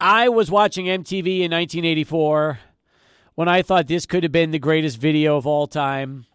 I 0.00 0.28
was 0.28 0.48
watching 0.48 0.86
MTV 0.86 1.40
in 1.40 1.50
1984 1.50 2.60
when 3.34 3.48
I 3.48 3.62
thought 3.62 3.88
this 3.88 4.06
could 4.06 4.22
have 4.22 4.30
been 4.30 4.52
the 4.52 4.58
greatest 4.60 4.96
video 4.98 5.36
of 5.36 5.46
all 5.46 5.66
time. 5.66 6.26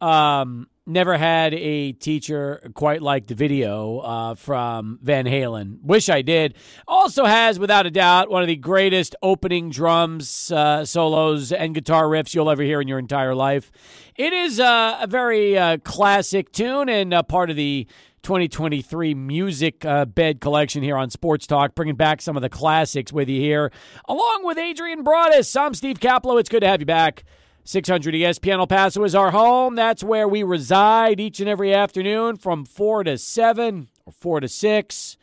Um, 0.00 0.68
never 0.86 1.18
had 1.18 1.52
a 1.52 1.92
teacher 1.92 2.70
quite 2.72 3.02
like 3.02 3.26
the 3.26 3.34
video 3.34 3.98
uh, 3.98 4.34
from 4.36 4.98
Van 5.02 5.26
Halen. 5.26 5.82
Wish 5.82 6.08
I 6.08 6.22
did. 6.22 6.54
Also 6.88 7.26
has, 7.26 7.58
without 7.58 7.84
a 7.84 7.90
doubt, 7.90 8.30
one 8.30 8.40
of 8.40 8.48
the 8.48 8.56
greatest 8.56 9.14
opening 9.22 9.68
drums 9.68 10.50
uh, 10.50 10.86
solos 10.86 11.52
and 11.52 11.74
guitar 11.74 12.04
riffs 12.04 12.34
you'll 12.34 12.50
ever 12.50 12.62
hear 12.62 12.80
in 12.80 12.88
your 12.88 12.98
entire 12.98 13.34
life. 13.34 13.70
It 14.16 14.32
is 14.32 14.58
uh, 14.58 14.96
a 14.98 15.06
very 15.06 15.58
uh, 15.58 15.76
classic 15.84 16.52
tune 16.52 16.88
and 16.88 17.14
part 17.28 17.50
of 17.50 17.56
the 17.56 17.86
2023 18.22 19.14
music 19.14 19.84
uh, 19.84 20.04
bed 20.04 20.40
collection 20.40 20.82
here 20.82 20.96
on 20.96 21.10
Sports 21.10 21.46
Talk, 21.46 21.74
bringing 21.74 21.96
back 21.96 22.20
some 22.20 22.36
of 22.36 22.42
the 22.42 22.48
classics 22.48 23.12
with 23.12 23.28
you 23.28 23.40
here, 23.40 23.72
along 24.08 24.44
with 24.44 24.58
Adrian 24.58 25.02
Broadus. 25.02 25.54
I'm 25.56 25.74
Steve 25.74 26.00
Kaplow. 26.00 26.38
It's 26.38 26.48
good 26.48 26.60
to 26.60 26.68
have 26.68 26.80
you 26.80 26.86
back. 26.86 27.24
600 27.64 28.14
ESPN 28.14 28.58
El 28.58 28.66
Paso 28.66 29.04
is 29.04 29.14
our 29.14 29.30
home. 29.30 29.74
That's 29.74 30.02
where 30.02 30.28
we 30.28 30.42
reside 30.42 31.20
each 31.20 31.40
and 31.40 31.48
every 31.48 31.74
afternoon 31.74 32.36
from 32.36 32.64
4 32.64 33.04
to 33.04 33.18
7 33.18 33.88
or 34.06 34.12
4 34.12 34.40
to 34.40 34.48
6 34.48 35.16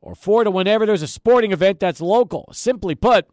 or 0.00 0.14
4 0.14 0.44
to 0.44 0.50
whenever 0.50 0.86
there's 0.86 1.02
a 1.02 1.08
sporting 1.08 1.52
event 1.52 1.80
that's 1.80 2.00
local. 2.00 2.48
Simply 2.52 2.94
put, 2.94 3.26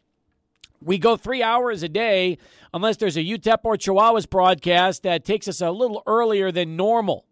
we 0.82 0.98
go 0.98 1.16
three 1.16 1.44
hours 1.44 1.84
a 1.84 1.90
day 1.90 2.38
unless 2.74 2.98
there's 2.98 3.18
a 3.18 3.24
UTEP 3.24 3.60
or 3.64 3.76
Chihuahuas 3.76 4.30
broadcast 4.30 5.04
that 5.04 5.26
takes 5.26 5.48
us 5.48 5.62
a 5.62 5.72
little 5.72 6.02
earlier 6.08 6.52
than 6.52 6.76
normal 6.76 7.26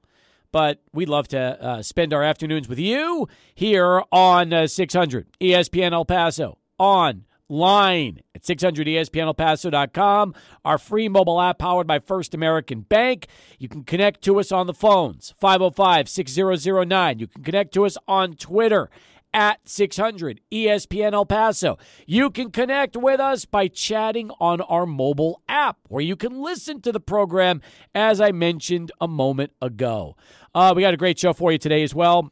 but 0.58 0.82
we'd 0.92 1.08
love 1.08 1.28
to 1.28 1.40
uh, 1.40 1.84
spend 1.84 2.12
our 2.12 2.24
afternoons 2.24 2.68
with 2.68 2.80
you 2.80 3.28
here 3.54 4.02
on 4.12 4.52
uh, 4.52 4.66
600 4.66 5.28
ESPN 5.40 5.92
El 5.92 6.04
Paso 6.04 6.58
online 6.80 8.22
at 8.34 8.42
600ESPNElPaso.com. 8.42 10.34
Our 10.66 10.80
free 10.80 11.10
mobile 11.10 11.40
app 11.40 11.60
powered 11.60 11.86
by 11.86 12.00
First 12.00 12.34
American 12.34 12.82
Bank. 12.82 13.28
You 13.60 13.70
can 13.70 13.84
connect 13.84 14.24
to 14.24 14.40
us 14.40 14.52
on 14.52 14.66
the 14.66 14.74
phones 14.74 15.32
505 15.40 16.10
6009. 16.10 17.20
You 17.20 17.28
can 17.28 17.44
connect 17.44 17.72
to 17.76 17.86
us 17.86 17.96
on 18.08 18.34
Twitter 18.34 18.90
at 19.34 19.60
600 19.66 20.42
ESPN 20.52 21.14
El 21.14 21.26
Paso. 21.26 21.78
You 22.08 22.32
can 22.32 22.50
connect 22.50 22.98
with 22.98 23.20
us 23.20 23.46
by 23.46 23.68
chatting 23.68 24.32
on 24.40 24.62
our 24.62 24.88
mobile 24.88 25.42
app, 25.48 25.78
where 25.88 26.04
you 26.04 26.16
can 26.16 26.42
listen 26.42 26.82
to 26.82 26.92
the 26.92 27.00
program 27.00 27.62
as 27.94 28.20
I 28.20 28.32
mentioned 28.32 28.92
a 29.00 29.08
moment 29.08 29.52
ago. 29.62 30.16
Uh, 30.58 30.74
we 30.76 30.82
got 30.82 30.92
a 30.92 30.98
great 30.98 31.20
show 31.20 31.34
for 31.34 31.52
you 31.52 31.60
today 31.60 31.84
as 31.84 31.94
well. 31.94 32.32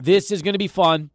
This 0.00 0.32
is 0.32 0.42
going 0.42 0.54
to 0.54 0.58
be 0.58 0.66
fun 0.66 1.10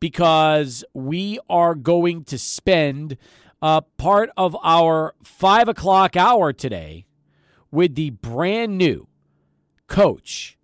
because 0.00 0.84
we 0.92 1.38
are 1.48 1.76
going 1.76 2.24
to 2.24 2.36
spend 2.36 3.16
uh, 3.62 3.82
part 3.96 4.28
of 4.36 4.56
our 4.64 5.14
five 5.22 5.68
o'clock 5.68 6.16
hour 6.16 6.52
today 6.52 7.06
with 7.70 7.94
the 7.94 8.10
brand 8.10 8.76
new 8.76 9.06
coach 9.86 10.58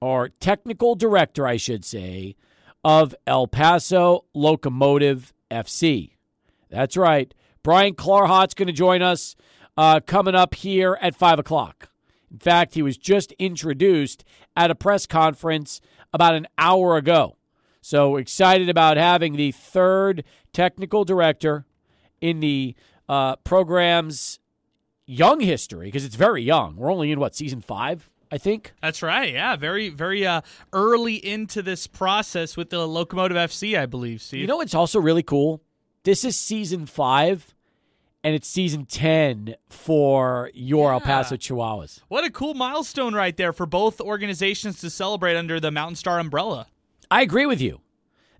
or 0.00 0.30
technical 0.40 0.94
director, 0.94 1.46
I 1.46 1.58
should 1.58 1.84
say, 1.84 2.34
of 2.82 3.14
El 3.26 3.48
Paso 3.48 4.24
Locomotive 4.32 5.34
FC. 5.50 6.12
That's 6.70 6.96
right. 6.96 7.34
Brian 7.62 7.92
Clarhaut's 7.92 8.54
going 8.54 8.68
to 8.68 8.72
join 8.72 9.02
us 9.02 9.36
uh, 9.76 10.00
coming 10.00 10.34
up 10.34 10.54
here 10.54 10.96
at 11.02 11.14
5 11.14 11.40
o'clock. 11.40 11.90
In 12.30 12.38
fact, 12.38 12.74
he 12.74 12.82
was 12.82 12.96
just 12.96 13.32
introduced 13.32 14.24
at 14.56 14.70
a 14.70 14.74
press 14.74 15.06
conference 15.06 15.80
about 16.12 16.34
an 16.34 16.46
hour 16.58 16.96
ago. 16.96 17.36
So 17.80 18.16
excited 18.16 18.68
about 18.68 18.96
having 18.96 19.36
the 19.36 19.52
third 19.52 20.24
technical 20.52 21.04
director 21.04 21.66
in 22.20 22.40
the 22.40 22.74
uh, 23.08 23.36
program's 23.36 24.40
young 25.06 25.40
history, 25.40 25.86
because 25.86 26.04
it's 26.04 26.16
very 26.16 26.42
young. 26.42 26.76
We're 26.76 26.92
only 26.92 27.12
in, 27.12 27.20
what, 27.20 27.36
season 27.36 27.60
five? 27.60 28.10
I 28.30 28.38
think. 28.38 28.72
That's 28.82 29.02
right. 29.02 29.32
Yeah, 29.32 29.54
very, 29.56 29.88
very 29.88 30.26
uh, 30.26 30.40
early 30.72 31.14
into 31.14 31.62
this 31.62 31.86
process 31.86 32.56
with 32.56 32.70
the 32.70 32.86
Locomotive 32.86 33.36
FC, 33.36 33.78
I 33.78 33.86
believe. 33.86 34.20
Steve. 34.20 34.40
You 34.40 34.46
know, 34.48 34.60
it's 34.60 34.74
also 34.74 35.00
really 35.00 35.22
cool. 35.22 35.62
This 36.02 36.24
is 36.24 36.36
season 36.36 36.86
five, 36.86 37.54
and 38.26 38.34
it's 38.34 38.48
season 38.48 38.86
10 38.86 39.54
for 39.68 40.50
your 40.52 40.88
yeah. 40.88 40.94
El 40.94 41.00
Paso 41.00 41.36
Chihuahuas. 41.36 42.00
What 42.08 42.24
a 42.24 42.30
cool 42.30 42.54
milestone 42.54 43.14
right 43.14 43.36
there 43.36 43.52
for 43.52 43.66
both 43.66 44.00
organizations 44.00 44.80
to 44.80 44.90
celebrate 44.90 45.36
under 45.36 45.60
the 45.60 45.70
Mountain 45.70 45.94
Star 45.94 46.18
umbrella. 46.18 46.66
I 47.08 47.22
agree 47.22 47.46
with 47.46 47.60
you. 47.60 47.82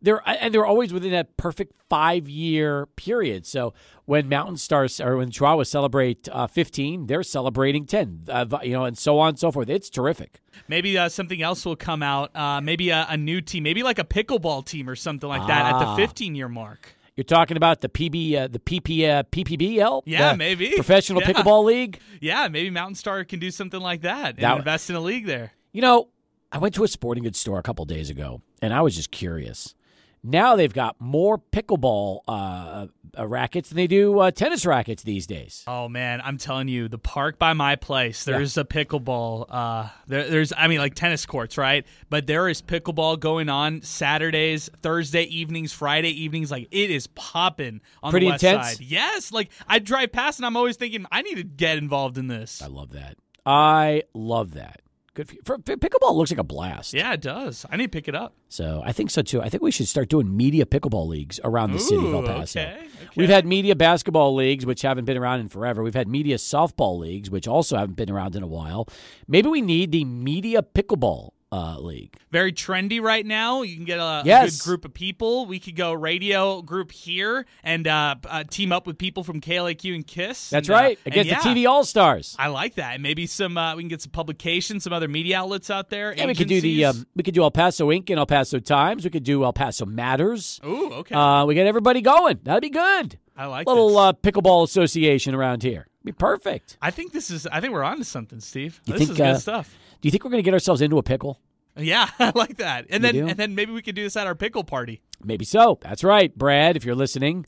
They're 0.02 0.20
and 0.28 0.52
they're 0.52 0.66
always 0.66 0.92
within 0.92 1.12
that 1.12 1.36
perfect 1.36 1.72
five 1.88 2.28
year 2.28 2.86
period. 2.96 3.46
So 3.46 3.74
when 4.06 4.28
Mountain 4.28 4.56
Stars 4.56 5.00
or 5.00 5.18
when 5.18 5.30
Chihuahua 5.30 5.62
celebrate 5.62 6.28
uh, 6.32 6.48
15, 6.48 7.06
they're 7.06 7.22
celebrating 7.22 7.86
10. 7.86 8.24
Uh, 8.28 8.58
you 8.64 8.72
know, 8.72 8.84
and 8.84 8.98
so 8.98 9.20
on 9.20 9.30
and 9.30 9.38
so 9.38 9.52
forth. 9.52 9.70
It's 9.70 9.88
terrific. 9.88 10.40
Maybe 10.66 10.98
uh, 10.98 11.08
something 11.08 11.42
else 11.42 11.64
will 11.64 11.76
come 11.76 12.02
out. 12.02 12.34
Uh, 12.34 12.60
maybe 12.60 12.90
a, 12.90 13.06
a, 13.08 13.16
new 13.16 13.40
team. 13.40 13.62
Maybe 13.62 13.84
like 13.84 14.00
a 14.00 14.04
pickleball 14.04 14.66
team 14.66 14.90
or 14.90 14.96
something 14.96 15.28
like 15.28 15.46
that 15.46 15.74
at 15.74 15.78
the 15.78 15.86
ah. 15.86 15.96
15 15.96 16.34
year 16.34 16.48
mark. 16.48 16.95
You're 17.16 17.24
talking 17.24 17.56
about 17.56 17.80
the 17.80 17.88
PB, 17.88 18.36
uh, 18.36 18.48
the 18.48 18.58
PP, 18.58 19.08
uh, 19.08 19.22
PPBL, 19.24 20.02
yeah, 20.04 20.34
maybe 20.34 20.72
professional 20.74 21.22
yeah. 21.22 21.32
pickleball 21.32 21.64
league. 21.64 21.98
Yeah, 22.20 22.48
maybe 22.48 22.68
Mountain 22.68 22.96
Star 22.96 23.24
can 23.24 23.40
do 23.40 23.50
something 23.50 23.80
like 23.80 24.02
that 24.02 24.34
and 24.34 24.44
that, 24.44 24.58
invest 24.58 24.90
in 24.90 24.96
a 24.96 25.00
league 25.00 25.24
there. 25.24 25.52
You 25.72 25.80
know, 25.80 26.08
I 26.52 26.58
went 26.58 26.74
to 26.74 26.84
a 26.84 26.88
sporting 26.88 27.24
goods 27.24 27.38
store 27.38 27.58
a 27.58 27.62
couple 27.62 27.86
days 27.86 28.10
ago, 28.10 28.42
and 28.60 28.74
I 28.74 28.82
was 28.82 28.94
just 28.94 29.10
curious. 29.10 29.74
Now 30.22 30.56
they've 30.56 30.72
got 30.72 30.96
more 31.00 31.38
pickleball 31.38 32.20
uh, 32.26 32.86
uh, 33.18 33.26
rackets 33.26 33.68
than 33.68 33.76
they 33.76 33.86
do 33.86 34.18
uh, 34.18 34.30
tennis 34.30 34.66
rackets 34.66 35.02
these 35.02 35.26
days. 35.26 35.64
Oh 35.66 35.88
man, 35.88 36.20
I'm 36.24 36.36
telling 36.38 36.68
you, 36.68 36.88
the 36.88 36.98
park 36.98 37.38
by 37.38 37.52
my 37.52 37.76
place, 37.76 38.24
there's 38.24 38.56
yeah. 38.56 38.62
a 38.62 38.64
pickleball. 38.64 39.46
Uh, 39.48 39.88
there, 40.06 40.28
there's, 40.28 40.52
I 40.56 40.68
mean, 40.68 40.78
like 40.78 40.94
tennis 40.94 41.26
courts, 41.26 41.56
right? 41.56 41.86
But 42.10 42.26
there 42.26 42.48
is 42.48 42.62
pickleball 42.62 43.20
going 43.20 43.48
on 43.48 43.82
Saturdays, 43.82 44.68
Thursday 44.82 45.22
evenings, 45.24 45.72
Friday 45.72 46.10
evenings. 46.10 46.50
Like 46.50 46.68
it 46.70 46.90
is 46.90 47.06
popping 47.08 47.80
on 48.02 48.10
Pretty 48.10 48.26
the 48.26 48.32
west 48.32 48.44
intense? 48.44 48.66
side. 48.72 48.80
Yes, 48.80 49.32
like 49.32 49.50
I 49.68 49.78
drive 49.78 50.12
past 50.12 50.38
and 50.38 50.46
I'm 50.46 50.56
always 50.56 50.76
thinking 50.76 51.06
I 51.12 51.22
need 51.22 51.36
to 51.36 51.44
get 51.44 51.78
involved 51.78 52.18
in 52.18 52.26
this. 52.26 52.62
I 52.62 52.66
love 52.66 52.92
that. 52.92 53.16
I 53.44 54.02
love 54.12 54.54
that. 54.54 54.80
Good 55.16 55.28
for 55.28 55.34
you. 55.34 55.40
For, 55.46 55.56
pickleball 55.56 56.14
looks 56.14 56.30
like 56.30 56.38
a 56.38 56.44
blast. 56.44 56.92
Yeah, 56.92 57.14
it 57.14 57.22
does. 57.22 57.64
I 57.70 57.78
need 57.78 57.84
to 57.84 57.88
pick 57.88 58.06
it 58.06 58.14
up. 58.14 58.34
So 58.50 58.82
I 58.84 58.92
think 58.92 59.10
so 59.10 59.22
too. 59.22 59.40
I 59.40 59.48
think 59.48 59.62
we 59.62 59.70
should 59.70 59.88
start 59.88 60.10
doing 60.10 60.36
media 60.36 60.66
pickleball 60.66 61.08
leagues 61.08 61.40
around 61.42 61.72
the 61.72 61.78
Ooh, 61.78 61.80
city 61.80 62.06
of 62.06 62.12
El 62.12 62.22
Paso. 62.22 62.60
Okay, 62.60 62.74
okay. 62.74 63.08
We've 63.16 63.30
had 63.30 63.46
media 63.46 63.74
basketball 63.74 64.34
leagues, 64.34 64.66
which 64.66 64.82
haven't 64.82 65.06
been 65.06 65.16
around 65.16 65.40
in 65.40 65.48
forever. 65.48 65.82
We've 65.82 65.94
had 65.94 66.06
media 66.06 66.36
softball 66.36 66.98
leagues, 66.98 67.30
which 67.30 67.48
also 67.48 67.78
haven't 67.78 67.94
been 67.94 68.10
around 68.10 68.36
in 68.36 68.42
a 68.42 68.46
while. 68.46 68.88
Maybe 69.26 69.48
we 69.48 69.62
need 69.62 69.90
the 69.90 70.04
media 70.04 70.62
pickleball 70.62 71.30
uh, 71.56 71.78
league. 71.80 72.14
Very 72.30 72.52
trendy 72.52 73.00
right 73.00 73.24
now. 73.24 73.62
You 73.62 73.76
can 73.76 73.84
get 73.84 73.98
a, 73.98 74.22
yes. 74.24 74.54
a 74.54 74.58
good 74.58 74.64
group 74.64 74.84
of 74.84 74.94
people. 74.94 75.46
We 75.46 75.58
could 75.58 75.74
go 75.74 75.92
radio 75.92 76.62
group 76.62 76.92
here 76.92 77.46
and 77.64 77.86
uh, 77.88 78.16
uh, 78.28 78.44
team 78.44 78.72
up 78.72 78.86
with 78.86 78.98
people 78.98 79.24
from 79.24 79.40
KLAQ 79.40 79.94
and 79.94 80.06
KISS. 80.06 80.50
That's 80.50 80.68
and, 80.68 80.74
right. 80.74 80.98
Uh, 80.98 81.06
Against 81.06 81.30
yeah, 81.30 81.42
the 81.42 81.48
TV 81.48 81.68
All 81.68 81.84
Stars. 81.84 82.36
I 82.38 82.48
like 82.48 82.74
that. 82.74 82.94
And 82.94 83.02
maybe 83.02 83.26
some 83.26 83.56
uh, 83.56 83.74
we 83.74 83.82
can 83.82 83.88
get 83.88 84.02
some 84.02 84.12
publications, 84.12 84.84
some 84.84 84.92
other 84.92 85.08
media 85.08 85.38
outlets 85.38 85.70
out 85.70 85.88
there. 85.88 86.14
Yeah, 86.14 86.24
agencies. 86.24 86.28
we 86.28 86.44
could 86.44 86.48
do 86.48 86.60
the 86.60 86.84
um, 86.84 87.06
we 87.16 87.22
could 87.22 87.34
do 87.34 87.42
El 87.42 87.50
Paso 87.50 87.88
Inc. 87.88 88.10
and 88.10 88.18
El 88.18 88.26
Paso 88.26 88.58
Times. 88.58 89.04
We 89.04 89.10
could 89.10 89.24
do 89.24 89.44
El 89.44 89.52
Paso 89.52 89.86
Matters. 89.86 90.60
Ooh, 90.64 90.92
okay. 90.92 91.14
Uh, 91.14 91.46
we 91.46 91.54
get 91.54 91.66
everybody 91.66 92.02
going. 92.02 92.40
That'd 92.42 92.62
be 92.62 92.70
good. 92.70 93.18
I 93.36 93.46
like 93.46 93.66
little 93.66 93.96
uh, 93.98 94.12
pickleball 94.12 94.64
association 94.64 95.34
around 95.34 95.62
here. 95.62 95.86
Be 96.04 96.12
perfect. 96.12 96.78
I 96.80 96.90
think 96.90 97.12
this 97.12 97.30
is. 97.30 97.46
I 97.46 97.60
think 97.60 97.72
we're 97.72 97.82
on 97.82 97.98
to 97.98 98.04
something, 98.04 98.40
Steve. 98.40 98.80
You 98.84 98.92
this 98.92 99.00
think, 99.00 99.10
is 99.10 99.16
good 99.16 99.40
stuff. 99.40 99.76
Do 100.00 100.06
you 100.06 100.10
think 100.10 100.24
we're 100.24 100.30
going 100.30 100.42
to 100.42 100.44
get 100.44 100.54
ourselves 100.54 100.80
into 100.80 100.98
a 100.98 101.02
pickle? 101.02 101.40
Yeah, 101.76 102.08
I 102.18 102.32
like 102.34 102.56
that. 102.58 102.86
And 102.90 103.02
You 103.04 103.12
then 103.12 103.14
do? 103.14 103.28
and 103.28 103.38
then 103.38 103.54
maybe 103.54 103.72
we 103.72 103.82
could 103.82 103.94
do 103.94 104.02
this 104.02 104.16
at 104.16 104.26
our 104.26 104.34
pickle 104.34 104.64
party. 104.64 105.00
Maybe 105.24 105.44
so. 105.44 105.78
That's 105.82 106.04
right, 106.04 106.36
Brad. 106.36 106.76
If 106.76 106.84
you're 106.84 106.94
listening, 106.94 107.46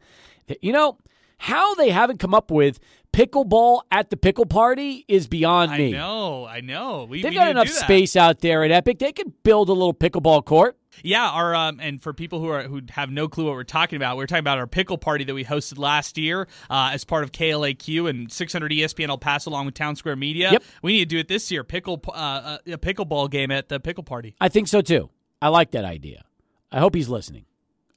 you 0.61 0.73
know 0.73 0.99
how 1.39 1.75
they 1.75 1.91
haven't 1.91 2.19
come 2.19 2.35
up 2.35 2.51
with 2.51 2.81
pickleball 3.13 3.83
at 3.91 4.11
the 4.11 4.17
pickle 4.17 4.47
party 4.47 5.05
is 5.09 5.27
beyond 5.27 5.73
me. 5.73 5.95
I 5.95 5.99
know, 5.99 6.47
I 6.47 6.61
know. 6.61 7.07
We, 7.09 7.23
They've 7.23 7.31
we 7.31 7.37
got 7.37 7.49
enough 7.51 7.69
space 7.69 8.17
out 8.17 8.41
there 8.41 8.65
at 8.65 8.71
Epic. 8.71 8.99
They 8.99 9.13
could 9.13 9.43
build 9.43 9.69
a 9.69 9.73
little 9.73 9.95
pickleball 9.95 10.45
court. 10.45 10.78
Yeah, 11.03 11.29
our 11.29 11.55
um, 11.55 11.81
and 11.81 12.03
for 12.03 12.13
people 12.13 12.41
who 12.41 12.49
are 12.49 12.63
who 12.63 12.83
have 12.91 13.11
no 13.11 13.29
clue 13.29 13.47
what 13.47 13.55
we're 13.55 13.65
talking 13.65 13.97
about, 13.97 14.17
we're 14.17 14.27
talking 14.27 14.41
about 14.41 14.59
our 14.59 14.67
pickle 14.67 14.99
party 14.99 15.25
that 15.25 15.35
we 15.35 15.45
hosted 15.45 15.79
last 15.79 16.19
year 16.19 16.49
uh, 16.71 16.91
as 16.93 17.05
part 17.05 17.25
of 17.25 17.33
KLAQ 17.33 18.09
and 18.09 18.31
600 18.31 18.73
ESPN 18.73 19.09
El 19.09 19.19
Paso 19.19 19.51
along 19.51 19.67
with 19.67 19.75
Town 19.75 19.97
Square 19.97 20.17
Media. 20.17 20.53
Yep. 20.53 20.63
We 20.83 20.93
need 20.93 21.09
to 21.11 21.17
do 21.17 21.19
it 21.19 21.29
this 21.29 21.51
year. 21.51 21.65
Pickle 21.65 22.01
uh, 22.09 22.11
uh, 22.11 22.59
a 22.67 22.79
pickleball 22.79 23.31
game 23.31 23.51
at 23.51 23.69
the 23.69 23.81
pickle 23.81 24.05
party. 24.05 24.35
I 24.41 24.49
think 24.49 24.69
so 24.69 24.81
too. 24.81 25.11
I 25.41 25.49
like 25.49 25.73
that 25.73 25.85
idea. 25.85 26.25
I 26.71 26.81
hope 26.81 26.95
he's 26.95 27.09
listening. 27.09 27.45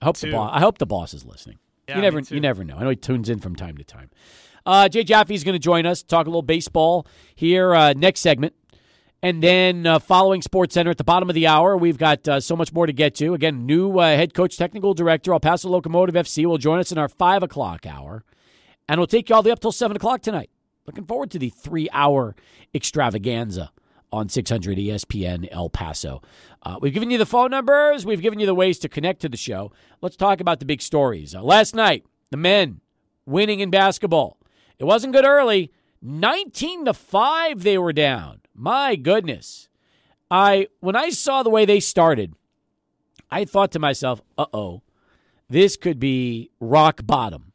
I 0.02 0.06
hope 0.06 0.18
the 0.18 0.32
boss. 0.32 0.52
I 0.54 0.60
hope 0.60 0.78
the 0.78 0.86
boss 0.86 1.14
is 1.14 1.26
listening. 1.26 1.58
Yeah, 1.88 1.98
you 1.98 2.02
never. 2.02 2.20
You 2.20 2.40
never 2.40 2.64
know. 2.64 2.78
I 2.78 2.84
know 2.84 2.90
he 2.90 2.96
tunes 2.96 3.30
in 3.30 3.40
from 3.40 3.56
time 3.56 3.78
to 3.78 3.84
time. 3.84 4.10
Uh, 4.66 4.88
Jay 4.88 5.04
Jaffe 5.04 5.34
is 5.34 5.44
going 5.44 5.54
to 5.54 5.60
join 5.60 5.86
us, 5.86 6.04
talk 6.04 6.28
a 6.28 6.30
little 6.30 6.42
baseball 6.42 7.08
here 7.36 7.74
uh, 7.74 7.94
next 7.94 8.20
segment, 8.20 8.54
And 9.24 9.44
then 9.44 9.86
uh, 9.86 10.00
following 10.00 10.42
Sports 10.42 10.74
Center 10.74 10.90
at 10.90 10.98
the 10.98 11.04
bottom 11.04 11.30
of 11.30 11.36
the 11.36 11.46
hour, 11.46 11.78
we've 11.78 11.98
got 11.98 12.28
uh, 12.28 12.40
so 12.40 12.56
much 12.56 12.74
more 12.74 12.88
to 12.88 12.94
get 12.94 13.14
to. 13.16 13.36
Again, 13.36 13.68
new 13.68 14.00
uh, 14.00 14.16
head 14.16 14.34
coach, 14.34 14.58
technical 14.58 14.96
director, 14.96 15.32
El 15.32 15.40
Paso 15.40 15.70
Locomotive 15.70 16.16
FC 16.16 16.46
will 16.46 16.58
join 16.58 16.80
us 16.80 16.92
in 16.92 16.98
our 16.98 17.08
5 17.08 17.44
o'clock 17.44 17.86
hour. 17.86 18.24
And 18.90 19.00
we'll 19.00 19.08
take 19.08 19.30
you 19.30 19.36
all 19.36 19.44
the 19.44 19.50
way 19.50 19.54
up 19.54 19.60
till 19.60 19.72
7 19.72 19.96
o'clock 19.96 20.22
tonight. 20.22 20.50
Looking 20.88 21.06
forward 21.06 21.30
to 21.32 21.40
the 21.40 21.50
three 21.50 21.88
hour 21.94 22.36
extravaganza 22.74 23.72
on 24.12 24.28
600 24.28 24.78
ESPN 24.78 25.48
El 25.52 25.70
Paso. 25.70 26.24
Uh, 26.64 26.80
we've 26.82 26.94
given 26.94 27.12
you 27.12 27.20
the 27.20 27.26
phone 27.26 27.52
numbers, 27.52 28.06
we've 28.06 28.22
given 28.22 28.40
you 28.40 28.48
the 28.48 28.56
ways 28.56 28.80
to 28.80 28.90
connect 28.90 29.22
to 29.22 29.30
the 29.30 29.38
show. 29.38 29.72
Let's 30.02 30.18
talk 30.18 30.42
about 30.42 30.60
the 30.60 30.66
big 30.66 30.82
stories. 30.82 31.36
Uh, 31.36 31.44
last 31.44 31.76
night, 31.76 32.06
the 32.32 32.38
men 32.38 32.82
winning 33.28 33.60
in 33.60 33.70
basketball. 33.70 34.38
It 34.80 34.86
wasn't 34.86 35.14
good 35.14 35.26
early. 35.26 35.72
19 36.02 36.86
to 36.86 36.94
5 36.94 37.62
they 37.62 37.78
were 37.78 37.94
down. 37.94 38.41
My 38.62 38.96
goodness. 38.96 39.70
I 40.30 40.68
when 40.82 40.96
I 40.96 41.10
saw 41.10 41.42
the 41.42 41.50
way 41.50 41.66
they 41.66 41.80
started, 41.80 42.36
I 43.32 43.44
thought 43.44 43.72
to 43.72 43.80
myself, 43.80 44.22
"Uh-oh. 44.38 44.84
This 45.50 45.76
could 45.76 46.00
be 46.00 46.52
rock 46.60 47.02
bottom." 47.04 47.54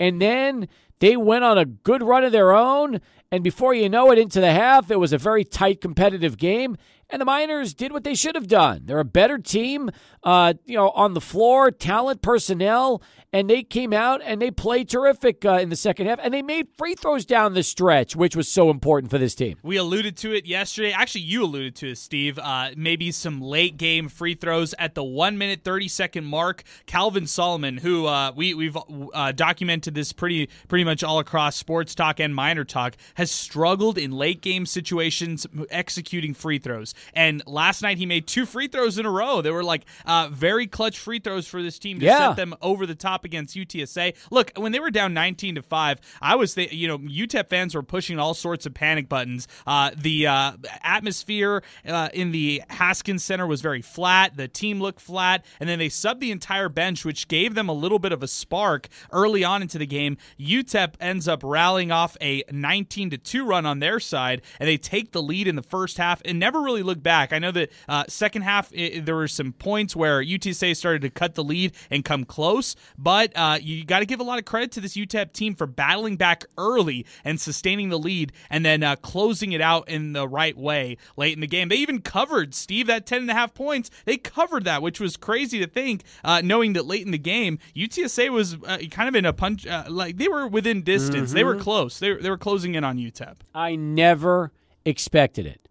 And 0.00 0.20
then 0.20 0.66
they 0.98 1.16
went 1.16 1.44
on 1.44 1.56
a 1.56 1.64
good 1.64 2.02
run 2.02 2.24
of 2.24 2.32
their 2.32 2.50
own, 2.50 3.00
and 3.30 3.44
before 3.44 3.74
you 3.74 3.88
know 3.88 4.10
it 4.10 4.18
into 4.18 4.40
the 4.40 4.50
half, 4.50 4.90
it 4.90 4.98
was 4.98 5.12
a 5.12 5.18
very 5.18 5.44
tight 5.44 5.80
competitive 5.80 6.36
game, 6.36 6.76
and 7.08 7.20
the 7.20 7.26
Miners 7.26 7.72
did 7.72 7.92
what 7.92 8.02
they 8.02 8.16
should 8.16 8.34
have 8.34 8.48
done. 8.48 8.82
They're 8.86 8.98
a 8.98 9.04
better 9.04 9.38
team, 9.38 9.90
uh, 10.22 10.54
you 10.66 10.76
know, 10.76 10.90
on 10.90 11.14
the 11.14 11.20
floor, 11.20 11.70
talent, 11.70 12.22
personnel, 12.22 13.02
and 13.32 13.48
they 13.48 13.62
came 13.62 13.92
out 13.92 14.20
and 14.24 14.42
they 14.42 14.50
played 14.50 14.88
terrific 14.88 15.44
uh, 15.44 15.52
in 15.52 15.68
the 15.68 15.76
second 15.76 16.06
half, 16.06 16.18
and 16.22 16.34
they 16.34 16.42
made 16.42 16.66
free 16.76 16.94
throws 16.94 17.24
down 17.24 17.54
the 17.54 17.62
stretch, 17.62 18.16
which 18.16 18.34
was 18.34 18.48
so 18.48 18.70
important 18.70 19.10
for 19.10 19.18
this 19.18 19.34
team. 19.34 19.56
We 19.62 19.76
alluded 19.76 20.16
to 20.18 20.32
it 20.34 20.46
yesterday. 20.46 20.92
Actually, 20.92 21.22
you 21.22 21.44
alluded 21.44 21.76
to 21.76 21.90
it, 21.92 21.98
Steve. 21.98 22.38
Uh, 22.38 22.70
maybe 22.76 23.12
some 23.12 23.40
late 23.40 23.76
game 23.76 24.08
free 24.08 24.34
throws 24.34 24.74
at 24.78 24.94
the 24.94 25.04
one 25.04 25.38
minute 25.38 25.60
thirty 25.64 25.88
second 25.88 26.24
mark. 26.24 26.64
Calvin 26.86 27.26
Solomon, 27.26 27.78
who 27.78 28.06
uh, 28.06 28.32
we 28.34 28.52
we've 28.54 28.76
uh, 29.14 29.32
documented 29.32 29.94
this 29.94 30.12
pretty 30.12 30.48
pretty 30.68 30.84
much 30.84 31.04
all 31.04 31.20
across 31.20 31.56
sports 31.56 31.94
talk 31.94 32.18
and 32.18 32.34
Miner 32.34 32.64
Talk, 32.64 32.96
has 33.14 33.30
struggled 33.30 33.96
in 33.96 34.10
late 34.10 34.40
game 34.42 34.66
situations 34.66 35.46
executing 35.70 36.34
free 36.34 36.58
throws. 36.58 36.94
And 37.14 37.42
last 37.46 37.80
night 37.80 37.98
he 37.98 38.06
made 38.06 38.26
two 38.26 38.44
free 38.44 38.66
throws 38.66 38.98
in 38.98 39.06
a 39.06 39.10
row. 39.10 39.40
They 39.40 39.50
were 39.52 39.64
like 39.64 39.84
uh, 40.10 40.28
very 40.32 40.66
clutch 40.66 40.98
free 40.98 41.18
throws 41.20 41.46
for 41.46 41.62
this 41.62 41.78
team 41.78 42.00
to 42.00 42.04
Yeah. 42.06 42.28
set 42.30 42.36
them 42.36 42.54
over 42.60 42.84
the 42.86 42.94
top 42.94 43.24
against 43.24 43.54
UTSA. 43.56 44.14
Look, 44.30 44.52
when 44.56 44.72
they 44.72 44.80
were 44.80 44.90
down 44.90 45.14
19 45.14 45.54
to 45.56 45.62
5, 45.62 46.00
I 46.20 46.34
was 46.34 46.54
th- 46.54 46.72
you 46.72 46.88
know, 46.88 46.98
UTEP 46.98 47.48
fans 47.48 47.74
were 47.74 47.82
pushing 47.82 48.18
all 48.18 48.34
sorts 48.34 48.66
of 48.66 48.74
panic 48.74 49.08
buttons. 49.08 49.46
Uh, 49.66 49.90
the 49.96 50.26
uh, 50.26 50.52
atmosphere 50.82 51.62
uh, 51.86 52.08
in 52.12 52.32
the 52.32 52.62
Haskins 52.70 53.22
Center 53.24 53.46
was 53.46 53.60
very 53.60 53.82
flat. 53.82 54.36
The 54.36 54.48
team 54.48 54.80
looked 54.80 55.00
flat, 55.00 55.44
and 55.60 55.68
then 55.68 55.78
they 55.78 55.88
subbed 55.88 56.20
the 56.20 56.30
entire 56.30 56.68
bench, 56.68 57.04
which 57.04 57.28
gave 57.28 57.54
them 57.54 57.68
a 57.68 57.72
little 57.72 57.98
bit 57.98 58.12
of 58.12 58.22
a 58.22 58.28
spark 58.28 58.88
early 59.12 59.44
on 59.44 59.62
into 59.62 59.78
the 59.78 59.86
game. 59.86 60.16
UTEP 60.38 60.94
ends 61.00 61.28
up 61.28 61.42
rallying 61.44 61.92
off 61.92 62.16
a 62.20 62.42
19 62.50 63.10
to 63.10 63.18
2 63.18 63.44
run 63.44 63.66
on 63.66 63.78
their 63.78 64.00
side, 64.00 64.42
and 64.58 64.68
they 64.68 64.76
take 64.76 65.12
the 65.12 65.22
lead 65.22 65.46
in 65.46 65.56
the 65.56 65.62
first 65.62 65.98
half 65.98 66.20
and 66.24 66.38
never 66.38 66.60
really 66.60 66.82
look 66.82 67.02
back. 67.02 67.32
I 67.32 67.38
know 67.38 67.52
that 67.52 67.70
uh, 67.88 68.04
second 68.08 68.42
half 68.42 68.72
i 68.76 69.00
there 69.04 69.14
were 69.14 69.28
some 69.28 69.52
points 69.52 69.94
where 70.00 70.24
UTSA 70.24 70.74
started 70.74 71.02
to 71.02 71.10
cut 71.10 71.34
the 71.34 71.44
lead 71.44 71.72
and 71.90 72.04
come 72.04 72.24
close, 72.24 72.74
but 72.96 73.32
uh, 73.36 73.58
you 73.60 73.84
got 73.84 73.98
to 73.98 74.06
give 74.06 74.18
a 74.18 74.22
lot 74.22 74.38
of 74.38 74.46
credit 74.46 74.72
to 74.72 74.80
this 74.80 74.96
UTEP 74.96 75.34
team 75.34 75.54
for 75.54 75.66
battling 75.66 76.16
back 76.16 76.46
early 76.56 77.04
and 77.22 77.38
sustaining 77.38 77.90
the 77.90 77.98
lead, 77.98 78.32
and 78.48 78.64
then 78.64 78.82
uh, 78.82 78.96
closing 78.96 79.52
it 79.52 79.60
out 79.60 79.86
in 79.90 80.14
the 80.14 80.26
right 80.26 80.56
way 80.56 80.96
late 81.18 81.34
in 81.34 81.40
the 81.40 81.46
game. 81.46 81.68
They 81.68 81.76
even 81.76 82.00
covered 82.00 82.54
Steve 82.54 82.86
that 82.86 83.04
ten 83.04 83.20
and 83.20 83.30
a 83.30 83.34
half 83.34 83.52
points. 83.52 83.90
They 84.06 84.16
covered 84.16 84.64
that, 84.64 84.80
which 84.80 85.00
was 85.00 85.18
crazy 85.18 85.58
to 85.58 85.66
think, 85.66 86.02
uh, 86.24 86.40
knowing 86.42 86.72
that 86.72 86.86
late 86.86 87.04
in 87.04 87.12
the 87.12 87.18
game 87.18 87.58
UTSA 87.76 88.30
was 88.30 88.54
uh, 88.54 88.78
kind 88.90 89.08
of 89.08 89.14
in 89.14 89.26
a 89.26 89.34
punch, 89.34 89.66
uh, 89.66 89.84
like 89.88 90.16
they 90.16 90.28
were 90.28 90.48
within 90.48 90.82
distance. 90.82 91.32
They 91.32 91.44
were 91.44 91.56
close. 91.56 91.98
They 91.98 92.14
they 92.14 92.30
were 92.30 92.38
closing 92.38 92.74
in 92.74 92.84
on 92.84 92.96
UTEP. 92.96 93.36
I 93.54 93.76
never 93.76 94.52
expected 94.84 95.46
it. 95.46 95.69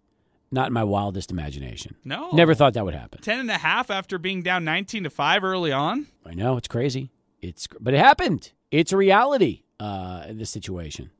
Not 0.52 0.66
in 0.68 0.72
my 0.72 0.82
wildest 0.84 1.30
imagination. 1.30 1.94
No, 2.04 2.30
Never 2.32 2.54
thought 2.54 2.74
that 2.74 2.84
would 2.84 2.94
happen. 2.94 3.20
ten 3.22 3.38
and 3.38 3.50
a 3.50 3.58
half 3.58 3.90
after 3.90 4.18
being 4.18 4.42
down 4.42 4.64
nineteen 4.64 5.04
to 5.04 5.10
five 5.10 5.44
early 5.44 5.70
on. 5.72 6.08
I 6.26 6.34
know 6.34 6.56
it's 6.56 6.66
crazy. 6.68 7.10
It's 7.40 7.68
but 7.80 7.94
it 7.94 7.98
happened. 7.98 8.52
It's 8.70 8.92
a 8.92 8.96
reality 8.96 9.62
uh, 9.78 10.24
in 10.28 10.38
this 10.38 10.50
situation. 10.50 11.10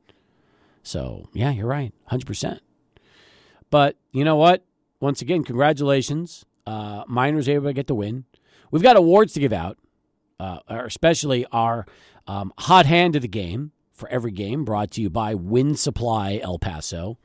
So 0.83 1.29
yeah, 1.33 1.51
you're 1.51 1.65
right, 1.67 1.93
hundred 2.07 2.27
percent. 2.27 2.61
But 3.69 3.95
you 4.11 4.23
know 4.25 4.35
what? 4.35 4.65
Once 4.99 5.21
again, 5.21 5.43
congratulations. 5.43 6.45
Uh, 6.67 7.03
Miners 7.07 7.47
able 7.49 7.67
to 7.67 7.73
get 7.73 7.87
the 7.87 7.95
win. 7.95 8.25
We've 8.69 8.83
got 8.83 8.97
awards 8.97 9.33
to 9.33 9.39
give 9.39 9.53
out, 9.53 9.77
uh, 10.39 10.59
especially 10.67 11.45
our 11.51 11.85
um, 12.27 12.53
hot 12.59 12.85
hand 12.85 13.15
of 13.15 13.21
the 13.21 13.27
game 13.27 13.71
for 13.93 14.07
every 14.09 14.31
game, 14.31 14.63
brought 14.65 14.91
to 14.91 15.01
you 15.01 15.09
by 15.09 15.33
Winsupply 15.35 16.39
El 16.41 16.59
Paso, 16.59 17.17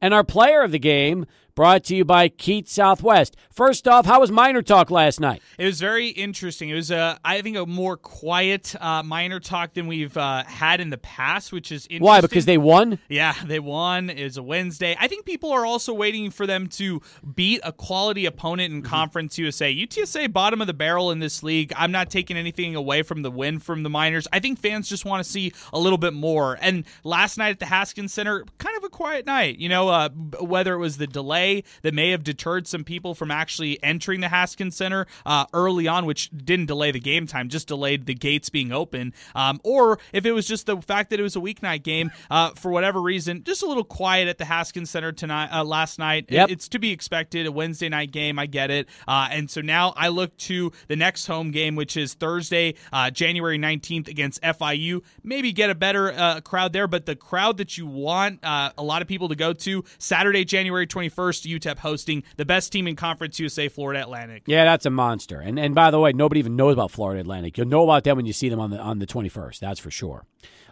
and 0.00 0.12
our 0.14 0.24
player 0.24 0.62
of 0.62 0.72
the 0.72 0.78
game, 0.78 1.26
brought 1.54 1.84
to 1.84 1.96
you 1.96 2.04
by 2.04 2.28
Keat 2.28 2.68
Southwest. 2.68 3.36
First 3.52 3.86
off, 3.86 4.06
how 4.06 4.20
was 4.20 4.30
Miner 4.30 4.62
Talk 4.62 4.90
last 4.90 5.20
night? 5.20 5.40
It 5.58 5.64
was 5.66 5.80
very 5.80 6.08
interesting. 6.08 6.68
It 6.70 6.74
was, 6.74 6.90
uh, 6.90 7.18
I 7.24 7.40
think, 7.42 7.56
a 7.56 7.66
more 7.66 7.96
quiet 7.96 8.74
uh, 8.80 9.02
Miner 9.04 9.38
Talk 9.38 9.74
than 9.74 9.86
we've 9.86 10.16
uh, 10.16 10.44
had 10.44 10.80
in 10.80 10.90
the 10.90 10.98
past, 10.98 11.52
which 11.52 11.70
is 11.70 11.84
interesting. 11.86 12.00
Why? 12.04 12.20
Because 12.20 12.46
they 12.46 12.58
won. 12.58 12.98
Yeah, 13.08 13.34
they 13.44 13.60
won. 13.60 14.10
It 14.10 14.24
was 14.24 14.36
a 14.36 14.42
Wednesday. 14.42 14.96
I 14.98 15.06
think 15.06 15.24
people 15.26 15.52
are 15.52 15.64
also 15.64 15.92
waiting 15.94 16.30
for 16.30 16.46
them 16.46 16.66
to 16.70 17.00
beat 17.34 17.60
a 17.62 17.72
quality 17.72 18.26
opponent 18.26 18.54
Mm-hmm. 18.64 18.76
in 18.78 18.82
Conference 18.82 19.36
USA. 19.38 19.74
UTSA, 19.74 20.32
bottom 20.32 20.60
of 20.60 20.66
the 20.66 20.72
barrel 20.74 21.10
in 21.10 21.18
this 21.18 21.42
league. 21.42 21.72
I'm 21.76 21.92
not 21.92 22.08
taking 22.08 22.36
anything 22.36 22.74
away 22.74 23.02
from 23.02 23.22
the 23.22 23.30
win 23.30 23.58
from 23.58 23.82
the 23.82 23.90
Miners. 23.90 24.26
I 24.32 24.38
think 24.40 24.58
fans 24.58 24.88
just 24.88 25.04
want 25.04 25.22
to 25.24 25.28
see 25.30 25.52
a 25.72 25.78
little 25.78 25.98
bit 25.98 26.14
more. 26.14 26.56
And 26.60 26.84
last 27.02 27.36
night 27.36 27.50
at 27.50 27.58
the 27.58 27.66
Haskins 27.66 28.12
Center, 28.12 28.44
kind 28.58 28.76
of 28.76 28.84
a 28.84 28.88
quiet 28.88 29.26
night. 29.26 29.58
You 29.58 29.68
know, 29.68 29.88
uh, 29.88 30.08
whether 30.40 30.72
it 30.74 30.78
was 30.78 30.96
the 30.98 31.06
delay 31.06 31.43
that 31.82 31.94
may 31.94 32.10
have 32.10 32.24
deterred 32.24 32.66
some 32.66 32.84
people 32.84 33.14
from 33.14 33.30
actually 33.30 33.82
entering 33.82 34.20
the 34.20 34.28
Haskins 34.28 34.76
Center 34.76 35.06
uh, 35.26 35.44
early 35.52 35.86
on, 35.88 36.06
which 36.06 36.30
didn't 36.30 36.66
delay 36.66 36.90
the 36.90 37.00
game 37.00 37.26
time, 37.26 37.48
just 37.48 37.68
delayed 37.68 38.06
the 38.06 38.14
gates 38.14 38.48
being 38.50 38.72
open, 38.72 39.12
um, 39.34 39.60
or 39.64 39.98
if 40.12 40.24
it 40.26 40.32
was 40.32 40.46
just 40.46 40.66
the 40.66 40.80
fact 40.80 41.10
that 41.10 41.20
it 41.20 41.22
was 41.22 41.36
a 41.36 41.40
weeknight 41.40 41.82
game 41.82 42.10
uh, 42.30 42.50
for 42.50 42.70
whatever 42.70 43.00
reason, 43.00 43.42
just 43.44 43.62
a 43.62 43.66
little 43.66 43.84
quiet 43.84 44.28
at 44.28 44.38
the 44.38 44.44
Haskins 44.44 44.90
Center 44.90 45.12
tonight, 45.12 45.50
uh, 45.52 45.62
last 45.64 45.98
night. 45.98 46.26
Yep. 46.28 46.48
It- 46.48 46.54
it's 46.54 46.68
to 46.68 46.78
be 46.78 46.92
expected. 46.92 47.46
A 47.46 47.52
Wednesday 47.52 47.88
night 47.88 48.12
game, 48.12 48.38
I 48.38 48.46
get 48.46 48.70
it. 48.70 48.88
Uh, 49.08 49.26
and 49.30 49.50
so 49.50 49.60
now 49.60 49.92
I 49.96 50.08
look 50.08 50.36
to 50.38 50.70
the 50.86 50.94
next 50.94 51.26
home 51.26 51.50
game, 51.50 51.74
which 51.74 51.96
is 51.96 52.14
Thursday, 52.14 52.74
uh, 52.92 53.10
January 53.10 53.58
19th 53.58 54.06
against 54.08 54.40
FIU. 54.42 55.02
Maybe 55.24 55.52
get 55.52 55.68
a 55.70 55.74
better 55.74 56.12
uh, 56.12 56.40
crowd 56.42 56.72
there, 56.72 56.86
but 56.86 57.06
the 57.06 57.16
crowd 57.16 57.56
that 57.56 57.76
you 57.76 57.86
want 57.88 58.44
uh, 58.44 58.70
a 58.78 58.82
lot 58.84 59.02
of 59.02 59.08
people 59.08 59.28
to 59.30 59.34
go 59.34 59.52
to 59.52 59.82
Saturday, 59.98 60.44
January 60.44 60.86
21st, 60.86 61.33
UTEP 61.42 61.78
hosting 61.78 62.22
the 62.36 62.44
best 62.44 62.72
team 62.72 62.86
in 62.86 62.96
Conference 62.96 63.38
USA, 63.38 63.68
Florida 63.68 64.00
Atlantic. 64.00 64.44
Yeah, 64.46 64.64
that's 64.64 64.86
a 64.86 64.90
monster. 64.90 65.40
And 65.40 65.58
and 65.58 65.74
by 65.74 65.90
the 65.90 66.00
way, 66.00 66.12
nobody 66.12 66.38
even 66.38 66.56
knows 66.56 66.74
about 66.74 66.90
Florida 66.90 67.20
Atlantic. 67.20 67.58
You'll 67.58 67.68
know 67.68 67.84
about 67.84 68.04
them 68.04 68.16
when 68.16 68.26
you 68.26 68.32
see 68.32 68.48
them 68.48 68.60
on 68.60 68.70
the 68.70 68.78
on 68.78 68.98
the 68.98 69.06
21st. 69.06 69.58
That's 69.58 69.80
for 69.80 69.90
sure. 69.90 70.24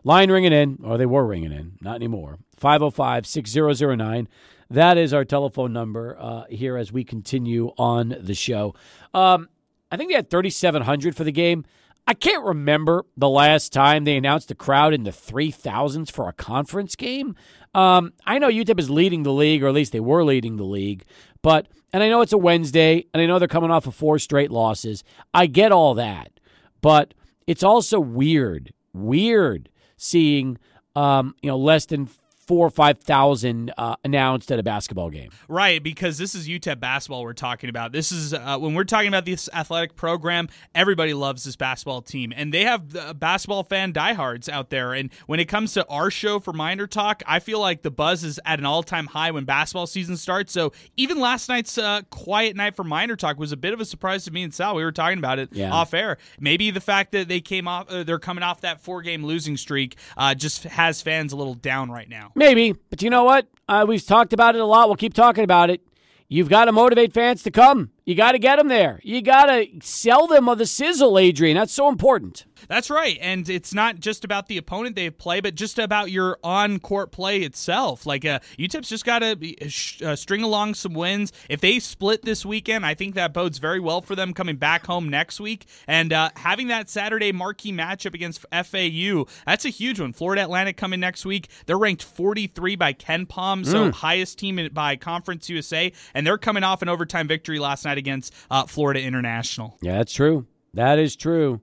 Line 0.04 0.30
ringing 0.30 0.52
in, 0.52 0.78
or 0.82 0.98
they 0.98 1.06
were 1.06 1.24
ringing 1.24 1.52
in, 1.52 1.78
not 1.80 1.94
anymore. 1.94 2.38
505-6009. 2.60 4.26
That 4.68 4.98
is 4.98 5.12
our 5.12 5.24
telephone 5.24 5.72
number 5.72 6.16
uh, 6.18 6.44
here 6.48 6.76
as 6.76 6.90
we 6.90 7.04
continue 7.04 7.72
on 7.78 8.16
the 8.18 8.34
show. 8.34 8.74
Um, 9.14 9.48
I 9.92 9.96
think 9.96 10.10
they 10.10 10.16
had 10.16 10.30
3,700 10.30 11.14
for 11.14 11.24
the 11.24 11.30
game. 11.30 11.64
I 12.06 12.14
can't 12.14 12.44
remember 12.44 13.04
the 13.16 13.28
last 13.28 13.72
time 13.72 14.04
they 14.04 14.16
announced 14.16 14.50
a 14.50 14.56
crowd 14.56 14.92
in 14.92 15.04
the 15.04 15.10
3,000s 15.10 16.10
for 16.10 16.28
a 16.28 16.32
conference 16.32 16.96
game. 16.96 17.36
Um, 17.74 18.12
I 18.26 18.38
know 18.38 18.48
UTEP 18.48 18.80
is 18.80 18.90
leading 18.90 19.22
the 19.22 19.32
league, 19.32 19.62
or 19.62 19.68
at 19.68 19.74
least 19.74 19.92
they 19.92 20.00
were 20.00 20.24
leading 20.24 20.56
the 20.56 20.64
league. 20.64 21.04
But, 21.42 21.68
and 21.92 22.02
I 22.02 22.08
know 22.08 22.20
it's 22.20 22.32
a 22.32 22.38
Wednesday, 22.38 23.06
and 23.14 23.22
I 23.22 23.26
know 23.26 23.38
they're 23.38 23.48
coming 23.48 23.70
off 23.70 23.86
of 23.86 23.94
four 23.94 24.18
straight 24.18 24.50
losses. 24.50 25.04
I 25.32 25.46
get 25.46 25.70
all 25.70 25.94
that. 25.94 26.32
But 26.80 27.14
it's 27.46 27.62
also 27.62 28.00
weird, 28.00 28.72
weird 28.92 29.68
seeing, 29.96 30.58
um, 30.96 31.34
you 31.40 31.48
know, 31.48 31.56
less 31.56 31.86
than 31.86 32.08
four 32.52 32.66
or 32.66 32.70
5,000 32.70 33.72
uh, 33.78 33.96
announced 34.04 34.52
at 34.52 34.58
a 34.58 34.62
basketball 34.62 35.08
game. 35.08 35.30
Right, 35.48 35.82
because 35.82 36.18
this 36.18 36.34
is 36.34 36.46
UTEP 36.46 36.80
basketball 36.80 37.22
we're 37.22 37.32
talking 37.32 37.70
about. 37.70 37.92
This 37.92 38.12
is 38.12 38.34
uh, 38.34 38.58
when 38.58 38.74
we're 38.74 38.84
talking 38.84 39.08
about 39.08 39.24
this 39.24 39.48
athletic 39.54 39.96
program. 39.96 40.48
Everybody 40.74 41.14
loves 41.14 41.44
this 41.44 41.56
basketball 41.56 42.02
team, 42.02 42.30
and 42.36 42.52
they 42.52 42.64
have 42.64 42.94
uh, 42.94 43.14
basketball 43.14 43.62
fan 43.64 43.92
diehards 43.92 44.50
out 44.50 44.68
there. 44.68 44.92
And 44.92 45.10
when 45.26 45.40
it 45.40 45.46
comes 45.46 45.72
to 45.74 45.86
our 45.86 46.10
show 46.10 46.40
for 46.40 46.52
Miner 46.52 46.86
Talk, 46.86 47.22
I 47.26 47.38
feel 47.38 47.58
like 47.58 47.80
the 47.80 47.90
buzz 47.90 48.22
is 48.22 48.38
at 48.44 48.58
an 48.58 48.66
all-time 48.66 49.06
high 49.06 49.30
when 49.30 49.46
basketball 49.46 49.86
season 49.86 50.18
starts. 50.18 50.52
So 50.52 50.72
even 50.98 51.20
last 51.20 51.48
night's 51.48 51.78
uh, 51.78 52.02
quiet 52.10 52.54
night 52.54 52.76
for 52.76 52.84
Miner 52.84 53.16
Talk 53.16 53.38
was 53.38 53.52
a 53.52 53.56
bit 53.56 53.72
of 53.72 53.80
a 53.80 53.86
surprise 53.86 54.24
to 54.24 54.30
me 54.30 54.42
and 54.42 54.52
Sal. 54.52 54.74
We 54.74 54.84
were 54.84 54.92
talking 54.92 55.16
about 55.16 55.38
it 55.38 55.48
Yeah. 55.52 55.72
off 55.72 55.94
air. 55.94 56.18
Maybe 56.38 56.70
the 56.70 56.82
fact 56.82 57.12
that 57.12 57.28
they 57.28 57.40
came 57.40 57.66
off, 57.66 57.88
uh, 57.88 58.02
they're 58.02 58.18
coming 58.18 58.42
off 58.44 58.60
that 58.60 58.82
four-game 58.82 59.24
losing 59.24 59.56
streak, 59.56 59.96
uh, 60.18 60.34
just 60.34 60.64
has 60.64 61.00
fans 61.00 61.32
a 61.32 61.36
little 61.36 61.54
down 61.54 61.90
right 61.90 62.10
now. 62.10 62.30
Maybe, 62.42 62.74
but 62.90 63.00
you 63.02 63.08
know 63.08 63.22
what? 63.22 63.46
Uh, 63.68 63.84
we've 63.86 64.04
talked 64.04 64.32
about 64.32 64.56
it 64.56 64.60
a 64.60 64.64
lot. 64.64 64.88
We'll 64.88 64.96
keep 64.96 65.14
talking 65.14 65.44
about 65.44 65.70
it. 65.70 65.80
You've 66.28 66.48
got 66.48 66.64
to 66.64 66.72
motivate 66.72 67.14
fans 67.14 67.44
to 67.44 67.52
come. 67.52 67.91
You 68.04 68.16
got 68.16 68.32
to 68.32 68.38
get 68.38 68.56
them 68.56 68.68
there. 68.68 69.00
You 69.04 69.22
got 69.22 69.46
to 69.46 69.66
sell 69.80 70.26
them 70.26 70.48
of 70.48 70.58
the 70.58 70.66
sizzle, 70.66 71.18
Adrian. 71.18 71.56
That's 71.56 71.72
so 71.72 71.88
important. 71.88 72.46
That's 72.68 72.90
right. 72.90 73.18
And 73.20 73.48
it's 73.48 73.74
not 73.74 74.00
just 74.00 74.24
about 74.24 74.46
the 74.46 74.56
opponent 74.56 74.96
they 74.96 75.10
play, 75.10 75.40
but 75.40 75.54
just 75.54 75.78
about 75.78 76.10
your 76.10 76.38
on 76.42 76.78
court 76.78 77.12
play 77.12 77.40
itself. 77.40 78.06
Like, 78.06 78.24
uh, 78.24 78.40
UTEP's 78.58 78.88
just 78.88 79.04
got 79.04 79.20
to 79.20 80.06
uh, 80.06 80.16
string 80.16 80.42
along 80.42 80.74
some 80.74 80.94
wins. 80.94 81.32
If 81.48 81.60
they 81.60 81.78
split 81.78 82.22
this 82.22 82.44
weekend, 82.44 82.86
I 82.86 82.94
think 82.94 83.14
that 83.14 83.32
bodes 83.32 83.58
very 83.58 83.80
well 83.80 84.00
for 84.00 84.14
them 84.14 84.32
coming 84.32 84.56
back 84.56 84.86
home 84.86 85.08
next 85.08 85.40
week. 85.40 85.66
And 85.86 86.12
uh, 86.12 86.30
having 86.36 86.68
that 86.68 86.88
Saturday 86.88 87.32
marquee 87.32 87.72
matchup 87.72 88.14
against 88.14 88.44
FAU, 88.52 89.26
that's 89.46 89.64
a 89.64 89.70
huge 89.70 90.00
one. 90.00 90.12
Florida 90.12 90.42
Atlantic 90.42 90.76
coming 90.76 91.00
next 91.00 91.24
week. 91.24 91.48
They're 91.66 91.78
ranked 91.78 92.02
43 92.02 92.76
by 92.76 92.92
KenPom, 92.92 93.66
so 93.66 93.90
mm. 93.90 93.92
highest 93.92 94.38
team 94.38 94.68
by 94.72 94.96
Conference 94.96 95.48
USA. 95.48 95.92
And 96.14 96.26
they're 96.26 96.38
coming 96.38 96.64
off 96.64 96.82
an 96.82 96.88
overtime 96.88 97.28
victory 97.28 97.58
last 97.58 97.84
night 97.84 97.91
against 97.98 98.34
uh, 98.50 98.66
Florida 98.66 99.00
International. 99.02 99.78
Yeah, 99.80 99.98
that's 99.98 100.12
true. 100.12 100.46
That 100.74 100.98
is 100.98 101.16
true. 101.16 101.60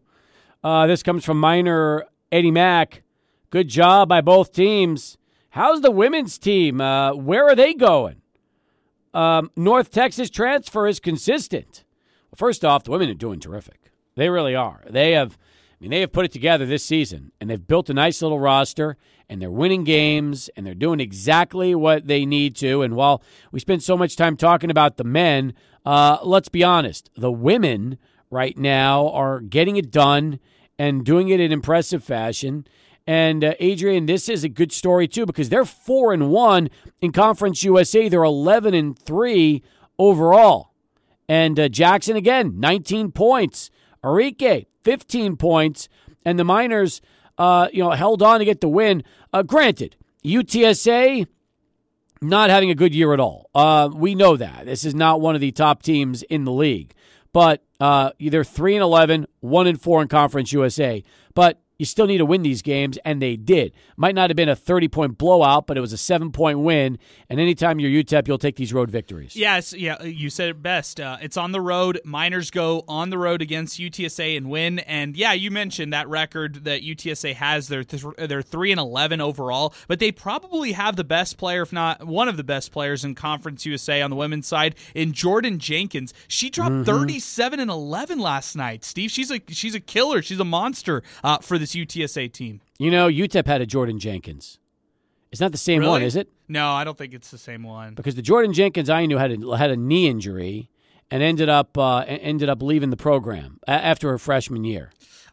Uh, 0.63 0.87
this 0.87 1.03
comes 1.03 1.25
from 1.25 1.39
minor 1.39 2.05
Eddie 2.31 2.51
Mack. 2.51 3.03
Good 3.49 3.67
job 3.67 4.09
by 4.09 4.21
both 4.21 4.51
teams. 4.51 5.17
How's 5.51 5.81
the 5.81 5.91
women's 5.91 6.37
team? 6.37 6.79
Uh, 6.79 7.15
where 7.15 7.45
are 7.45 7.55
they 7.55 7.73
going? 7.73 8.21
Um, 9.13 9.49
North 9.55 9.89
Texas 9.89 10.29
transfer 10.29 10.85
is 10.85 10.99
consistent. 10.99 11.83
Well, 12.29 12.37
first 12.37 12.63
off, 12.63 12.83
the 12.83 12.91
women 12.91 13.09
are 13.09 13.15
doing 13.15 13.39
terrific. 13.39 13.91
They 14.15 14.29
really 14.29 14.53
are. 14.53 14.83
They 14.87 15.13
have, 15.13 15.37
I 15.39 15.75
mean, 15.79 15.89
they 15.89 16.01
have 16.01 16.11
put 16.11 16.25
it 16.25 16.31
together 16.31 16.65
this 16.65 16.85
season, 16.85 17.31
and 17.41 17.49
they've 17.49 17.67
built 17.67 17.89
a 17.89 17.93
nice 17.93 18.21
little 18.21 18.39
roster, 18.39 18.97
and 19.27 19.41
they're 19.41 19.49
winning 19.49 19.83
games, 19.83 20.49
and 20.55 20.65
they're 20.65 20.75
doing 20.75 20.99
exactly 20.99 21.73
what 21.73 22.05
they 22.05 22.25
need 22.25 22.55
to. 22.57 22.83
And 22.83 22.95
while 22.95 23.23
we 23.51 23.59
spend 23.59 23.81
so 23.81 23.97
much 23.97 24.15
time 24.15 24.37
talking 24.37 24.69
about 24.69 24.97
the 24.97 25.03
men, 25.03 25.53
uh, 25.85 26.17
let's 26.23 26.49
be 26.49 26.63
honest, 26.63 27.09
the 27.15 27.31
women 27.31 27.97
right 28.29 28.57
now 28.57 29.09
are 29.09 29.39
getting 29.39 29.75
it 29.75 29.91
done 29.91 30.39
and 30.77 31.03
doing 31.03 31.29
it 31.29 31.39
in 31.39 31.51
impressive 31.51 32.03
fashion. 32.03 32.65
And 33.07 33.43
uh, 33.43 33.53
Adrian, 33.59 34.05
this 34.05 34.29
is 34.29 34.43
a 34.43 34.49
good 34.49 34.71
story 34.71 35.07
too 35.07 35.25
because 35.25 35.49
they're 35.49 35.65
four 35.65 36.13
and 36.13 36.29
one 36.29 36.69
in 37.01 37.11
Conference 37.11 37.63
USA. 37.63 38.07
They're 38.07 38.23
eleven 38.23 38.73
and 38.73 38.97
three 38.97 39.63
overall. 39.97 40.73
And 41.27 41.59
uh, 41.59 41.69
Jackson 41.69 42.15
again, 42.15 42.59
nineteen 42.59 43.11
points. 43.11 43.71
Arike, 44.03 44.67
fifteen 44.83 45.35
points, 45.35 45.89
and 46.23 46.39
the 46.39 46.45
Miners, 46.45 47.01
uh, 47.37 47.67
you 47.73 47.83
know, 47.83 47.91
held 47.91 48.21
on 48.21 48.39
to 48.39 48.45
get 48.45 48.61
the 48.61 48.69
win. 48.69 49.03
Uh, 49.33 49.43
granted, 49.43 49.95
UTSA 50.23 51.27
not 52.21 52.49
having 52.49 52.69
a 52.69 52.75
good 52.75 52.93
year 52.93 53.13
at 53.13 53.19
all. 53.19 53.49
Uh, 53.55 53.89
we 53.93 54.15
know 54.15 54.35
that 54.37 54.65
this 54.65 54.85
is 54.85 54.93
not 54.93 55.21
one 55.21 55.35
of 55.35 55.41
the 55.41 55.51
top 55.51 55.81
teams 55.83 56.23
in 56.23 56.43
the 56.43 56.51
league 56.51 56.93
but 57.33 57.63
uh, 57.79 58.11
they're 58.19 58.43
three 58.43 58.75
and 58.75 58.83
11, 58.83 59.27
one 59.39 59.67
and 59.67 59.81
four 59.81 60.01
in 60.01 60.07
Conference 60.07 60.51
USA. 60.51 61.03
But 61.33 61.61
you 61.79 61.85
still 61.85 62.05
need 62.05 62.17
to 62.17 62.25
win 62.25 62.43
these 62.43 62.61
games, 62.61 62.99
and 63.05 63.21
they 63.21 63.37
did. 63.37 63.71
Might 63.95 64.13
not 64.13 64.29
have 64.29 64.35
been 64.35 64.49
a 64.49 64.55
30 64.55 64.89
point 64.89 65.17
blowout, 65.17 65.65
but 65.65 65.77
it 65.77 65.81
was 65.81 65.93
a 65.93 65.97
seven 65.97 66.31
point 66.31 66.59
win. 66.59 66.99
And 67.29 67.39
anytime 67.39 67.79
you're 67.79 68.03
UTEP, 68.03 68.27
you'll 68.27 68.37
take 68.37 68.57
these 68.57 68.73
road 68.73 68.91
victories. 68.91 69.35
Yes, 69.35 69.73
yeah, 69.73 70.03
you 70.03 70.29
said 70.29 70.49
it 70.49 70.61
best. 70.61 70.99
Uh, 70.99 71.17
it's 71.21 71.37
on 71.37 71.53
the 71.53 71.61
road. 71.61 72.01
Miners 72.03 72.51
go 72.51 72.83
on 72.89 73.09
the 73.09 73.17
road 73.17 73.41
against 73.41 73.79
UTSA 73.79 74.35
and 74.35 74.49
win. 74.49 74.79
And 74.79 75.15
yeah, 75.15 75.31
you 75.31 75.51
mentioned 75.51 75.93
that 75.93 76.09
record 76.09 76.65
that 76.65 76.81
UTSA 76.81 77.33
has. 77.35 77.69
They're 77.69 77.85
th- 77.85 78.03
they're 78.17 78.41
three 78.41 78.71
and 78.71 78.79
11 78.79 79.21
overall, 79.21 79.73
but 79.87 79.99
they 79.99 80.11
probably 80.11 80.73
have 80.73 80.97
the 80.97 81.05
best 81.05 81.37
player, 81.37 81.61
if 81.61 81.71
not 81.71 82.05
one 82.05 82.27
of 82.27 82.35
the 82.35 82.43
best 82.43 82.73
players 82.73 83.05
in 83.05 83.15
Conference 83.15 83.65
USA 83.65 84.01
on 84.01 84.09
the 84.09 84.17
women's 84.17 84.47
side, 84.47 84.75
in 84.93 85.13
Jordan 85.13 85.59
Jenkins. 85.59 86.13
She 86.27 86.49
dropped 86.49 86.73
mm-hmm. 86.73 86.83
37 86.83 87.61
and 87.61 87.71
11 87.71 88.19
last 88.19 88.57
night. 88.57 88.83
Steve, 88.83 89.11
she's 89.11 89.31
a 89.31 89.39
she's 89.47 89.75
a 89.75 89.79
killer. 89.79 90.21
She's 90.21 90.41
a 90.41 90.45
monster 90.45 91.03
uh, 91.23 91.37
for 91.37 91.57
the 91.57 91.68
this 91.69 91.85
UTSA 91.85 92.31
team. 92.31 92.61
You 92.77 92.91
know, 92.91 93.07
UTEP 93.07 93.45
had 93.45 93.61
a 93.61 93.65
Jordan 93.65 93.99
Jenkins. 93.99 94.59
It's 95.31 95.41
not 95.41 95.51
the 95.51 95.57
same 95.57 95.81
really? 95.81 95.91
one, 95.91 96.01
is 96.01 96.15
it? 96.15 96.27
No, 96.47 96.71
I 96.71 96.83
don't 96.83 96.97
think 96.97 97.13
it's 97.13 97.29
the 97.29 97.37
same 97.37 97.63
one. 97.63 97.93
Because 97.93 98.15
the 98.15 98.21
Jordan 98.21 98.53
Jenkins 98.53 98.89
I 98.89 99.05
knew 99.05 99.17
had 99.17 99.31
a, 99.31 99.57
had 99.57 99.69
a 99.69 99.77
knee 99.77 100.07
injury 100.07 100.69
and 101.11 101.21
ended 101.21 101.49
up 101.49 101.77
uh, 101.77 101.99
ended 102.07 102.49
up 102.49 102.61
leaving 102.63 102.89
the 102.89 102.97
program 102.97 103.59
after 103.67 104.09
her 104.09 104.17
freshman 104.17 104.63
year. 104.63 104.91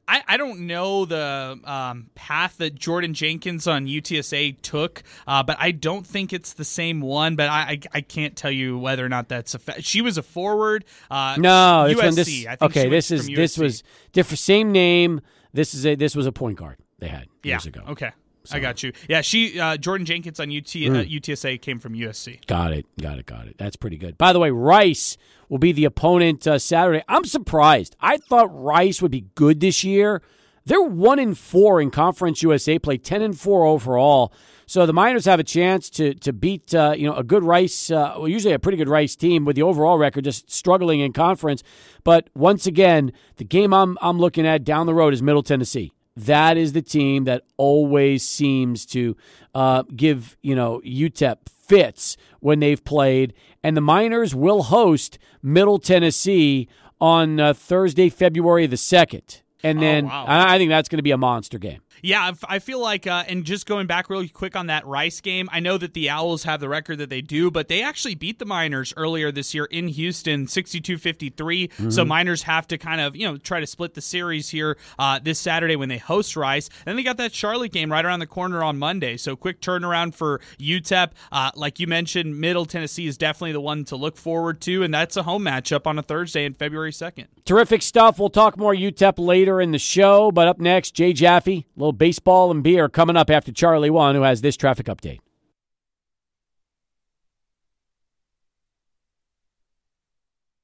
I, 0.08 0.22
I 0.28 0.36
don't 0.36 0.68
know 0.68 1.04
the 1.04 1.58
um, 1.64 2.10
path 2.14 2.58
that 2.58 2.76
Jordan 2.76 3.12
Jenkins 3.12 3.66
on 3.66 3.86
UTSA 3.86 4.60
took, 4.62 5.02
uh, 5.26 5.42
but 5.42 5.56
I 5.58 5.72
don't 5.72 6.06
think 6.06 6.32
it's 6.32 6.52
the 6.52 6.64
same 6.64 7.00
one. 7.00 7.34
But 7.34 7.48
I, 7.48 7.60
I, 7.60 7.80
I 7.94 8.00
can't 8.02 8.36
tell 8.36 8.52
you 8.52 8.78
whether 8.78 9.04
or 9.04 9.08
not 9.08 9.28
that's 9.28 9.54
a. 9.54 9.58
Fa- 9.58 9.82
she 9.82 10.02
was 10.02 10.16
a 10.16 10.22
forward. 10.22 10.84
Uh, 11.10 11.36
no, 11.38 11.88
USC. 11.90 12.14
This, 12.14 12.46
okay, 12.62 12.88
this 12.88 13.10
is 13.10 13.26
this 13.26 13.58
was 13.58 13.82
different. 14.12 14.38
Same 14.38 14.70
name, 14.70 15.22
this 15.52 15.74
is 15.74 15.86
a 15.86 15.94
this 15.94 16.14
was 16.14 16.26
a 16.26 16.32
point 16.32 16.58
guard 16.58 16.78
they 16.98 17.08
had 17.08 17.26
years 17.42 17.64
yeah. 17.64 17.68
ago. 17.68 17.82
Okay. 17.88 18.10
So. 18.44 18.56
I 18.56 18.60
got 18.60 18.80
you. 18.84 18.92
Yeah, 19.08 19.22
she 19.22 19.58
uh, 19.58 19.76
Jordan 19.76 20.06
Jenkins 20.06 20.38
on 20.38 20.48
UT, 20.56 20.64
mm. 20.66 20.96
uh, 20.96 21.04
UTSA 21.04 21.60
came 21.60 21.80
from 21.80 21.94
USC. 21.94 22.46
Got 22.46 22.72
it. 22.72 22.86
Got 23.00 23.18
it. 23.18 23.26
Got 23.26 23.48
it. 23.48 23.58
That's 23.58 23.74
pretty 23.74 23.96
good. 23.96 24.16
By 24.16 24.32
the 24.32 24.38
way, 24.38 24.50
Rice 24.50 25.16
will 25.48 25.58
be 25.58 25.72
the 25.72 25.84
opponent 25.84 26.46
uh, 26.46 26.60
Saturday. 26.60 27.02
I'm 27.08 27.24
surprised. 27.24 27.96
I 28.00 28.18
thought 28.18 28.46
Rice 28.52 29.02
would 29.02 29.10
be 29.10 29.26
good 29.34 29.58
this 29.58 29.82
year. 29.82 30.22
They're 30.64 30.82
one 30.82 31.18
in 31.18 31.34
four 31.34 31.80
in 31.80 31.90
Conference 31.90 32.40
USA 32.42 32.78
play, 32.78 32.98
ten 32.98 33.20
and 33.20 33.38
four 33.38 33.64
overall. 33.64 34.32
So 34.68 34.84
the 34.84 34.92
Miners 34.92 35.26
have 35.26 35.38
a 35.38 35.44
chance 35.44 35.88
to 35.90 36.14
to 36.14 36.32
beat 36.32 36.74
uh, 36.74 36.94
you 36.96 37.08
know 37.08 37.14
a 37.14 37.22
good 37.22 37.44
Rice, 37.44 37.90
uh, 37.90 38.14
well, 38.16 38.28
usually 38.28 38.52
a 38.52 38.58
pretty 38.58 38.76
good 38.76 38.88
Rice 38.88 39.14
team 39.14 39.44
with 39.44 39.54
the 39.54 39.62
overall 39.62 39.96
record 39.96 40.24
just 40.24 40.50
struggling 40.50 40.98
in 41.00 41.12
conference. 41.12 41.62
But 42.02 42.30
once 42.34 42.66
again, 42.66 43.12
the 43.36 43.44
game 43.44 43.72
I'm 43.72 43.96
I'm 44.02 44.18
looking 44.18 44.44
at 44.44 44.64
down 44.64 44.86
the 44.86 44.94
road 44.94 45.14
is 45.14 45.22
Middle 45.22 45.44
Tennessee. 45.44 45.92
That 46.16 46.56
is 46.56 46.72
the 46.72 46.82
team 46.82 47.24
that 47.24 47.44
always 47.56 48.24
seems 48.24 48.86
to 48.86 49.16
uh, 49.54 49.84
give 49.94 50.36
you 50.42 50.56
know 50.56 50.80
UTEP 50.84 51.36
fits 51.48 52.16
when 52.40 52.58
they've 52.58 52.84
played, 52.84 53.34
and 53.62 53.76
the 53.76 53.80
Miners 53.80 54.34
will 54.34 54.64
host 54.64 55.18
Middle 55.42 55.78
Tennessee 55.78 56.68
on 57.00 57.38
uh, 57.38 57.52
Thursday, 57.52 58.08
February 58.08 58.66
the 58.66 58.76
second. 58.76 59.42
And 59.62 59.78
oh, 59.78 59.80
then 59.80 60.04
oh, 60.06 60.08
wow. 60.08 60.24
I 60.28 60.58
think 60.58 60.70
that's 60.70 60.88
going 60.88 60.98
to 60.98 61.02
be 61.02 61.10
a 61.12 61.18
monster 61.18 61.58
game. 61.58 61.80
Yeah, 62.02 62.32
I 62.48 62.58
feel 62.58 62.80
like, 62.80 63.06
uh, 63.06 63.24
and 63.28 63.44
just 63.44 63.66
going 63.66 63.86
back 63.86 64.10
really 64.10 64.28
quick 64.28 64.56
on 64.56 64.66
that 64.66 64.86
Rice 64.86 65.20
game, 65.20 65.48
I 65.52 65.60
know 65.60 65.78
that 65.78 65.94
the 65.94 66.10
Owls 66.10 66.44
have 66.44 66.60
the 66.60 66.68
record 66.68 66.98
that 66.98 67.10
they 67.10 67.20
do, 67.20 67.50
but 67.50 67.68
they 67.68 67.82
actually 67.82 68.14
beat 68.14 68.38
the 68.38 68.44
Miners 68.44 68.92
earlier 68.96 69.32
this 69.32 69.54
year 69.54 69.64
in 69.66 69.88
Houston, 69.88 70.46
62 70.46 70.98
53. 70.98 71.68
Mm-hmm. 71.68 71.90
So 71.90 72.04
Miners 72.04 72.42
have 72.42 72.66
to 72.68 72.78
kind 72.78 73.00
of, 73.00 73.16
you 73.16 73.26
know, 73.26 73.36
try 73.36 73.60
to 73.60 73.66
split 73.66 73.94
the 73.94 74.00
series 74.00 74.48
here 74.50 74.76
uh, 74.98 75.18
this 75.22 75.38
Saturday 75.38 75.76
when 75.76 75.88
they 75.88 75.98
host 75.98 76.36
Rice. 76.36 76.68
Then 76.84 76.96
they 76.96 77.02
got 77.02 77.16
that 77.18 77.34
Charlotte 77.34 77.72
game 77.72 77.90
right 77.90 78.04
around 78.04 78.20
the 78.20 78.26
corner 78.26 78.62
on 78.62 78.78
Monday. 78.78 79.16
So 79.16 79.36
quick 79.36 79.60
turnaround 79.60 80.14
for 80.14 80.40
UTEP. 80.58 81.12
Uh, 81.32 81.50
like 81.54 81.80
you 81.80 81.86
mentioned, 81.86 82.40
Middle 82.40 82.66
Tennessee 82.66 83.06
is 83.06 83.16
definitely 83.16 83.52
the 83.52 83.60
one 83.60 83.84
to 83.86 83.96
look 83.96 84.16
forward 84.16 84.60
to, 84.62 84.82
and 84.82 84.92
that's 84.92 85.16
a 85.16 85.22
home 85.22 85.44
matchup 85.44 85.86
on 85.86 85.98
a 85.98 86.02
Thursday 86.02 86.44
in 86.44 86.54
February 86.54 86.92
2nd. 86.92 87.26
Terrific 87.44 87.82
stuff. 87.82 88.18
We'll 88.18 88.30
talk 88.30 88.56
more 88.56 88.74
UTEP 88.74 89.14
later 89.18 89.60
in 89.60 89.72
the 89.72 89.78
show, 89.78 90.30
but 90.30 90.48
up 90.48 90.58
next, 90.58 90.92
Jay 90.92 91.12
Jaffe, 91.12 91.66
little 91.86 91.96
baseball 91.96 92.50
and 92.50 92.64
beer 92.64 92.88
coming 92.88 93.16
up 93.16 93.30
after 93.30 93.52
Charlie 93.52 93.90
One, 93.90 94.16
who 94.16 94.22
has 94.22 94.40
this 94.40 94.56
traffic 94.56 94.86
update. 94.86 95.20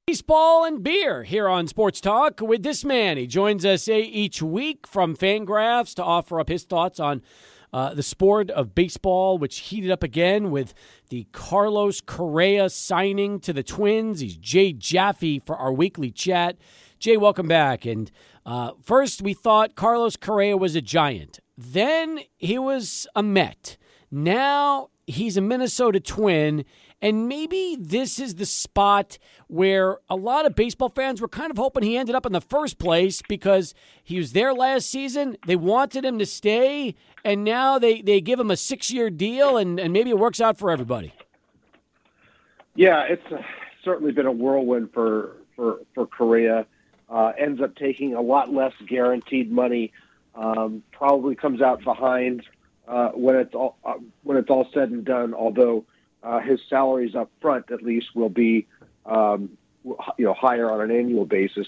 Baseball 0.05 0.65
and 0.65 0.83
beer 0.83 1.23
here 1.23 1.47
on 1.47 1.67
Sports 1.67 2.01
Talk 2.01 2.41
with 2.41 2.61
this 2.61 2.83
man. 2.83 3.15
He 3.15 3.25
joins 3.25 3.65
us 3.65 3.87
each 3.87 4.41
week 4.41 4.85
from 4.85 5.15
Fangraphs 5.15 5.95
to 5.95 6.03
offer 6.03 6.41
up 6.41 6.49
his 6.49 6.65
thoughts 6.65 6.99
on 6.99 7.21
uh, 7.71 7.93
the 7.93 8.03
sport 8.03 8.51
of 8.51 8.75
baseball, 8.75 9.37
which 9.37 9.59
heated 9.59 9.89
up 9.89 10.03
again 10.03 10.51
with 10.51 10.73
the 11.09 11.25
Carlos 11.31 12.01
Correa 12.01 12.69
signing 12.69 13.39
to 13.39 13.53
the 13.53 13.63
Twins. 13.63 14.19
He's 14.19 14.35
Jay 14.35 14.73
Jaffe 14.73 15.39
for 15.39 15.55
our 15.55 15.71
weekly 15.71 16.11
chat. 16.11 16.57
Jay, 16.99 17.17
welcome 17.17 17.47
back. 17.47 17.85
And 17.85 18.11
uh, 18.45 18.71
first, 18.83 19.21
we 19.21 19.33
thought 19.33 19.75
Carlos 19.75 20.15
Correa 20.15 20.57
was 20.57 20.75
a 20.75 20.81
giant. 20.81 21.39
Then 21.57 22.19
he 22.37 22.57
was 22.57 23.07
a 23.15 23.23
Met. 23.23 23.77
Now 24.11 24.89
he's 25.07 25.37
a 25.37 25.41
Minnesota 25.41 25.99
Twin. 25.99 26.65
And 27.01 27.27
maybe 27.27 27.75
this 27.77 28.17
is 28.17 28.35
the 28.35 28.45
spot 28.45 29.17
where 29.47 29.97
a 30.09 30.15
lot 30.15 30.45
of 30.45 30.55
baseball 30.55 30.87
fans 30.87 31.19
were 31.19 31.27
kind 31.27 31.51
of 31.51 31.57
hoping 31.57 31.83
he 31.83 31.97
ended 31.97 32.15
up 32.15 32.25
in 32.25 32.31
the 32.31 32.39
first 32.39 32.79
place 32.79 33.21
because 33.27 33.73
he 34.01 34.17
was 34.17 34.31
there 34.31 34.53
last 34.53 34.89
season. 34.89 35.35
They 35.45 35.57
wanted 35.57 36.05
him 36.05 36.17
to 36.19 36.25
stay, 36.25 36.95
and 37.25 37.43
now 37.43 37.77
they, 37.77 38.01
they 38.01 38.21
give 38.21 38.39
him 38.39 38.49
a 38.49 38.55
six 38.55 38.89
year 38.89 39.09
deal, 39.09 39.57
and, 39.57 39.81
and 39.81 39.91
maybe 39.91 40.11
it 40.11 40.17
works 40.17 40.39
out 40.39 40.57
for 40.57 40.71
everybody. 40.71 41.13
Yeah, 42.75 43.03
it's 43.03 43.29
uh, 43.29 43.41
certainly 43.83 44.13
been 44.13 44.25
a 44.25 44.31
whirlwind 44.31 44.91
for, 44.93 45.33
for, 45.57 45.79
for 45.93 46.07
Correa 46.07 46.65
uh, 47.13 47.31
ends 47.37 47.61
up 47.61 47.75
taking 47.75 48.15
a 48.15 48.21
lot 48.21 48.51
less 48.51 48.73
guaranteed 48.87 49.51
money, 49.51 49.93
um, 50.33 50.81
probably 50.91 51.35
comes 51.35 51.61
out 51.61 51.83
behind 51.83 52.41
uh, 52.87 53.09
when 53.09 53.35
it's 53.35 53.53
all 53.53 53.77
uh, 53.85 53.93
when 54.23 54.35
it's 54.35 54.49
all 54.49 54.67
said 54.73 54.89
and 54.89 55.05
done. 55.05 55.35
Although 55.35 55.85
uh, 56.23 56.39
his 56.39 56.59
salaries 56.67 57.15
up 57.15 57.29
front, 57.39 57.69
at 57.71 57.83
least, 57.83 58.15
will 58.15 58.29
be 58.29 58.65
um, 59.05 59.51
you 59.85 60.25
know 60.25 60.33
higher 60.33 60.71
on 60.71 60.81
an 60.81 60.89
annual 60.89 61.25
basis. 61.25 61.67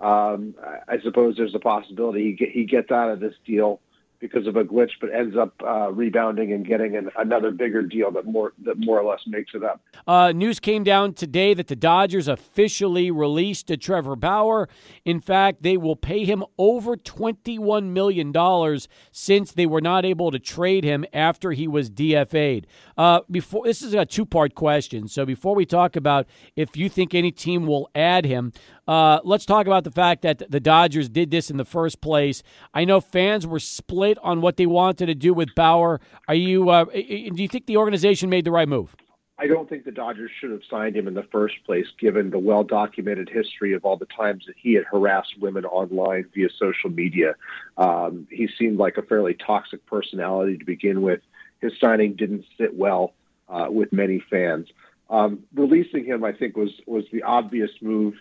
Um, 0.00 0.54
I 0.88 0.98
suppose 1.02 1.36
there's 1.36 1.54
a 1.54 1.60
possibility 1.60 2.24
he 2.24 2.32
get, 2.32 2.50
he 2.50 2.64
gets 2.64 2.90
out 2.90 3.10
of 3.10 3.20
this 3.20 3.34
deal 3.44 3.80
because 4.24 4.46
of 4.46 4.56
a 4.56 4.64
glitch, 4.64 4.92
but 5.02 5.12
ends 5.12 5.36
up 5.36 5.52
uh, 5.62 5.92
rebounding 5.92 6.50
and 6.50 6.66
getting 6.66 6.96
an, 6.96 7.10
another 7.18 7.50
bigger 7.50 7.82
deal 7.82 8.10
that 8.10 8.24
more 8.24 8.54
that 8.64 8.78
more 8.78 8.98
or 8.98 9.10
less 9.10 9.20
makes 9.26 9.52
it 9.54 9.62
up. 9.62 9.82
Uh, 10.06 10.32
news 10.32 10.58
came 10.58 10.82
down 10.82 11.12
today 11.12 11.52
that 11.52 11.66
the 11.66 11.76
Dodgers 11.76 12.26
officially 12.26 13.10
released 13.10 13.70
Trevor 13.80 14.16
Bauer. 14.16 14.66
In 15.04 15.20
fact, 15.20 15.62
they 15.62 15.76
will 15.76 15.94
pay 15.94 16.24
him 16.24 16.42
over 16.56 16.96
twenty-one 16.96 17.92
million 17.92 18.32
dollars 18.32 18.88
since 19.12 19.52
they 19.52 19.66
were 19.66 19.82
not 19.82 20.06
able 20.06 20.30
to 20.30 20.38
trade 20.38 20.84
him 20.84 21.04
after 21.12 21.52
he 21.52 21.68
was 21.68 21.90
DFA'd. 21.90 22.66
Uh, 22.96 23.20
before 23.30 23.66
this 23.66 23.82
is 23.82 23.92
a 23.92 24.06
two-part 24.06 24.54
question, 24.54 25.06
so 25.06 25.26
before 25.26 25.54
we 25.54 25.66
talk 25.66 25.96
about 25.96 26.26
if 26.56 26.78
you 26.78 26.88
think 26.88 27.14
any 27.14 27.30
team 27.30 27.66
will 27.66 27.90
add 27.94 28.24
him, 28.24 28.54
uh, 28.86 29.20
let's 29.24 29.46
talk 29.46 29.66
about 29.66 29.84
the 29.84 29.90
fact 29.90 30.22
that 30.22 30.50
the 30.50 30.60
Dodgers 30.60 31.08
did 31.08 31.30
this 31.30 31.50
in 31.50 31.56
the 31.56 31.64
first 31.64 32.00
place. 32.00 32.42
I 32.72 32.84
know 32.84 33.00
fans 33.00 33.46
were 33.46 33.60
split 33.60 34.18
on 34.22 34.40
what 34.40 34.56
they 34.56 34.66
wanted 34.66 35.06
to 35.06 35.14
do 35.14 35.32
with 35.32 35.54
Bauer. 35.54 36.00
Are 36.28 36.34
you? 36.34 36.70
Uh, 36.70 36.84
do 36.84 37.00
you 37.42 37.48
think 37.48 37.66
the 37.66 37.76
organization 37.76 38.28
made 38.28 38.44
the 38.44 38.50
right 38.50 38.68
move? 38.68 38.94
I 39.36 39.48
don't 39.48 39.68
think 39.68 39.84
the 39.84 39.90
Dodgers 39.90 40.30
should 40.38 40.52
have 40.52 40.60
signed 40.70 40.96
him 40.96 41.08
in 41.08 41.14
the 41.14 41.24
first 41.24 41.56
place, 41.66 41.86
given 41.98 42.30
the 42.30 42.38
well 42.38 42.62
documented 42.62 43.28
history 43.28 43.72
of 43.72 43.84
all 43.84 43.96
the 43.96 44.06
times 44.06 44.44
that 44.46 44.54
he 44.56 44.74
had 44.74 44.84
harassed 44.84 45.40
women 45.40 45.64
online 45.64 46.26
via 46.32 46.48
social 46.56 46.90
media. 46.90 47.34
Um, 47.76 48.28
he 48.30 48.48
seemed 48.58 48.78
like 48.78 48.96
a 48.96 49.02
fairly 49.02 49.34
toxic 49.34 49.84
personality 49.86 50.56
to 50.58 50.64
begin 50.64 51.02
with. 51.02 51.20
His 51.60 51.72
signing 51.80 52.14
didn't 52.14 52.44
sit 52.56 52.76
well 52.76 53.14
uh, 53.48 53.66
with 53.70 53.92
many 53.92 54.22
fans. 54.30 54.68
Um, 55.10 55.40
releasing 55.54 56.04
him, 56.04 56.22
I 56.22 56.32
think, 56.32 56.56
was 56.56 56.70
was 56.86 57.04
the 57.12 57.22
obvious 57.22 57.70
move 57.82 58.14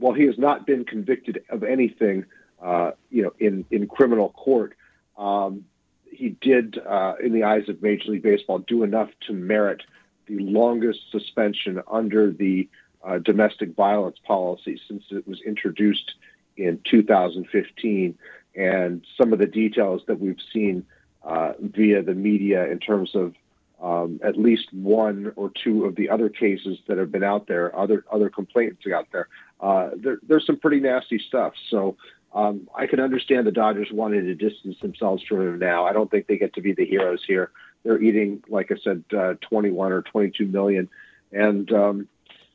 while 0.00 0.14
he 0.14 0.24
has 0.24 0.38
not 0.38 0.66
been 0.66 0.84
convicted 0.84 1.44
of 1.50 1.62
anything, 1.62 2.24
uh, 2.62 2.92
you 3.10 3.22
know, 3.22 3.32
in, 3.38 3.64
in 3.70 3.86
criminal 3.86 4.30
court, 4.30 4.74
um, 5.18 5.64
he 6.10 6.30
did, 6.40 6.78
uh, 6.78 7.14
in 7.22 7.32
the 7.32 7.44
eyes 7.44 7.68
of 7.68 7.82
Major 7.82 8.10
League 8.10 8.22
Baseball, 8.22 8.58
do 8.58 8.82
enough 8.82 9.10
to 9.26 9.32
merit 9.32 9.82
the 10.26 10.38
longest 10.38 11.00
suspension 11.12 11.82
under 11.90 12.30
the 12.30 12.68
uh, 13.04 13.18
domestic 13.18 13.74
violence 13.74 14.16
policy 14.26 14.80
since 14.88 15.04
it 15.10 15.26
was 15.28 15.40
introduced 15.42 16.12
in 16.56 16.80
2015. 16.90 18.18
And 18.56 19.06
some 19.16 19.32
of 19.32 19.38
the 19.38 19.46
details 19.46 20.02
that 20.06 20.18
we've 20.18 20.40
seen 20.52 20.84
uh, 21.22 21.52
via 21.60 22.02
the 22.02 22.14
media 22.14 22.70
in 22.70 22.78
terms 22.78 23.14
of 23.14 23.34
um, 23.80 24.20
at 24.22 24.36
least 24.36 24.72
one 24.72 25.32
or 25.36 25.50
two 25.62 25.84
of 25.84 25.96
the 25.96 26.10
other 26.10 26.28
cases 26.28 26.78
that 26.86 26.98
have 26.98 27.10
been 27.10 27.24
out 27.24 27.46
there, 27.46 27.74
other 27.76 28.04
other 28.12 28.28
complaints 28.28 28.82
out 28.94 29.06
there. 29.12 29.28
Uh, 29.60 29.90
there 29.96 30.18
there's 30.26 30.46
some 30.46 30.58
pretty 30.58 30.80
nasty 30.80 31.18
stuff. 31.18 31.52
So 31.70 31.96
um, 32.34 32.68
I 32.74 32.86
can 32.86 33.00
understand 33.00 33.46
the 33.46 33.52
Dodgers 33.52 33.88
wanting 33.92 34.24
to 34.24 34.34
distance 34.34 34.78
themselves 34.80 35.22
from 35.24 35.40
him 35.40 35.58
now. 35.58 35.86
I 35.86 35.92
don't 35.92 36.10
think 36.10 36.26
they 36.26 36.38
get 36.38 36.54
to 36.54 36.62
be 36.62 36.72
the 36.72 36.86
heroes 36.86 37.22
here. 37.26 37.50
They're 37.82 38.00
eating, 38.00 38.42
like 38.48 38.70
I 38.70 38.76
said, 38.82 39.04
uh, 39.16 39.34
21 39.40 39.92
or 39.92 40.02
22 40.02 40.46
million, 40.46 40.88
and 41.32 41.72
um, 41.72 42.08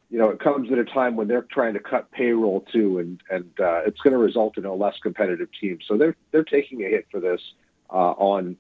you 0.10 0.20
know 0.20 0.30
it 0.30 0.40
comes 0.40 0.72
at 0.72 0.78
a 0.78 0.86
time 0.86 1.16
when 1.16 1.28
they're 1.28 1.42
trying 1.42 1.74
to 1.74 1.80
cut 1.80 2.12
payroll 2.12 2.62
too, 2.72 3.00
and 3.00 3.22
and 3.30 3.52
uh, 3.60 3.82
it's 3.86 4.00
going 4.02 4.14
to 4.14 4.20
result 4.20 4.58
in 4.58 4.66
a 4.66 4.74
less 4.74 4.96
competitive 5.02 5.50
team. 5.60 5.80
So 5.88 5.98
they're 5.98 6.16
they're 6.32 6.44
taking 6.44 6.84
a 6.84 6.90
hit 6.90 7.08
for 7.12 7.20
this 7.20 7.42
uh, 7.90 8.12
on 8.12 8.58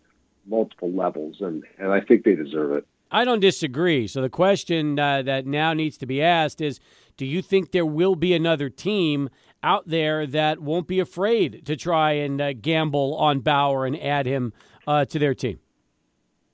multiple 0.47 0.91
levels, 0.91 1.37
and, 1.39 1.63
and 1.79 1.91
I 1.91 2.01
think 2.01 2.23
they 2.23 2.35
deserve 2.35 2.77
it. 2.77 2.87
I 3.11 3.25
don't 3.25 3.39
disagree. 3.39 4.07
So 4.07 4.21
the 4.21 4.29
question 4.29 4.99
uh, 4.99 5.21
that 5.23 5.45
now 5.45 5.73
needs 5.73 5.97
to 5.97 6.05
be 6.05 6.21
asked 6.21 6.61
is 6.61 6.79
do 7.17 7.25
you 7.25 7.41
think 7.41 7.71
there 7.71 7.85
will 7.85 8.15
be 8.15 8.33
another 8.33 8.69
team 8.69 9.29
out 9.63 9.87
there 9.87 10.27
that 10.27 10.59
won't 10.59 10.87
be 10.87 10.99
afraid 10.99 11.65
to 11.65 11.75
try 11.75 12.11
and 12.11 12.41
uh, 12.41 12.53
gamble 12.53 13.15
on 13.15 13.39
Bauer 13.39 13.85
and 13.85 13.99
add 14.01 14.25
him 14.25 14.53
uh, 14.85 15.05
to 15.05 15.19
their 15.19 15.33
team? 15.33 15.59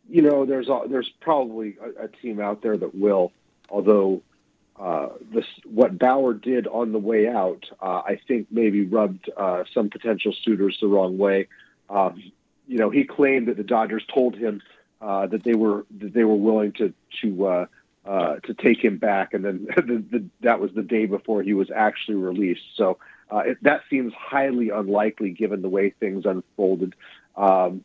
You 0.07 0.21
know, 0.21 0.45
there's 0.45 0.67
a, 0.67 0.81
there's 0.89 1.09
probably 1.19 1.77
a, 1.81 2.05
a, 2.05 2.07
team 2.07 2.39
out 2.39 2.61
there 2.61 2.77
that 2.77 2.93
will, 2.93 3.31
although 3.69 4.21
uh, 4.77 5.09
this 5.33 5.45
what 5.65 5.97
Bauer 5.97 6.33
did 6.33 6.67
on 6.67 6.91
the 6.91 6.99
way 6.99 7.27
out, 7.27 7.63
uh, 7.81 8.01
I 8.05 8.19
think 8.27 8.47
maybe 8.51 8.85
rubbed 8.85 9.29
uh, 9.35 9.63
some 9.73 9.89
potential 9.89 10.33
suitors 10.43 10.77
the 10.81 10.87
wrong 10.87 11.17
way. 11.17 11.47
Um, 11.89 12.21
you 12.67 12.77
know, 12.77 12.89
he 12.89 13.03
claimed 13.03 13.47
that 13.47 13.57
the 13.57 13.63
Dodgers 13.63 14.03
told 14.13 14.35
him 14.35 14.61
uh, 15.01 15.27
that 15.27 15.43
they 15.43 15.55
were 15.55 15.85
that 15.99 16.13
they 16.13 16.23
were 16.23 16.35
willing 16.35 16.71
to 16.73 16.93
to 17.21 17.45
uh, 17.47 17.65
uh, 18.05 18.35
to 18.37 18.53
take 18.53 18.83
him 18.83 18.97
back, 18.97 19.33
and 19.33 19.43
then 19.43 19.67
the, 19.75 20.03
the, 20.09 20.25
that 20.41 20.59
was 20.59 20.71
the 20.73 20.83
day 20.83 21.05
before 21.05 21.43
he 21.43 21.53
was 21.53 21.69
actually 21.71 22.15
released. 22.15 22.63
So 22.75 22.97
uh, 23.31 23.39
it, 23.39 23.63
that 23.63 23.81
seems 23.89 24.13
highly 24.13 24.69
unlikely 24.69 25.31
given 25.31 25.61
the 25.61 25.69
way 25.69 25.91
things 25.91 26.25
unfolded. 26.25 26.95
Um, 27.35 27.83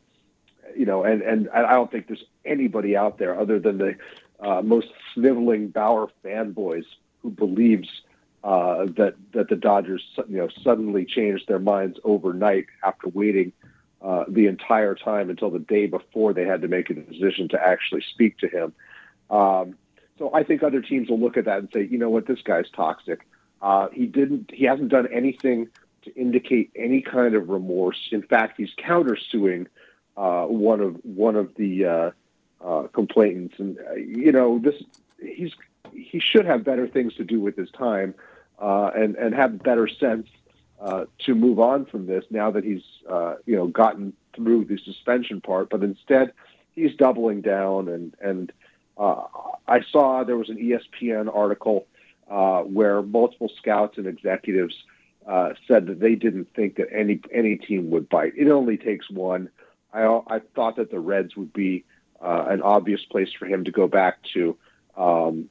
you 0.76 0.84
know, 0.84 1.04
and 1.04 1.22
and 1.22 1.48
I 1.50 1.72
don't 1.72 1.90
think 1.90 2.06
there's 2.06 2.24
anybody 2.44 2.96
out 2.96 3.18
there 3.18 3.38
other 3.38 3.58
than 3.58 3.78
the 3.78 3.96
uh, 4.40 4.62
most 4.62 4.88
sniveling 5.14 5.68
Bauer 5.68 6.08
fanboys 6.24 6.84
who 7.22 7.30
believes 7.30 7.88
uh, 8.44 8.86
that 8.96 9.14
that 9.32 9.48
the 9.48 9.56
Dodgers 9.56 10.02
you 10.28 10.36
know 10.36 10.48
suddenly 10.62 11.04
changed 11.04 11.48
their 11.48 11.58
minds 11.58 11.98
overnight 12.04 12.66
after 12.82 13.08
waiting 13.08 13.52
uh, 14.02 14.24
the 14.28 14.46
entire 14.46 14.94
time 14.94 15.30
until 15.30 15.50
the 15.50 15.58
day 15.58 15.86
before 15.86 16.32
they 16.32 16.44
had 16.44 16.62
to 16.62 16.68
make 16.68 16.90
a 16.90 16.94
decision 16.94 17.48
to 17.48 17.60
actually 17.60 18.02
speak 18.12 18.38
to 18.38 18.48
him. 18.48 18.72
Um, 19.30 19.76
so 20.18 20.32
I 20.34 20.42
think 20.44 20.62
other 20.62 20.80
teams 20.80 21.08
will 21.08 21.18
look 21.18 21.36
at 21.36 21.46
that 21.46 21.58
and 21.58 21.68
say, 21.72 21.86
you 21.90 21.98
know 21.98 22.10
what, 22.10 22.26
this 22.26 22.40
guy's 22.42 22.68
toxic. 22.70 23.26
Uh, 23.60 23.88
he 23.92 24.06
didn't. 24.06 24.50
He 24.52 24.64
hasn't 24.64 24.90
done 24.90 25.08
anything 25.12 25.68
to 26.02 26.14
indicate 26.14 26.70
any 26.76 27.00
kind 27.00 27.34
of 27.34 27.48
remorse. 27.48 28.08
In 28.12 28.22
fact, 28.22 28.58
he's 28.58 28.72
countersuing 28.78 29.66
uh, 30.16 30.44
one 30.44 30.80
of 30.80 30.96
one 31.02 31.36
of 31.36 31.54
the 31.56 31.84
uh, 31.84 32.10
uh 32.62 32.86
complainants, 32.88 33.58
and 33.58 33.78
you 33.96 34.30
know 34.30 34.58
this. 34.58 34.74
He's 35.20 35.52
he 35.92 36.20
should 36.20 36.44
have 36.44 36.64
better 36.64 36.86
things 36.86 37.14
to 37.14 37.24
do 37.24 37.40
with 37.40 37.56
his 37.56 37.70
time, 37.70 38.14
and 38.60 39.16
and 39.16 39.34
have 39.34 39.62
better 39.62 39.88
sense 39.88 40.28
uh, 40.80 41.06
to 41.24 41.34
move 41.34 41.58
on 41.58 41.86
from 41.86 42.06
this 42.06 42.24
now 42.30 42.50
that 42.50 42.64
he's 42.64 42.82
uh, 43.08 43.36
you 43.46 43.56
know 43.56 43.66
gotten 43.66 44.12
through 44.34 44.64
the 44.64 44.78
suspension 44.78 45.40
part, 45.40 45.70
but 45.70 45.82
instead 45.82 46.32
he's 46.74 46.94
doubling 46.96 47.40
down 47.40 47.88
and 47.88 48.14
and 48.20 48.52
uh, 48.98 49.22
I 49.66 49.80
saw 49.90 50.24
there 50.24 50.36
was 50.36 50.48
an 50.48 50.56
ESPN 50.56 51.34
article 51.34 51.86
uh, 52.30 52.60
where 52.62 53.02
multiple 53.02 53.50
scouts 53.58 53.98
and 53.98 54.06
executives 54.06 54.74
uh, 55.26 55.50
said 55.68 55.86
that 55.86 56.00
they 56.00 56.14
didn't 56.14 56.48
think 56.54 56.76
that 56.76 56.88
any 56.92 57.20
any 57.32 57.56
team 57.56 57.90
would 57.90 58.08
bite. 58.08 58.32
It 58.36 58.48
only 58.48 58.76
takes 58.76 59.10
one. 59.10 59.50
I 59.92 60.04
I 60.26 60.40
thought 60.54 60.76
that 60.76 60.90
the 60.90 61.00
Reds 61.00 61.36
would 61.36 61.52
be 61.52 61.84
an 62.20 62.62
obvious 62.62 63.04
place 63.04 63.32
for 63.38 63.46
him 63.46 63.64
to 63.64 63.70
go 63.70 63.86
back 63.86 64.18
to. 64.34 64.56
Um, 64.96 65.48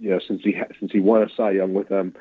you 0.00 0.10
know, 0.10 0.20
since 0.26 0.42
he 0.42 0.60
since 0.78 0.92
he 0.92 1.00
won 1.00 1.22
a 1.22 1.28
Cy 1.34 1.52
Young 1.52 1.74
with 1.74 1.88
them, 1.88 2.14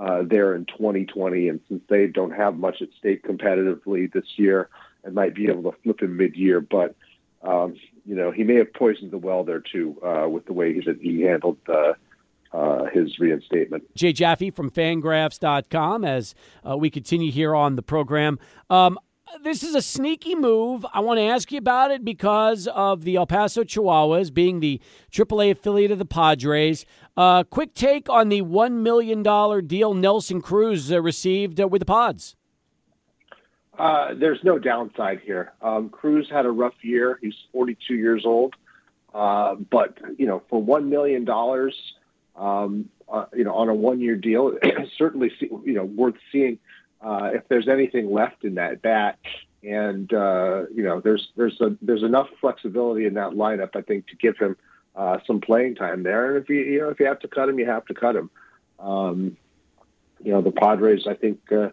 uh, 0.00 0.22
there 0.22 0.54
in 0.54 0.64
2020. 0.64 1.48
And 1.48 1.60
since 1.68 1.82
they 1.88 2.06
don't 2.06 2.32
have 2.32 2.56
much 2.56 2.82
at 2.82 2.88
stake 2.98 3.22
competitively 3.22 4.10
this 4.12 4.24
year, 4.36 4.68
and 5.04 5.14
might 5.14 5.34
be 5.34 5.48
able 5.48 5.70
to 5.70 5.78
flip 5.82 6.02
him 6.02 6.16
mid-year, 6.16 6.60
but 6.60 6.94
um, 7.42 7.74
you 8.04 8.14
know 8.14 8.30
he 8.30 8.44
may 8.44 8.56
have 8.56 8.72
poisoned 8.74 9.10
the 9.10 9.18
well 9.18 9.44
there 9.44 9.60
too 9.60 9.96
uh, 10.04 10.28
with 10.28 10.44
the 10.46 10.52
way 10.52 10.74
he, 10.74 10.82
he 11.00 11.22
handled 11.22 11.56
uh, 11.68 11.94
uh, 12.52 12.84
his 12.92 13.18
reinstatement. 13.18 13.84
Jay 13.94 14.12
Jaffe 14.12 14.50
from 14.50 14.70
Fangraphs.com. 14.70 16.04
As 16.04 16.34
uh, 16.68 16.76
we 16.76 16.90
continue 16.90 17.30
here 17.30 17.54
on 17.54 17.76
the 17.76 17.82
program, 17.82 18.38
um, 18.68 18.98
this 19.42 19.62
is 19.62 19.74
a 19.74 19.82
sneaky 19.82 20.34
move. 20.34 20.84
I 20.92 21.00
want 21.00 21.18
to 21.18 21.24
ask 21.24 21.50
you 21.52 21.58
about 21.58 21.90
it 21.90 22.04
because 22.04 22.66
of 22.68 23.04
the 23.04 23.16
El 23.16 23.26
Paso 23.26 23.62
Chihuahuas 23.62 24.32
being 24.32 24.60
the 24.60 24.80
AAA 25.12 25.52
affiliate 25.52 25.90
of 25.90 25.98
the 25.98 26.04
Padres. 26.04 26.84
Uh, 27.16 27.44
quick 27.44 27.74
take 27.74 28.08
on 28.08 28.28
the 28.28 28.42
$1 28.42 28.72
million 28.72 29.22
deal 29.66 29.94
Nelson 29.94 30.40
Cruz 30.40 30.92
uh, 30.92 31.00
received 31.00 31.60
uh, 31.60 31.68
with 31.68 31.80
the 31.80 31.86
Pods. 31.86 32.36
Uh, 33.78 34.14
there's 34.14 34.40
no 34.42 34.58
downside 34.58 35.20
here. 35.20 35.52
Um, 35.62 35.88
Cruz 35.88 36.28
had 36.30 36.44
a 36.44 36.50
rough 36.50 36.74
year. 36.82 37.18
He's 37.22 37.34
42 37.52 37.94
years 37.94 38.24
old. 38.26 38.54
Uh, 39.14 39.54
but, 39.54 39.98
you 40.18 40.26
know, 40.26 40.42
for 40.50 40.62
$1 40.62 40.86
million, 40.86 41.28
um, 42.36 42.88
uh, 43.08 43.24
you 43.34 43.44
know, 43.44 43.54
on 43.54 43.68
a 43.68 43.74
one 43.74 44.00
year 44.00 44.16
deal, 44.16 44.52
certainly, 44.98 45.32
you 45.40 45.72
know, 45.72 45.84
worth 45.84 46.14
seeing 46.30 46.58
uh, 47.00 47.30
if 47.32 47.48
there's 47.48 47.68
anything 47.68 48.12
left 48.12 48.44
in 48.44 48.54
that 48.56 48.82
bat. 48.82 49.18
And 49.62 50.12
uh, 50.12 50.64
you 50.74 50.82
know, 50.82 51.00
there's 51.00 51.28
there's 51.36 51.60
a 51.60 51.76
there's 51.82 52.02
enough 52.02 52.28
flexibility 52.40 53.06
in 53.06 53.14
that 53.14 53.32
lineup, 53.32 53.76
I 53.76 53.82
think, 53.82 54.06
to 54.08 54.16
give 54.16 54.38
him 54.38 54.56
uh, 54.96 55.18
some 55.26 55.40
playing 55.40 55.74
time 55.74 56.02
there. 56.02 56.34
And 56.34 56.42
if 56.42 56.48
you 56.48 56.56
you 56.56 56.80
know 56.80 56.88
if 56.88 56.98
you 56.98 57.06
have 57.06 57.20
to 57.20 57.28
cut 57.28 57.48
him, 57.48 57.58
you 57.58 57.66
have 57.66 57.84
to 57.86 57.94
cut 57.94 58.16
him. 58.16 58.30
Um, 58.78 59.36
you 60.22 60.32
know, 60.32 60.42
the 60.42 60.50
Padres, 60.50 61.06
I 61.06 61.14
think, 61.14 61.40
uh, 61.52 61.70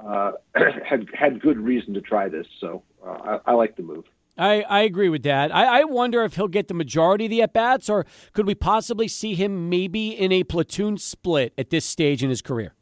uh, 0.00 0.32
had 0.84 1.08
had 1.14 1.40
good 1.40 1.58
reason 1.58 1.94
to 1.94 2.00
try 2.00 2.28
this, 2.28 2.46
so 2.58 2.82
uh, 3.04 3.38
I, 3.46 3.52
I 3.52 3.54
like 3.54 3.76
the 3.76 3.82
move. 3.82 4.04
I, 4.38 4.62
I 4.62 4.80
agree 4.80 5.08
with 5.08 5.22
that. 5.24 5.54
I, 5.54 5.80
I 5.80 5.84
wonder 5.84 6.24
if 6.24 6.36
he'll 6.36 6.48
get 6.48 6.68
the 6.68 6.74
majority 6.74 7.26
of 7.26 7.30
the 7.30 7.42
at 7.42 7.52
bats, 7.52 7.90
or 7.90 8.06
could 8.32 8.46
we 8.46 8.54
possibly 8.54 9.06
see 9.06 9.34
him 9.34 9.68
maybe 9.68 10.08
in 10.08 10.32
a 10.32 10.44
platoon 10.44 10.96
split 10.98 11.52
at 11.58 11.70
this 11.70 11.84
stage 11.84 12.22
in 12.22 12.30
his 12.30 12.40
career? 12.40 12.74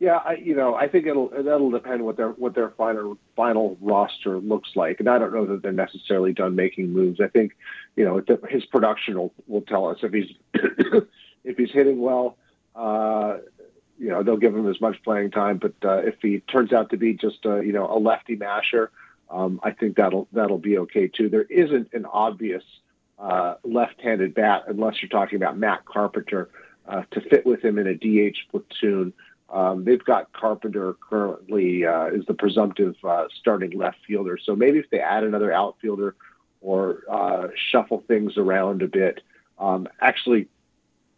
Yeah, 0.00 0.16
I, 0.16 0.32
you 0.36 0.56
know, 0.56 0.74
I 0.74 0.88
think 0.88 1.06
it'll 1.06 1.28
that'll 1.28 1.70
depend 1.70 2.06
what 2.06 2.16
their 2.16 2.30
what 2.30 2.54
their 2.54 2.70
final 2.70 3.18
final 3.36 3.76
roster 3.82 4.38
looks 4.38 4.70
like, 4.74 4.98
and 4.98 5.10
I 5.10 5.18
don't 5.18 5.32
know 5.32 5.44
that 5.44 5.60
they're 5.62 5.72
necessarily 5.72 6.32
done 6.32 6.56
making 6.56 6.90
moves. 6.90 7.20
I 7.20 7.28
think, 7.28 7.52
you 7.96 8.06
know, 8.06 8.22
his 8.48 8.64
production 8.64 9.18
will, 9.18 9.34
will 9.46 9.60
tell 9.60 9.86
us 9.86 9.98
if 10.02 10.10
he's 10.10 10.32
if 11.44 11.58
he's 11.58 11.70
hitting 11.70 12.00
well. 12.00 12.38
Uh, 12.74 13.38
you 13.98 14.08
know, 14.08 14.22
they'll 14.22 14.38
give 14.38 14.56
him 14.56 14.66
as 14.70 14.80
much 14.80 14.96
playing 15.04 15.32
time, 15.32 15.58
but 15.58 15.74
uh, 15.84 15.98
if 15.98 16.14
he 16.22 16.40
turns 16.40 16.72
out 16.72 16.88
to 16.90 16.96
be 16.96 17.12
just 17.12 17.44
a, 17.44 17.62
you 17.62 17.72
know 17.72 17.86
a 17.86 17.98
lefty 17.98 18.36
masher, 18.36 18.90
um, 19.28 19.60
I 19.62 19.72
think 19.72 19.96
that'll 19.96 20.28
that'll 20.32 20.56
be 20.56 20.78
okay 20.78 21.08
too. 21.08 21.28
There 21.28 21.42
isn't 21.42 21.90
an 21.92 22.06
obvious 22.06 22.62
uh, 23.18 23.56
left-handed 23.64 24.32
bat 24.32 24.64
unless 24.66 25.02
you're 25.02 25.10
talking 25.10 25.36
about 25.36 25.58
Matt 25.58 25.84
Carpenter 25.84 26.48
uh, 26.88 27.02
to 27.10 27.20
fit 27.20 27.44
with 27.44 27.62
him 27.62 27.78
in 27.78 27.86
a 27.86 27.94
DH 27.94 28.38
platoon. 28.50 29.12
Um, 29.52 29.84
they've 29.84 30.04
got 30.04 30.32
Carpenter 30.32 30.96
currently 31.08 31.84
uh, 31.84 32.06
is 32.06 32.24
the 32.26 32.34
presumptive 32.34 32.94
uh, 33.02 33.24
starting 33.40 33.76
left 33.76 33.98
fielder. 34.06 34.38
So 34.42 34.54
maybe 34.54 34.78
if 34.78 34.88
they 34.90 35.00
add 35.00 35.24
another 35.24 35.52
outfielder 35.52 36.14
or 36.60 37.00
uh, 37.10 37.48
shuffle 37.70 38.04
things 38.06 38.36
around 38.36 38.82
a 38.82 38.86
bit, 38.86 39.20
um, 39.58 39.88
actually, 40.00 40.46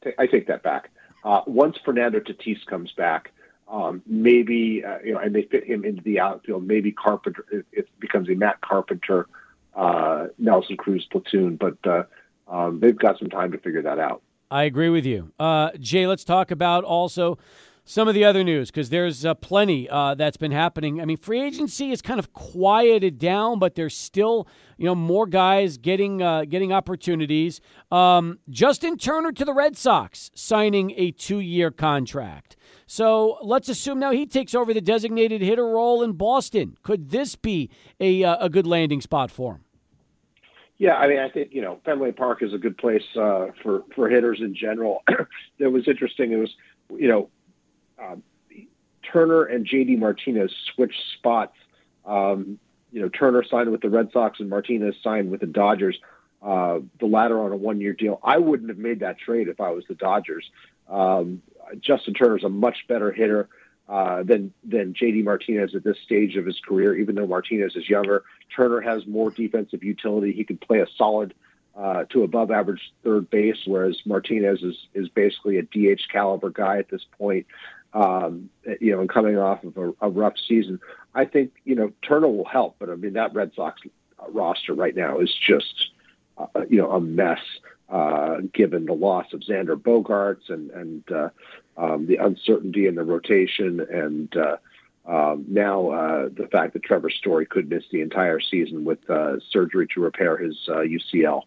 t- 0.02 0.12
I 0.18 0.26
take 0.26 0.46
that 0.46 0.62
back. 0.62 0.90
Uh, 1.24 1.42
once 1.46 1.76
Fernando 1.84 2.20
Tatis 2.20 2.64
comes 2.66 2.90
back, 2.92 3.32
um, 3.68 4.02
maybe 4.06 4.82
uh, 4.84 4.98
you 5.04 5.12
know, 5.12 5.18
and 5.18 5.34
they 5.34 5.42
fit 5.42 5.64
him 5.64 5.84
into 5.84 6.02
the 6.02 6.18
outfield. 6.18 6.66
Maybe 6.66 6.90
Carpenter 6.90 7.44
it, 7.52 7.66
it 7.70 7.88
becomes 8.00 8.28
a 8.30 8.34
Matt 8.34 8.60
Carpenter, 8.62 9.28
uh, 9.76 10.28
Nelson 10.38 10.76
Cruz 10.76 11.06
platoon, 11.10 11.56
but 11.56 12.08
um, 12.48 12.80
they've 12.80 12.98
got 12.98 13.18
some 13.18 13.28
time 13.28 13.52
to 13.52 13.58
figure 13.58 13.82
that 13.82 13.98
out. 13.98 14.22
I 14.50 14.64
agree 14.64 14.90
with 14.90 15.06
you, 15.06 15.32
Jay. 15.78 16.06
Let's 16.06 16.24
talk 16.24 16.50
about 16.50 16.84
also 16.84 17.38
some 17.84 18.08
of 18.08 18.14
the 18.14 18.24
other 18.24 18.44
news 18.44 18.70
because 18.70 18.90
there's 18.90 19.24
uh, 19.24 19.34
plenty 19.34 19.88
uh, 19.88 20.14
that's 20.14 20.36
been 20.36 20.52
happening. 20.52 21.00
I 21.00 21.04
mean, 21.04 21.16
free 21.16 21.40
agency 21.42 21.90
is 21.90 22.00
kind 22.00 22.18
of 22.18 22.32
quieted 22.32 23.18
down, 23.18 23.58
but 23.58 23.74
there's 23.74 23.96
still 23.96 24.46
you 24.78 24.86
know 24.86 24.94
more 24.94 25.26
guys 25.26 25.78
getting 25.78 26.22
uh, 26.22 26.44
getting 26.44 26.72
opportunities. 26.72 27.60
Um, 27.90 28.38
Justin 28.48 28.96
Turner 28.96 29.32
to 29.32 29.44
the 29.44 29.52
Red 29.52 29.76
Sox 29.76 30.30
signing 30.34 30.92
a 30.96 31.10
two 31.10 31.40
year 31.40 31.70
contract. 31.70 32.56
So 32.86 33.38
let's 33.42 33.68
assume 33.68 33.98
now 33.98 34.12
he 34.12 34.26
takes 34.26 34.54
over 34.54 34.72
the 34.74 34.80
designated 34.80 35.40
hitter 35.40 35.66
role 35.66 36.02
in 36.02 36.12
Boston. 36.12 36.76
Could 36.82 37.10
this 37.10 37.36
be 37.36 37.70
a 37.98 38.22
uh, 38.22 38.46
a 38.46 38.48
good 38.48 38.66
landing 38.66 39.00
spot 39.00 39.30
for 39.30 39.54
him? 39.54 39.64
Yeah, 40.78 40.94
I 40.94 41.06
mean, 41.06 41.18
I 41.18 41.28
think 41.28 41.52
you 41.52 41.62
know 41.62 41.80
Fenway 41.84 42.12
Park 42.12 42.42
is 42.42 42.52
a 42.54 42.58
good 42.58 42.76
place 42.76 43.04
uh, 43.16 43.46
for 43.62 43.84
for 43.94 44.08
hitters 44.08 44.40
in 44.40 44.54
general. 44.54 45.02
it 45.58 45.68
was 45.68 45.86
interesting. 45.88 46.32
It 46.32 46.36
was 46.36 46.50
you 46.90 47.08
know 47.08 47.28
um, 48.02 48.22
Turner 49.12 49.44
and 49.44 49.66
JD 49.66 49.98
Martinez 49.98 50.52
switched 50.74 51.02
spots. 51.18 51.56
Um, 52.04 52.58
you 52.92 53.00
know, 53.00 53.08
Turner 53.08 53.44
signed 53.44 53.70
with 53.70 53.80
the 53.80 53.90
Red 53.90 54.10
Sox 54.12 54.40
and 54.40 54.48
Martinez 54.48 54.94
signed 55.02 55.30
with 55.30 55.40
the 55.40 55.46
Dodgers. 55.46 55.98
Uh, 56.42 56.80
the 56.98 57.06
latter 57.06 57.40
on 57.40 57.52
a 57.52 57.56
one-year 57.56 57.92
deal. 57.92 58.18
I 58.24 58.38
wouldn't 58.38 58.68
have 58.68 58.78
made 58.78 59.00
that 59.00 59.16
trade 59.16 59.46
if 59.46 59.60
I 59.60 59.70
was 59.70 59.84
the 59.88 59.94
Dodgers. 59.94 60.50
Um, 60.88 61.40
Justin 61.80 62.14
Turner's 62.14 62.42
a 62.42 62.48
much 62.48 62.78
better 62.88 63.12
hitter 63.12 63.48
uh, 63.88 64.24
than 64.24 64.52
than 64.64 64.92
JD 64.92 65.22
Martinez 65.22 65.74
at 65.74 65.84
this 65.84 65.98
stage 66.04 66.36
of 66.36 66.44
his 66.44 66.58
career. 66.66 66.96
Even 66.96 67.14
though 67.14 67.26
Martinez 67.26 67.76
is 67.76 67.88
younger, 67.88 68.24
Turner 68.54 68.80
has 68.80 69.06
more 69.06 69.30
defensive 69.30 69.84
utility. 69.84 70.32
He 70.32 70.42
can 70.42 70.56
play 70.56 70.80
a 70.80 70.86
solid 70.96 71.32
uh, 71.76 72.04
to 72.10 72.24
above 72.24 72.50
average 72.50 72.92
third 73.04 73.30
base, 73.30 73.58
whereas 73.64 74.00
Martinez 74.04 74.62
is 74.62 74.76
is 74.94 75.08
basically 75.08 75.58
a 75.58 75.62
DH 75.62 76.02
caliber 76.10 76.50
guy 76.50 76.78
at 76.78 76.88
this 76.88 77.06
point 77.18 77.46
um, 77.94 78.48
you 78.80 78.92
know, 78.92 79.00
and 79.00 79.08
coming 79.08 79.36
off 79.36 79.64
of 79.64 79.76
a, 79.76 79.92
a, 80.00 80.08
rough 80.08 80.34
season. 80.48 80.80
I 81.14 81.24
think, 81.24 81.52
you 81.64 81.74
know, 81.74 81.92
Turner 82.02 82.28
will 82.28 82.46
help, 82.46 82.76
but 82.78 82.88
I 82.88 82.94
mean, 82.94 83.12
that 83.14 83.34
Red 83.34 83.52
Sox 83.54 83.82
roster 84.28 84.72
right 84.74 84.94
now 84.94 85.18
is 85.18 85.34
just, 85.34 85.90
uh, 86.38 86.46
you 86.68 86.78
know, 86.78 86.90
a 86.92 87.00
mess, 87.00 87.40
uh, 87.90 88.38
given 88.54 88.86
the 88.86 88.94
loss 88.94 89.32
of 89.34 89.40
Xander 89.40 89.76
Bogaerts 89.76 90.48
and, 90.48 90.70
and 90.70 91.12
uh, 91.12 91.28
um, 91.76 92.06
the 92.06 92.16
uncertainty 92.16 92.86
in 92.86 92.94
the 92.94 93.04
rotation 93.04 93.80
and, 93.80 94.34
uh, 94.36 94.56
um, 95.04 95.44
now 95.48 95.90
uh, 95.90 96.28
the 96.28 96.46
fact 96.46 96.74
that 96.74 96.84
Trevor 96.84 97.10
Story 97.10 97.44
could 97.44 97.68
miss 97.68 97.82
the 97.90 98.02
entire 98.02 98.38
season 98.38 98.84
with 98.84 99.10
uh, 99.10 99.40
surgery 99.50 99.88
to 99.88 100.00
repair 100.00 100.36
his 100.36 100.56
UCL. 100.68 101.42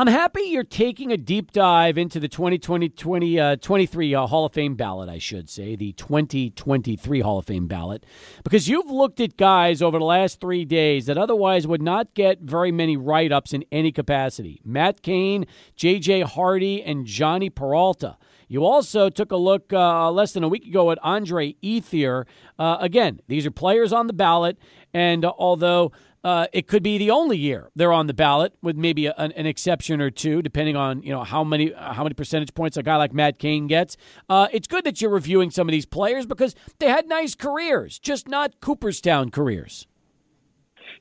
I'm 0.00 0.06
happy 0.06 0.44
you're 0.44 0.64
taking 0.64 1.12
a 1.12 1.18
deep 1.18 1.52
dive 1.52 1.98
into 1.98 2.18
the 2.18 2.26
2020 2.26 2.88
20, 2.88 3.38
uh, 3.38 3.56
23 3.56 4.14
uh, 4.14 4.26
Hall 4.28 4.46
of 4.46 4.54
Fame 4.54 4.74
ballot, 4.74 5.10
I 5.10 5.18
should 5.18 5.50
say, 5.50 5.76
the 5.76 5.92
2023 5.92 7.20
Hall 7.20 7.40
of 7.40 7.44
Fame 7.44 7.66
ballot, 7.66 8.06
because 8.42 8.66
you've 8.66 8.90
looked 8.90 9.20
at 9.20 9.36
guys 9.36 9.82
over 9.82 9.98
the 9.98 10.04
last 10.06 10.40
three 10.40 10.64
days 10.64 11.04
that 11.04 11.18
otherwise 11.18 11.66
would 11.66 11.82
not 11.82 12.14
get 12.14 12.40
very 12.40 12.72
many 12.72 12.96
write 12.96 13.30
ups 13.30 13.52
in 13.52 13.62
any 13.70 13.92
capacity 13.92 14.62
Matt 14.64 15.02
Cain, 15.02 15.44
J.J. 15.76 16.22
Hardy, 16.22 16.82
and 16.82 17.04
Jhonny 17.04 17.54
Peralta. 17.54 18.16
You 18.48 18.64
also 18.64 19.10
took 19.10 19.30
a 19.30 19.36
look 19.36 19.70
uh, 19.70 20.10
less 20.10 20.32
than 20.32 20.42
a 20.42 20.48
week 20.48 20.64
ago 20.64 20.90
at 20.90 20.98
Andre 21.02 21.56
Ethier. 21.62 22.24
Uh, 22.58 22.78
again, 22.80 23.20
these 23.28 23.44
are 23.44 23.50
players 23.50 23.92
on 23.92 24.06
the 24.06 24.14
ballot, 24.14 24.58
and 24.94 25.26
although 25.26 25.92
uh, 26.22 26.46
it 26.52 26.66
could 26.66 26.82
be 26.82 26.98
the 26.98 27.10
only 27.10 27.38
year 27.38 27.70
they're 27.74 27.92
on 27.92 28.06
the 28.06 28.14
ballot, 28.14 28.52
with 28.62 28.76
maybe 28.76 29.06
a, 29.06 29.14
an, 29.16 29.46
exception 29.46 30.00
or 30.00 30.10
two, 30.10 30.42
depending 30.42 30.76
on 30.76 31.02
you 31.02 31.10
know 31.10 31.24
how 31.24 31.42
many 31.42 31.72
how 31.72 32.02
many 32.02 32.14
percentage 32.14 32.52
points 32.54 32.76
a 32.76 32.82
guy 32.82 32.96
like 32.96 33.12
Matt 33.12 33.38
Cain 33.38 33.66
gets. 33.66 33.96
Uh, 34.28 34.48
it's 34.52 34.66
good 34.66 34.84
that 34.84 35.00
you're 35.00 35.10
reviewing 35.10 35.50
some 35.50 35.68
of 35.68 35.72
these 35.72 35.86
players 35.86 36.26
because 36.26 36.54
they 36.78 36.88
had 36.88 37.08
nice 37.08 37.34
careers, 37.34 37.98
just 37.98 38.28
not 38.28 38.60
Cooperstown 38.60 39.30
careers. 39.30 39.86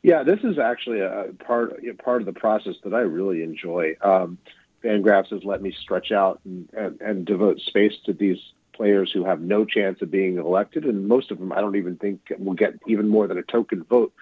Yeah, 0.01 0.23
this 0.23 0.39
is 0.43 0.57
actually 0.57 1.01
a 1.01 1.33
part 1.45 1.83
a 1.83 1.93
part 2.01 2.21
of 2.21 2.25
the 2.25 2.39
process 2.39 2.75
that 2.83 2.93
I 2.93 3.01
really 3.01 3.43
enjoy. 3.43 3.95
Um, 4.01 4.37
Fangraphs 4.83 5.31
has 5.31 5.43
let 5.43 5.61
me 5.61 5.75
stretch 5.77 6.13
out 6.13 6.39
and, 6.45 6.69
and, 6.71 7.01
and 7.01 7.25
devote 7.25 7.59
space 7.59 7.93
to 8.05 8.13
these 8.13 8.37
players 8.79 9.11
who 9.11 9.25
have 9.25 9.41
no 9.41 9.65
chance 9.65 10.01
of 10.01 10.09
being 10.09 10.37
elected, 10.37 10.85
and 10.85 11.05
most 11.05 11.31
of 11.31 11.39
them 11.39 11.51
I 11.51 11.59
don't 11.59 11.75
even 11.75 11.97
think 11.97 12.21
will 12.39 12.53
get 12.53 12.75
even 12.87 13.09
more 13.09 13.27
than 13.27 13.37
a 13.37 13.43
token 13.43 13.83
vote. 13.83 14.13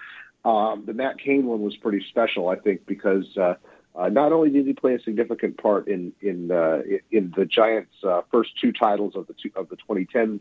Um, 0.47 0.83
the 0.85 0.93
Matt 0.93 1.19
Cain 1.19 1.45
one 1.45 1.61
was 1.61 1.75
pretty 1.75 2.05
special, 2.07 2.47
I 2.47 2.55
think, 2.55 2.85
because 2.85 3.25
uh, 3.35 3.55
uh, 3.93 4.07
not 4.07 4.31
only 4.31 4.49
did 4.49 4.65
he 4.65 4.71
play 4.71 4.93
a 4.93 5.01
significant 5.01 5.57
part 5.61 5.89
in 5.89 6.13
in 6.21 6.51
uh, 6.51 6.83
in 7.11 7.33
the 7.35 7.43
Giants' 7.43 7.91
uh, 8.01 8.21
first 8.31 8.51
two 8.61 8.71
titles 8.71 9.17
of 9.17 9.27
the 9.27 9.33
two, 9.33 9.51
of 9.57 9.67
the 9.67 9.75
2010s 9.75 10.39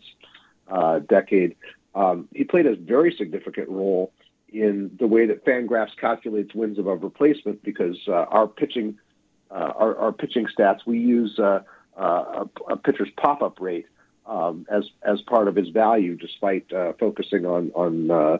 uh, 0.68 1.00
decade, 1.00 1.56
um, 1.96 2.28
he 2.32 2.44
played 2.44 2.66
a 2.66 2.76
very 2.76 3.16
significant 3.18 3.68
role 3.68 4.12
in 4.48 4.92
the 4.96 5.08
way 5.08 5.26
that 5.26 5.44
Fangraphs 5.44 5.96
calculates 6.00 6.54
wins 6.54 6.78
above 6.78 7.02
replacement. 7.02 7.64
Because 7.64 7.98
uh, 8.06 8.12
our 8.12 8.46
pitching 8.46 8.98
our, 9.50 9.96
our, 9.96 10.12
pitching 10.12 10.46
stats, 10.56 10.86
we 10.86 11.00
use 11.00 11.36
a, 11.40 11.64
a, 11.96 12.76
pitcher's 12.84 13.08
pop 13.16 13.42
up 13.42 13.60
rate 13.60 13.86
um, 14.26 14.66
as 14.70 14.84
as 15.02 15.20
part 15.22 15.48
of 15.48 15.56
his 15.56 15.70
value, 15.70 16.14
despite 16.14 16.70
focusing 17.00 17.44
on 17.44 17.72
on 17.74 18.38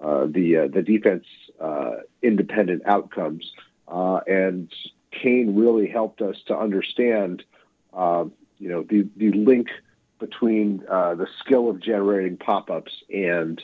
the 0.00 0.56
uh, 0.56 0.68
the 0.68 0.82
defense 0.82 1.24
uh, 1.60 1.96
independent 2.22 2.82
outcomes. 2.86 3.52
Uh, 3.86 4.20
and 4.26 4.72
Cain 5.10 5.56
really 5.56 5.88
helped 5.88 6.20
us 6.20 6.36
to 6.46 6.56
understand, 6.56 7.42
uh, 7.92 8.24
you 8.58 8.68
know, 8.68 8.82
the 8.82 9.08
the 9.16 9.32
link 9.32 9.68
between 10.18 10.78
the 10.78 11.26
skill 11.40 11.70
of 11.70 11.80
generating 11.80 12.36
pop-ups 12.36 12.92
and 13.12 13.62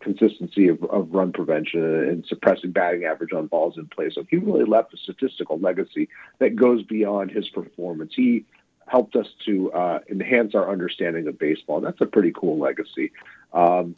consistency 0.00 0.68
of, 0.68 0.82
of, 0.84 1.12
run 1.12 1.32
prevention 1.32 1.82
and 1.82 2.24
suppressing 2.26 2.70
batting 2.70 3.04
average 3.04 3.32
on 3.32 3.46
balls 3.46 3.76
in 3.76 3.86
play. 3.86 4.10
So 4.10 4.24
he 4.30 4.36
really 4.36 4.64
left 4.64 4.94
a 4.94 4.96
statistical 4.96 5.58
legacy 5.58 6.08
that 6.38 6.56
goes 6.56 6.82
beyond 6.82 7.30
his 7.30 7.48
performance. 7.48 8.12
He 8.14 8.44
helped 8.86 9.16
us 9.16 9.26
to 9.46 9.72
uh, 9.72 10.00
enhance 10.10 10.54
our 10.54 10.70
understanding 10.70 11.26
of 11.28 11.38
baseball. 11.38 11.80
That's 11.80 12.00
a 12.00 12.06
pretty 12.06 12.32
cool 12.32 12.58
legacy. 12.58 13.12
Um, 13.52 13.96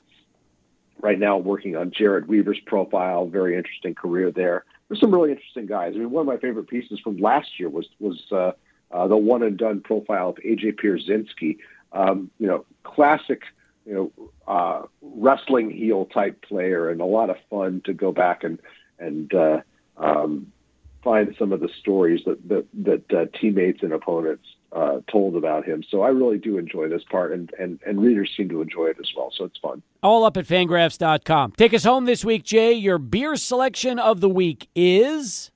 right 1.02 1.18
now 1.18 1.36
working 1.36 1.76
on 1.76 1.90
Jered 1.90 2.26
Weaver's 2.26 2.60
profile. 2.66 3.26
Very 3.26 3.56
interesting 3.56 3.94
career 3.94 4.30
there. 4.30 4.64
There's 4.88 5.00
some 5.00 5.12
really 5.12 5.30
interesting 5.30 5.66
guys. 5.66 5.92
I 5.94 5.98
mean, 5.98 6.10
one 6.10 6.22
of 6.22 6.26
my 6.26 6.36
favorite 6.36 6.68
pieces 6.68 6.98
from 7.00 7.18
last 7.18 7.58
year 7.58 7.68
was 7.68 7.86
was 7.98 8.20
uh, 8.32 8.52
uh, 8.90 9.06
the 9.08 9.16
one 9.16 9.42
and 9.42 9.56
done 9.56 9.80
profile 9.80 10.30
of 10.30 10.36
AJ 10.36 10.80
Pierzynski. 10.80 11.58
Um, 11.92 12.30
you 12.38 12.46
know, 12.46 12.64
classic, 12.84 13.42
you 13.84 13.94
know, 13.94 14.30
uh, 14.46 14.82
wrestling 15.02 15.70
heel 15.70 16.06
type 16.06 16.42
player, 16.42 16.88
and 16.90 17.00
a 17.00 17.04
lot 17.04 17.30
of 17.30 17.36
fun 17.48 17.82
to 17.84 17.92
go 17.92 18.12
back 18.12 18.44
and 18.44 18.58
and 18.98 19.32
uh, 19.34 19.60
um, 19.96 20.52
find 21.02 21.34
some 21.38 21.52
of 21.52 21.60
the 21.60 21.70
stories 21.80 22.22
that 22.26 22.48
that, 22.48 22.66
that 22.74 23.12
uh, 23.12 23.26
teammates 23.38 23.82
and 23.82 23.92
opponents 23.92 24.46
uh, 24.72 25.00
told 25.10 25.36
about 25.36 25.64
him. 25.64 25.82
So 25.88 26.02
I 26.02 26.08
really 26.08 26.38
do 26.38 26.58
enjoy 26.58 26.88
this 26.88 27.02
part, 27.10 27.32
and, 27.32 27.52
and, 27.58 27.80
and 27.86 28.00
readers 28.00 28.30
seem 28.36 28.48
to 28.50 28.62
enjoy 28.62 28.86
it 28.86 28.96
as 29.00 29.10
well. 29.16 29.32
So 29.36 29.44
it's 29.44 29.58
fun. 29.58 29.82
All 30.02 30.24
up 30.24 30.36
at 30.36 30.46
fangraphs.com. 30.46 31.52
Take 31.56 31.74
us 31.74 31.84
home 31.84 32.04
this 32.04 32.24
week, 32.24 32.44
Jay. 32.44 32.72
Your 32.72 32.98
beer 32.98 33.36
selection 33.36 33.98
of 33.98 34.20
the 34.20 34.28
week 34.28 34.68
is. 34.74 35.50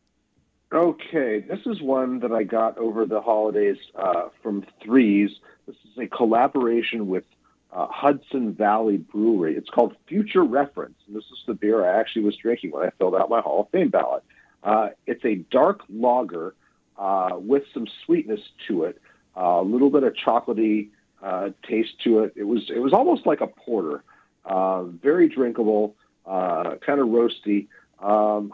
Okay, 0.72 1.40
this 1.40 1.60
is 1.66 1.80
one 1.80 2.18
that 2.20 2.32
I 2.32 2.42
got 2.42 2.76
over 2.78 3.06
the 3.06 3.20
holidays 3.20 3.76
uh, 3.94 4.28
from 4.42 4.66
Threes. 4.82 5.30
This 5.66 5.76
is 5.84 5.98
a 5.98 6.06
collaboration 6.08 7.06
with 7.06 7.24
uh, 7.72 7.86
Hudson 7.88 8.54
Valley 8.54 8.96
Brewery. 8.96 9.56
It's 9.56 9.70
called 9.70 9.94
Future 10.08 10.42
Reference, 10.42 10.96
and 11.06 11.14
this 11.14 11.24
is 11.24 11.38
the 11.46 11.54
beer 11.54 11.84
I 11.84 12.00
actually 12.00 12.24
was 12.24 12.36
drinking 12.36 12.72
when 12.72 12.84
I 12.84 12.90
filled 12.98 13.14
out 13.14 13.30
my 13.30 13.40
Hall 13.40 13.62
of 13.62 13.70
Fame 13.70 13.90
ballot. 13.90 14.24
Uh, 14.64 14.88
it's 15.06 15.24
a 15.24 15.36
dark 15.52 15.82
lager 15.88 16.54
uh, 16.98 17.30
with 17.34 17.64
some 17.72 17.86
sweetness 18.04 18.40
to 18.68 18.84
it, 18.84 19.00
uh, 19.36 19.60
a 19.60 19.62
little 19.62 19.90
bit 19.90 20.02
of 20.02 20.14
chocolatey 20.14 20.88
uh, 21.22 21.50
taste 21.68 21.94
to 22.04 22.20
it. 22.20 22.32
It 22.36 22.44
was 22.44 22.70
it 22.74 22.80
was 22.80 22.92
almost 22.92 23.26
like 23.26 23.40
a 23.40 23.46
porter, 23.46 24.04
uh, 24.44 24.84
very 24.84 25.28
drinkable, 25.28 25.96
uh, 26.26 26.74
kind 26.84 27.00
of 27.00 27.08
roasty. 27.08 27.68
Um, 28.00 28.52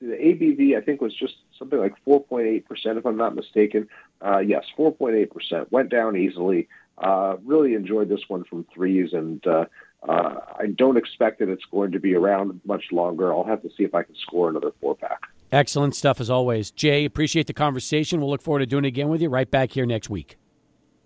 the 0.00 0.08
ABV 0.08 0.76
I 0.76 0.82
think 0.82 1.00
was 1.00 1.14
just 1.14 1.34
something 1.58 1.78
like 1.78 1.94
4.8 2.06 2.64
percent, 2.66 2.98
if 2.98 3.06
I'm 3.06 3.16
not 3.16 3.34
mistaken. 3.34 3.88
Uh, 4.24 4.38
yes, 4.38 4.64
4.8 4.78 5.30
percent 5.30 5.72
went 5.72 5.90
down 5.90 6.16
easily. 6.16 6.68
Uh, 6.98 7.36
really 7.44 7.74
enjoyed 7.74 8.08
this 8.08 8.22
one 8.28 8.44
from 8.44 8.64
Threes, 8.74 9.12
and 9.12 9.46
uh, 9.46 9.64
uh, 10.08 10.36
I 10.58 10.66
don't 10.66 10.96
expect 10.96 11.40
that 11.40 11.48
it's 11.48 11.64
going 11.70 11.92
to 11.92 12.00
be 12.00 12.14
around 12.14 12.60
much 12.64 12.84
longer. 12.92 13.32
I'll 13.32 13.44
have 13.44 13.62
to 13.62 13.68
see 13.76 13.84
if 13.84 13.94
I 13.94 14.02
can 14.02 14.14
score 14.16 14.48
another 14.48 14.72
four 14.80 14.94
pack. 14.94 15.20
Excellent 15.52 15.94
stuff 15.94 16.20
as 16.20 16.28
always. 16.28 16.70
Jay, 16.70 17.04
appreciate 17.04 17.46
the 17.46 17.54
conversation. 17.54 18.20
We'll 18.20 18.30
look 18.30 18.42
forward 18.42 18.60
to 18.60 18.66
doing 18.66 18.84
it 18.84 18.88
again 18.88 19.08
with 19.08 19.22
you 19.22 19.28
right 19.28 19.50
back 19.50 19.72
here 19.72 19.86
next 19.86 20.10
week. 20.10 20.36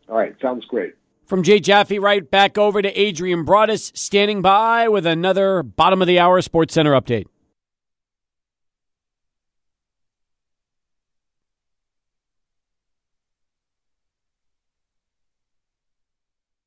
All 0.09 0.17
right, 0.17 0.35
sounds 0.41 0.65
great. 0.65 0.95
From 1.27 1.43
Jay 1.45 1.61
Jaffe, 1.61 1.99
right 1.99 2.29
back 2.29 2.59
over 2.59 2.83
to 2.83 2.93
Adrian 3.01 3.45
Broadus, 3.45 3.93
standing 3.95 4.43
by 4.43 4.89
with 4.89 5.07
another 5.07 5.63
bottom 5.63 6.03
of 6.03 6.09
the 6.09 6.19
hour 6.19 6.41
Sports 6.41 6.75
Center 6.75 6.93
update. 6.93 7.27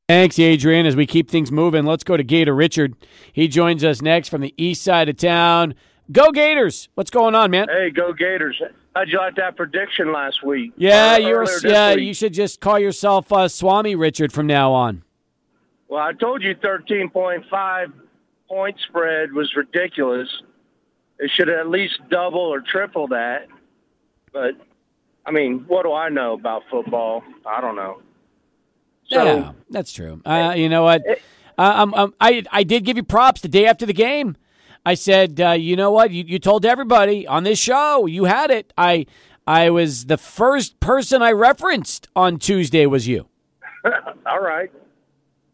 Thanks, 0.07 0.37
Adrian. 0.37 0.85
As 0.85 0.95
we 0.95 1.07
keep 1.07 1.29
things 1.29 1.51
moving, 1.51 1.85
let's 1.85 2.03
go 2.03 2.15
to 2.15 2.23
Gator 2.23 2.53
Richard. 2.53 2.95
He 3.31 3.47
joins 3.47 3.83
us 3.83 4.01
next 4.01 4.29
from 4.29 4.41
the 4.41 4.53
east 4.57 4.83
side 4.83 5.09
of 5.09 5.17
town. 5.17 5.75
Go 6.11 6.31
Gators! 6.31 6.89
What's 6.95 7.09
going 7.09 7.33
on, 7.33 7.49
man? 7.51 7.69
Hey, 7.69 7.89
go 7.89 8.11
Gators! 8.11 8.61
How'd 8.95 9.09
you 9.09 9.17
like 9.17 9.35
that 9.35 9.55
prediction 9.55 10.11
last 10.11 10.43
week? 10.43 10.73
Yeah, 10.75 11.17
you 11.17 11.33
were. 11.33 11.47
Yeah, 11.63 11.95
week? 11.95 12.05
you 12.05 12.13
should 12.13 12.33
just 12.33 12.59
call 12.59 12.77
yourself 12.77 13.31
uh, 13.31 13.47
Swami 13.47 13.95
Richard 13.95 14.33
from 14.33 14.45
now 14.45 14.73
on. 14.73 15.03
Well, 15.87 16.01
I 16.01 16.13
told 16.13 16.43
you 16.43 16.55
thirteen 16.61 17.09
point 17.09 17.45
five 17.49 17.91
point 18.49 18.77
spread 18.87 19.31
was 19.31 19.55
ridiculous. 19.55 20.27
It 21.19 21.31
should 21.31 21.49
at 21.49 21.69
least 21.69 21.99
double 22.09 22.41
or 22.41 22.59
triple 22.59 23.07
that. 23.07 23.47
But 24.33 24.55
I 25.25 25.31
mean, 25.31 25.63
what 25.67 25.83
do 25.83 25.93
I 25.93 26.09
know 26.09 26.33
about 26.33 26.63
football? 26.69 27.23
I 27.45 27.61
don't 27.61 27.75
know. 27.75 28.01
So, 29.05 29.23
yeah, 29.23 29.51
that's 29.69 29.93
true. 29.93 30.21
Uh, 30.25 30.53
you 30.55 30.69
know 30.69 30.83
what? 30.83 31.01
Uh, 31.57 31.85
um, 31.95 32.13
I 32.19 32.43
I 32.51 32.63
did 32.63 32.83
give 32.83 32.97
you 32.97 33.03
props 33.03 33.41
the 33.41 33.47
day 33.47 33.65
after 33.65 33.85
the 33.85 33.93
game. 33.93 34.35
I 34.85 34.95
said, 34.95 35.39
uh, 35.39 35.51
you 35.51 35.75
know 35.75 35.91
what? 35.91 36.11
You, 36.11 36.23
you 36.25 36.39
told 36.39 36.65
everybody 36.65 37.25
on 37.25 37.43
this 37.43 37.59
show 37.59 38.05
you 38.05 38.25
had 38.25 38.51
it. 38.51 38.73
I 38.77 39.05
I 39.47 39.69
was 39.69 40.05
the 40.05 40.17
first 40.17 40.79
person 40.79 41.21
I 41.21 41.31
referenced 41.31 42.07
on 42.15 42.39
Tuesday 42.39 42.85
was 42.85 43.07
you. 43.07 43.27
All 44.25 44.41
right. 44.41 44.71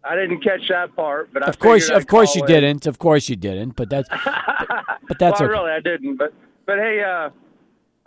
I 0.04 0.16
didn't 0.16 0.42
catch 0.42 0.68
that 0.70 0.96
part, 0.96 1.32
but 1.34 1.44
of 1.44 1.56
I 1.56 1.58
course, 1.58 1.90
of 1.90 2.08
course 2.08 2.36
you 2.36 2.46
didn't. 2.46 2.88
Of 2.88 3.00
course 3.00 3.28
you 3.28 3.36
didn't. 3.36 3.76
But 3.76 3.90
that's, 3.90 4.08
but, 4.10 4.22
but 5.08 5.20
that's 5.20 5.40
well, 5.40 5.50
okay. 5.50 5.60
really 5.60 5.72
I 5.72 5.80
didn't. 5.82 6.16
But 6.16 6.34
but 6.66 6.78
hey, 6.78 7.04
uh, 7.04 7.30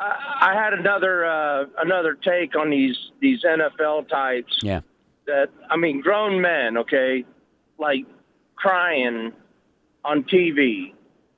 I, 0.00 0.50
I 0.50 0.54
had 0.54 0.72
another 0.72 1.26
uh, 1.26 1.66
another 1.78 2.14
take 2.14 2.56
on 2.56 2.70
these 2.70 2.96
these 3.20 3.44
NFL 3.44 4.08
types. 4.08 4.58
Yeah 4.62 4.80
that 5.26 5.48
I 5.70 5.76
mean, 5.76 6.00
grown 6.00 6.40
men, 6.40 6.76
okay, 6.78 7.24
like 7.78 8.06
crying 8.56 9.32
on 10.04 10.24
TV. 10.24 10.94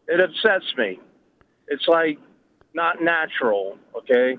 It 0.08 0.20
upsets 0.20 0.72
me. 0.76 1.00
It's 1.68 1.86
like 1.88 2.18
not 2.74 3.02
natural, 3.02 3.78
okay. 3.96 4.38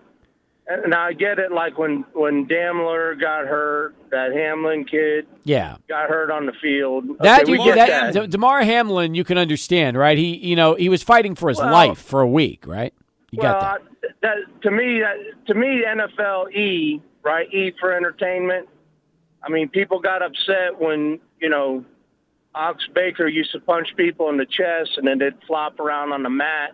And 0.67 0.95
I 0.95 1.13
get 1.13 1.37
it, 1.37 1.51
like 1.51 1.77
when 1.77 2.05
when 2.13 2.45
Daimler 2.45 3.13
got 3.15 3.45
hurt, 3.45 3.95
that 4.09 4.33
Hamlin 4.33 4.83
kid, 4.85 5.27
yeah, 5.43 5.77
got 5.87 6.09
hurt 6.09 6.31
on 6.31 6.47
the 6.47 6.53
field. 6.59 7.05
That 7.19 7.43
okay, 7.43 7.51
you 7.51 7.63
get 7.63 7.75
that, 7.75 8.13
that. 8.13 8.29
Damar 8.31 8.63
Hamlin, 8.63 9.13
you 9.13 9.23
can 9.23 9.37
understand, 9.37 9.95
right? 9.95 10.17
He, 10.17 10.37
you 10.37 10.55
know, 10.55 10.73
he 10.73 10.89
was 10.89 11.03
fighting 11.03 11.35
for 11.35 11.49
his 11.49 11.59
well, 11.59 11.71
life 11.71 11.99
for 11.99 12.21
a 12.21 12.27
week, 12.27 12.65
right? 12.65 12.95
You 13.29 13.39
well, 13.43 13.61
got 13.61 13.81
that. 14.01 14.11
that. 14.21 14.61
To 14.63 14.71
me, 14.71 15.01
that, 15.01 15.17
to 15.47 15.53
me, 15.53 15.83
NFL 15.87 16.51
E, 16.55 16.99
right? 17.23 17.47
E 17.53 17.71
for 17.79 17.93
entertainment 17.93 18.67
I 19.45 19.49
mean, 19.49 19.69
people 19.69 19.99
got 19.99 20.21
upset 20.23 20.79
when 20.79 21.19
you 21.39 21.49
know 21.49 21.85
Ox 22.55 22.83
Baker 22.93 23.27
used 23.27 23.51
to 23.51 23.59
punch 23.59 23.89
people 23.97 24.29
in 24.29 24.37
the 24.37 24.45
chest 24.45 24.97
and 24.97 25.05
then 25.07 25.19
they'd 25.19 25.35
flop 25.45 25.79
around 25.79 26.13
on 26.13 26.23
the 26.23 26.29
mat, 26.29 26.71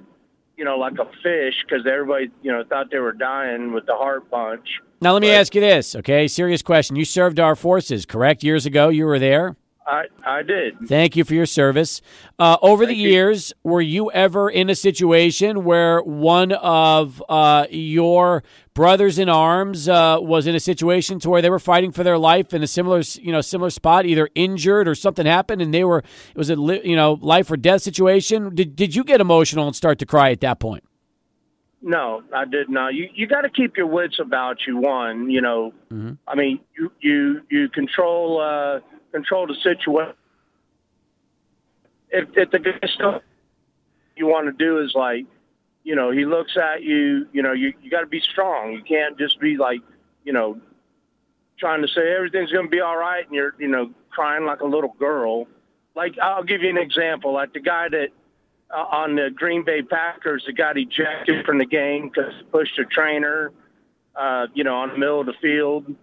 you 0.56 0.64
know, 0.64 0.78
like 0.78 0.94
a 1.00 1.06
fish 1.24 1.56
because 1.68 1.86
everybody, 1.86 2.30
you 2.44 2.52
know, 2.52 2.64
thought 2.70 2.92
they 2.92 3.00
were 3.00 3.14
dying 3.14 3.74
with 3.74 3.86
the 3.88 3.96
heart 3.96 4.30
punch. 4.30 4.68
Now, 5.02 5.14
let 5.14 5.22
me 5.22 5.30
but, 5.30 5.40
ask 5.40 5.56
you 5.56 5.62
this, 5.62 5.96
okay? 5.96 6.28
Serious 6.28 6.62
question. 6.62 6.96
You 6.96 7.06
served 7.06 7.40
our 7.40 7.56
forces, 7.56 8.06
correct? 8.06 8.44
Years 8.44 8.68
ago, 8.68 8.90
you 8.90 9.06
were 9.06 9.18
there. 9.18 9.56
I, 9.86 10.06
I 10.24 10.44
did. 10.44 10.78
Thank 10.88 11.16
you 11.16 11.24
for 11.24 11.34
your 11.34 11.46
service. 11.46 12.02
Uh, 12.38 12.58
over 12.62 12.86
Thank 12.86 12.98
the 12.98 13.04
years, 13.04 13.52
were 13.64 13.82
you 13.82 14.12
ever 14.12 14.50
in 14.50 14.70
a 14.70 14.76
situation 14.76 15.64
where 15.64 16.02
one 16.02 16.52
of 16.52 17.22
uh, 17.28 17.66
your 17.70 18.44
brothers 18.74 19.18
in 19.18 19.28
arms 19.28 19.90
uh, 19.90 20.18
was 20.22 20.46
in 20.46 20.56
a 20.56 20.60
situation 20.60 21.20
to 21.20 21.30
where 21.30 21.42
they 21.42 21.50
were 21.50 21.60
fighting 21.60 21.92
for 21.92 22.04
their 22.04 22.18
life 22.18 22.54
in 22.54 22.62
a 22.62 22.68
similar, 22.68 23.02
you 23.16 23.32
know, 23.32 23.42
similar 23.42 23.70
spot, 23.70 24.06
either 24.06 24.30
injured 24.36 24.88
or 24.88 24.96
something 24.96 25.26
happened, 25.26 25.62
and 25.62 25.74
they 25.74 25.84
were 25.84 26.00
it 26.00 26.38
was 26.38 26.50
a 26.50 26.56
you 26.56 26.96
know 26.96 27.14
life 27.22 27.50
or 27.50 27.58
death 27.58 27.82
situation? 27.82 28.54
Did 28.54 28.76
did 28.76 28.96
you 28.96 29.04
get 29.04 29.20
emotional 29.20 29.66
and 29.66 29.76
start 29.76 29.98
to 30.00 30.06
cry 30.06 30.32
at 30.32 30.42
that 30.42 30.60
point? 30.60 30.84
No, 31.82 32.22
I 32.34 32.46
did 32.46 32.70
not. 32.70 32.94
You 32.94 33.10
you 33.14 33.26
got 33.26 33.42
to 33.42 33.50
keep 33.50 33.76
your 33.76 33.88
wits 33.88 34.20
about 34.20 34.58
you. 34.68 34.78
One, 34.78 35.32
you 35.32 35.42
know, 35.42 35.74
mm-hmm. 35.92 36.14
I 36.28 36.36
mean, 36.36 36.60
you 36.78 36.92
you 37.00 37.42
you 37.50 37.70
control 37.70 38.40
uh, 38.40 38.82
control 39.12 39.48
the 39.48 39.56
situation. 39.56 40.14
If, 42.10 42.30
if 42.36 42.52
the 42.52 42.60
guy 42.60 42.88
stuff 42.88 43.22
you 44.16 44.28
want 44.28 44.48
to 44.48 44.52
do 44.52 44.80
is 44.80 44.94
like, 44.94 45.26
you 45.84 45.96
know, 45.96 46.12
he 46.12 46.26
looks 46.26 46.58
at 46.58 46.84
you, 46.84 47.28
you 47.32 47.42
know, 47.42 47.54
you, 47.54 47.74
you 47.82 47.90
got 47.90 48.02
to 48.02 48.08
be 48.08 48.20
strong. 48.20 48.74
You 48.74 48.84
can't 48.84 49.18
just 49.18 49.40
be 49.40 49.58
like, 49.58 49.82
you 50.24 50.34
know, 50.34 50.60
trying 51.58 51.82
to 51.82 51.88
say 51.88 52.14
everything's 52.14 52.52
going 52.52 52.66
to 52.66 52.70
be 52.70 52.82
all 52.82 52.98
right 52.98 53.26
and 53.26 53.34
you're, 53.34 53.56
you 53.60 53.68
know, 53.68 53.92
crying 54.10 54.46
like 54.46 54.62
a 54.62 54.66
little 54.66 54.94
girl. 55.00 55.48
Like, 55.96 56.18
I'll 56.20 56.44
give 56.44 56.62
you 56.62 56.70
an 56.70 56.78
example. 56.78 57.34
Like 57.34 57.54
the 57.54 57.60
guy 57.60 57.90
that 57.90 58.10
uh, 58.70 58.86
on 58.92 59.16
the 59.16 59.30
Green 59.34 59.64
Bay 59.64 59.82
Packers 59.82 60.44
that 60.46 60.54
got 60.54 60.78
ejected 60.78 61.46
from 61.46 61.58
the 61.58 61.66
game 61.66 62.10
because 62.10 62.34
he 62.38 62.44
pushed 62.44 62.78
a 62.80 62.86
trainer, 62.86 63.52
uh, 64.16 64.48
you 64.54 64.64
know, 64.64 64.76
on 64.76 64.90
the 64.90 64.98
middle 64.98 65.20
of 65.20 65.26
the 65.26 65.34
field 65.42 65.96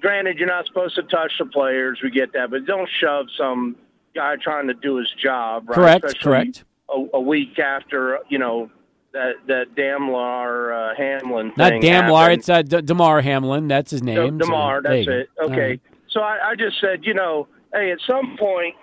granted, 0.00 0.38
you're 0.38 0.48
not 0.48 0.66
supposed 0.66 0.94
to 0.96 1.02
touch 1.04 1.32
the 1.38 1.46
players. 1.46 2.00
We 2.02 2.10
get 2.10 2.32
that, 2.32 2.50
but 2.50 2.66
don't 2.66 2.88
shove 3.00 3.26
some 3.36 3.76
guy 4.14 4.36
trying 4.36 4.66
to 4.68 4.74
do 4.74 4.96
his 4.96 5.10
job. 5.22 5.68
Right? 5.68 5.74
Correct. 5.74 6.04
Especially 6.04 6.22
correct. 6.22 6.64
A, 6.88 7.06
a, 7.14 7.20
week 7.20 7.58
after 7.58 8.20
you 8.28 8.38
know 8.38 8.70
that 9.12 9.34
that 9.48 9.74
Damlar 9.74 10.92
uh, 10.92 10.94
Hamlin. 10.96 11.52
Not 11.56 11.72
Damlar. 11.74 12.20
Happened. 12.20 12.38
It's 12.38 12.48
uh, 12.48 12.62
D- 12.62 12.82
Damar 12.82 13.20
Hamlin. 13.20 13.68
That's 13.68 13.90
his 13.90 14.02
name. 14.02 14.38
D- 14.38 14.44
Damar. 14.44 14.82
So, 14.84 14.88
that's 14.88 15.08
it. 15.08 15.30
Okay. 15.40 15.68
Right. 15.70 15.80
So 16.08 16.20
I, 16.20 16.50
I 16.50 16.54
just 16.54 16.80
said, 16.80 17.04
you 17.04 17.14
know, 17.14 17.48
hey, 17.72 17.90
at 17.90 17.98
some 18.06 18.36
point, 18.38 18.74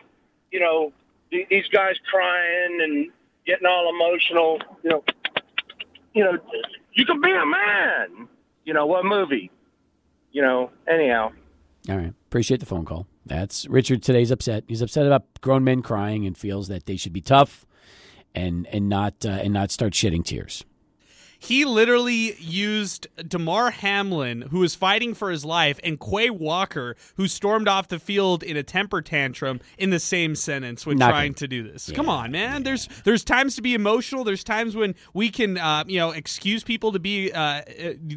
you 0.51 0.59
know, 0.59 0.91
th- 1.31 1.47
these 1.49 1.67
guys 1.69 1.95
crying 2.11 2.79
and 2.81 3.09
getting 3.45 3.65
all 3.65 3.89
emotional. 3.89 4.59
You 4.83 4.89
know, 4.89 5.03
you 6.13 6.23
know, 6.23 6.37
you 6.93 7.05
can 7.05 7.21
be 7.21 7.31
a 7.31 7.45
man. 7.45 8.27
You 8.65 8.73
know 8.73 8.85
what 8.85 9.05
movie? 9.05 9.49
You 10.33 10.41
know, 10.41 10.69
anyhow. 10.87 11.31
All 11.89 11.97
right. 11.97 12.13
Appreciate 12.27 12.59
the 12.59 12.65
phone 12.65 12.83
call. 12.83 13.07
That's 13.25 13.65
Richard 13.67 14.03
today's 14.03 14.31
upset. 14.31 14.65
He's 14.67 14.81
upset 14.81 15.05
about 15.05 15.23
grown 15.39 15.63
men 15.63 15.81
crying 15.81 16.25
and 16.25 16.37
feels 16.37 16.67
that 16.67 16.85
they 16.85 16.97
should 16.97 17.13
be 17.13 17.21
tough 17.21 17.65
and 18.35 18.67
and 18.67 18.89
not 18.89 19.25
uh, 19.25 19.29
and 19.29 19.53
not 19.53 19.71
start 19.71 19.95
shedding 19.95 20.23
tears. 20.23 20.65
He 21.43 21.65
literally 21.65 22.35
used 22.39 23.07
Damar 23.27 23.71
Hamlin, 23.71 24.43
who 24.43 24.59
was 24.59 24.75
fighting 24.75 25.13
for 25.13 25.29
his 25.29 25.43
life, 25.43 25.77
and 25.83 25.99
Quay 25.99 26.29
Walker, 26.29 26.95
who 27.17 27.27
stormed 27.27 27.67
off 27.67 27.89
the 27.89 27.99
field 27.99 28.43
in 28.43 28.55
a 28.55 28.63
temper 28.63 29.01
tantrum, 29.01 29.59
in 29.77 29.89
the 29.89 29.99
same 29.99 30.35
sentence 30.35 30.85
when 30.85 30.97
Not 30.97 31.09
trying 31.09 31.33
good. 31.33 31.37
to 31.39 31.47
do 31.49 31.69
this. 31.69 31.89
Yeah, 31.89 31.95
Come 31.95 32.07
on, 32.07 32.31
man. 32.31 32.63
There's 32.63 32.87
there's 33.03 33.25
times 33.25 33.57
to 33.57 33.61
be 33.61 33.73
emotional. 33.73 34.23
There's 34.23 34.41
times 34.45 34.73
when 34.73 34.95
we 35.13 35.29
can 35.29 35.57
uh, 35.57 35.83
you 35.85 35.99
know 35.99 36.11
excuse 36.11 36.63
people 36.63 36.93
to 36.93 36.99
be 36.99 37.33
uh, 37.33 37.39
uh, 37.41 37.63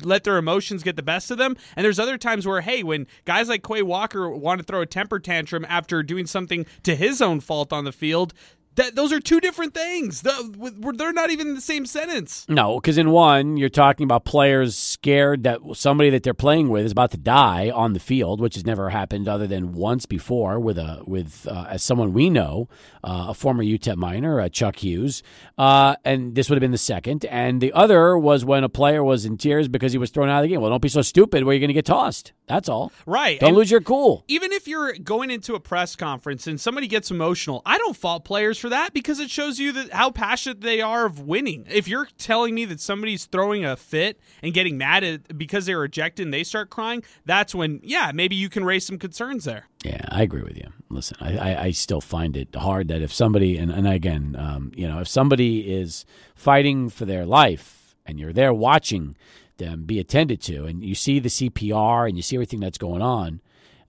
let 0.05 0.23
their 0.23 0.37
emotions 0.37 0.85
get 0.85 0.95
the 0.95 1.03
best 1.03 1.33
of 1.33 1.39
them, 1.39 1.57
and 1.75 1.85
there's 1.85 1.99
other 1.99 2.19
times 2.19 2.47
where 2.47 2.61
hey, 2.61 2.85
when 2.85 3.09
guys 3.25 3.49
like 3.49 3.67
Quay 3.67 3.83
Walker 3.83 4.31
want 4.31 4.61
to 4.61 4.65
throw 4.65 4.83
a 4.83 4.87
temper 4.87 5.19
tantrum 5.19 5.67
after 5.69 6.05
doing 6.05 6.27
something 6.27 6.65
to 6.85 6.95
his 6.95 7.21
own 7.21 7.41
fault 7.41 7.73
on 7.73 7.83
the 7.83 7.93
field. 7.93 8.35
That, 8.77 8.95
those 8.95 9.13
are 9.13 9.21
two 9.21 9.41
different 9.41 9.75
things. 9.75 10.23
The- 10.23 10.93
They're 10.97 11.13
not 11.13 11.31
even 11.31 11.49
in 11.49 11.55
the 11.55 11.61
same 11.61 11.87
sentence. 11.87 12.47
No, 12.49 12.79
because 12.81 12.97
in 12.99 13.11
one, 13.11 13.57
you're 13.57 13.69
talking 13.69 14.05
about 14.05 14.25
players 14.25 14.77
scared 14.77 15.43
that 15.45 15.61
somebody 15.75 16.11
that 16.11 16.23
they're 16.23 16.35
playing 16.35 16.69
with 16.69 16.85
is 16.87 16.93
about 16.93 17.11
to 17.13 17.17
die 17.17 17.71
on 17.71 17.93
the 17.95 18.01
field, 18.01 18.41
which 18.41 18.55
has 18.55 18.65
never 18.65 18.91
happened 18.91 19.29
other 19.29 19.47
than 19.47 19.73
once 19.73 20.07
before 20.07 20.61
with 20.61 20.79
a 20.79 21.03
with 21.07 21.47
uh, 21.51 21.67
as 21.69 21.83
someone 21.83 22.13
we 22.13 22.31
know, 22.31 22.69
uh, 23.03 23.27
a 23.29 23.35
former 23.35 23.65
UTEP 23.65 23.97
Miner, 23.97 24.41
uh, 24.41 24.49
Chuck 24.49 24.77
Hughes, 24.77 25.23
uh, 25.59 25.97
and 26.05 26.35
this 26.35 26.49
would 26.51 26.57
have 26.57 26.61
been 26.61 26.71
the 26.71 26.79
second. 26.79 27.25
And 27.27 27.61
the 27.61 27.73
other 27.73 28.17
was 28.19 28.45
when 28.45 28.63
a 28.65 28.69
player 28.69 29.03
was 29.03 29.25
in 29.25 29.37
tears 29.39 29.69
because 29.69 29.93
he 29.93 29.99
was 29.99 30.11
thrown 30.11 30.29
out 30.29 30.39
of 30.39 30.43
the 30.43 30.49
game. 30.49 30.61
Well, 30.61 30.71
don't 30.71 30.83
be 30.83 30.89
so 30.89 31.03
stupid 31.03 31.45
where 31.45 31.55
you're 31.55 31.61
going 31.61 31.69
to 31.69 31.75
get 31.75 31.87
tossed. 31.87 32.33
That's 32.47 32.69
all. 32.69 32.93
Right. 33.07 33.41
Don't 33.41 33.49
And- 33.51 33.57
lose 33.57 33.71
your 33.71 33.81
cool. 33.81 34.25
even 34.29 34.53
if 34.53 34.69
you're 34.69 34.93
going 34.99 35.31
into 35.31 35.55
a 35.55 35.61
press 35.61 35.97
conference 35.97 36.47
and 36.47 36.61
somebody 36.61 36.87
gets 36.87 37.11
emotional, 37.11 37.63
I 37.67 37.79
don't 37.79 37.97
fault 37.97 38.25
players 38.25 38.59
for 38.59 38.66
that 38.71 38.93
because 38.93 39.21
it 39.21 39.31
shows 39.31 39.59
you 39.59 39.73
that 39.73 39.93
how 39.93 40.11
passionate 40.11 40.61
they 40.61 40.81
are 40.81 41.07
of 41.07 41.21
winning. 41.21 41.67
If 41.71 41.89
you're 41.89 42.09
telling 42.19 42.55
me 42.55 42.65
that 42.67 42.81
somebody's 42.81 43.27
throwing 43.27 43.65
a 43.65 43.77
fit 43.77 44.21
and 44.43 44.55
getting 44.55 44.79
mad 44.79 45.05
at 45.05 45.39
because 45.39 45.67
they're 45.67 45.85
ejected 45.85 46.27
and 46.27 46.35
they 46.35 46.45
start 46.45 46.71
crying, 46.71 47.03
that's 47.25 47.55
when 47.55 47.81
yeah, 47.83 48.13
maybe 48.15 48.37
you 48.37 48.49
can 48.49 48.65
raise 48.65 48.87
some 48.87 48.99
concerns 48.99 49.45
there. 49.45 49.67
Yeah, 49.85 50.05
I 50.09 50.23
agree 50.23 50.43
with 50.43 50.57
you. 50.57 50.73
Listen, 50.89 51.17
I, 51.21 51.37
I, 51.37 51.63
I 51.65 51.71
still 51.71 52.01
find 52.01 52.37
it 52.37 52.55
hard 52.55 52.89
that 52.89 53.03
if 53.03 53.13
somebody, 53.13 53.57
and, 53.57 53.71
and 53.71 53.87
again, 53.87 54.37
um, 54.39 54.73
you 54.75 54.89
know, 54.89 55.01
if 55.01 55.09
somebody 55.09 55.73
is 55.73 56.05
fighting 56.35 56.89
for 56.89 57.05
their 57.05 57.27
life 57.27 57.97
and 58.05 58.19
you're 58.19 58.33
there 58.33 58.55
watching 58.55 59.17
them 59.59 59.85
be 59.85 59.99
attended 59.99 60.41
to, 60.43 60.65
and 60.65 60.85
you 60.85 60.95
see 60.95 61.19
the 61.19 61.29
CPR 61.29 62.09
and 62.09 62.17
you 62.17 62.23
see 62.23 62.37
everything 62.37 62.61
that's 62.61 62.79
going 62.79 63.03
on, 63.03 63.41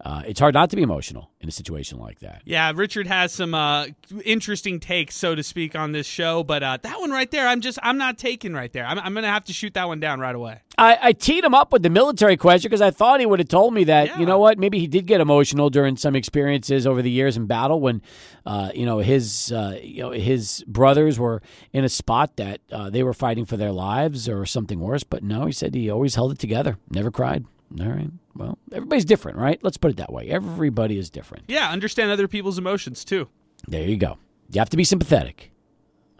uh, 0.07 0.21
it's 0.25 0.39
hard 0.39 0.53
not 0.53 0.69
to 0.69 0.77
be 0.77 0.81
emotional 0.83 1.29
in 1.41 1.49
a 1.49 1.51
situation 1.51 1.99
like 1.99 2.19
that. 2.19 2.41
Yeah, 2.45 2.71
Richard 2.73 3.07
has 3.07 3.33
some 3.33 3.53
uh, 3.53 3.87
interesting 4.23 4.79
takes, 4.79 5.15
so 5.15 5.35
to 5.35 5.43
speak, 5.43 5.75
on 5.75 5.91
this 5.91 6.07
show, 6.07 6.43
but 6.45 6.63
uh, 6.63 6.77
that 6.81 7.01
one 7.01 7.11
right 7.11 7.29
there, 7.29 7.45
I'm 7.45 7.59
just 7.59 7.77
I'm 7.83 7.97
not 7.97 8.17
taking 8.17 8.53
right 8.53 8.71
there. 8.71 8.85
I'm, 8.85 8.97
I'm 8.99 9.13
gonna 9.13 9.27
have 9.27 9.43
to 9.45 9.53
shoot 9.53 9.73
that 9.73 9.87
one 9.87 9.99
down 9.99 10.21
right 10.21 10.33
away. 10.33 10.61
I, 10.77 10.97
I 11.01 11.11
teed 11.11 11.43
him 11.43 11.53
up 11.53 11.73
with 11.73 11.83
the 11.83 11.89
military 11.89 12.37
question 12.37 12.69
because 12.69 12.81
I 12.81 12.91
thought 12.91 13.19
he 13.19 13.25
would 13.25 13.39
have 13.39 13.49
told 13.49 13.73
me 13.73 13.83
that, 13.85 14.07
Yeah. 14.07 14.19
you 14.19 14.25
know 14.25 14.37
what, 14.39 14.57
maybe 14.59 14.79
he 14.79 14.87
did 14.87 15.07
get 15.07 15.19
emotional 15.19 15.69
during 15.69 15.97
some 15.97 16.15
experiences 16.15 16.85
over 16.87 17.01
the 17.01 17.09
years 17.11 17.35
in 17.35 17.47
battle 17.47 17.81
when, 17.81 18.01
uh, 18.45 18.69
you 18.75 18.85
know, 18.85 18.99
his 18.99 19.51
uh, 19.51 19.77
you 19.83 20.03
know 20.03 20.11
his 20.11 20.63
brothers 20.67 21.19
were 21.19 21.41
in 21.73 21.83
a 21.83 21.89
spot 21.89 22.37
that 22.37 22.61
uh, 22.71 22.89
they 22.89 23.03
were 23.03 23.13
fighting 23.13 23.43
for 23.43 23.57
their 23.57 23.73
lives 23.73 24.29
or 24.29 24.45
something 24.45 24.79
worse. 24.79 25.03
But 25.03 25.21
no, 25.23 25.47
he 25.47 25.51
said 25.51 25.75
he 25.75 25.89
always 25.89 26.15
held 26.15 26.31
it 26.31 26.39
together, 26.39 26.77
never 26.89 27.11
cried. 27.11 27.45
All 27.81 27.87
right. 27.87 28.09
Well, 28.37 28.59
everybody's 28.71 29.05
different, 29.05 29.39
right? 29.39 29.59
Let's 29.63 29.77
put 29.77 29.91
it 29.91 29.97
that 29.97 30.13
way. 30.13 30.29
Everybody 30.29 30.99
is 30.99 31.09
different. 31.09 31.45
Yeah, 31.47 31.71
understand 31.71 32.11
other 32.11 32.27
people's 32.27 32.59
emotions 32.59 33.03
too. 33.03 33.29
There 33.67 33.87
you 33.87 33.97
go. 33.97 34.17
You 34.51 34.59
have 34.59 34.69
to 34.69 34.77
be 34.77 34.83
sympathetic. 34.83 35.51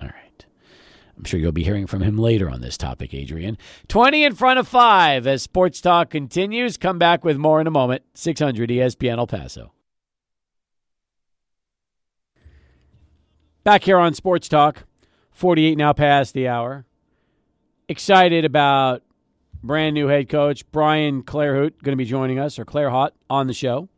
All 0.01 0.07
right. 0.07 0.45
I'm 1.15 1.23
sure 1.23 1.39
you'll 1.39 1.51
be 1.51 1.63
hearing 1.63 1.85
from 1.85 2.01
him 2.01 2.17
later 2.17 2.49
on 2.49 2.61
this 2.61 2.75
topic, 2.77 3.13
Adrian. 3.13 3.57
20 3.87 4.23
in 4.23 4.35
front 4.35 4.57
of 4.59 4.67
5 4.67 5.27
as 5.27 5.43
Sports 5.43 5.79
Talk 5.79 6.09
continues. 6.09 6.75
Come 6.77 6.97
back 6.97 7.23
with 7.23 7.37
more 7.37 7.61
in 7.61 7.67
a 7.67 7.71
moment. 7.71 8.03
600 8.15 8.69
ESPN 8.69 9.17
El 9.19 9.27
Paso. 9.27 9.71
Back 13.63 13.83
here 13.83 13.97
on 13.97 14.13
Sports 14.13 14.47
Talk, 14.47 14.85
48 15.31 15.77
now 15.77 15.93
past 15.93 16.33
the 16.33 16.47
hour. 16.47 16.85
Excited 17.89 18.45
about 18.45 19.03
brand 19.63 19.93
new 19.93 20.07
head 20.07 20.29
coach 20.29 20.69
Brian 20.71 21.23
Clarhaut 21.23 21.81
going 21.83 21.93
to 21.93 21.95
be 21.95 22.05
joining 22.05 22.39
us, 22.39 22.57
or 22.57 22.65
Clarhaut, 22.65 23.11
on 23.29 23.47
the 23.47 23.53
show 23.53 23.89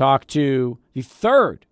talk 0.00 0.26
to 0.26 0.78
the 0.94 1.02
third 1.02 1.66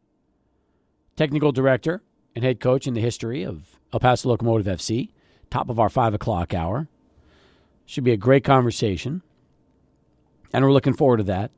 technical 1.16 1.50
director 1.50 2.02
and 2.34 2.44
head 2.44 2.60
coach 2.60 2.86
in 2.86 2.92
the 2.92 3.00
history 3.00 3.42
of 3.42 3.80
El 3.90 4.00
Paso 4.00 4.28
Locomotive 4.28 4.66
FC, 4.66 5.08
top 5.50 5.70
of 5.70 5.80
our 5.80 5.88
five 5.88 6.12
o'clock 6.12 6.52
hour. 6.52 6.88
Should 7.86 8.04
be 8.04 8.12
a 8.12 8.18
great 8.18 8.44
conversation, 8.44 9.22
and 10.52 10.62
we're 10.62 10.72
looking 10.72 10.92
forward 10.92 11.16
to 11.16 11.22
that. 11.22 11.50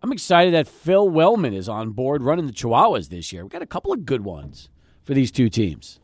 I'm 0.00 0.12
excited 0.12 0.54
that 0.54 0.68
Phil 0.68 1.08
Wellman 1.08 1.52
is 1.52 1.68
on 1.68 1.90
board 1.90 2.22
running 2.22 2.46
the 2.46 2.52
Chihuahuas 2.52 3.08
this 3.08 3.32
year. 3.32 3.42
We've 3.42 3.50
got 3.50 3.60
a 3.60 3.66
couple 3.66 3.92
of 3.92 4.06
good 4.06 4.22
ones 4.22 4.68
for 5.02 5.14
these 5.14 5.32
two 5.32 5.48
teams. 5.48 5.98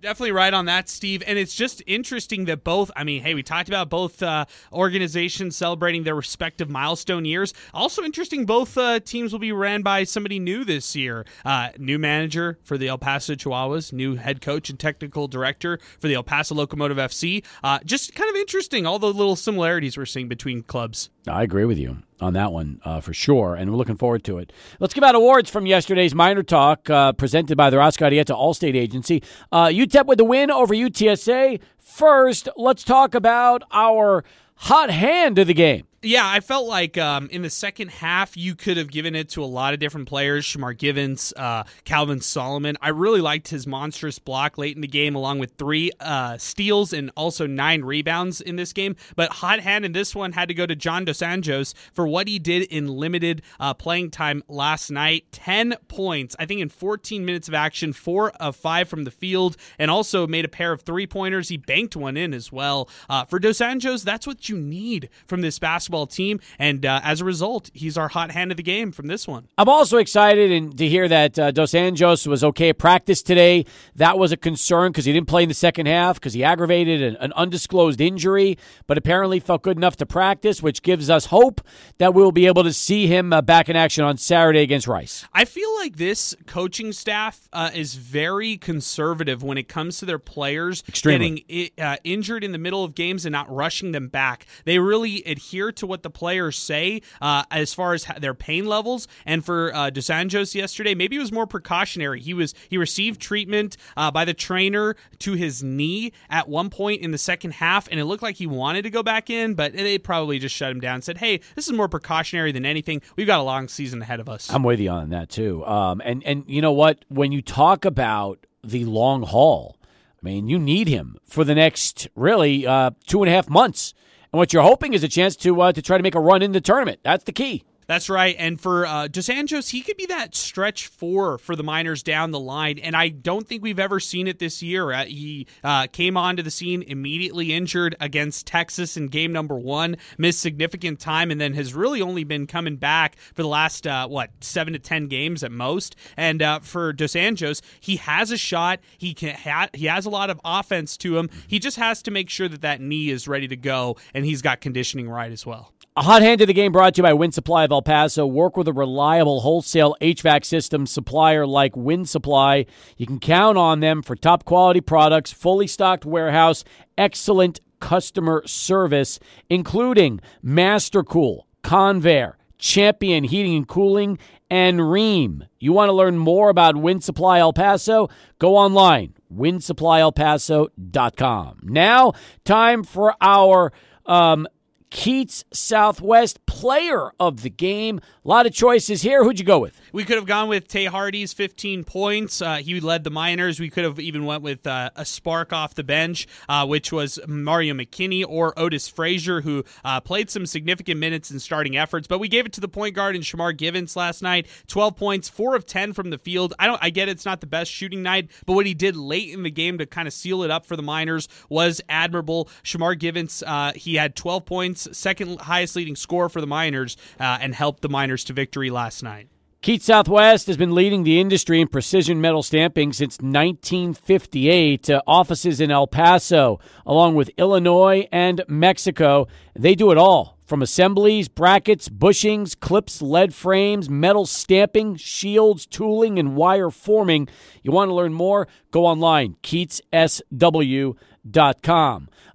Definitely 0.00 0.30
right 0.30 0.54
on 0.54 0.66
that, 0.66 0.88
Steve. 0.88 1.24
And 1.26 1.36
it's 1.36 1.56
just 1.56 1.82
interesting 1.84 2.44
that 2.44 2.62
both, 2.62 2.88
I 2.94 3.02
mean, 3.02 3.20
hey, 3.20 3.34
we 3.34 3.42
talked 3.42 3.68
about 3.68 3.88
both 3.88 4.22
uh, 4.22 4.44
organizations 4.72 5.56
celebrating 5.56 6.04
their 6.04 6.14
respective 6.14 6.70
milestone 6.70 7.24
years. 7.24 7.52
Also 7.74 8.04
interesting, 8.04 8.46
both 8.46 8.78
uh, 8.78 9.00
teams 9.00 9.32
will 9.32 9.40
be 9.40 9.50
ran 9.50 9.82
by 9.82 10.04
somebody 10.04 10.38
new 10.38 10.64
this 10.64 10.94
year. 10.94 11.26
Uh, 11.44 11.70
new 11.78 11.98
manager 11.98 12.60
for 12.62 12.78
the 12.78 12.86
El 12.86 12.98
Paso 12.98 13.34
Chihuahuas, 13.34 13.92
new 13.92 14.14
head 14.14 14.40
coach 14.40 14.70
and 14.70 14.78
technical 14.78 15.26
director 15.26 15.80
for 15.98 16.06
the 16.06 16.14
El 16.14 16.22
Paso 16.22 16.54
Locomotive 16.54 16.96
FC. 16.96 17.44
Uh, 17.64 17.80
just 17.84 18.14
kind 18.14 18.30
of 18.30 18.36
interesting, 18.36 18.86
all 18.86 19.00
the 19.00 19.12
little 19.12 19.34
similarities 19.34 19.96
we're 19.96 20.06
seeing 20.06 20.28
between 20.28 20.62
clubs. 20.62 21.10
I 21.28 21.42
agree 21.42 21.64
with 21.64 21.78
you 21.78 21.98
on 22.20 22.32
that 22.32 22.52
one 22.52 22.80
uh, 22.84 23.00
for 23.00 23.12
sure, 23.12 23.54
and 23.54 23.70
we're 23.70 23.76
looking 23.76 23.96
forward 23.96 24.24
to 24.24 24.38
it. 24.38 24.52
Let's 24.80 24.94
give 24.94 25.04
out 25.04 25.14
awards 25.14 25.50
from 25.50 25.66
yesterday's 25.66 26.14
Miner 26.14 26.42
Talk 26.42 26.90
uh, 26.90 27.12
presented 27.12 27.56
by 27.56 27.70
the 27.70 27.78
Roscoe 27.78 28.10
Arietta 28.10 28.34
Allstate 28.36 28.74
Agency. 28.74 29.22
Uh, 29.52 29.66
UTEP 29.66 30.06
with 30.06 30.18
the 30.18 30.24
win 30.24 30.50
over 30.50 30.74
UTSA. 30.74 31.60
First, 31.78 32.48
let's 32.56 32.82
talk 32.82 33.14
about 33.14 33.62
our 33.70 34.24
hot 34.56 34.90
hand 34.90 35.38
of 35.38 35.46
the 35.46 35.54
game. 35.54 35.86
Yeah, 36.00 36.24
I 36.24 36.38
felt 36.38 36.68
like 36.68 36.96
um, 36.96 37.28
in 37.28 37.42
the 37.42 37.50
second 37.50 37.90
half 37.90 38.36
you 38.36 38.54
could 38.54 38.76
have 38.76 38.88
given 38.88 39.16
it 39.16 39.30
to 39.30 39.42
a 39.42 39.46
lot 39.46 39.74
of 39.74 39.80
different 39.80 40.06
players. 40.08 40.44
Shamar 40.44 40.78
Givance, 40.78 41.32
uh, 41.36 41.64
Calvin 41.82 42.20
Solomon. 42.20 42.76
I 42.80 42.90
really 42.90 43.20
liked 43.20 43.48
his 43.48 43.66
monstrous 43.66 44.20
block 44.20 44.58
late 44.58 44.76
in 44.76 44.80
the 44.80 44.86
game, 44.86 45.16
along 45.16 45.40
with 45.40 45.54
three 45.58 45.90
uh, 45.98 46.38
steals 46.38 46.92
and 46.92 47.10
also 47.16 47.48
nine 47.48 47.82
rebounds 47.82 48.40
in 48.40 48.54
this 48.54 48.72
game. 48.72 48.94
But 49.16 49.32
hot 49.32 49.58
hand 49.58 49.84
in 49.84 49.90
this 49.90 50.14
one 50.14 50.30
had 50.30 50.46
to 50.46 50.54
go 50.54 50.66
to 50.66 50.76
John 50.76 51.04
Dos 51.04 51.18
Anjos 51.18 51.74
for 51.92 52.06
what 52.06 52.28
he 52.28 52.38
did 52.38 52.62
in 52.70 52.86
limited 52.86 53.42
uh, 53.58 53.74
playing 53.74 54.12
time 54.12 54.44
last 54.46 54.92
night. 54.92 55.24
Ten 55.32 55.74
points, 55.88 56.36
I 56.38 56.46
think, 56.46 56.60
in 56.60 56.68
14 56.68 57.24
minutes 57.24 57.48
of 57.48 57.54
action, 57.54 57.92
four 57.92 58.30
of 58.40 58.54
five 58.54 58.88
from 58.88 59.02
the 59.02 59.10
field, 59.10 59.56
and 59.80 59.90
also 59.90 60.28
made 60.28 60.44
a 60.44 60.48
pair 60.48 60.70
of 60.70 60.82
three 60.82 61.08
pointers. 61.08 61.48
He 61.48 61.56
banked 61.56 61.96
one 61.96 62.16
in 62.16 62.32
as 62.34 62.52
well. 62.52 62.88
Uh, 63.10 63.24
for 63.24 63.40
Dos 63.40 63.58
Anjos, 63.58 64.04
that's 64.04 64.28
what 64.28 64.48
you 64.48 64.56
need 64.56 65.08
from 65.26 65.40
this 65.40 65.58
basketball 65.58 65.87
team, 66.06 66.40
and 66.58 66.84
uh, 66.84 67.00
as 67.02 67.20
a 67.20 67.24
result, 67.24 67.70
he's 67.72 67.96
our 67.96 68.08
hot 68.08 68.30
hand 68.30 68.50
of 68.50 68.56
the 68.56 68.62
game 68.62 68.92
from 68.92 69.06
this 69.06 69.26
one. 69.26 69.48
I'm 69.56 69.68
also 69.68 69.98
excited 69.98 70.50
and 70.52 70.76
to 70.78 70.88
hear 70.88 71.08
that 71.08 71.38
uh, 71.38 71.50
Dos 71.50 71.72
Anjos 71.72 72.26
was 72.26 72.44
okay 72.44 72.68
at 72.68 72.78
practice 72.78 73.22
today. 73.22 73.64
That 73.96 74.18
was 74.18 74.32
a 74.32 74.36
concern 74.36 74.92
because 74.92 75.04
he 75.04 75.12
didn't 75.12 75.28
play 75.28 75.42
in 75.42 75.48
the 75.48 75.54
second 75.54 75.86
half 75.86 76.16
because 76.16 76.34
he 76.34 76.44
aggravated 76.44 77.02
an, 77.02 77.16
an 77.16 77.32
undisclosed 77.34 78.00
injury, 78.00 78.58
but 78.86 78.98
apparently 78.98 79.40
felt 79.40 79.62
good 79.62 79.76
enough 79.76 79.96
to 79.96 80.06
practice, 80.06 80.62
which 80.62 80.82
gives 80.82 81.10
us 81.10 81.26
hope 81.26 81.60
that 81.98 82.14
we'll 82.14 82.32
be 82.32 82.46
able 82.46 82.64
to 82.64 82.72
see 82.72 83.06
him 83.06 83.32
uh, 83.32 83.40
back 83.40 83.68
in 83.68 83.76
action 83.76 84.04
on 84.04 84.16
Saturday 84.16 84.60
against 84.60 84.86
Rice. 84.86 85.24
I 85.32 85.44
feel 85.44 85.74
like 85.76 85.96
this 85.96 86.34
coaching 86.46 86.92
staff 86.92 87.48
uh, 87.52 87.70
is 87.74 87.94
very 87.94 88.56
conservative 88.56 89.42
when 89.42 89.58
it 89.58 89.68
comes 89.68 89.98
to 89.98 90.06
their 90.06 90.18
players 90.18 90.82
Extremely. 90.88 91.44
getting 91.48 91.70
uh, 91.78 91.96
injured 92.04 92.44
in 92.44 92.52
the 92.52 92.58
middle 92.58 92.84
of 92.84 92.94
games 92.94 93.24
and 93.24 93.32
not 93.32 93.50
rushing 93.50 93.92
them 93.92 94.08
back. 94.08 94.46
They 94.64 94.78
really 94.78 95.22
adhere 95.24 95.72
to 95.78 95.86
what 95.86 96.02
the 96.02 96.10
players 96.10 96.56
say 96.56 97.02
uh, 97.20 97.44
as 97.50 97.74
far 97.74 97.94
as 97.94 98.06
their 98.18 98.34
pain 98.34 98.66
levels. 98.66 99.08
And 99.26 99.44
for 99.44 99.74
uh, 99.74 99.90
yesterday, 99.94 100.94
maybe 100.94 101.16
it 101.16 101.20
was 101.20 101.32
more 101.32 101.46
precautionary. 101.46 102.20
He 102.20 102.34
was 102.34 102.54
he 102.68 102.76
received 102.76 103.20
treatment 103.20 103.76
uh, 103.96 104.10
by 104.10 104.24
the 104.24 104.34
trainer 104.34 104.96
to 105.20 105.32
his 105.32 105.62
knee 105.62 106.12
at 106.30 106.48
one 106.48 106.70
point 106.70 107.02
in 107.02 107.10
the 107.10 107.18
second 107.18 107.52
half, 107.52 107.88
and 107.90 107.98
it 107.98 108.04
looked 108.04 108.22
like 108.22 108.36
he 108.36 108.46
wanted 108.46 108.82
to 108.82 108.90
go 108.90 109.02
back 109.02 109.30
in, 109.30 109.54
but 109.54 109.72
they 109.72 109.98
probably 109.98 110.38
just 110.38 110.54
shut 110.54 110.70
him 110.70 110.80
down. 110.80 110.96
and 110.96 111.04
Said, 111.04 111.18
"Hey, 111.18 111.40
this 111.54 111.66
is 111.66 111.72
more 111.72 111.88
precautionary 111.88 112.52
than 112.52 112.64
anything. 112.64 113.02
We've 113.16 113.26
got 113.26 113.40
a 113.40 113.42
long 113.42 113.68
season 113.68 114.02
ahead 114.02 114.20
of 114.20 114.28
us." 114.28 114.48
I'm 114.50 114.62
with 114.62 114.80
you 114.80 114.90
on 114.90 115.10
that 115.10 115.28
too. 115.28 115.64
Um, 115.64 116.00
and 116.04 116.22
and 116.24 116.44
you 116.46 116.60
know 116.60 116.72
what? 116.72 117.04
When 117.08 117.32
you 117.32 117.42
talk 117.42 117.84
about 117.84 118.46
the 118.64 118.84
long 118.84 119.22
haul, 119.22 119.78
I 120.20 120.24
mean, 120.24 120.48
you 120.48 120.58
need 120.58 120.88
him 120.88 121.16
for 121.24 121.44
the 121.44 121.54
next 121.54 122.08
really 122.14 122.66
uh, 122.66 122.90
two 123.06 123.22
and 123.22 123.30
a 123.30 123.34
half 123.34 123.48
months. 123.48 123.94
And 124.32 124.38
what 124.38 124.52
you're 124.52 124.62
hoping 124.62 124.92
is 124.92 125.02
a 125.02 125.08
chance 125.08 125.36
to 125.36 125.60
uh, 125.60 125.72
to 125.72 125.82
try 125.82 125.96
to 125.96 126.02
make 126.02 126.14
a 126.14 126.20
run 126.20 126.42
in 126.42 126.52
the 126.52 126.60
tournament. 126.60 127.00
That's 127.02 127.24
the 127.24 127.32
key. 127.32 127.64
That's 127.88 128.10
right. 128.10 128.36
And 128.38 128.60
for 128.60 128.84
uh, 128.84 129.08
he 129.08 129.80
could 129.80 129.96
be 129.96 130.04
that 130.06 130.34
stretch 130.34 130.88
four 130.88 131.38
for 131.38 131.56
the 131.56 131.62
Miners 131.62 132.02
down 132.02 132.32
the 132.32 132.38
line. 132.38 132.78
And 132.78 132.94
I 132.94 133.08
don't 133.08 133.48
think 133.48 133.62
we've 133.62 133.78
ever 133.78 133.98
seen 133.98 134.28
it 134.28 134.38
this 134.38 134.62
year. 134.62 134.92
Uh, 134.92 135.06
he 135.06 135.46
uh, 135.64 135.86
came 135.86 136.18
onto 136.18 136.42
the 136.42 136.50
scene 136.50 136.82
immediately 136.82 137.54
injured 137.54 137.96
against 137.98 138.46
Texas 138.46 138.98
in 138.98 139.06
game 139.06 139.32
number 139.32 139.58
one, 139.58 139.96
missed 140.18 140.40
significant 140.40 141.00
time, 141.00 141.30
and 141.30 141.40
then 141.40 141.54
has 141.54 141.72
really 141.72 142.02
only 142.02 142.24
been 142.24 142.46
coming 142.46 142.76
back 142.76 143.16
for 143.34 143.40
the 143.40 143.48
last, 143.48 143.86
uh, 143.86 144.06
what, 144.06 144.32
seven 144.42 144.74
to 144.74 144.78
10 144.78 145.06
games 145.08 145.42
at 145.42 145.50
most. 145.50 145.96
And 146.14 146.42
uh, 146.42 146.60
for 146.60 146.92
Dos 146.92 147.14
Anjos, 147.14 147.62
he 147.80 147.96
has 147.96 148.30
a 148.30 148.36
shot. 148.36 148.80
He, 148.98 149.14
can 149.14 149.34
ha- 149.34 149.70
he 149.72 149.86
has 149.86 150.04
a 150.04 150.10
lot 150.10 150.28
of 150.28 150.38
offense 150.44 150.98
to 150.98 151.16
him. 151.16 151.30
He 151.46 151.58
just 151.58 151.78
has 151.78 152.02
to 152.02 152.10
make 152.10 152.28
sure 152.28 152.48
that 152.48 152.60
that 152.60 152.82
knee 152.82 153.08
is 153.08 153.26
ready 153.26 153.48
to 153.48 153.56
go, 153.56 153.96
and 154.12 154.26
he's 154.26 154.42
got 154.42 154.60
conditioning 154.60 155.08
right 155.08 155.32
as 155.32 155.46
well. 155.46 155.72
A 155.98 156.02
hot 156.02 156.22
hand 156.22 156.38
to 156.38 156.46
the 156.46 156.52
game 156.52 156.70
brought 156.70 156.94
to 156.94 156.98
you 157.00 157.02
by 157.02 157.12
Winsupply 157.12 157.64
of 157.64 157.72
El 157.78 157.82
Paso. 157.82 158.26
Work 158.26 158.56
with 158.56 158.66
a 158.66 158.72
reliable 158.72 159.42
wholesale 159.42 159.94
HVAC 160.00 160.44
system 160.44 160.84
supplier 160.84 161.46
like 161.46 161.74
Winsupply. 161.74 162.66
You 162.96 163.06
can 163.06 163.20
count 163.20 163.56
on 163.56 163.78
them 163.78 164.02
for 164.02 164.16
top 164.16 164.44
quality 164.44 164.80
products, 164.80 165.32
fully 165.32 165.68
stocked 165.68 166.04
warehouse, 166.04 166.64
excellent 166.96 167.60
customer 167.78 168.42
service, 168.46 169.20
including 169.48 170.20
Mastercool, 170.44 171.42
Convair, 171.62 172.32
Champion 172.58 173.22
Heating 173.22 173.58
and 173.58 173.68
Cooling, 173.68 174.18
and 174.50 174.80
Rheem. 174.80 175.46
You 175.60 175.72
want 175.72 175.90
to 175.90 175.92
learn 175.92 176.18
more 176.18 176.50
about 176.50 176.74
Winsupply 176.74 177.38
El 177.38 177.52
Paso? 177.52 178.08
Go 178.40 178.56
online, 178.56 179.14
winsupplyelpaso.com. 179.32 181.58
Now, 181.62 182.12
time 182.44 182.82
for 182.82 183.14
our 183.20 183.72
um, 184.04 184.48
Keats 184.90 185.44
Southwest 185.52 186.44
Player 186.46 187.12
of 187.20 187.42
the 187.42 187.50
Game. 187.50 188.00
A 188.24 188.28
lot 188.28 188.46
of 188.46 188.52
choices 188.52 189.02
here. 189.02 189.24
Who'd 189.24 189.38
you 189.38 189.44
go 189.44 189.58
with? 189.58 189.80
We 189.92 190.04
could 190.04 190.16
have 190.16 190.26
gone 190.26 190.48
with 190.48 190.68
Tae 190.68 190.84
Hardy's 190.84 191.32
15 191.32 191.84
points. 191.84 192.42
Uh, 192.42 192.56
he 192.56 192.78
led 192.80 193.04
the 193.04 193.10
Miners. 193.10 193.58
We 193.58 193.70
could 193.70 193.84
have 193.84 193.98
even 193.98 194.26
went 194.26 194.42
with 194.42 194.66
uh, 194.66 194.90
a 194.96 195.04
spark 195.04 195.52
off 195.52 195.74
the 195.74 195.84
bench, 195.84 196.26
uh, 196.48 196.66
which 196.66 196.92
was 196.92 197.18
Mario 197.26 197.74
McKinney 197.74 198.24
or 198.26 198.58
Otis 198.58 198.88
Frazier, 198.88 199.40
who 199.40 199.64
uh, 199.84 200.00
played 200.00 200.30
some 200.30 200.44
significant 200.44 201.00
minutes 201.00 201.30
in 201.30 201.38
starting 201.38 201.76
efforts. 201.76 202.06
But 202.06 202.18
we 202.18 202.28
gave 202.28 202.44
it 202.44 202.52
to 202.54 202.60
the 202.60 202.68
point 202.68 202.94
guard 202.94 203.16
in 203.16 203.22
Shamar 203.22 203.56
Givance 203.56 203.96
last 203.96 204.22
night. 204.22 204.46
12 204.66 204.96
points, 204.96 205.28
four 205.28 205.54
of 205.54 205.64
10 205.64 205.94
from 205.94 206.10
the 206.10 206.18
field. 206.18 206.54
I 206.58 206.66
don't. 206.66 206.78
I 206.82 206.90
get 206.90 207.08
it's 207.08 207.24
not 207.24 207.40
the 207.40 207.46
best 207.46 207.70
shooting 207.70 208.02
night, 208.02 208.30
but 208.44 208.52
what 208.52 208.66
he 208.66 208.74
did 208.74 208.96
late 208.96 209.30
in 209.30 209.42
the 209.42 209.50
game 209.50 209.78
to 209.78 209.86
kind 209.86 210.06
of 210.06 210.12
seal 210.12 210.42
it 210.42 210.50
up 210.50 210.66
for 210.66 210.76
the 210.76 210.82
Miners 210.82 211.28
was 211.48 211.80
admirable. 211.88 212.48
Shamar 212.62 212.98
Givance, 212.98 213.42
uh, 213.46 213.72
he 213.74 213.94
had 213.94 214.14
12 214.16 214.44
points, 214.44 214.88
second 214.96 215.40
highest 215.40 215.76
leading 215.76 215.96
score 215.96 216.28
for 216.28 216.40
the 216.40 216.46
Miners, 216.46 216.96
uh, 217.18 217.38
and 217.40 217.54
helped 217.54 217.82
the 217.82 217.88
Miners 217.88 218.24
to 218.24 218.32
victory 218.32 218.70
last 218.70 219.02
night. 219.02 219.28
Keats 219.60 219.86
Southwest 219.86 220.46
has 220.46 220.56
been 220.56 220.72
leading 220.72 221.02
the 221.02 221.20
industry 221.20 221.60
in 221.60 221.66
precision 221.66 222.20
metal 222.20 222.44
stamping 222.44 222.92
since 222.92 223.18
1958. 223.18 224.88
Uh, 224.88 225.02
offices 225.04 225.60
in 225.60 225.72
El 225.72 225.88
Paso, 225.88 226.60
along 226.86 227.16
with 227.16 227.32
Illinois 227.36 228.06
and 228.12 228.44
Mexico. 228.46 229.26
They 229.58 229.74
do 229.74 229.90
it 229.90 229.98
all 229.98 230.38
from 230.46 230.62
assemblies, 230.62 231.28
brackets, 231.28 231.88
bushings, 231.88 232.58
clips, 232.58 233.02
lead 233.02 233.34
frames, 233.34 233.90
metal 233.90 234.26
stamping, 234.26 234.94
shields, 234.94 235.66
tooling, 235.66 236.20
and 236.20 236.36
wire 236.36 236.70
forming. 236.70 237.26
You 237.64 237.72
want 237.72 237.88
to 237.88 237.94
learn 237.94 238.14
more? 238.14 238.46
Go 238.70 238.86
online, 238.86 239.34
keatssw.com. 239.42 240.94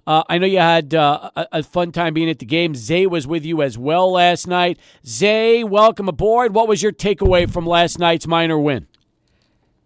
Uh, 0.06 0.22
I 0.28 0.38
know 0.38 0.46
you 0.46 0.58
had 0.58 0.94
uh, 0.94 1.30
a, 1.34 1.46
a, 1.52 1.62
fun 1.62 1.90
time 1.90 2.12
being 2.12 2.28
at 2.28 2.38
the 2.38 2.44
game. 2.44 2.74
Zay 2.74 3.06
was 3.06 3.26
with 3.26 3.44
you 3.44 3.62
as 3.62 3.78
well 3.78 4.12
last 4.12 4.46
night. 4.46 4.78
Zay, 5.06 5.64
welcome 5.64 6.08
aboard. 6.08 6.54
What 6.54 6.68
was 6.68 6.82
your 6.82 6.92
takeaway 6.92 7.50
from 7.50 7.66
last 7.66 7.98
night's 7.98 8.26
Miner 8.26 8.58
win? 8.58 8.86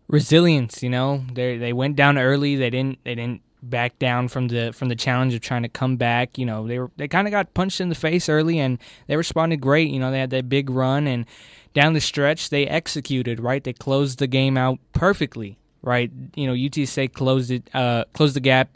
Resilience. 0.08 0.82
You 0.82 0.90
know, 0.90 1.24
they 1.32 1.56
they 1.56 1.72
went 1.72 1.94
down 1.94 2.18
early. 2.18 2.56
They 2.56 2.70
didn't 2.70 2.98
they 3.04 3.14
didn't 3.14 3.42
back 3.62 3.98
down 4.00 4.26
from 4.26 4.48
the 4.48 4.72
from 4.72 4.88
the 4.88 4.96
challenge 4.96 5.34
of 5.34 5.40
trying 5.40 5.62
to 5.62 5.68
come 5.68 5.96
back. 5.96 6.36
You 6.36 6.46
know, 6.46 6.66
they 6.66 6.80
were 6.80 6.90
they 6.96 7.06
kind 7.06 7.28
of 7.28 7.30
got 7.30 7.54
punched 7.54 7.80
in 7.80 7.88
the 7.88 7.94
face 7.94 8.28
early, 8.28 8.58
and 8.58 8.78
they 9.06 9.16
responded 9.16 9.60
great. 9.60 9.90
You 9.90 10.00
know, 10.00 10.10
they 10.10 10.18
had 10.18 10.30
that 10.30 10.48
big 10.48 10.68
run, 10.68 11.06
and 11.06 11.26
down 11.74 11.92
the 11.92 12.00
stretch 12.00 12.50
they 12.50 12.66
executed. 12.66 13.38
Right, 13.38 13.62
they 13.62 13.72
closed 13.72 14.18
the 14.18 14.26
game 14.26 14.56
out 14.56 14.78
perfectly. 14.92 15.58
Right, 15.80 16.10
you 16.34 16.48
know, 16.48 16.54
UTSA 16.54 17.12
closed 17.12 17.52
it, 17.52 17.70
uh, 17.72 18.04
closed 18.12 18.34
the 18.34 18.40
gap 18.40 18.68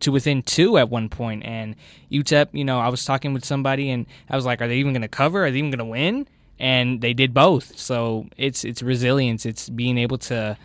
to 0.00 0.12
within 0.12 0.42
two 0.42 0.78
at 0.78 0.88
one 0.88 1.08
point. 1.08 1.44
And 1.44 1.76
UTEP, 2.10 2.48
you 2.52 2.64
know, 2.64 2.78
I 2.78 2.88
was 2.88 3.04
talking 3.04 3.32
with 3.32 3.44
somebody 3.44 3.90
and 3.90 4.06
I 4.28 4.36
was 4.36 4.44
like, 4.44 4.60
are 4.60 4.68
they 4.68 4.76
even 4.76 4.92
going 4.92 5.02
to 5.02 5.08
cover? 5.08 5.44
Are 5.46 5.50
they 5.50 5.58
even 5.58 5.70
going 5.70 5.78
to 5.78 5.84
win? 5.84 6.28
And 6.58 7.00
they 7.00 7.14
did 7.14 7.32
both. 7.32 7.78
So 7.78 8.26
it's 8.36 8.64
it's 8.64 8.82
resilience. 8.82 9.46
It's 9.46 9.68
being 9.68 9.96
able 9.96 10.18
to 10.18 10.56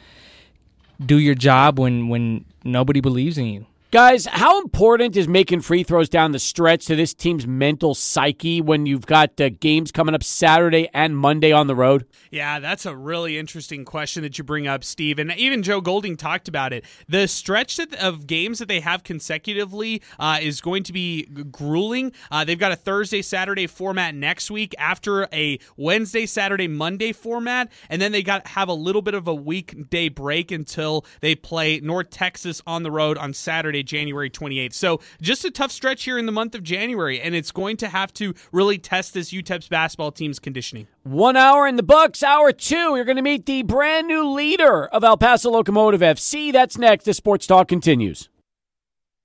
do 1.03 1.17
your 1.17 1.35
job 1.35 1.79
when 1.79 2.09
when 2.09 2.45
nobody 2.63 2.99
believes 2.99 3.37
in 3.37 3.45
you. 3.45 3.65
Guys, 3.93 4.25
how 4.25 4.59
important 4.59 5.15
is 5.15 5.27
making 5.27 5.61
free 5.61 5.83
throws 5.83 6.09
down 6.09 6.31
the 6.31 6.39
stretch 6.39 6.87
to 6.87 6.95
this 6.95 7.13
team's 7.13 7.45
mental 7.45 7.93
psyche 7.93 8.59
when 8.59 8.87
you've 8.87 9.05
got 9.05 9.39
uh, 9.39 9.49
games 9.59 9.91
coming 9.91 10.15
up 10.15 10.23
Saturday 10.23 10.89
and 10.95 11.15
Monday 11.15 11.51
on 11.51 11.67
the 11.67 11.75
road? 11.75 12.07
Yeah, 12.31 12.59
that's 12.59 12.87
a 12.87 12.95
really 12.95 13.37
interesting 13.37 13.85
question 13.85 14.23
that 14.23 14.35
you 14.39 14.43
bring 14.43 14.65
up, 14.65 14.83
Steve. 14.83 15.19
And 15.19 15.31
even 15.33 15.61
Joe 15.61 15.79
Golding 15.79 16.17
talked 16.17 16.47
about 16.47 16.73
it. 16.73 16.85
The 17.07 17.27
stretch 17.27 17.79
of 17.99 18.25
games 18.25 18.57
that 18.57 18.67
they 18.67 18.79
have 18.79 19.03
consecutively 19.03 20.01
uh, 20.17 20.39
is 20.41 20.59
going 20.59 20.81
to 20.85 20.91
be 20.91 21.25
grueling. 21.51 22.13
Uh, 22.31 22.43
they've 22.43 22.57
got 22.57 22.71
a 22.71 22.75
Thursday, 22.75 23.21
Saturday 23.21 23.67
format 23.67 24.15
next 24.15 24.49
week 24.49 24.73
after 24.79 25.27
a 25.31 25.59
Wednesday, 25.77 26.25
Saturday, 26.25 26.67
Monday 26.67 27.11
format. 27.11 27.71
And 27.91 28.01
then 28.01 28.11
they 28.11 28.23
got 28.23 28.47
have 28.47 28.69
a 28.69 28.73
little 28.73 29.03
bit 29.03 29.13
of 29.13 29.27
a 29.27 29.35
weekday 29.35 30.09
break 30.09 30.51
until 30.51 31.05
they 31.21 31.35
play 31.35 31.79
North 31.79 32.09
Texas 32.09 32.59
on 32.65 32.81
the 32.81 32.89
road 32.89 33.19
on 33.19 33.33
Saturday, 33.33 33.82
January 33.83 34.29
28th. 34.29 34.73
So 34.73 34.99
just 35.21 35.45
a 35.45 35.51
tough 35.51 35.71
stretch 35.71 36.03
here 36.03 36.17
in 36.17 36.25
the 36.25 36.31
month 36.31 36.55
of 36.55 36.63
January, 36.63 37.21
and 37.21 37.35
it's 37.35 37.51
going 37.51 37.77
to 37.77 37.87
have 37.87 38.13
to 38.13 38.33
really 38.51 38.77
test 38.77 39.13
this 39.13 39.31
UTEP's 39.31 39.67
basketball 39.67 40.11
team's 40.11 40.39
conditioning. 40.39 40.87
One 41.03 41.35
hour 41.35 41.67
in 41.67 41.75
the 41.75 41.83
books. 41.83 42.23
Hour 42.23 42.51
two, 42.51 42.95
you're 42.95 43.05
going 43.05 43.17
to 43.17 43.21
meet 43.21 43.45
the 43.45 43.63
brand 43.63 44.07
new 44.07 44.27
leader 44.27 44.85
of 44.87 45.03
El 45.03 45.17
Paso 45.17 45.51
Locomotive 45.51 46.01
FC. 46.01 46.51
That's 46.51 46.77
next. 46.77 47.05
The 47.05 47.13
Sports 47.13 47.47
Talk 47.47 47.67
continues. 47.67 48.29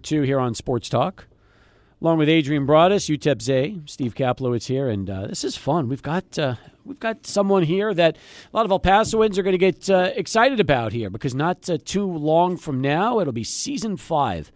Two 0.03 0.23
here 0.23 0.39
on 0.39 0.55
Sports 0.55 0.89
Talk. 0.89 1.27
Along 2.01 2.19
with 2.19 2.29
Adrian 2.29 2.65
Broadus, 2.65 3.09
UTEP 3.09 3.43
Zay, 3.43 3.81
Steve 3.87 4.15
Kaplowitz 4.15 4.67
here, 4.69 4.89
and 4.89 5.11
uh, 5.11 5.27
this 5.27 5.43
is 5.43 5.57
fun. 5.57 5.89
We've 5.89 6.03
got 6.03 6.39
uh, 6.39 6.55
we've 6.85 7.01
got 7.01 7.27
someone 7.27 7.65
here 7.65 7.93
that 7.93 8.17
a 8.53 8.57
lot 8.57 8.65
of 8.65 8.71
El 8.71 8.79
Pasoans 8.79 9.37
are 9.37 9.43
going 9.43 9.53
to 9.53 9.59
get 9.59 9.91
uh, 9.91 10.13
excited 10.15 10.61
about 10.61 10.93
here 10.93 11.11
because 11.11 11.35
not 11.35 11.69
uh, 11.69 11.77
too 11.85 12.07
long 12.07 12.57
from 12.57 12.81
now 12.81 13.19
it'll 13.19 13.33
be 13.33 13.43
season 13.43 13.97
five. 13.97 14.53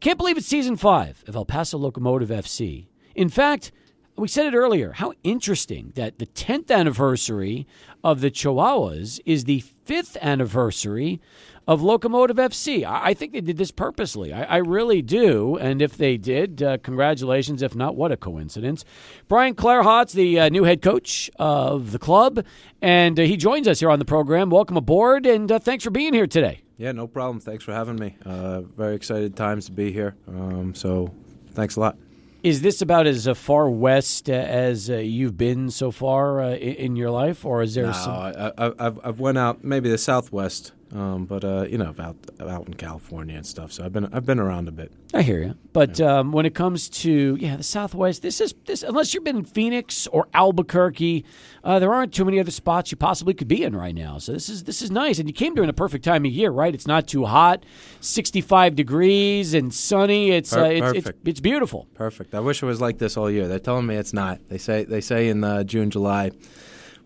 Can't 0.00 0.16
believe 0.16 0.38
it's 0.38 0.46
season 0.46 0.76
five 0.76 1.22
of 1.28 1.36
El 1.36 1.44
Paso 1.44 1.76
Locomotive 1.76 2.30
FC. 2.30 2.86
In 3.14 3.28
fact, 3.28 3.70
we 4.18 4.28
said 4.28 4.46
it 4.46 4.56
earlier. 4.56 4.92
How 4.92 5.12
interesting 5.22 5.92
that 5.94 6.18
the 6.18 6.26
10th 6.26 6.70
anniversary 6.70 7.66
of 8.02 8.20
the 8.20 8.30
Chihuahuas 8.30 9.20
is 9.24 9.44
the 9.44 9.60
fifth 9.84 10.16
anniversary 10.20 11.20
of 11.68 11.82
Locomotive 11.82 12.36
FC. 12.36 12.84
I, 12.84 13.10
I 13.10 13.14
think 13.14 13.32
they 13.32 13.40
did 13.40 13.58
this 13.58 13.70
purposely. 13.70 14.32
I, 14.32 14.42
I 14.42 14.56
really 14.56 15.02
do. 15.02 15.56
And 15.56 15.80
if 15.80 15.96
they 15.96 16.16
did, 16.16 16.62
uh, 16.62 16.78
congratulations. 16.78 17.62
If 17.62 17.76
not, 17.76 17.94
what 17.94 18.10
a 18.10 18.16
coincidence. 18.16 18.84
Brian 19.28 19.54
Clarhaut's 19.54 20.14
the 20.14 20.40
uh, 20.40 20.48
new 20.48 20.64
head 20.64 20.82
coach 20.82 21.30
of 21.38 21.92
the 21.92 21.98
club, 21.98 22.44
and 22.82 23.20
uh, 23.20 23.22
he 23.22 23.36
joins 23.36 23.68
us 23.68 23.80
here 23.80 23.90
on 23.90 23.98
the 23.98 24.04
program. 24.04 24.50
Welcome 24.50 24.76
aboard, 24.76 25.26
and 25.26 25.52
uh, 25.52 25.58
thanks 25.58 25.84
for 25.84 25.90
being 25.90 26.14
here 26.14 26.26
today. 26.26 26.62
Yeah, 26.76 26.92
no 26.92 27.06
problem. 27.06 27.40
Thanks 27.40 27.64
for 27.64 27.72
having 27.72 27.96
me. 27.96 28.16
Uh, 28.24 28.62
very 28.62 28.94
excited 28.94 29.36
times 29.36 29.66
to 29.66 29.72
be 29.72 29.92
here. 29.92 30.16
Um, 30.26 30.74
so 30.74 31.12
thanks 31.52 31.76
a 31.76 31.80
lot. 31.80 31.98
Is 32.42 32.62
this 32.62 32.80
about 32.80 33.06
as 33.06 33.26
uh, 33.26 33.34
far 33.34 33.68
west 33.68 34.30
uh, 34.30 34.32
as 34.32 34.88
uh, 34.88 34.96
you've 34.96 35.36
been 35.36 35.70
so 35.70 35.90
far 35.90 36.40
uh, 36.40 36.54
in 36.54 36.94
your 36.94 37.10
life, 37.10 37.44
or 37.44 37.62
is 37.62 37.74
there 37.74 37.86
no, 37.86 37.92
some? 37.92 38.14
I, 38.14 38.52
I, 38.56 38.72
I've 38.78 39.00
I've 39.02 39.20
went 39.20 39.38
out 39.38 39.64
maybe 39.64 39.90
the 39.90 39.98
southwest, 39.98 40.72
um, 40.92 41.26
but 41.26 41.44
uh, 41.44 41.66
you 41.68 41.78
know 41.78 41.94
out 41.98 42.16
out 42.40 42.66
in 42.66 42.74
California 42.74 43.36
and 43.36 43.46
stuff. 43.46 43.72
So 43.72 43.84
I've 43.84 43.92
been 43.92 44.12
I've 44.12 44.24
been 44.24 44.38
around 44.38 44.68
a 44.68 44.72
bit. 44.72 44.92
I 45.12 45.22
hear 45.22 45.42
you, 45.42 45.54
but 45.72 45.98
yeah. 45.98 46.18
um, 46.18 46.32
when 46.32 46.46
it 46.46 46.54
comes 46.54 46.88
to 46.90 47.36
yeah 47.40 47.56
the 47.56 47.62
Southwest, 47.62 48.22
this 48.22 48.40
is 48.40 48.54
this 48.64 48.82
unless 48.82 49.12
you've 49.12 49.24
been 49.24 49.38
in 49.38 49.44
Phoenix 49.44 50.06
or 50.08 50.28
Albuquerque, 50.34 51.24
uh, 51.64 51.78
there 51.78 51.92
aren't 51.92 52.14
too 52.14 52.24
many 52.24 52.40
other 52.40 52.50
spots 52.50 52.90
you 52.90 52.96
possibly 52.96 53.34
could 53.34 53.48
be 53.48 53.62
in 53.62 53.76
right 53.76 53.94
now. 53.94 54.18
So 54.18 54.32
this 54.32 54.48
is 54.48 54.64
this 54.64 54.80
is 54.80 54.90
nice, 54.90 55.18
and 55.18 55.28
you 55.28 55.34
came 55.34 55.54
during 55.54 55.70
a 55.70 55.74
perfect 55.74 56.04
time 56.04 56.24
of 56.24 56.32
year, 56.32 56.50
right? 56.50 56.74
It's 56.74 56.86
not 56.86 57.06
too 57.06 57.24
hot, 57.26 57.64
sixty 58.00 58.40
five 58.40 58.74
degrees 58.74 59.54
and 59.54 59.72
sunny. 59.72 60.30
It's 60.30 60.52
Per- 60.52 60.64
uh, 60.64 60.68
it's, 60.68 60.80
perfect. 60.80 61.08
it's 61.08 61.28
it's 61.28 61.40
beautiful. 61.40 61.86
Perfect. 61.94 62.34
I 62.34 62.40
wish 62.40 62.62
it 62.62 62.66
was 62.66 62.80
like 62.80 62.98
this 62.98 63.16
all 63.16 63.30
year. 63.30 63.46
They're 63.46 63.58
telling 63.58 63.86
me 63.86 63.96
it's 63.96 64.12
not. 64.12 64.40
They 64.48 64.58
say 64.58 64.84
they 64.84 65.00
say 65.00 65.28
in 65.28 65.44
uh, 65.44 65.64
June 65.64 65.90
July. 65.90 66.30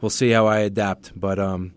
We'll 0.00 0.10
see 0.10 0.30
how 0.30 0.48
I 0.48 0.58
adapt, 0.58 1.12
but 1.14 1.38
um, 1.38 1.74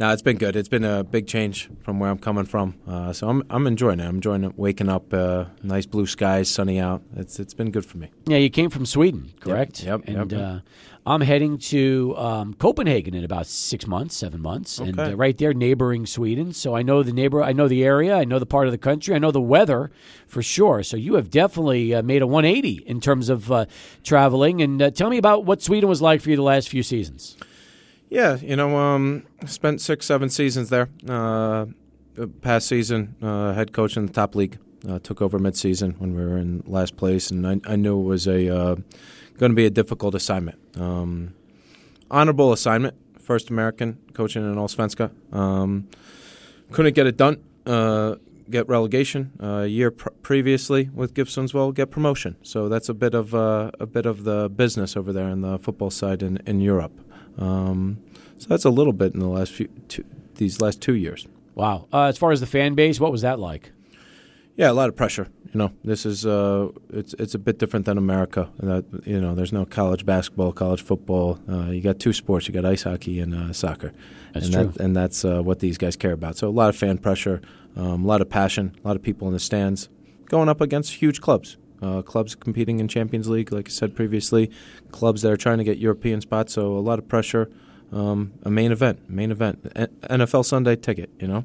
No, 0.00 0.12
it's 0.12 0.22
been 0.22 0.36
good. 0.36 0.54
It's 0.54 0.68
been 0.68 0.84
a 0.84 1.02
big 1.02 1.26
change 1.26 1.68
from 1.82 1.98
where 1.98 2.08
I'm 2.08 2.18
coming 2.18 2.44
from. 2.44 2.74
Uh, 2.86 3.12
so 3.12 3.28
I'm 3.28 3.42
I'm 3.50 3.66
enjoying 3.66 3.98
it. 3.98 4.04
I'm 4.04 4.16
enjoying 4.16 4.44
it. 4.44 4.56
Waking 4.56 4.88
up, 4.88 5.12
uh, 5.12 5.46
nice 5.64 5.86
blue 5.86 6.06
skies, 6.06 6.48
sunny 6.48 6.78
out. 6.78 7.02
It's 7.16 7.40
it's 7.40 7.52
been 7.52 7.72
good 7.72 7.84
for 7.84 7.98
me. 7.98 8.10
Yeah, 8.26 8.36
you 8.36 8.48
came 8.48 8.70
from 8.70 8.86
Sweden, 8.86 9.32
correct? 9.40 9.82
Yep, 9.82 10.06
yep, 10.06 10.16
And 10.16 10.32
yep. 10.32 10.40
Uh, 10.40 10.60
I'm 11.04 11.22
heading 11.22 11.58
to 11.58 12.14
um, 12.16 12.54
Copenhagen 12.54 13.14
in 13.14 13.24
about 13.24 13.46
six 13.46 13.86
months, 13.88 14.14
seven 14.14 14.40
months, 14.40 14.78
and 14.78 15.00
Okay. 15.00 15.12
uh, 15.12 15.16
right 15.16 15.36
there, 15.36 15.52
neighboring 15.54 16.06
Sweden. 16.06 16.52
So 16.52 16.76
I 16.76 16.82
know 16.82 17.02
the 17.02 17.12
neighbor, 17.14 17.42
I 17.42 17.52
know 17.52 17.66
the 17.66 17.82
area, 17.82 18.14
I 18.14 18.24
know 18.24 18.38
the 18.38 18.46
part 18.46 18.66
of 18.68 18.72
the 18.72 18.78
country, 18.78 19.14
I 19.16 19.18
know 19.18 19.30
the 19.32 19.40
weather 19.40 19.90
for 20.28 20.42
sure. 20.42 20.82
So 20.84 20.96
you 20.96 21.14
have 21.14 21.28
definitely 21.30 21.94
uh, 21.94 22.02
made 22.02 22.20
a 22.22 22.26
180 22.26 22.84
in 22.86 23.00
terms 23.00 23.30
of 23.30 23.50
uh, 23.50 23.64
traveling. 24.04 24.60
And 24.62 24.80
uh, 24.82 24.90
tell 24.90 25.08
me 25.10 25.16
about 25.18 25.44
what 25.44 25.60
Sweden 25.62 25.88
was 25.88 26.00
like 26.02 26.20
for 26.20 26.30
you 26.30 26.36
the 26.36 26.42
last 26.42 26.68
few 26.68 26.82
seasons. 26.82 27.36
Yeah, 28.10 28.36
you 28.36 28.56
know, 28.56 28.76
um, 28.76 29.26
spent 29.46 29.80
six, 29.80 30.06
seven 30.06 30.30
seasons 30.30 30.70
there. 30.70 30.88
Uh, 31.06 31.66
past 32.40 32.66
season, 32.66 33.16
uh, 33.22 33.52
head 33.52 33.72
coach 33.72 33.96
in 33.96 34.06
the 34.06 34.12
top 34.12 34.34
league. 34.34 34.58
Uh, 34.88 34.98
took 35.00 35.20
over 35.20 35.38
midseason 35.38 35.98
when 35.98 36.14
we 36.14 36.24
were 36.24 36.38
in 36.38 36.62
last 36.66 36.96
place, 36.96 37.30
and 37.30 37.46
I, 37.46 37.60
I 37.66 37.76
knew 37.76 38.00
it 38.00 38.04
was 38.04 38.28
a 38.28 38.48
uh, 38.48 38.76
going 39.36 39.50
to 39.50 39.56
be 39.56 39.66
a 39.66 39.70
difficult 39.70 40.14
assignment. 40.14 40.58
Um, 40.76 41.34
honorable 42.10 42.52
assignment, 42.52 42.94
first 43.18 43.50
American 43.50 43.98
coaching 44.14 44.44
in 44.44 44.54
Allsvenska. 44.54 45.10
Um, 45.34 45.88
couldn't 46.70 46.94
get 46.94 47.06
it 47.06 47.16
done. 47.16 47.42
Uh, 47.66 48.16
get 48.48 48.68
relegation 48.68 49.32
uh, 49.42 49.46
a 49.46 49.66
year 49.66 49.90
pr- 49.90 50.08
previously 50.22 50.88
with 50.94 51.12
GIF 51.12 51.28
Sundsvall, 51.28 51.74
get 51.74 51.90
promotion. 51.90 52.36
So 52.42 52.68
that's 52.68 52.88
a 52.88 52.94
bit 52.94 53.14
of 53.14 53.34
uh, 53.34 53.72
a 53.80 53.86
bit 53.86 54.06
of 54.06 54.24
the 54.24 54.48
business 54.48 54.96
over 54.96 55.12
there 55.12 55.28
in 55.28 55.40
the 55.42 55.58
football 55.58 55.90
side 55.90 56.22
in, 56.22 56.38
in 56.46 56.60
Europe. 56.60 56.92
Um, 57.38 57.98
so 58.38 58.46
that's 58.48 58.64
a 58.64 58.70
little 58.70 58.92
bit 58.92 59.14
in 59.14 59.20
the 59.20 59.28
last 59.28 59.52
few 59.52 59.68
two, 59.88 60.04
these 60.36 60.60
last 60.60 60.80
two 60.80 60.94
years. 60.94 61.26
Wow. 61.54 61.88
Uh, 61.92 62.04
as 62.04 62.18
far 62.18 62.30
as 62.30 62.40
the 62.40 62.46
fan 62.46 62.74
base, 62.74 63.00
what 63.00 63.10
was 63.10 63.22
that 63.22 63.38
like? 63.40 63.72
Yeah, 64.56 64.70
a 64.70 64.72
lot 64.72 64.88
of 64.88 64.96
pressure. 64.96 65.28
You 65.52 65.58
know, 65.58 65.72
this 65.82 66.04
is 66.04 66.26
uh, 66.26 66.68
it's 66.90 67.14
it's 67.14 67.34
a 67.34 67.38
bit 67.38 67.58
different 67.58 67.86
than 67.86 67.96
America. 67.96 68.50
That 68.58 68.84
you 69.06 69.20
know, 69.20 69.34
there's 69.34 69.52
no 69.52 69.64
college 69.64 70.04
basketball, 70.04 70.52
college 70.52 70.82
football. 70.82 71.38
Uh, 71.48 71.70
you 71.70 71.80
got 71.80 71.98
two 71.98 72.12
sports. 72.12 72.46
You 72.46 72.54
got 72.54 72.66
ice 72.66 72.82
hockey 72.82 73.18
and 73.20 73.34
uh, 73.34 73.52
soccer. 73.52 73.92
That's 74.34 74.46
and 74.46 74.54
true. 74.54 74.64
That, 74.64 74.80
and 74.80 74.96
that's 74.96 75.24
uh, 75.24 75.42
what 75.42 75.60
these 75.60 75.78
guys 75.78 75.96
care 75.96 76.12
about. 76.12 76.36
So 76.36 76.48
a 76.48 76.50
lot 76.50 76.68
of 76.68 76.76
fan 76.76 76.98
pressure, 76.98 77.40
um, 77.76 78.04
a 78.04 78.06
lot 78.06 78.20
of 78.20 78.28
passion, 78.28 78.76
a 78.84 78.86
lot 78.86 78.96
of 78.96 79.02
people 79.02 79.26
in 79.26 79.32
the 79.32 79.40
stands, 79.40 79.88
going 80.26 80.48
up 80.48 80.60
against 80.60 80.94
huge 80.94 81.20
clubs. 81.20 81.56
Uh, 81.80 82.02
clubs 82.02 82.34
competing 82.34 82.80
in 82.80 82.88
Champions 82.88 83.28
League, 83.28 83.52
like 83.52 83.68
I 83.68 83.70
said 83.70 83.94
previously, 83.94 84.50
clubs 84.90 85.22
that 85.22 85.30
are 85.30 85.36
trying 85.36 85.58
to 85.58 85.64
get 85.64 85.78
European 85.78 86.20
spots. 86.20 86.54
So 86.54 86.76
a 86.76 86.80
lot 86.80 86.98
of 86.98 87.08
pressure. 87.08 87.50
Um, 87.90 88.32
a 88.42 88.50
main 88.50 88.70
event, 88.70 89.08
main 89.08 89.30
event, 89.30 89.62
NFL 89.62 90.44
Sunday 90.44 90.76
ticket. 90.76 91.10
You 91.18 91.28
know. 91.28 91.44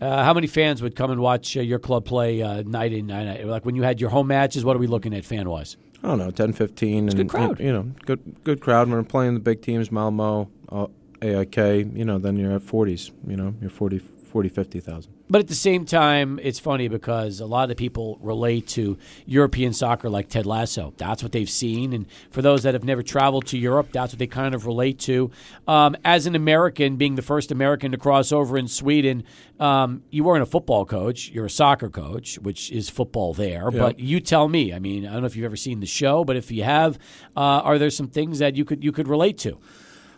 Uh, 0.00 0.22
how 0.24 0.34
many 0.34 0.46
fans 0.46 0.82
would 0.82 0.94
come 0.94 1.10
and 1.10 1.20
watch 1.20 1.56
uh, 1.56 1.60
your 1.60 1.78
club 1.78 2.04
play 2.04 2.42
uh, 2.42 2.62
night 2.62 2.92
in, 2.92 3.06
night 3.06 3.40
out? 3.40 3.46
Like 3.46 3.64
when 3.64 3.76
you 3.76 3.82
had 3.82 4.00
your 4.00 4.10
home 4.10 4.26
matches, 4.26 4.64
what 4.64 4.76
are 4.76 4.78
we 4.78 4.86
looking 4.86 5.14
at 5.14 5.24
fan 5.24 5.48
wise? 5.48 5.76
I 6.02 6.08
don't 6.08 6.18
know, 6.18 6.30
10, 6.30 6.52
15. 6.52 7.06
It's 7.06 7.14
and, 7.14 7.22
good 7.22 7.30
crowd. 7.30 7.60
You, 7.60 7.72
know, 7.72 7.82
good 8.04 8.44
good 8.44 8.60
crowd. 8.60 8.88
When 8.88 8.98
we're 8.98 9.04
playing 9.04 9.34
the 9.34 9.40
big 9.40 9.62
teams, 9.62 9.90
Malmo, 9.90 10.50
uh, 10.70 10.86
AIK, 11.22 11.56
you 11.94 12.04
know, 12.04 12.18
then 12.18 12.36
you're 12.36 12.52
at 12.52 12.62
40s. 12.62 13.10
You 13.26 13.36
know, 13.36 13.54
you're 13.60 13.70
40, 13.70 13.98
40 13.98 14.48
50,000. 14.48 15.15
But 15.28 15.40
at 15.40 15.48
the 15.48 15.54
same 15.54 15.84
time, 15.84 16.38
it's 16.40 16.60
funny 16.60 16.86
because 16.86 17.40
a 17.40 17.46
lot 17.46 17.70
of 17.70 17.76
people 17.76 18.18
relate 18.20 18.68
to 18.68 18.96
European 19.24 19.72
soccer 19.72 20.08
like 20.08 20.28
Ted 20.28 20.46
Lasso. 20.46 20.94
That's 20.98 21.22
what 21.22 21.32
they've 21.32 21.50
seen. 21.50 21.92
And 21.92 22.06
for 22.30 22.42
those 22.42 22.62
that 22.62 22.74
have 22.74 22.84
never 22.84 23.02
traveled 23.02 23.46
to 23.46 23.58
Europe, 23.58 23.88
that's 23.90 24.12
what 24.12 24.20
they 24.20 24.28
kind 24.28 24.54
of 24.54 24.66
relate 24.66 25.00
to. 25.00 25.32
Um, 25.66 25.96
as 26.04 26.26
an 26.26 26.36
American, 26.36 26.96
being 26.96 27.16
the 27.16 27.22
first 27.22 27.50
American 27.50 27.90
to 27.90 27.98
cross 27.98 28.30
over 28.30 28.56
in 28.56 28.68
Sweden, 28.68 29.24
um, 29.58 30.04
you 30.10 30.22
weren't 30.22 30.44
a 30.44 30.46
football 30.46 30.84
coach. 30.84 31.30
You're 31.30 31.46
a 31.46 31.50
soccer 31.50 31.88
coach, 31.88 32.38
which 32.38 32.70
is 32.70 32.88
football 32.88 33.34
there. 33.34 33.68
Yeah. 33.72 33.80
But 33.80 33.98
you 33.98 34.20
tell 34.20 34.46
me. 34.46 34.72
I 34.72 34.78
mean, 34.78 35.06
I 35.06 35.12
don't 35.12 35.22
know 35.22 35.26
if 35.26 35.34
you've 35.34 35.44
ever 35.44 35.56
seen 35.56 35.80
the 35.80 35.86
show, 35.86 36.24
but 36.24 36.36
if 36.36 36.52
you 36.52 36.62
have, 36.62 36.98
uh, 37.36 37.40
are 37.40 37.78
there 37.78 37.90
some 37.90 38.08
things 38.08 38.38
that 38.38 38.54
you 38.54 38.64
could 38.64 38.84
you 38.84 38.92
could 38.92 39.08
relate 39.08 39.38
to? 39.38 39.58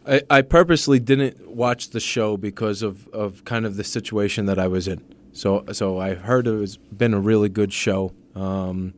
I, 0.08 0.22
I 0.30 0.42
purposely 0.42 0.98
didn't 0.98 1.50
watch 1.50 1.90
the 1.90 2.00
show 2.00 2.36
because 2.36 2.82
of, 2.82 3.08
of 3.08 3.44
kind 3.44 3.66
of 3.66 3.76
the 3.76 3.84
situation 3.84 4.46
that 4.46 4.58
I 4.58 4.66
was 4.66 4.88
in. 4.88 5.02
So 5.32 5.64
so 5.72 5.98
I 5.98 6.14
heard 6.14 6.46
it 6.46 6.52
was 6.52 6.78
been 6.78 7.14
a 7.14 7.20
really 7.20 7.48
good 7.48 7.72
show. 7.72 8.12
Um, 8.34 8.94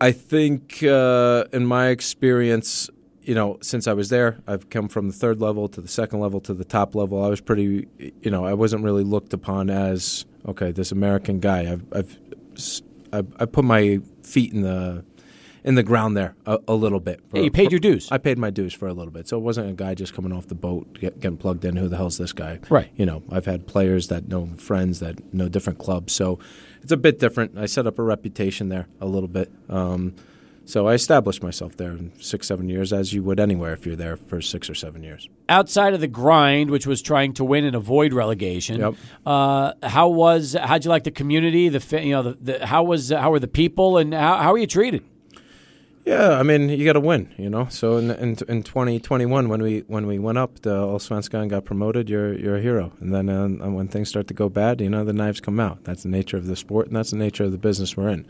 I 0.00 0.12
think 0.12 0.82
uh, 0.82 1.44
in 1.52 1.66
my 1.66 1.88
experience, 1.88 2.88
you 3.22 3.34
know, 3.34 3.58
since 3.60 3.86
I 3.86 3.92
was 3.92 4.08
there, 4.08 4.38
I've 4.46 4.70
come 4.70 4.88
from 4.88 5.08
the 5.08 5.12
third 5.12 5.40
level 5.40 5.68
to 5.68 5.80
the 5.80 5.88
second 5.88 6.20
level 6.20 6.40
to 6.40 6.54
the 6.54 6.64
top 6.64 6.94
level. 6.94 7.22
I 7.22 7.28
was 7.28 7.40
pretty, 7.40 7.86
you 7.98 8.30
know, 8.30 8.44
I 8.44 8.54
wasn't 8.54 8.82
really 8.82 9.04
looked 9.04 9.32
upon 9.32 9.68
as 9.68 10.24
okay, 10.46 10.72
this 10.72 10.92
American 10.92 11.40
guy. 11.40 11.70
I've 11.70 11.84
I've 11.92 12.18
I, 13.12 13.22
I 13.38 13.44
put 13.44 13.64
my 13.64 14.00
feet 14.22 14.52
in 14.52 14.62
the 14.62 15.04
in 15.64 15.74
the 15.76 15.82
ground 15.82 16.16
there 16.16 16.34
a, 16.46 16.58
a 16.68 16.74
little 16.74 16.98
bit. 17.00 17.20
for- 17.30 17.36
Yeah, 17.36 17.44
you 17.44 17.50
paid 17.50 17.66
for- 17.66 17.70
your 17.72 17.80
dues. 17.80 18.08
I 18.10 18.18
paid 18.18 18.36
my 18.38 18.50
dues 18.50 18.74
for 18.74 18.88
a 18.88 18.92
little 18.94 19.12
bit, 19.12 19.28
so 19.28 19.36
it 19.36 19.40
wasn't 19.42 19.70
a 19.70 19.72
guy 19.74 19.94
just 19.94 20.12
coming 20.14 20.32
off 20.32 20.48
the 20.48 20.54
boat 20.54 20.98
get, 21.00 21.20
getting 21.20 21.36
plugged 21.38 21.64
in. 21.64 21.76
Who 21.76 21.88
the 21.88 21.96
hell's 21.96 22.18
this 22.18 22.32
guy? 22.32 22.58
Right. 22.68 22.90
You 22.96 23.06
know, 23.06 23.22
I've 23.30 23.46
had 23.46 23.66
players 23.66 24.08
that 24.08 24.28
know 24.28 24.48
friends 24.56 25.00
that 25.00 25.32
know 25.32 25.48
different 25.48 25.78
clubs, 25.78 26.12
so 26.12 26.38
it's 26.82 26.92
a 26.92 26.96
bit 26.96 27.18
different. 27.20 27.56
I 27.56 27.66
set 27.66 27.86
up 27.86 27.98
a 27.98 28.02
reputation 28.02 28.68
there 28.70 28.88
a 29.00 29.06
little 29.06 29.28
bit. 29.28 29.50
Um, 29.68 30.14
so 30.64 30.86
I 30.86 30.94
established 30.94 31.42
myself 31.42 31.76
there 31.76 31.90
in 31.90 32.12
six, 32.20 32.46
seven 32.46 32.68
years, 32.68 32.92
as 32.92 33.12
you 33.12 33.22
would 33.24 33.40
anywhere 33.40 33.72
if 33.72 33.84
you're 33.84 33.96
there 33.96 34.16
for 34.16 34.40
six 34.40 34.70
or 34.70 34.76
seven 34.76 35.02
years. 35.02 35.28
outside 35.48 35.92
of 35.92 36.00
the 36.00 36.06
grind, 36.06 36.70
which 36.70 36.86
was 36.86 37.02
trying 37.02 37.32
to 37.34 37.44
win 37.44 37.64
and 37.64 37.74
avoid 37.74 38.12
relegation, 38.12 38.78
Yep. 38.80 38.94
uh, 39.26 39.72
how 39.82 40.08
was 40.08 40.54
how'd 40.60 40.84
you 40.84 40.90
like 40.90 41.02
the 41.04 41.10
community? 41.10 41.68
The 41.68 42.00
you 42.02 42.12
know 42.12 42.22
the, 42.22 42.38
the 42.58 42.66
how 42.66 42.84
was 42.84 43.10
how 43.10 43.30
were 43.32 43.40
the 43.40 43.48
people 43.48 43.98
and 43.98 44.14
how 44.14 44.36
how 44.38 44.52
were 44.52 44.58
you 44.58 44.68
treated? 44.68 45.02
Yeah, 46.04 46.30
I 46.32 46.42
mean, 46.42 46.68
you 46.68 46.84
got 46.84 46.94
to 46.94 47.00
win, 47.00 47.32
you 47.36 47.48
know. 47.48 47.68
So 47.70 47.96
in 47.96 48.10
in, 48.10 48.36
in 48.48 48.62
2021, 48.64 49.48
when 49.48 49.62
we 49.62 49.80
when 49.86 50.06
we 50.08 50.18
went 50.18 50.36
up, 50.36 50.60
the 50.62 50.74
Allsvenskan 50.74 51.48
got 51.48 51.64
promoted. 51.64 52.08
You're 52.08 52.34
you're 52.34 52.56
a 52.56 52.60
hero. 52.60 52.92
And 52.98 53.14
then 53.14 53.28
uh, 53.28 53.70
when 53.70 53.86
things 53.86 54.08
start 54.08 54.26
to 54.28 54.34
go 54.34 54.48
bad, 54.48 54.80
you 54.80 54.90
know, 54.90 55.04
the 55.04 55.12
knives 55.12 55.40
come 55.40 55.60
out. 55.60 55.84
That's 55.84 56.02
the 56.02 56.08
nature 56.08 56.36
of 56.36 56.46
the 56.46 56.56
sport, 56.56 56.88
and 56.88 56.96
that's 56.96 57.12
the 57.12 57.16
nature 57.16 57.44
of 57.44 57.52
the 57.52 57.58
business 57.58 57.96
we're 57.96 58.08
in. 58.08 58.26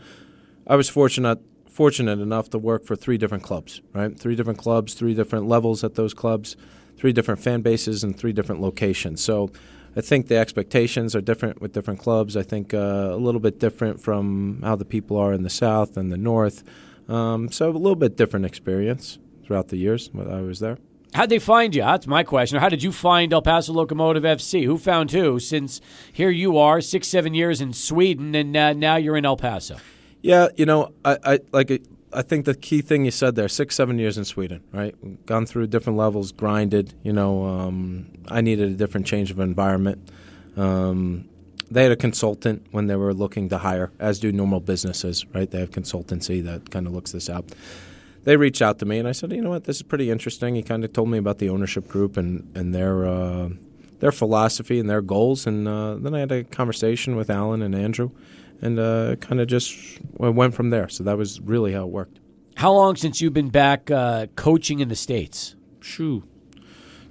I 0.67 0.75
was 0.75 0.87
fortunate 0.87 1.39
fortunate 1.67 2.19
enough 2.19 2.51
to 2.51 2.59
work 2.59 2.85
for 2.85 2.95
three 2.95 3.17
different 3.17 3.43
clubs, 3.43 3.81
right? 3.93 4.19
Three 4.19 4.35
different 4.35 4.59
clubs, 4.59 4.93
three 4.93 5.15
different 5.15 5.47
levels 5.47 5.83
at 5.83 5.95
those 5.95 6.13
clubs, 6.13 6.55
three 6.97 7.11
different 7.11 7.41
fan 7.41 7.61
bases, 7.61 8.03
and 8.03 8.15
three 8.15 8.33
different 8.33 8.61
locations. 8.61 9.23
So. 9.23 9.51
I 9.95 10.01
think 10.01 10.27
the 10.27 10.37
expectations 10.37 11.15
are 11.15 11.21
different 11.21 11.61
with 11.61 11.71
different 11.71 11.99
clubs. 11.99 12.35
I 12.35 12.41
think 12.41 12.73
uh, 12.73 13.11
a 13.11 13.15
little 13.15 13.39
bit 13.39 13.59
different 13.59 14.01
from 14.01 14.59
how 14.63 14.75
the 14.75 14.85
people 14.85 15.17
are 15.17 15.31
in 15.33 15.43
the 15.43 15.51
South 15.51 15.97
and 15.97 16.11
the 16.11 16.17
North. 16.17 16.63
Um, 17.09 17.51
so 17.51 17.69
a 17.69 17.71
little 17.71 17.95
bit 17.95 18.15
different 18.15 18.45
experience 18.45 19.19
throughout 19.45 19.67
the 19.69 19.77
years 19.77 20.09
when 20.13 20.31
I 20.31 20.41
was 20.41 20.59
there. 20.59 20.77
How'd 21.13 21.29
they 21.29 21.37
find 21.39 21.75
you? 21.75 21.83
That's 21.83 22.07
my 22.07 22.23
question. 22.23 22.59
How 22.59 22.69
did 22.69 22.81
you 22.81 22.91
find 22.91 23.31
El 23.33 23.41
Paso 23.43 23.71
Locomotive 23.73 24.23
FC? 24.23 24.65
Who 24.65 24.77
found 24.79 25.11
who? 25.11 25.37
Since 25.39 25.79
here 26.11 26.31
you 26.31 26.57
are, 26.57 26.81
six 26.81 27.07
seven 27.07 27.33
years 27.35 27.61
in 27.61 27.71
Sweden, 27.73 28.33
and 28.33 28.55
uh, 28.57 28.73
now 28.73 28.95
you're 28.95 29.17
in 29.17 29.25
El 29.25 29.37
Paso. 29.37 29.77
Yeah, 30.23 30.47
you 30.55 30.65
know, 30.65 30.91
I, 31.05 31.17
I 31.23 31.39
like. 31.51 31.71
it- 31.71 31.85
I 32.15 32.21
think 32.21 32.45
the 32.45 32.53
key 32.53 32.81
thing 32.81 33.05
you 33.05 33.11
said 33.11 33.33
there: 33.33 33.47
six, 33.49 33.75
seven 33.75 33.97
years 33.97 34.19
in 34.19 34.23
Sweden, 34.25 34.61
right? 34.71 34.93
Gone 35.25 35.47
through 35.47 35.65
different 35.67 35.97
levels, 35.97 36.31
grinded. 36.31 36.93
You 37.01 37.11
know, 37.11 37.43
um, 37.45 38.05
I 38.27 38.41
needed 38.41 38.69
a 38.69 38.75
different 38.75 39.07
change 39.07 39.31
of 39.31 39.39
environment. 39.39 40.11
Um, 40.55 41.27
they 41.69 41.83
had 41.83 41.91
a 41.91 41.95
consultant 41.95 42.65
when 42.71 42.87
they 42.87 42.95
were 42.95 43.13
looking 43.13 43.49
to 43.49 43.57
hire, 43.59 43.91
as 43.99 44.19
do 44.19 44.31
normal 44.31 44.59
businesses, 44.59 45.25
right? 45.33 45.49
They 45.49 45.59
have 45.59 45.71
consultancy 45.71 46.43
that 46.43 46.69
kind 46.69 46.87
of 46.87 46.93
looks 46.93 47.11
this 47.11 47.29
out. 47.29 47.45
They 48.23 48.37
reached 48.37 48.61
out 48.61 48.79
to 48.79 48.85
me, 48.85 48.99
and 48.99 49.07
I 49.07 49.11
said, 49.11 49.31
you 49.31 49.41
know 49.41 49.49
what, 49.49 49.65
this 49.65 49.77
is 49.77 49.83
pretty 49.83 50.09
interesting. 50.09 50.55
He 50.55 50.63
kind 50.63 50.83
of 50.85 50.93
told 50.93 51.09
me 51.09 51.17
about 51.17 51.39
the 51.39 51.49
ownership 51.49 51.87
group 51.87 52.15
and 52.15 52.49
and 52.55 52.73
their 52.73 53.05
uh, 53.05 53.49
their 53.99 54.11
philosophy 54.11 54.79
and 54.79 54.89
their 54.89 55.01
goals, 55.01 55.45
and 55.45 55.67
uh, 55.67 55.95
then 55.95 56.13
I 56.13 56.19
had 56.19 56.31
a 56.31 56.43
conversation 56.43 57.15
with 57.15 57.29
Alan 57.29 57.61
and 57.61 57.75
Andrew, 57.75 58.11
and 58.61 58.79
uh, 58.79 59.15
kind 59.17 59.41
of 59.41 59.47
just 59.47 59.77
went 60.17 60.53
from 60.53 60.69
there. 60.69 60.87
So 60.89 61.03
that 61.03 61.17
was 61.17 61.41
really 61.41 61.73
how 61.73 61.83
it 61.83 61.89
worked. 61.89 62.19
How 62.55 62.71
long 62.71 62.95
since 62.95 63.21
you've 63.21 63.33
been 63.33 63.49
back 63.49 63.89
uh, 63.89 64.27
coaching 64.35 64.79
in 64.79 64.89
the 64.89 64.95
states? 64.95 65.55
Shoo. 65.81 66.23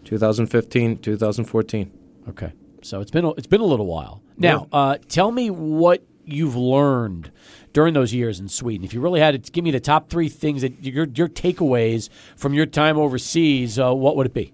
2015, 0.05 0.99
2014. 0.99 1.99
Okay, 2.29 2.53
so 2.83 3.01
it's 3.01 3.11
been 3.11 3.25
a, 3.25 3.31
it's 3.33 3.47
been 3.47 3.61
a 3.61 3.67
little 3.67 3.87
while. 3.87 4.22
Now, 4.37 4.69
uh, 4.73 4.99
tell 5.09 5.31
me 5.31 5.51
what 5.51 6.05
you've 6.25 6.57
learned 6.57 7.31
during 7.73 7.95
those 7.95 8.13
years 8.13 8.41
in 8.41 8.49
Sweden. 8.49 8.85
If 8.85 8.93
you 8.95 9.01
really 9.01 9.21
had 9.21 9.43
to 9.43 9.53
give 9.53 9.65
me 9.65 9.71
the 9.71 9.81
top 9.81 10.09
three 10.11 10.29
things 10.29 10.63
that 10.63 10.85
your 10.85 11.07
your 11.07 11.29
takeaways 11.29 12.09
from 12.37 12.55
your 12.55 12.67
time 12.67 12.99
overseas, 12.99 13.79
uh, 13.79 13.95
what 13.95 14.17
would 14.17 14.27
it 14.27 14.35
be? 14.35 14.53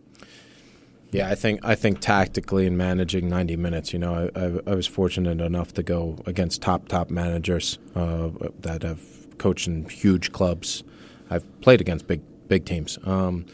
Yeah, 1.10 1.30
I 1.30 1.34
think 1.34 1.60
I 1.64 1.74
think 1.74 2.00
tactically 2.00 2.66
in 2.66 2.76
managing 2.76 3.28
90 3.28 3.56
minutes, 3.56 3.92
you 3.92 3.98
know, 3.98 4.30
I, 4.34 4.40
I, 4.40 4.72
I 4.72 4.74
was 4.74 4.86
fortunate 4.86 5.40
enough 5.40 5.72
to 5.74 5.82
go 5.82 6.18
against 6.26 6.60
top 6.60 6.88
top 6.88 7.10
managers 7.10 7.78
uh, 7.94 8.30
that 8.60 8.82
have 8.82 9.00
coached 9.38 9.68
in 9.68 9.88
huge 9.88 10.32
clubs. 10.32 10.84
I've 11.30 11.60
played 11.60 11.80
against 11.80 12.06
big 12.06 12.20
big 12.48 12.64
teams. 12.66 12.98
Um, 13.04 13.46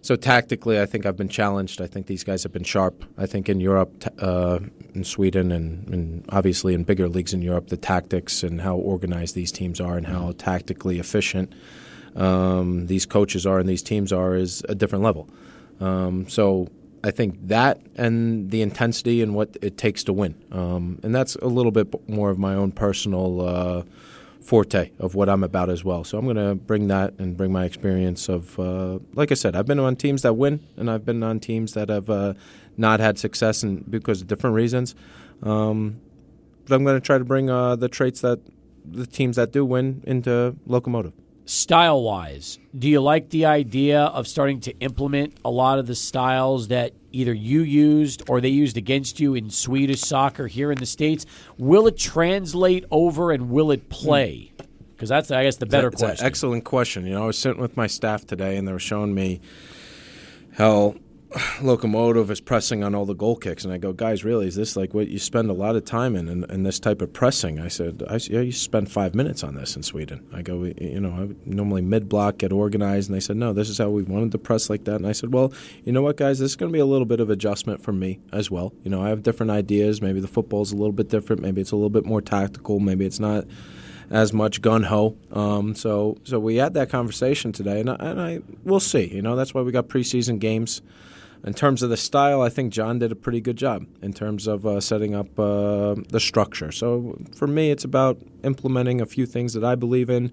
so 0.00 0.16
tactically, 0.16 0.80
I 0.80 0.86
think 0.86 1.06
I've 1.06 1.16
been 1.16 1.30
challenged. 1.30 1.80
I 1.80 1.86
think 1.86 2.06
these 2.06 2.24
guys 2.24 2.42
have 2.42 2.52
been 2.52 2.64
sharp. 2.64 3.04
I 3.16 3.26
think 3.26 3.48
in 3.48 3.60
Europe, 3.60 4.04
uh, 4.18 4.58
in 4.94 5.04
Sweden, 5.04 5.52
and, 5.52 5.88
and, 5.88 6.24
obviously 6.28 6.74
in 6.74 6.84
bigger 6.84 7.08
leagues 7.08 7.34
in 7.34 7.42
Europe, 7.42 7.68
the 7.68 7.76
tactics 7.76 8.42
and 8.42 8.60
how 8.60 8.76
organized 8.76 9.34
these 9.34 9.52
teams 9.52 9.80
are 9.80 9.96
and 9.96 10.06
how 10.06 10.32
tactically 10.38 10.98
efficient 10.98 11.52
um, 12.16 12.86
these 12.86 13.06
coaches 13.06 13.46
are 13.46 13.58
and 13.58 13.68
these 13.68 13.82
teams 13.82 14.12
are 14.12 14.34
is 14.34 14.62
a 14.68 14.74
different 14.74 15.04
level. 15.04 15.28
Um, 15.80 16.28
so 16.28 16.68
I 17.02 17.10
think 17.10 17.48
that 17.48 17.80
and 17.96 18.50
the 18.50 18.62
intensity 18.62 19.20
and 19.22 19.34
what 19.34 19.56
it 19.60 19.76
takes 19.76 20.04
to 20.04 20.12
win, 20.12 20.34
um, 20.52 20.98
and 21.02 21.14
that's 21.14 21.34
a 21.36 21.48
little 21.48 21.72
bit 21.72 22.08
more 22.08 22.30
of 22.30 22.38
my 22.38 22.54
own 22.54 22.72
personal. 22.72 23.40
Uh, 23.40 23.82
forte 24.44 24.90
of 24.98 25.14
what 25.14 25.28
I'm 25.30 25.42
about 25.42 25.70
as 25.70 25.84
well. 25.84 26.04
So 26.04 26.18
I'm 26.18 26.26
going 26.26 26.36
to 26.36 26.54
bring 26.54 26.88
that 26.88 27.14
and 27.18 27.34
bring 27.34 27.50
my 27.50 27.64
experience 27.64 28.28
of, 28.28 28.58
uh, 28.60 28.98
like 29.14 29.32
I 29.32 29.34
said, 29.34 29.56
I've 29.56 29.64
been 29.64 29.80
on 29.80 29.96
teams 29.96 30.20
that 30.20 30.34
win, 30.34 30.60
and 30.76 30.90
I've 30.90 31.04
been 31.04 31.22
on 31.22 31.40
teams 31.40 31.72
that 31.72 31.88
have 31.88 32.10
uh, 32.10 32.34
not 32.76 33.00
had 33.00 33.18
success 33.18 33.62
and 33.62 33.88
because 33.90 34.20
of 34.20 34.26
different 34.26 34.56
reasons. 34.56 34.94
Um, 35.42 36.00
but 36.66 36.74
I'm 36.74 36.84
going 36.84 37.00
to 37.00 37.04
try 37.04 37.18
to 37.18 37.24
bring 37.24 37.50
uh, 37.50 37.76
the 37.76 37.88
traits 37.88 38.20
that 38.22 38.40
the 38.84 39.06
teams 39.06 39.36
that 39.36 39.52
do 39.52 39.64
win 39.64 40.02
into 40.06 40.56
Locomotive. 40.66 41.12
Style 41.46 42.02
wise, 42.02 42.58
do 42.76 42.88
you 42.88 43.02
like 43.02 43.30
the 43.30 43.44
idea 43.44 44.00
of 44.00 44.26
starting 44.26 44.60
to 44.60 44.78
implement 44.78 45.36
a 45.44 45.50
lot 45.50 45.78
of 45.78 45.86
the 45.86 45.94
styles 45.94 46.68
that 46.68 46.92
either 47.14 47.32
you 47.32 47.62
used 47.62 48.22
or 48.28 48.40
they 48.40 48.48
used 48.48 48.76
against 48.76 49.20
you 49.20 49.34
in 49.34 49.48
Swedish 49.48 50.00
soccer 50.00 50.46
here 50.48 50.72
in 50.72 50.78
the 50.78 50.86
States. 50.86 51.24
Will 51.56 51.86
it 51.86 51.96
translate 51.96 52.84
over 52.90 53.30
and 53.30 53.50
will 53.50 53.70
it 53.70 53.88
play? 53.88 54.52
Because 54.94 55.08
that's, 55.08 55.30
I 55.30 55.44
guess, 55.44 55.56
the 55.56 55.66
better 55.66 55.88
it's 55.88 56.02
question. 56.02 56.26
Excellent 56.26 56.64
question. 56.64 57.06
You 57.06 57.14
know, 57.14 57.24
I 57.24 57.26
was 57.26 57.38
sitting 57.38 57.60
with 57.60 57.76
my 57.76 57.86
staff 57.86 58.26
today 58.26 58.56
and 58.56 58.66
they 58.66 58.72
were 58.72 58.78
showing 58.78 59.14
me 59.14 59.40
how 60.54 60.96
locomotive 61.62 62.30
is 62.30 62.40
pressing 62.40 62.84
on 62.84 62.94
all 62.94 63.06
the 63.06 63.14
goal 63.14 63.36
kicks, 63.36 63.64
and 63.64 63.72
I 63.72 63.78
go, 63.78 63.92
guys, 63.92 64.24
really, 64.24 64.46
is 64.46 64.54
this 64.54 64.76
like 64.76 64.94
what 64.94 65.08
you 65.08 65.18
spend 65.18 65.50
a 65.50 65.52
lot 65.52 65.76
of 65.76 65.84
time 65.84 66.16
in, 66.16 66.28
in, 66.28 66.44
in 66.50 66.62
this 66.62 66.78
type 66.78 67.02
of 67.02 67.12
pressing? 67.12 67.58
I 67.58 67.68
said, 67.68 68.02
I, 68.08 68.18
yeah, 68.24 68.40
you 68.40 68.52
spend 68.52 68.90
five 68.90 69.14
minutes 69.14 69.42
on 69.42 69.54
this 69.54 69.76
in 69.76 69.82
Sweden. 69.82 70.26
I 70.32 70.42
go, 70.42 70.64
you 70.64 71.00
know, 71.00 71.10
I 71.10 71.34
normally 71.44 71.82
mid 71.82 72.08
block 72.08 72.38
get 72.38 72.52
organized, 72.52 73.08
and 73.08 73.16
they 73.16 73.20
said, 73.20 73.36
no, 73.36 73.52
this 73.52 73.68
is 73.68 73.78
how 73.78 73.90
we 73.90 74.02
wanted 74.02 74.32
to 74.32 74.38
press 74.38 74.70
like 74.70 74.84
that. 74.84 74.96
And 74.96 75.06
I 75.06 75.12
said, 75.12 75.32
well, 75.32 75.52
you 75.84 75.92
know 75.92 76.02
what, 76.02 76.16
guys, 76.16 76.38
this 76.38 76.52
is 76.52 76.56
going 76.56 76.70
to 76.70 76.74
be 76.74 76.80
a 76.80 76.86
little 76.86 77.06
bit 77.06 77.20
of 77.20 77.30
adjustment 77.30 77.82
for 77.82 77.92
me 77.92 78.20
as 78.32 78.50
well. 78.50 78.72
You 78.82 78.90
know, 78.90 79.02
I 79.02 79.08
have 79.08 79.22
different 79.22 79.50
ideas. 79.50 80.00
Maybe 80.00 80.20
the 80.20 80.28
football's 80.28 80.72
a 80.72 80.76
little 80.76 80.92
bit 80.92 81.08
different. 81.08 81.42
Maybe 81.42 81.60
it's 81.60 81.72
a 81.72 81.76
little 81.76 81.90
bit 81.90 82.06
more 82.06 82.20
tactical. 82.20 82.80
Maybe 82.80 83.04
it's 83.06 83.20
not 83.20 83.44
as 84.10 84.32
much 84.32 84.60
gun 84.60 84.84
ho. 84.84 85.16
Um, 85.32 85.74
so 85.74 86.18
so 86.24 86.38
we 86.38 86.56
had 86.56 86.74
that 86.74 86.90
conversation 86.90 87.52
today, 87.52 87.80
and 87.80 87.90
I, 87.90 87.96
and 87.98 88.20
I 88.20 88.40
we'll 88.62 88.80
see. 88.80 89.06
You 89.06 89.22
know, 89.22 89.34
that's 89.36 89.54
why 89.54 89.62
we 89.62 89.72
got 89.72 89.88
preseason 89.88 90.38
games. 90.38 90.82
In 91.44 91.52
terms 91.52 91.82
of 91.82 91.90
the 91.90 91.96
style, 91.98 92.40
I 92.40 92.48
think 92.48 92.72
John 92.72 92.98
did 92.98 93.12
a 93.12 93.14
pretty 93.14 93.40
good 93.40 93.56
job 93.56 93.86
in 94.00 94.14
terms 94.14 94.46
of 94.46 94.64
uh, 94.64 94.80
setting 94.80 95.14
up 95.14 95.38
uh, 95.38 95.94
the 96.08 96.18
structure. 96.18 96.72
So 96.72 97.18
for 97.34 97.46
me, 97.46 97.70
it's 97.70 97.84
about 97.84 98.18
implementing 98.42 99.02
a 99.02 99.06
few 99.06 99.26
things 99.26 99.52
that 99.52 99.62
I 99.62 99.74
believe 99.74 100.08
in 100.08 100.32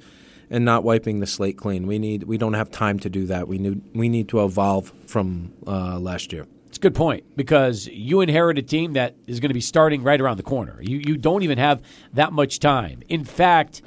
and 0.49 0.64
not 0.64 0.86
wiping 0.86 1.20
the 1.20 1.28
slate 1.28 1.57
clean. 1.57 1.86
We 1.86 1.99
need 1.99 2.24
we 2.24 2.38
don't 2.38 2.53
have 2.53 2.72
time 2.72 2.97
to 2.99 3.09
do 3.09 3.26
that. 3.26 3.47
We 3.47 3.57
need 3.57 3.82
we 3.93 4.07
need 4.07 4.30
to 4.30 4.43
evolve 4.43 4.93
from 5.05 5.53
uh, 5.68 5.99
last 5.99 6.32
year. 6.32 6.47
It's 6.68 6.78
a 6.78 6.82
good 6.82 6.95
point 6.95 7.26
because 7.36 7.88
you 7.88 8.22
inherit 8.22 8.57
a 8.57 8.62
team 8.62 8.93
that 8.93 9.18
is 9.28 9.41
going 9.41 9.49
to 9.49 9.53
be 9.53 9.62
starting 9.62 10.03
right 10.03 10.22
around 10.22 10.38
the 10.38 10.43
corner. 10.43 10.78
You 10.82 10.97
you 10.97 11.18
don't 11.18 11.43
even 11.43 11.57
have 11.57 11.82
that 12.14 12.32
much 12.32 12.59
time. 12.59 13.03
In 13.09 13.26
fact, 13.26 13.82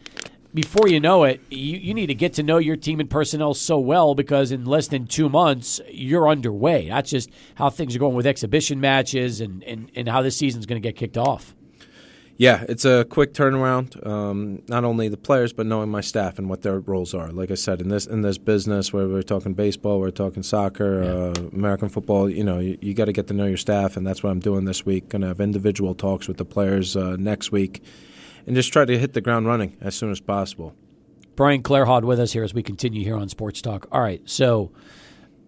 before 0.55 0.89
you 0.89 1.01
know 1.01 1.25
it, 1.25 1.41
you, 1.51 1.77
you 1.77 1.93
need 1.95 2.07
to 2.07 2.15
get 2.15 2.35
to 2.35 2.43
know 2.43 2.59
your 2.59 2.77
team 2.77 3.01
and 3.01 3.11
personnel 3.11 3.55
so 3.55 3.79
well 3.79 4.15
because 4.15 4.53
in 4.53 4.65
less 4.65 4.87
than 4.87 5.07
two 5.07 5.29
months, 5.29 5.81
you're 5.91 6.29
underway. 6.29 6.89
That's 6.89 7.11
just 7.11 7.31
how 7.57 7.71
things 7.71 7.97
are 7.97 7.99
going 7.99 8.15
with 8.15 8.27
exhibition 8.27 8.81
matches 8.81 9.41
and, 9.41 9.65
and, 9.65 9.91
and 9.97 10.09
how 10.09 10.23
this 10.23 10.37
season's 10.37 10.65
going 10.65 10.81
to 10.81 10.89
get 10.89 10.97
kicked 10.97 11.19
off. 11.19 11.55
Yeah, 12.37 12.65
it's 12.69 12.85
a 12.85 13.05
quick 13.05 13.33
turnaround. 13.33 14.05
Um, 14.05 14.63
not 14.69 14.85
only 14.85 15.09
the 15.09 15.17
players, 15.17 15.53
but 15.53 15.67
knowing 15.67 15.89
my 15.89 16.01
staff 16.01 16.37
and 16.39 16.49
what 16.49 16.63
their 16.63 16.81
roles 16.81 17.15
are. 17.15 17.31
Like 17.31 17.53
I 17.53 17.55
said, 17.55 17.81
in 17.81 17.89
this 17.89 18.07
in 18.07 18.23
this 18.23 18.39
business, 18.39 18.93
where 18.93 19.07
we're 19.07 19.23
talking 19.23 19.55
baseball, 19.55 20.01
we're 20.01 20.11
talking 20.11 20.43
soccer, 20.43 21.05
yeah. 21.05 21.11
uh, 21.11 21.49
American 21.53 21.89
football. 21.89 22.29
You 22.29 22.43
know, 22.43 22.59
you, 22.59 22.77
you 22.81 22.93
got 22.93 23.05
to 23.05 23.13
get 23.13 23.29
to 23.29 23.35
know 23.35 23.47
your 23.47 23.57
staff, 23.57 23.97
and 23.97 24.05
that's 24.05 24.25
what 24.25 24.31
I'm 24.31 24.41
doing 24.41 24.65
this 24.65 24.85
week. 24.85 25.11
Going 25.11 25.23
to 25.23 25.29
have 25.29 25.41
individual 25.41 25.95
talks 25.95 26.27
with 26.27 26.39
the 26.39 26.45
players 26.45 26.97
uh, 26.97 27.15
next 27.21 27.53
week 27.53 27.85
and 28.47 28.55
just 28.57 28.73
try 28.73 28.85
to 28.85 28.99
hit 28.99 29.13
the 29.13 29.21
ground 29.21 29.47
running 29.47 29.77
as 29.81 29.95
soon 29.95 30.11
as 30.11 30.21
possible. 30.21 30.75
Brian 31.37 31.63
Clarhaut 31.63 32.05
with 32.05 32.21
us 32.21 32.33
here 32.33 32.45
as 32.45 32.55
we 32.55 32.63
continue 32.63 33.03
here 33.03 33.17
on 33.17 33.29
Sports 33.29 33.61
Talk. 33.61 33.87
All 33.91 34.01
right, 34.01 34.23
so 34.29 34.73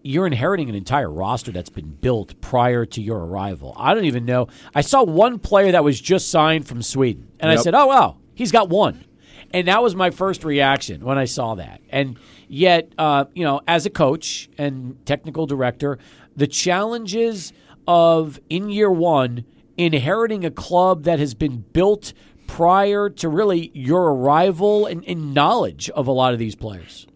you're 0.03 0.27
inheriting 0.27 0.69
an 0.69 0.75
entire 0.75 1.11
roster 1.11 1.53
that's 1.53 1.71
been 1.71 1.91
built 1.91 2.41
prior 2.41 2.85
to 2.87 3.03
your 3.03 3.25
arrival. 3.25 3.75
I 3.77 3.95
don't 3.95 4.05
even 4.05 4.25
know. 4.25 4.49
I 4.75 4.81
saw 4.81 5.05
one 5.05 5.39
player 5.39 5.73
that 5.73 5.85
was 5.85 6.01
just 6.01 6.31
signed 6.31 6.67
from 6.67 6.83
Sweden, 6.83 7.29
and 7.41 7.51
yep. 7.51 7.59
I 7.59 7.63
said, 7.63 7.75
"Oh 7.75 7.87
wow, 7.87 8.19
he's 8.35 8.53
got 8.53 8.69
one." 8.69 9.05
And 9.53 9.69
that 9.69 9.83
was 9.83 9.95
my 9.95 10.11
first 10.11 10.45
reaction 10.45 11.05
when 11.05 11.19
I 11.19 11.25
saw 11.25 11.55
that. 11.55 11.81
And 11.91 12.19
yet, 12.49 12.93
uh, 12.99 13.27
you 13.35 13.45
know, 13.45 13.61
as 13.69 13.87
a 13.87 13.91
coach 13.91 14.49
and 14.59 14.99
technical 15.07 15.47
director, 15.47 15.99
the 16.35 16.49
challenges 16.49 17.53
of 17.87 18.41
in 18.49 18.69
year 18.71 18.91
one 18.91 19.45
inheriting 19.77 20.45
a 20.45 20.51
club 20.51 21.05
that 21.05 21.19
has 21.19 21.35
been 21.35 21.59
built 21.73 22.13
prior 22.47 23.09
to 23.11 23.29
really 23.29 23.71
your 23.75 24.13
arrival 24.13 24.87
and, 24.87 25.05
and 25.07 25.35
knowledge 25.35 25.91
of 25.91 26.07
a 26.07 26.13
lot 26.13 26.33
of 26.33 26.39
these 26.39 26.55
players? 26.55 27.07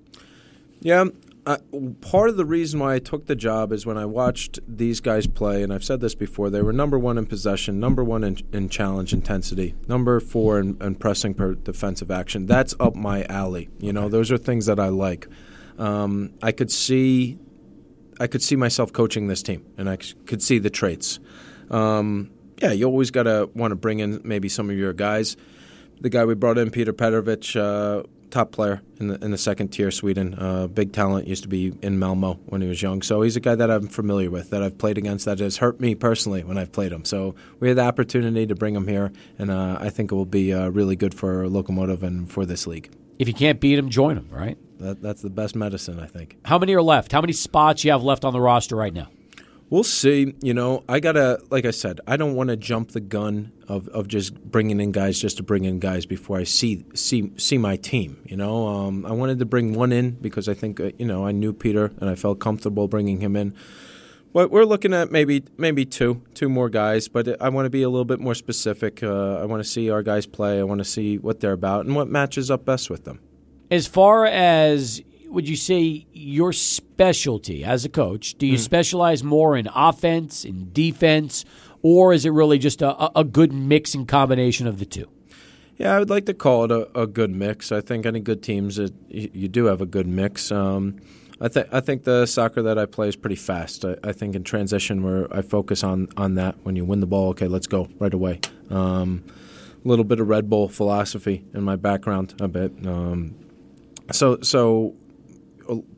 Yeah, 0.81 1.07
uh, 1.47 1.59
part 2.01 2.29
of 2.29 2.37
the 2.37 2.45
reason 2.45 2.81
why 2.81 2.95
I 2.95 2.99
took 2.99 3.27
the 3.27 3.35
job 3.35 3.73
is 3.73 3.87
when 3.87 3.97
I 3.97 4.05
watched 4.05 4.59
these 4.69 5.01
guys 5.01 5.27
play, 5.27 5.63
and 5.63 5.73
I've 5.73 5.85
said 5.85 6.01
this 6.01 6.15
before, 6.15 6.51
they 6.51 6.63
were 6.63 6.73
number 6.73 6.99
one 6.99 7.19
in 7.19 7.27
possession, 7.27 7.81
number 7.81 8.05
one 8.05 8.25
in, 8.25 8.39
in 8.53 8.69
challenge 8.69 9.13
intensity, 9.13 9.75
number 9.89 10.21
four 10.21 10.59
in, 10.59 10.77
in, 10.81 10.95
pressing 10.97 11.35
per 11.35 11.55
defensive 11.55 12.11
action. 12.11 12.47
That's 12.47 12.75
up 12.79 12.95
my 12.95 13.25
alley. 13.25 13.69
You 13.79 13.93
know, 13.93 14.09
those 14.09 14.31
are 14.31 14.39
things 14.39 14.67
that 14.67 14.79
I 14.79 14.89
like. 14.89 15.29
Um, 15.79 16.35
I 16.43 16.53
could 16.53 16.71
see, 16.71 17.39
I 18.19 18.27
could 18.27 18.43
see 18.43 18.57
myself 18.57 18.93
coaching 18.93 19.29
this 19.29 19.43
team, 19.43 19.65
and 19.79 19.89
I 19.89 19.97
could 19.97 20.43
see 20.43 20.59
the 20.59 20.71
traits. 20.71 21.19
Um, 21.71 22.31
yeah, 22.61 22.73
you 22.73 22.87
always 22.87 23.11
got 23.11 23.25
to 23.25 23.51
want 23.55 23.73
to 23.73 23.77
bring 23.77 24.01
in 24.01 24.21
maybe 24.25 24.49
some 24.49 24.71
of 24.71 24.77
your 24.77 24.93
guys. 24.93 25.37
The 26.01 26.11
guy 26.11 26.25
we 26.25 26.35
brought 26.35 26.59
in, 26.59 26.71
Peter 26.71 26.93
Petrovic, 26.93 27.55
uh, 27.57 28.05
top 28.31 28.53
player 28.53 28.81
in 28.99 29.09
the 29.09 29.25
in 29.25 29.33
the 29.33 29.39
second 29.39 29.69
tier 29.69 29.91
Sweden, 29.91 30.35
uh, 30.35 30.67
big 30.67 30.93
talent. 30.93 31.27
Used 31.27 31.43
to 31.43 31.49
be 31.49 31.75
in 31.83 31.99
Malmo 31.99 32.35
when 32.47 32.63
he 32.63 32.69
was 32.69 32.81
young, 32.81 33.03
so 33.03 33.23
he's 33.23 33.37
a 33.37 33.41
guy 33.41 33.55
that 33.55 33.71
I'm 33.71 33.89
familiar 33.89 34.31
with, 34.31 34.51
that 34.51 34.63
I've 34.63 34.79
played 34.79 34.99
against, 34.99 35.25
that 35.25 35.41
has 35.41 35.59
hurt 35.59 35.81
me 35.81 35.95
personally 35.95 36.45
when 36.45 36.57
I've 36.57 36.73
played 36.73 36.93
him. 36.93 37.05
So 37.05 37.35
we 37.59 37.69
had 37.69 37.77
the 37.77 37.85
opportunity 37.85 38.47
to 38.47 38.55
bring 38.55 38.75
him 38.75 38.87
here, 38.87 39.13
and 39.39 39.51
uh, 39.51 39.79
I 39.81 39.91
think 39.91 40.13
it 40.13 40.15
will 40.15 40.25
be 40.25 40.55
uh, 40.55 40.69
really 40.69 40.97
good 40.97 41.15
for 41.15 41.49
Locomotive 41.49 42.03
and 42.03 42.31
for 42.31 42.47
this 42.47 42.67
league. 42.67 42.91
If 43.19 43.29
you 43.29 43.35
can't 43.35 43.61
beat 43.61 43.79
him, 43.79 43.91
join 43.91 44.17
him. 44.17 44.29
Right. 44.31 44.57
That, 44.79 45.03
that's 45.03 45.21
the 45.21 45.29
best 45.29 45.55
medicine, 45.55 46.01
I 46.01 46.07
think. 46.07 46.39
How 46.47 46.59
many 46.59 46.73
are 46.75 46.81
left? 46.81 47.13
How 47.13 47.21
many 47.21 47.35
spots 47.35 47.85
you 47.85 47.91
have 47.91 48.03
left 48.03 48.25
on 48.25 48.33
the 48.33 48.41
roster 48.41 48.77
right 48.77 48.95
now? 48.95 49.09
We'll 49.71 49.85
see. 49.85 50.35
You 50.43 50.53
know, 50.53 50.83
I 50.89 50.99
gotta, 50.99 51.41
like 51.49 51.65
I 51.65 51.71
said, 51.71 52.01
I 52.05 52.17
don't 52.17 52.35
want 52.35 52.51
to 52.51 52.57
jump 52.57 52.91
the 52.91 53.01
gun 53.01 53.53
of, 53.69 53.87
of 53.89 54.09
just 54.09 54.35
bringing 54.35 54.81
in 54.81 54.91
guys 54.91 55.21
just 55.21 55.37
to 55.37 55.45
bring 55.45 55.65
in 55.65 55.79
guys 55.79 56.07
before 56.07 56.39
I 56.39 56.45
see 56.45 56.85
see 56.95 57.33
see 57.37 57.57
my 57.57 57.77
team. 57.77 58.21
You 58.25 58.37
know, 58.37 58.67
um, 58.67 59.07
I 59.07 59.13
wanted 59.13 59.39
to 59.39 59.47
bring 59.47 59.75
one 59.75 59.93
in 59.93 60.11
because 60.11 60.49
I 60.49 60.55
think 60.55 60.81
uh, 60.81 60.91
you 60.99 61.07
know 61.07 61.25
I 61.25 61.31
knew 61.31 61.53
Peter 61.53 61.93
and 62.01 62.11
I 62.11 62.17
felt 62.17 62.41
comfortable 62.41 62.89
bringing 62.89 63.21
him 63.21 63.37
in. 63.37 63.55
But 64.33 64.51
we're 64.51 64.65
looking 64.65 64.93
at 64.93 65.13
maybe 65.13 65.45
maybe 65.57 65.85
two 65.85 66.23
two 66.35 66.49
more 66.49 66.69
guys. 66.69 67.07
But 67.07 67.41
I 67.41 67.49
want 67.49 67.67
to 67.67 67.71
be 67.71 67.83
a 67.83 67.89
little 67.89 68.05
bit 68.05 68.19
more 68.19 68.35
specific. 68.35 69.05
Uh, 69.05 69.37
I 69.37 69.45
want 69.45 69.63
to 69.63 69.69
see 69.69 69.89
our 69.89 70.03
guys 70.03 70.27
play. 70.27 70.59
I 70.59 70.65
want 70.65 70.81
to 70.81 70.85
see 70.85 71.17
what 71.17 71.39
they're 71.39 71.53
about 71.53 71.87
and 71.87 71.95
what 71.95 72.09
matches 72.09 72.51
up 72.51 72.65
best 72.65 72.91
with 72.91 73.05
them. 73.05 73.21
As 73.71 73.87
far 73.87 74.27
as 74.27 75.01
would 75.31 75.49
you 75.49 75.57
say 75.57 76.07
your 76.13 76.53
specialty 76.53 77.65
as 77.65 77.85
a 77.85 77.89
coach? 77.89 78.35
Do 78.35 78.47
you 78.47 78.57
mm. 78.57 78.61
specialize 78.61 79.23
more 79.23 79.57
in 79.57 79.69
offense, 79.75 80.45
in 80.45 80.73
defense, 80.73 81.45
or 81.83 82.13
is 82.13 82.25
it 82.25 82.31
really 82.31 82.59
just 82.59 82.83
a, 82.83 83.19
a 83.19 83.25
good 83.25 83.53
mix 83.53 83.95
and 83.95 84.07
combination 84.07 84.67
of 84.67 84.79
the 84.79 84.85
two? 84.85 85.09
Yeah, 85.77 85.95
I 85.95 85.99
would 85.99 86.11
like 86.11 86.27
to 86.27 86.35
call 86.35 86.65
it 86.65 86.71
a, 86.71 87.01
a 87.01 87.07
good 87.07 87.31
mix. 87.31 87.73
I 87.73 87.81
think 87.81 88.05
any 88.05 88.21
good 88.21 88.43
teams, 88.43 88.79
it, 88.79 88.93
you 89.09 89.49
do 89.49 89.65
have 89.65 89.81
a 89.81 89.87
good 89.87 90.07
mix. 90.07 90.53
Um, 90.53 91.01
I 91.41 91.49
think 91.49 91.69
I 91.73 91.81
think 91.81 92.05
the 92.05 92.27
soccer 92.27 92.61
that 92.61 92.79
I 92.79 92.85
play 92.85 93.09
is 93.09 93.17
pretty 93.17 93.37
fast. 93.37 93.85
I, 93.87 93.97
I, 94.05 94.13
think 94.13 94.35
in 94.35 94.45
transition, 94.45 95.03
where 95.03 95.35
I 95.35 95.41
focus 95.41 95.83
on 95.83 96.09
on 96.19 96.35
that. 96.35 96.57
When 96.65 96.77
you 96.77 96.85
win 96.85 97.01
the 97.01 97.07
ball, 97.07 97.31
okay, 97.31 97.49
let's 97.49 97.67
go 97.67 97.89
right 97.99 98.13
away. 98.13 98.41
Um, 98.69 99.25
a 99.83 99.89
little 99.89 100.05
bit 100.05 100.21
of 100.21 100.29
Red 100.29 100.51
Bull 100.51 100.69
philosophy 100.69 101.47
in 101.55 101.63
my 101.63 101.77
background, 101.77 102.35
a 102.41 102.49
bit. 102.49 102.73
Um, 102.87 103.35
so 104.13 104.41
so 104.43 104.95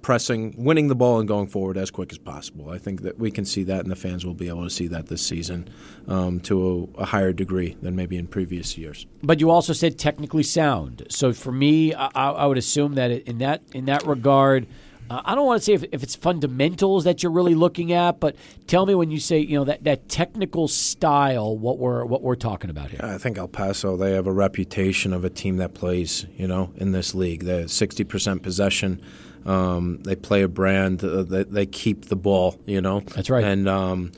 pressing, 0.03 0.55
winning 0.57 0.89
the 0.89 0.95
ball, 0.95 1.19
and 1.19 1.29
going 1.29 1.47
forward 1.47 1.77
as 1.77 1.91
quick 1.91 2.13
as 2.13 2.19
possible. 2.19 2.71
I 2.71 2.79
think 2.79 3.03
that 3.03 3.19
we 3.19 3.31
can 3.31 3.45
see 3.45 3.65
that, 3.65 3.81
and 3.81 3.91
the 3.91 3.97
fans 3.97 4.25
will 4.25 4.35
be 4.35 4.49
able 4.49 4.65
to 4.65 4.71
see 4.71 4.89
that 4.89 5.07
this 5.07 5.25
season 5.25 5.69
um, 6.09 6.41
to 6.41 6.91
a, 6.97 7.03
a, 7.03 7.05
higher 7.07 7.33
degree 7.33 7.77
than 7.83 7.97
maybe 7.97 8.17
in 8.17 8.27
previous 8.27 8.77
years. 8.77 9.07
But 9.23 9.41
you 9.41 9.51
also 9.51 9.73
said 9.73 9.99
technically 9.99 10.43
sound. 10.43 11.07
So 11.09 11.33
for 11.33 11.53
me, 11.53 11.95
I, 11.95 12.09
I 12.15 12.47
would 12.47 12.59
assume 12.59 12.95
that 12.95 13.11
in 13.11 13.39
that 13.39 13.63
in 13.73 13.87
that 13.87 14.07
regard. 14.07 14.67
uh, 15.11 15.23
I 15.25 15.35
don't 15.35 15.47
want 15.47 15.61
to 15.61 15.65
say 15.65 15.73
if, 15.75 15.85
if 15.93 16.03
it's 16.03 16.15
fundamentals 16.15 17.05
that 17.05 17.23
you're 17.23 17.33
really 17.33 17.55
looking 17.55 17.93
at, 17.93 18.19
but 18.19 18.37
tell 18.67 18.87
me 18.87 18.95
when 18.95 19.11
you 19.11 19.21
say 19.21 19.39
you 19.39 19.57
know 19.57 19.65
that, 19.65 19.85
that 19.85 20.09
technical 20.09 20.69
style, 20.69 21.57
what 21.57 21.79
we're 21.79 22.05
what 22.05 22.23
we're 22.23 22.35
talking 22.35 22.71
about 22.71 22.91
here. 22.91 23.01
I 23.03 23.19
think 23.19 23.39
El 23.39 23.49
Paso 23.49 23.97
they 23.97 24.13
have 24.13 24.27
a 24.27 24.33
reputation 24.33 25.13
of 25.13 25.25
a 25.25 25.31
team 25.31 25.59
that 25.59 25.75
plays, 25.75 26.27
you 26.37 26.47
know, 26.47 26.73
in 26.77 26.93
this 26.93 27.15
league. 27.15 27.45
They're 27.45 27.69
sixty 27.69 28.05
percent 28.05 28.43
possession. 28.43 29.01
Um, 29.47 30.03
they 30.03 30.17
play 30.17 30.43
a 30.43 30.49
brand. 30.49 31.03
Uh, 31.03 31.23
they, 31.23 31.45
they 31.45 31.67
keep 31.67 32.07
the 32.07 32.17
ball, 32.17 32.61
you 32.67 32.81
know. 32.81 33.01
That's 33.01 33.31
right. 33.31 33.45
And 33.45 33.69
um, 33.69 34.13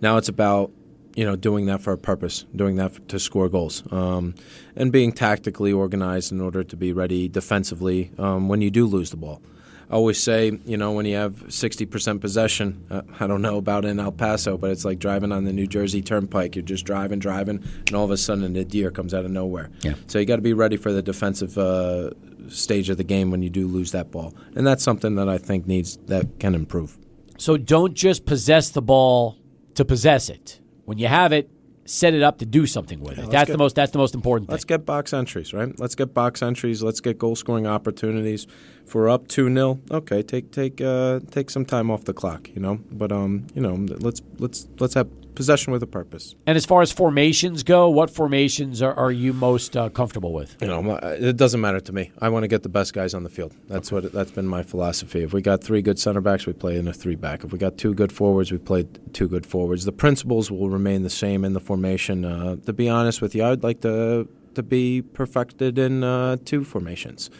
now 0.00 0.16
it's 0.16 0.28
about 0.28 0.70
you 1.16 1.24
know 1.24 1.36
doing 1.36 1.66
that 1.66 1.80
for 1.80 1.92
a 1.92 1.98
purpose, 1.98 2.44
doing 2.54 2.76
that 2.76 3.08
to 3.08 3.18
score 3.18 3.48
goals, 3.48 3.82
um, 3.92 4.34
and 4.76 4.92
being 4.92 5.12
tactically 5.12 5.72
organized 5.72 6.32
in 6.32 6.40
order 6.40 6.62
to 6.64 6.76
be 6.76 6.92
ready 6.92 7.28
defensively 7.28 8.10
um, 8.18 8.48
when 8.48 8.62
you 8.62 8.70
do 8.70 8.86
lose 8.86 9.10
the 9.10 9.16
ball. 9.16 9.42
I 9.90 9.94
always 9.94 10.22
say, 10.22 10.56
you 10.64 10.76
know, 10.76 10.92
when 10.92 11.04
you 11.04 11.16
have 11.16 11.48
60% 11.48 12.20
possession, 12.20 12.86
uh, 12.90 13.02
I 13.18 13.26
don't 13.26 13.42
know 13.42 13.56
about 13.56 13.84
in 13.84 13.98
El 13.98 14.12
Paso, 14.12 14.56
but 14.56 14.70
it's 14.70 14.84
like 14.84 15.00
driving 15.00 15.32
on 15.32 15.44
the 15.44 15.52
New 15.52 15.66
Jersey 15.66 16.00
Turnpike. 16.00 16.54
You're 16.54 16.64
just 16.64 16.86
driving, 16.86 17.18
driving, 17.18 17.64
and 17.88 17.94
all 17.94 18.04
of 18.04 18.12
a 18.12 18.16
sudden 18.16 18.54
a 18.54 18.64
deer 18.64 18.92
comes 18.92 19.12
out 19.12 19.24
of 19.24 19.32
nowhere. 19.32 19.68
Yeah. 19.82 19.94
So 20.06 20.20
you 20.20 20.26
got 20.26 20.36
to 20.36 20.42
be 20.42 20.52
ready 20.52 20.76
for 20.76 20.92
the 20.92 21.02
defensive 21.02 21.58
uh, 21.58 22.10
stage 22.48 22.88
of 22.88 22.98
the 22.98 23.04
game 23.04 23.32
when 23.32 23.42
you 23.42 23.50
do 23.50 23.66
lose 23.66 23.90
that 23.90 24.12
ball, 24.12 24.32
and 24.54 24.64
that's 24.64 24.84
something 24.84 25.16
that 25.16 25.28
I 25.28 25.38
think 25.38 25.66
needs 25.66 25.96
that 26.06 26.38
can 26.38 26.54
improve. 26.54 26.96
So 27.36 27.56
don't 27.56 27.94
just 27.94 28.26
possess 28.26 28.70
the 28.70 28.82
ball 28.82 29.38
to 29.74 29.84
possess 29.84 30.28
it. 30.28 30.60
When 30.84 30.98
you 30.98 31.08
have 31.08 31.32
it, 31.32 31.50
set 31.90 32.14
it 32.14 32.22
up 32.22 32.38
to 32.38 32.46
do 32.46 32.66
something 32.66 33.00
with 33.00 33.18
it. 33.18 33.30
That's 33.30 33.48
get- 33.48 33.52
the 33.52 33.58
most. 33.58 33.74
That's 33.74 33.90
the 33.90 33.98
most 33.98 34.14
important 34.14 34.48
thing. 34.48 34.54
Let's 34.54 34.64
get 34.64 34.86
box 34.86 35.12
entries, 35.12 35.52
right? 35.52 35.78
Let's 35.78 35.94
get 35.94 36.14
box 36.14 36.42
entries. 36.42 36.82
Let's 36.82 37.00
get 37.00 37.18
goal 37.18 37.34
scoring 37.34 37.66
opportunities. 37.66 38.46
If 38.86 38.94
we're 38.94 39.08
up 39.08 39.28
two 39.28 39.52
0 39.52 39.80
okay, 39.90 40.22
take 40.22 40.52
take 40.52 40.80
uh, 40.80 41.20
take 41.30 41.50
some 41.50 41.64
time 41.64 41.90
off 41.90 42.04
the 42.04 42.14
clock, 42.14 42.48
you 42.54 42.60
know. 42.60 42.78
But 42.92 43.12
um, 43.12 43.46
you 43.54 43.60
know, 43.60 43.74
let's 43.98 44.22
let's 44.38 44.68
let's 44.78 44.94
have 44.94 45.08
possession 45.34 45.72
with 45.72 45.82
a 45.82 45.86
purpose. 45.86 46.34
And 46.46 46.56
as 46.56 46.66
far 46.66 46.82
as 46.82 46.92
formations 46.92 47.62
go, 47.62 47.88
what 47.88 48.10
formations 48.10 48.82
are, 48.82 48.94
are 48.94 49.12
you 49.12 49.32
most 49.32 49.76
uh, 49.76 49.88
comfortable 49.88 50.32
with? 50.32 50.56
You 50.60 50.68
know, 50.68 50.96
it 50.96 51.36
doesn't 51.36 51.60
matter 51.60 51.80
to 51.80 51.92
me. 51.92 52.12
I 52.20 52.28
want 52.28 52.44
to 52.44 52.48
get 52.48 52.62
the 52.62 52.68
best 52.68 52.92
guys 52.92 53.14
on 53.14 53.22
the 53.22 53.30
field. 53.30 53.54
That's 53.68 53.90
what 53.92 54.12
that's 54.12 54.30
been 54.30 54.46
my 54.46 54.62
philosophy. 54.62 55.22
If 55.22 55.32
we 55.32 55.42
got 55.42 55.62
three 55.62 55.82
good 55.82 55.98
center 55.98 56.20
backs, 56.20 56.46
we 56.46 56.52
play 56.52 56.76
in 56.78 56.88
a 56.88 56.92
three 56.92 57.16
back. 57.16 57.44
If 57.44 57.52
we 57.52 57.58
got 57.58 57.78
two 57.78 57.94
good 57.94 58.12
forwards, 58.12 58.52
we 58.52 58.58
play 58.58 58.86
two 59.12 59.28
good 59.28 59.46
forwards. 59.46 59.84
The 59.84 59.92
principles 59.92 60.50
will 60.50 60.70
remain 60.70 61.02
the 61.02 61.10
same 61.10 61.44
in 61.44 61.52
the 61.52 61.60
formation. 61.60 62.24
Uh, 62.24 62.56
to 62.66 62.72
be 62.72 62.88
honest 62.88 63.22
with 63.22 63.34
you, 63.34 63.44
I'd 63.44 63.62
like 63.62 63.80
to 63.82 64.28
to 64.54 64.62
be 64.62 65.00
perfected 65.00 65.78
in 65.78 66.02
uh, 66.02 66.36
two 66.44 66.64
formations. 66.64 67.30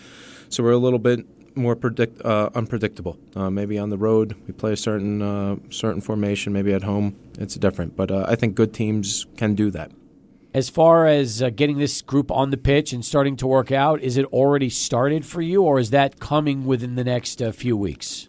So 0.48 0.62
we're 0.62 0.72
a 0.72 0.78
little 0.78 0.98
bit 0.98 1.26
more 1.54 1.76
predict 1.76 2.22
uh, 2.24 2.50
unpredictable. 2.54 3.18
Uh, 3.34 3.50
maybe 3.50 3.78
on 3.78 3.90
the 3.90 3.98
road 3.98 4.34
we 4.46 4.52
play 4.52 4.72
a 4.72 4.76
certain 4.76 5.22
uh, 5.22 5.56
certain 5.70 6.00
formation. 6.00 6.52
Maybe 6.52 6.72
at 6.72 6.82
home 6.82 7.16
it's 7.38 7.54
different. 7.54 7.96
But 7.96 8.10
uh, 8.10 8.26
I 8.28 8.36
think 8.36 8.54
good 8.54 8.72
teams 8.72 9.26
can 9.36 9.54
do 9.54 9.70
that. 9.70 9.92
As 10.52 10.68
far 10.68 11.06
as 11.06 11.40
uh, 11.40 11.50
getting 11.50 11.78
this 11.78 12.02
group 12.02 12.30
on 12.32 12.50
the 12.50 12.56
pitch 12.56 12.92
and 12.92 13.04
starting 13.04 13.36
to 13.36 13.46
work 13.46 13.70
out, 13.70 14.00
is 14.00 14.16
it 14.16 14.24
already 14.26 14.68
started 14.68 15.24
for 15.24 15.40
you, 15.40 15.62
or 15.62 15.78
is 15.78 15.90
that 15.90 16.18
coming 16.18 16.66
within 16.66 16.96
the 16.96 17.04
next 17.04 17.40
uh, 17.40 17.52
few 17.52 17.76
weeks? 17.76 18.26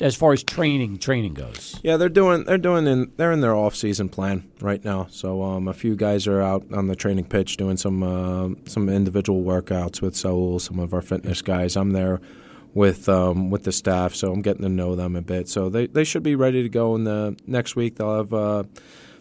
As 0.00 0.16
far 0.16 0.32
as 0.32 0.42
training, 0.42 0.98
training 0.98 1.34
goes. 1.34 1.78
Yeah, 1.82 1.98
they're 1.98 2.08
doing 2.08 2.44
they're 2.44 2.56
doing 2.56 2.86
in 2.86 3.12
they're 3.16 3.32
in 3.32 3.42
their 3.42 3.54
off 3.54 3.74
season 3.74 4.08
plan 4.08 4.50
right 4.60 4.82
now. 4.82 5.08
So 5.10 5.42
um, 5.42 5.68
a 5.68 5.74
few 5.74 5.94
guys 5.94 6.26
are 6.26 6.40
out 6.40 6.64
on 6.72 6.86
the 6.86 6.96
training 6.96 7.24
pitch 7.26 7.58
doing 7.58 7.76
some 7.76 8.02
uh, 8.02 8.54
some 8.66 8.88
individual 8.88 9.42
workouts 9.42 10.00
with 10.00 10.16
Saul, 10.16 10.58
some 10.58 10.78
of 10.78 10.94
our 10.94 11.02
fitness 11.02 11.42
guys. 11.42 11.76
I'm 11.76 11.90
there 11.90 12.20
with 12.74 13.08
um, 13.08 13.50
with 13.50 13.64
the 13.64 13.72
staff, 13.72 14.14
so 14.14 14.32
I'm 14.32 14.42
getting 14.42 14.62
to 14.62 14.68
know 14.68 14.94
them 14.94 15.16
a 15.16 15.22
bit. 15.22 15.48
So 15.48 15.68
they, 15.68 15.86
they 15.86 16.04
should 16.04 16.22
be 16.22 16.34
ready 16.34 16.62
to 16.62 16.68
go 16.68 16.94
in 16.94 17.04
the 17.04 17.36
next 17.46 17.76
week. 17.76 17.96
They'll 17.96 18.16
have 18.16 18.32
uh, 18.32 18.64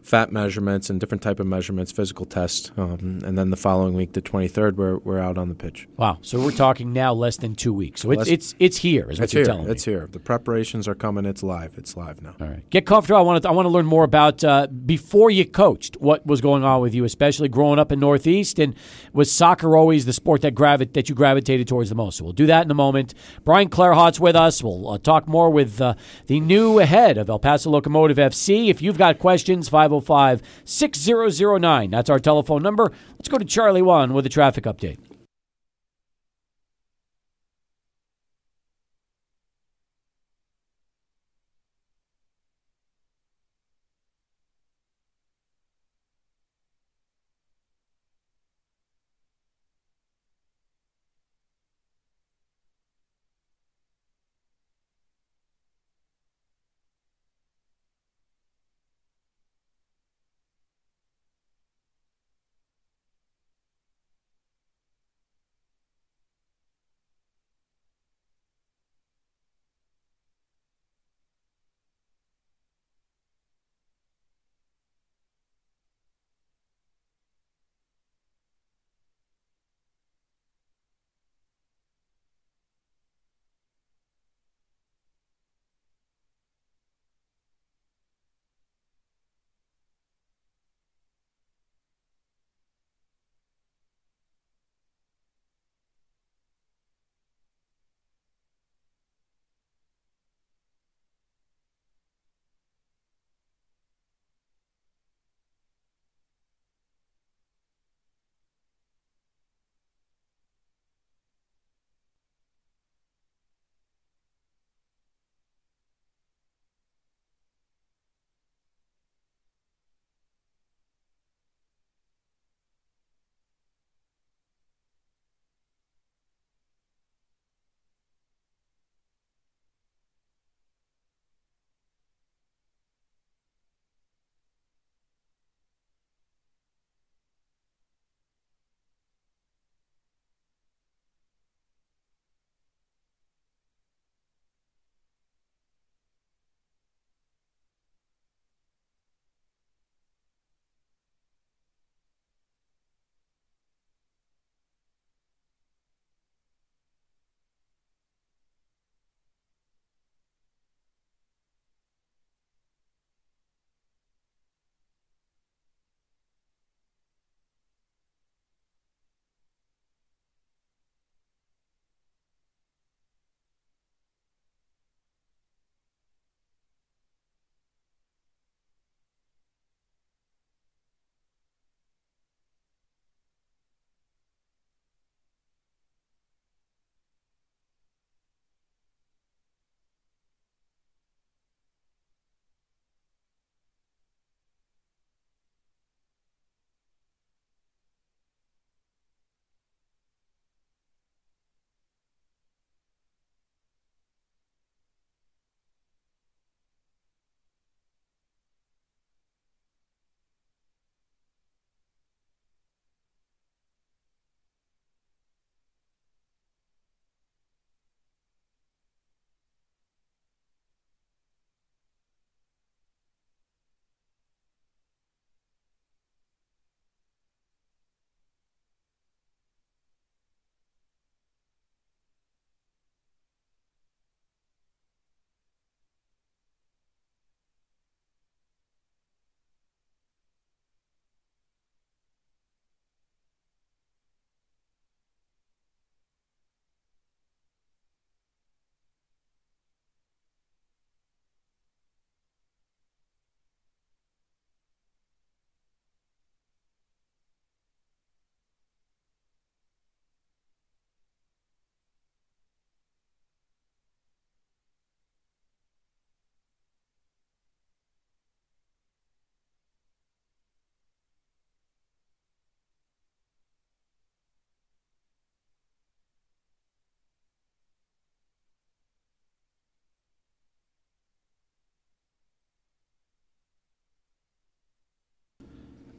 fat 0.10 0.32
measurements 0.32 0.90
and 0.90 1.00
different 1.00 1.22
type 1.22 1.40
of 1.40 1.46
measurements, 1.46 1.92
physical 1.92 2.26
tests, 2.26 2.72
um, 2.78 3.22
and 3.24 3.38
then 3.38 3.52
the 3.52 3.56
following 3.56 3.94
week, 3.94 4.14
the 4.14 4.22
23rd, 4.24 4.74
we're 4.76 4.98
we're 4.98 5.20
out 5.20 5.38
on 5.38 5.50
the 5.50 5.54
pitch. 5.56 5.88
Wow. 5.98 6.18
So 6.22 6.40
we're 6.44 6.50
talking 6.52 6.92
now 6.94 7.14
less 7.14 7.38
than 7.38 7.54
two 7.54 7.72
weeks. 7.72 8.02
So 8.02 8.10
it's 8.10 8.20
Less- 8.20 8.28
it's 8.28 8.56
it's 8.58 8.78
here, 8.78 9.12
is 9.12 9.20
what 9.20 9.26
It's 9.26 9.34
you're 9.34 9.42
here. 9.42 9.46
telling 9.46 9.66
me. 9.66 9.72
It's 9.72 9.84
here. 9.86 10.10
The 10.12 10.20
preparations 10.20 10.88
are 10.88 10.96
coming. 10.96 11.26
It's 11.26 11.44
live. 11.44 11.76
It's 11.78 11.96
live 11.96 12.24
now. 12.24 12.34
All 12.42 12.48
right. 12.48 12.68
Get 12.72 12.88
comfortable. 12.88 13.20
I 13.20 13.22
want 13.22 13.44
to 13.44 13.50
I 13.50 13.52
want 13.52 13.66
to 13.68 13.70
learn 13.70 13.86
more 13.86 14.04
about 14.04 14.44
uh, 14.44 14.66
before 14.68 15.30
you 15.30 15.46
coached. 15.46 15.96
What 16.00 16.26
was 16.26 16.42
going 16.42 16.64
on 16.64 16.82
with 16.82 16.96
you, 16.96 17.04
especially 17.06 17.48
growing 17.48 17.78
up 17.78 17.92
in 17.92 18.00
Northeast, 18.00 18.58
and 18.58 18.74
was 19.14 19.32
soccer 19.32 19.78
always 19.78 20.08
the 20.08 20.14
sport 20.14 20.42
that 20.42 20.56
gravi- 20.56 20.86
that 20.94 21.08
you 21.10 21.14
gravitated 21.14 21.68
towards 21.68 21.90
the 21.90 21.96
most? 21.96 22.18
So 22.18 22.24
we'll 22.24 22.34
do 22.34 22.48
that 22.48 22.66
in 22.66 22.72
a 22.72 22.76
moment. 22.76 23.14
Brian 23.46 23.70
Clarhaut's 23.70 24.20
with 24.20 24.36
us. 24.36 24.64
We'll 24.64 24.90
uh, 24.90 24.98
talk 24.98 25.28
more 25.28 25.52
with 25.52 25.80
uh, 25.80 25.94
the 26.26 26.40
new 26.40 26.78
head 26.78 27.20
of 27.20 27.30
El 27.30 27.38
Paso 27.38 27.70
Locomotive 27.70 28.18
FC. 28.18 28.70
If 28.70 28.82
you've 28.82 28.98
got 28.98 29.20
questions, 29.20 29.70
505 30.02 30.62
6009. 30.66 31.90
That's 31.92 32.10
our 32.10 32.20
telephone 32.20 32.62
number. 32.62 32.92
Let's 33.18 33.30
go 33.30 33.38
to 33.38 33.46
Charlie 33.46 33.82
One 33.82 34.14
with 34.14 34.26
a 34.26 34.30
traffic 34.30 34.64
update. 34.66 34.98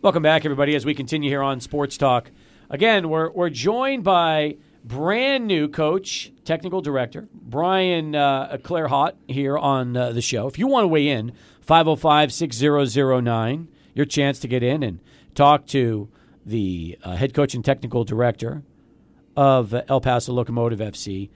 Welcome 0.02 0.22
back, 0.22 0.46
everybody, 0.46 0.74
as 0.74 0.86
we 0.86 0.94
continue 0.94 1.28
here 1.28 1.42
on 1.42 1.60
Sports 1.60 1.98
Talk. 1.98 2.30
Again, 2.70 3.10
we're, 3.10 3.30
we're 3.32 3.50
joined 3.50 4.02
by 4.02 4.56
brand 4.82 5.46
new 5.46 5.68
coach, 5.68 6.32
technical 6.42 6.80
director, 6.80 7.28
Brian 7.34 8.14
uh, 8.14 8.56
Clarhaut 8.62 9.12
here 9.28 9.58
on 9.58 9.94
uh, 9.94 10.12
the 10.12 10.22
show. 10.22 10.46
If 10.48 10.58
you 10.58 10.66
want 10.68 10.84
to 10.84 10.88
weigh 10.88 11.08
in, 11.08 11.32
505 11.60 12.32
6009, 12.32 13.68
your 13.92 14.06
chance 14.06 14.38
to 14.38 14.48
get 14.48 14.62
in 14.62 14.82
and 14.82 15.00
talk 15.34 15.66
to 15.66 16.08
the 16.46 16.98
uh, 17.04 17.16
head 17.16 17.34
coach 17.34 17.54
and 17.54 17.62
technical 17.62 18.02
director 18.02 18.62
of 19.36 19.74
El 19.86 20.00
Paso 20.00 20.32
Locomotive 20.32 20.78
FC. 20.78 21.28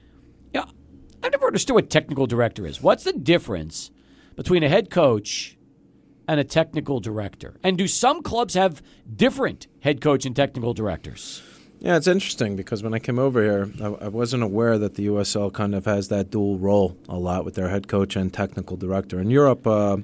Yeah, 0.54 0.64
I've 1.22 1.32
never 1.32 1.48
understood 1.48 1.74
what 1.74 1.90
technical 1.90 2.26
director 2.26 2.66
is. 2.66 2.80
What's 2.80 3.04
the 3.04 3.12
difference 3.12 3.90
between 4.36 4.62
a 4.62 4.70
head 4.70 4.88
coach 4.88 5.58
and 6.28 6.40
a 6.40 6.44
technical 6.44 7.00
director? 7.00 7.54
And 7.62 7.78
do 7.78 7.88
some 7.88 8.22
clubs 8.22 8.54
have 8.54 8.82
different 9.14 9.66
head 9.80 10.00
coach 10.00 10.24
and 10.26 10.34
technical 10.34 10.74
directors? 10.74 11.42
Yeah, 11.80 11.96
it's 11.96 12.06
interesting 12.06 12.56
because 12.56 12.82
when 12.82 12.94
I 12.94 12.98
came 12.98 13.18
over 13.18 13.42
here, 13.42 13.70
I, 13.78 14.06
I, 14.06 14.08
wasn't 14.08 14.42
aware 14.42 14.78
that 14.78 14.94
the 14.94 15.06
USL 15.08 15.52
kind 15.52 15.74
of 15.74 15.84
has 15.84 16.08
that 16.08 16.30
dual 16.30 16.56
role 16.56 16.96
a 17.10 17.18
lot 17.18 17.44
with 17.44 17.56
their 17.56 17.68
head 17.68 17.88
coach 17.88 18.16
and 18.16 18.32
technical 18.32 18.78
director. 18.78 19.20
In 19.20 19.28
Europe, 19.28 19.66
uh, 19.66 19.98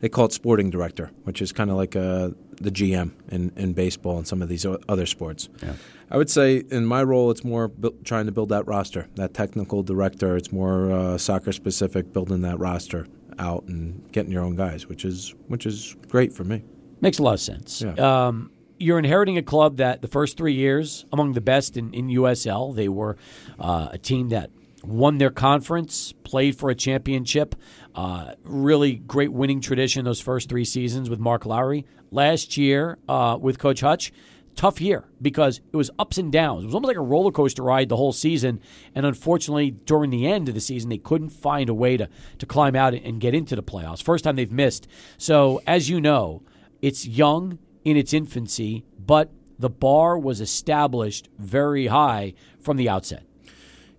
they 0.00 0.08
call 0.08 0.26
it 0.26 0.32
sporting 0.32 0.70
director, 0.70 1.10
which 1.24 1.42
is 1.42 1.50
kind 1.50 1.70
of 1.70 1.76
like 1.76 1.96
uh, 1.96 2.30
the 2.60 2.70
GM 2.70 3.10
in, 3.30 3.50
in 3.56 3.72
baseball 3.72 4.18
and 4.18 4.28
some 4.28 4.42
of 4.42 4.48
these 4.48 4.64
other 4.88 5.06
sports. 5.06 5.48
Yeah. 5.60 5.72
I 6.08 6.16
would 6.16 6.30
say 6.30 6.62
in 6.70 6.86
my 6.86 7.02
role, 7.02 7.32
it's 7.32 7.42
more 7.42 7.66
bu- 7.66 7.96
trying 8.04 8.26
to 8.26 8.32
build 8.32 8.50
that 8.50 8.66
roster, 8.68 9.08
that 9.16 9.34
technical 9.34 9.82
director. 9.82 10.36
It's 10.36 10.52
more 10.52 10.92
uh, 10.92 11.18
soccer 11.18 11.50
specific, 11.52 12.12
building 12.12 12.42
that 12.42 12.60
roster 12.60 13.08
out 13.38 13.64
and 13.64 14.10
getting 14.12 14.32
your 14.32 14.42
own 14.44 14.56
guys, 14.56 14.86
which 14.86 15.04
is 15.04 15.34
which 15.48 15.66
is 15.66 15.96
great 16.08 16.32
for 16.32 16.44
me. 16.44 16.64
Makes 17.00 17.18
a 17.18 17.22
lot 17.22 17.34
of 17.34 17.40
sense. 17.40 17.82
Yeah. 17.82 18.26
Um, 18.26 18.50
you're 18.78 18.98
inheriting 18.98 19.38
a 19.38 19.42
club 19.42 19.78
that 19.78 20.02
the 20.02 20.08
first 20.08 20.36
three 20.36 20.54
years 20.54 21.04
among 21.12 21.32
the 21.32 21.40
best 21.40 21.76
in, 21.76 21.92
in 21.92 22.08
USL. 22.08 22.74
They 22.74 22.88
were 22.88 23.16
uh, 23.58 23.88
a 23.92 23.98
team 23.98 24.28
that 24.28 24.50
won 24.84 25.18
their 25.18 25.30
conference, 25.30 26.12
played 26.24 26.56
for 26.56 26.70
a 26.70 26.74
championship. 26.74 27.54
Uh, 27.94 28.34
really 28.44 28.94
great 28.94 29.32
winning 29.32 29.60
tradition 29.60 30.04
those 30.04 30.20
first 30.20 30.48
three 30.48 30.64
seasons 30.64 31.10
with 31.10 31.18
Mark 31.18 31.44
Lowry. 31.44 31.84
Last 32.10 32.56
year 32.56 32.98
uh, 33.08 33.36
with 33.40 33.58
Coach 33.58 33.80
Hutch, 33.80 34.12
tough 34.58 34.80
year 34.80 35.04
because 35.22 35.60
it 35.72 35.76
was 35.76 35.88
ups 36.00 36.18
and 36.18 36.32
downs. 36.32 36.64
It 36.64 36.66
was 36.66 36.74
almost 36.74 36.88
like 36.88 36.96
a 36.96 37.00
roller 37.00 37.30
coaster 37.30 37.62
ride 37.62 37.88
the 37.88 37.96
whole 37.96 38.12
season. 38.12 38.60
And 38.92 39.06
unfortunately, 39.06 39.70
during 39.70 40.10
the 40.10 40.26
end 40.26 40.48
of 40.48 40.54
the 40.56 40.60
season, 40.60 40.90
they 40.90 40.98
couldn't 40.98 41.30
find 41.30 41.70
a 41.70 41.74
way 41.74 41.96
to, 41.96 42.08
to 42.38 42.44
climb 42.44 42.74
out 42.74 42.92
and 42.92 43.20
get 43.20 43.34
into 43.34 43.54
the 43.54 43.62
playoffs. 43.62 44.02
First 44.02 44.24
time 44.24 44.34
they've 44.34 44.50
missed. 44.50 44.88
So, 45.16 45.62
as 45.64 45.88
you 45.88 46.00
know, 46.00 46.42
it's 46.82 47.06
young 47.06 47.60
in 47.84 47.96
its 47.96 48.12
infancy, 48.12 48.84
but 48.98 49.30
the 49.60 49.70
bar 49.70 50.18
was 50.18 50.40
established 50.40 51.28
very 51.38 51.86
high 51.86 52.34
from 52.60 52.76
the 52.76 52.88
outset. 52.88 53.22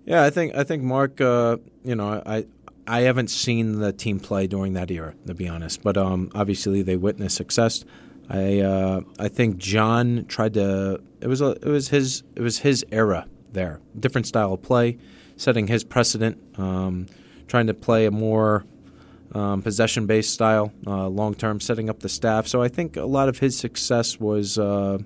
Yeah, 0.06 0.24
I 0.24 0.30
think 0.30 0.56
I 0.56 0.64
think 0.64 0.84
Mark. 0.84 1.22
Uh, 1.22 1.58
you 1.84 1.96
know, 1.96 2.22
I 2.26 2.46
I 2.88 3.02
haven't 3.02 3.30
seen 3.30 3.80
the 3.80 3.94
team 3.94 4.20
play 4.20 4.48
during 4.48 4.74
that 4.74 4.92
era, 4.92 5.14
to 5.28 5.34
be 5.34 5.48
honest. 5.48 5.84
But 5.84 5.98
um, 5.98 6.32
obviously, 6.34 6.82
they 6.82 6.98
witnessed 6.98 7.38
success. 7.38 7.86
I 8.30 8.60
uh, 8.60 9.02
I 9.18 9.28
think 9.28 9.58
John 9.58 10.26
tried 10.28 10.54
to. 10.54 11.02
It 11.20 11.28
was 11.28 11.42
a, 11.42 11.52
it 11.52 11.66
was 11.66 11.90
his 11.90 12.24
it 12.36 12.42
was 12.42 12.60
his 12.60 12.86
era 12.92 13.28
there. 13.52 13.82
Different 14.00 14.28
style 14.28 14.54
of 14.54 14.62
play, 14.62 14.98
setting 15.36 15.68
his 15.68 15.84
precedent. 15.84 16.38
Um, 16.58 17.08
trying 17.50 17.68
to 17.68 17.74
play 17.74 18.06
a 18.06 18.12
more 18.12 18.64
um, 19.34 19.62
possession 19.62 20.06
based 20.06 20.34
style, 20.34 20.72
uh, 20.88 21.08
long 21.08 21.34
term, 21.34 21.60
setting 21.60 21.90
up 21.90 22.00
the 22.00 22.10
staff. 22.10 22.48
So 22.48 22.62
I 22.62 22.68
think 22.68 22.96
a 22.96 23.06
lot 23.06 23.28
of 23.28 23.40
his 23.40 23.58
success 23.58 24.20
was 24.20 24.58
uh, 24.58 25.00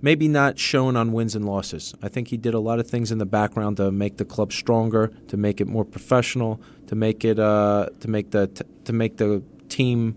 maybe 0.00 0.28
not 0.28 0.58
shown 0.58 0.96
on 0.96 1.12
wins 1.12 1.34
and 1.34 1.44
losses. 1.44 1.94
I 2.02 2.08
think 2.08 2.28
he 2.28 2.36
did 2.36 2.54
a 2.54 2.60
lot 2.60 2.78
of 2.78 2.88
things 2.88 3.10
in 3.10 3.18
the 3.18 3.26
background 3.26 3.78
to 3.78 3.90
make 3.90 4.18
the 4.18 4.24
club 4.24 4.52
stronger, 4.52 5.08
to 5.28 5.36
make 5.36 5.60
it 5.60 5.66
more 5.66 5.84
professional, 5.84 6.60
to 6.86 6.94
make 6.94 7.24
it 7.24 7.38
uh, 7.38 7.88
to 8.00 8.08
make 8.08 8.30
the 8.30 8.46
t- 8.46 8.64
to 8.84 8.92
make 8.92 9.16
the 9.16 9.42
team. 9.68 10.16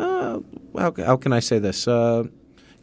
Uh, 0.00 0.40
how, 0.78 0.94
how 0.96 1.16
can 1.16 1.32
I 1.32 1.40
say 1.40 1.58
this? 1.58 1.86
Uh, 1.86 2.24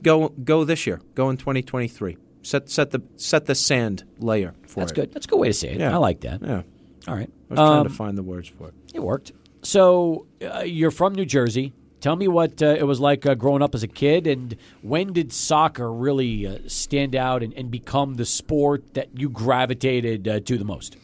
go 0.03 0.29
go 0.29 0.63
this 0.63 0.85
year. 0.85 1.01
Go 1.15 1.29
in 1.29 1.37
2023. 1.37 2.17
Set 2.43 2.69
set 2.69 2.91
the 2.91 3.01
set 3.15 3.45
the 3.45 3.55
sand 3.55 4.03
layer 4.19 4.53
for 4.67 4.81
That's 4.81 4.91
it. 4.91 4.95
good. 4.95 5.13
That's 5.13 5.25
a 5.25 5.29
good 5.29 5.39
way 5.39 5.47
to 5.47 5.53
say 5.53 5.69
it. 5.69 5.79
Yeah. 5.79 5.93
I 5.93 5.97
like 5.97 6.21
that. 6.21 6.41
Yeah. 6.41 6.61
All 7.07 7.15
right. 7.15 7.29
I 7.49 7.53
was 7.53 7.57
trying 7.57 7.83
to 7.83 7.89
um, 7.89 7.95
find 7.95 8.17
the 8.17 8.23
words 8.23 8.47
for 8.47 8.69
it. 8.69 8.73
It 8.93 9.01
worked. 9.01 9.31
So 9.63 10.27
uh, 10.41 10.59
you're 10.59 10.91
from 10.91 11.13
New 11.13 11.25
Jersey. 11.25 11.73
Tell 11.99 12.15
me 12.15 12.27
what 12.27 12.61
uh, 12.61 12.67
it 12.67 12.83
was 12.83 12.99
like 12.99 13.25
uh, 13.25 13.33
growing 13.33 13.63
up 13.63 13.73
as 13.73 13.81
a 13.81 13.87
kid, 13.87 14.27
and 14.27 14.55
when 14.81 15.13
did 15.13 15.33
soccer 15.33 15.91
really 15.91 16.45
uh, 16.45 16.59
stand 16.67 17.15
out 17.15 17.41
and, 17.41 17.53
and, 17.55 17.71
become 17.71 18.15
the 18.15 18.25
sport 18.25 18.93
that 18.93 19.09
you 19.17 19.29
gravitated 19.29 20.27
uh, 20.27 20.39
to 20.41 20.59
the 20.59 20.63
most? 20.63 20.95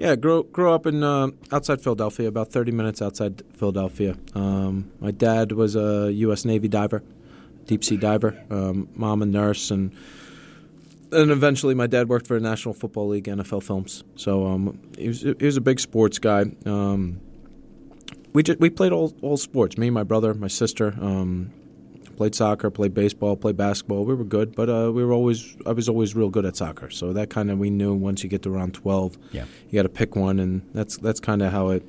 Yeah, 0.00 0.16
grew 0.16 0.44
grew 0.44 0.72
up 0.72 0.86
in 0.86 1.02
uh, 1.02 1.28
outside 1.52 1.82
Philadelphia, 1.82 2.26
about 2.26 2.50
thirty 2.50 2.72
minutes 2.72 3.02
outside 3.02 3.42
Philadelphia. 3.52 4.16
Um, 4.34 4.90
my 4.98 5.10
dad 5.10 5.52
was 5.52 5.76
a 5.76 6.10
U.S. 6.10 6.46
Navy 6.46 6.68
diver, 6.68 7.02
deep 7.66 7.84
sea 7.84 7.98
diver. 7.98 8.42
Um, 8.48 8.88
mom 8.94 9.20
a 9.20 9.26
nurse, 9.26 9.70
and 9.70 9.94
and 11.12 11.30
eventually 11.30 11.74
my 11.74 11.86
dad 11.86 12.08
worked 12.08 12.26
for 12.26 12.40
the 12.40 12.48
National 12.48 12.72
Football 12.72 13.08
League, 13.08 13.24
NFL 13.24 13.62
Films. 13.62 14.02
So 14.16 14.46
um, 14.46 14.80
he 14.96 15.08
was 15.08 15.20
he 15.20 15.44
was 15.44 15.58
a 15.58 15.60
big 15.60 15.78
sports 15.78 16.18
guy. 16.18 16.46
Um, 16.64 17.20
we 18.32 18.42
just, 18.42 18.58
we 18.58 18.70
played 18.70 18.92
all 18.92 19.12
all 19.20 19.36
sports. 19.36 19.76
Me, 19.76 19.90
my 19.90 20.02
brother, 20.02 20.32
my 20.32 20.48
sister. 20.48 20.94
Played 22.20 22.34
soccer, 22.34 22.70
played 22.70 22.92
baseball, 22.92 23.34
played 23.34 23.56
basketball. 23.56 24.04
We 24.04 24.14
were 24.14 24.24
good, 24.24 24.54
but 24.54 24.68
uh, 24.68 24.92
we 24.92 25.02
were 25.02 25.14
always 25.14 25.56
I 25.64 25.72
was 25.72 25.88
always 25.88 26.14
real 26.14 26.28
good 26.28 26.44
at 26.44 26.54
soccer. 26.54 26.90
So 26.90 27.14
that 27.14 27.30
kind 27.30 27.50
of 27.50 27.58
we 27.58 27.70
knew 27.70 27.94
once 27.94 28.22
you 28.22 28.28
get 28.28 28.42
to 28.42 28.54
around 28.54 28.74
twelve, 28.74 29.16
yeah. 29.32 29.46
you 29.70 29.78
got 29.78 29.84
to 29.84 29.88
pick 29.88 30.16
one, 30.16 30.38
and 30.38 30.60
that's 30.74 30.98
that's 30.98 31.18
kind 31.18 31.40
of 31.40 31.50
how 31.50 31.70
it 31.70 31.82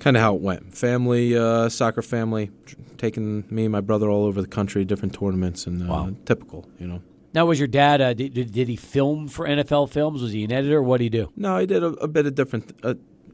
kind 0.00 0.16
of 0.16 0.20
how 0.24 0.34
it 0.34 0.40
went. 0.40 0.74
Family, 0.74 1.36
uh, 1.36 1.68
soccer 1.68 2.02
family, 2.02 2.50
taking 2.98 3.44
me 3.48 3.66
and 3.66 3.70
my 3.70 3.80
brother 3.80 4.10
all 4.10 4.24
over 4.24 4.42
the 4.42 4.48
country, 4.48 4.84
different 4.84 5.14
tournaments, 5.14 5.64
and 5.64 5.80
uh, 5.80 5.92
wow. 5.92 6.10
typical, 6.24 6.68
you 6.80 6.88
know. 6.88 7.00
Now, 7.32 7.46
was 7.46 7.60
your 7.60 7.68
dad? 7.68 8.00
Uh, 8.00 8.14
did, 8.14 8.34
did 8.50 8.66
he 8.66 8.74
film 8.74 9.28
for 9.28 9.46
NFL 9.46 9.90
Films? 9.90 10.22
Was 10.22 10.32
he 10.32 10.42
an 10.42 10.50
editor? 10.50 10.82
What 10.82 10.96
did 10.96 11.04
he 11.04 11.10
do? 11.10 11.30
No, 11.36 11.56
he 11.58 11.66
did 11.66 11.84
a, 11.84 11.90
a 11.98 12.08
bit 12.08 12.26
of 12.26 12.34
different, 12.34 12.72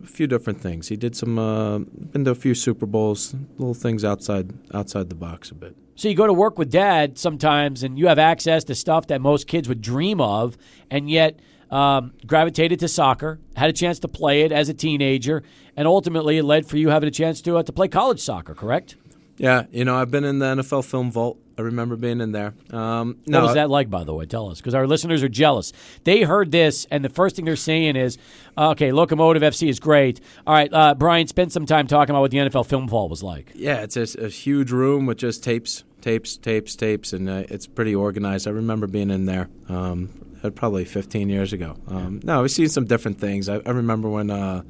a 0.02 0.06
few 0.06 0.26
different 0.26 0.60
things. 0.60 0.88
He 0.88 0.96
did 0.96 1.16
some, 1.16 1.38
uh, 1.38 1.78
been 1.78 2.24
to 2.24 2.32
a 2.32 2.34
few 2.34 2.54
Super 2.54 2.86
Bowls, 2.86 3.34
little 3.58 3.74
things 3.74 4.04
outside 4.04 4.52
outside 4.74 5.08
the 5.08 5.14
box 5.14 5.50
a 5.50 5.54
bit. 5.54 5.76
So 5.94 6.08
you 6.08 6.14
go 6.14 6.26
to 6.26 6.32
work 6.32 6.58
with 6.58 6.70
dad 6.70 7.18
sometimes, 7.18 7.82
and 7.82 7.98
you 7.98 8.08
have 8.08 8.18
access 8.18 8.64
to 8.64 8.74
stuff 8.74 9.06
that 9.08 9.20
most 9.20 9.46
kids 9.46 9.68
would 9.68 9.80
dream 9.80 10.20
of, 10.20 10.56
and 10.90 11.08
yet 11.10 11.38
um, 11.70 12.12
gravitated 12.26 12.80
to 12.80 12.88
soccer, 12.88 13.40
had 13.56 13.70
a 13.70 13.72
chance 13.72 13.98
to 14.00 14.08
play 14.08 14.42
it 14.42 14.52
as 14.52 14.68
a 14.68 14.74
teenager, 14.74 15.42
and 15.76 15.86
ultimately 15.86 16.38
it 16.38 16.44
led 16.44 16.66
for 16.66 16.76
you 16.76 16.88
having 16.88 17.08
a 17.08 17.12
chance 17.12 17.40
to 17.42 17.58
uh, 17.58 17.62
to 17.62 17.72
play 17.72 17.88
college 17.88 18.20
soccer. 18.20 18.54
Correct? 18.54 18.96
Yeah, 19.38 19.64
you 19.70 19.84
know, 19.84 19.96
I've 19.96 20.10
been 20.10 20.24
in 20.24 20.38
the 20.38 20.46
NFL 20.46 20.84
film 20.84 21.10
vault. 21.10 21.38
I 21.58 21.62
remember 21.62 21.96
being 21.96 22.20
in 22.20 22.32
there. 22.32 22.54
Um, 22.70 23.18
no, 23.26 23.40
what 23.40 23.46
was 23.46 23.54
that 23.54 23.70
like, 23.70 23.90
by 23.90 24.04
the 24.04 24.14
way? 24.14 24.26
Tell 24.26 24.50
us, 24.50 24.58
because 24.58 24.74
our 24.74 24.86
listeners 24.86 25.22
are 25.22 25.28
jealous. 25.28 25.72
They 26.04 26.22
heard 26.22 26.50
this, 26.50 26.86
and 26.90 27.04
the 27.04 27.08
first 27.08 27.36
thing 27.36 27.44
they're 27.44 27.56
saying 27.56 27.96
is, 27.96 28.18
"Okay, 28.56 28.92
Locomotive 28.92 29.42
FC 29.42 29.68
is 29.68 29.80
great." 29.80 30.20
All 30.46 30.54
right, 30.54 30.72
uh, 30.72 30.94
Brian, 30.94 31.26
spend 31.26 31.52
some 31.52 31.66
time 31.66 31.86
talking 31.86 32.14
about 32.14 32.20
what 32.20 32.30
the 32.30 32.38
NFL 32.38 32.66
film 32.66 32.88
vault 32.88 33.10
was 33.10 33.22
like. 33.22 33.52
Yeah, 33.54 33.82
it's 33.82 33.96
a, 33.96 34.24
a 34.24 34.28
huge 34.28 34.70
room 34.70 35.06
with 35.06 35.18
just 35.18 35.42
tapes, 35.42 35.84
tapes, 36.00 36.36
tapes, 36.36 36.76
tapes, 36.76 37.12
and 37.12 37.28
uh, 37.28 37.44
it's 37.48 37.66
pretty 37.66 37.94
organized. 37.94 38.46
I 38.46 38.50
remember 38.50 38.86
being 38.86 39.10
in 39.10 39.26
there. 39.26 39.48
Um, 39.68 40.10
probably 40.50 40.84
15 40.84 41.28
years 41.28 41.52
ago. 41.52 41.76
Um, 41.86 42.20
no, 42.24 42.42
we've 42.42 42.50
seen 42.50 42.68
some 42.68 42.84
different 42.84 43.20
things. 43.20 43.48
I, 43.48 43.60
I 43.64 43.70
remember 43.70 44.08
when 44.08 44.28
uh, 44.28 44.62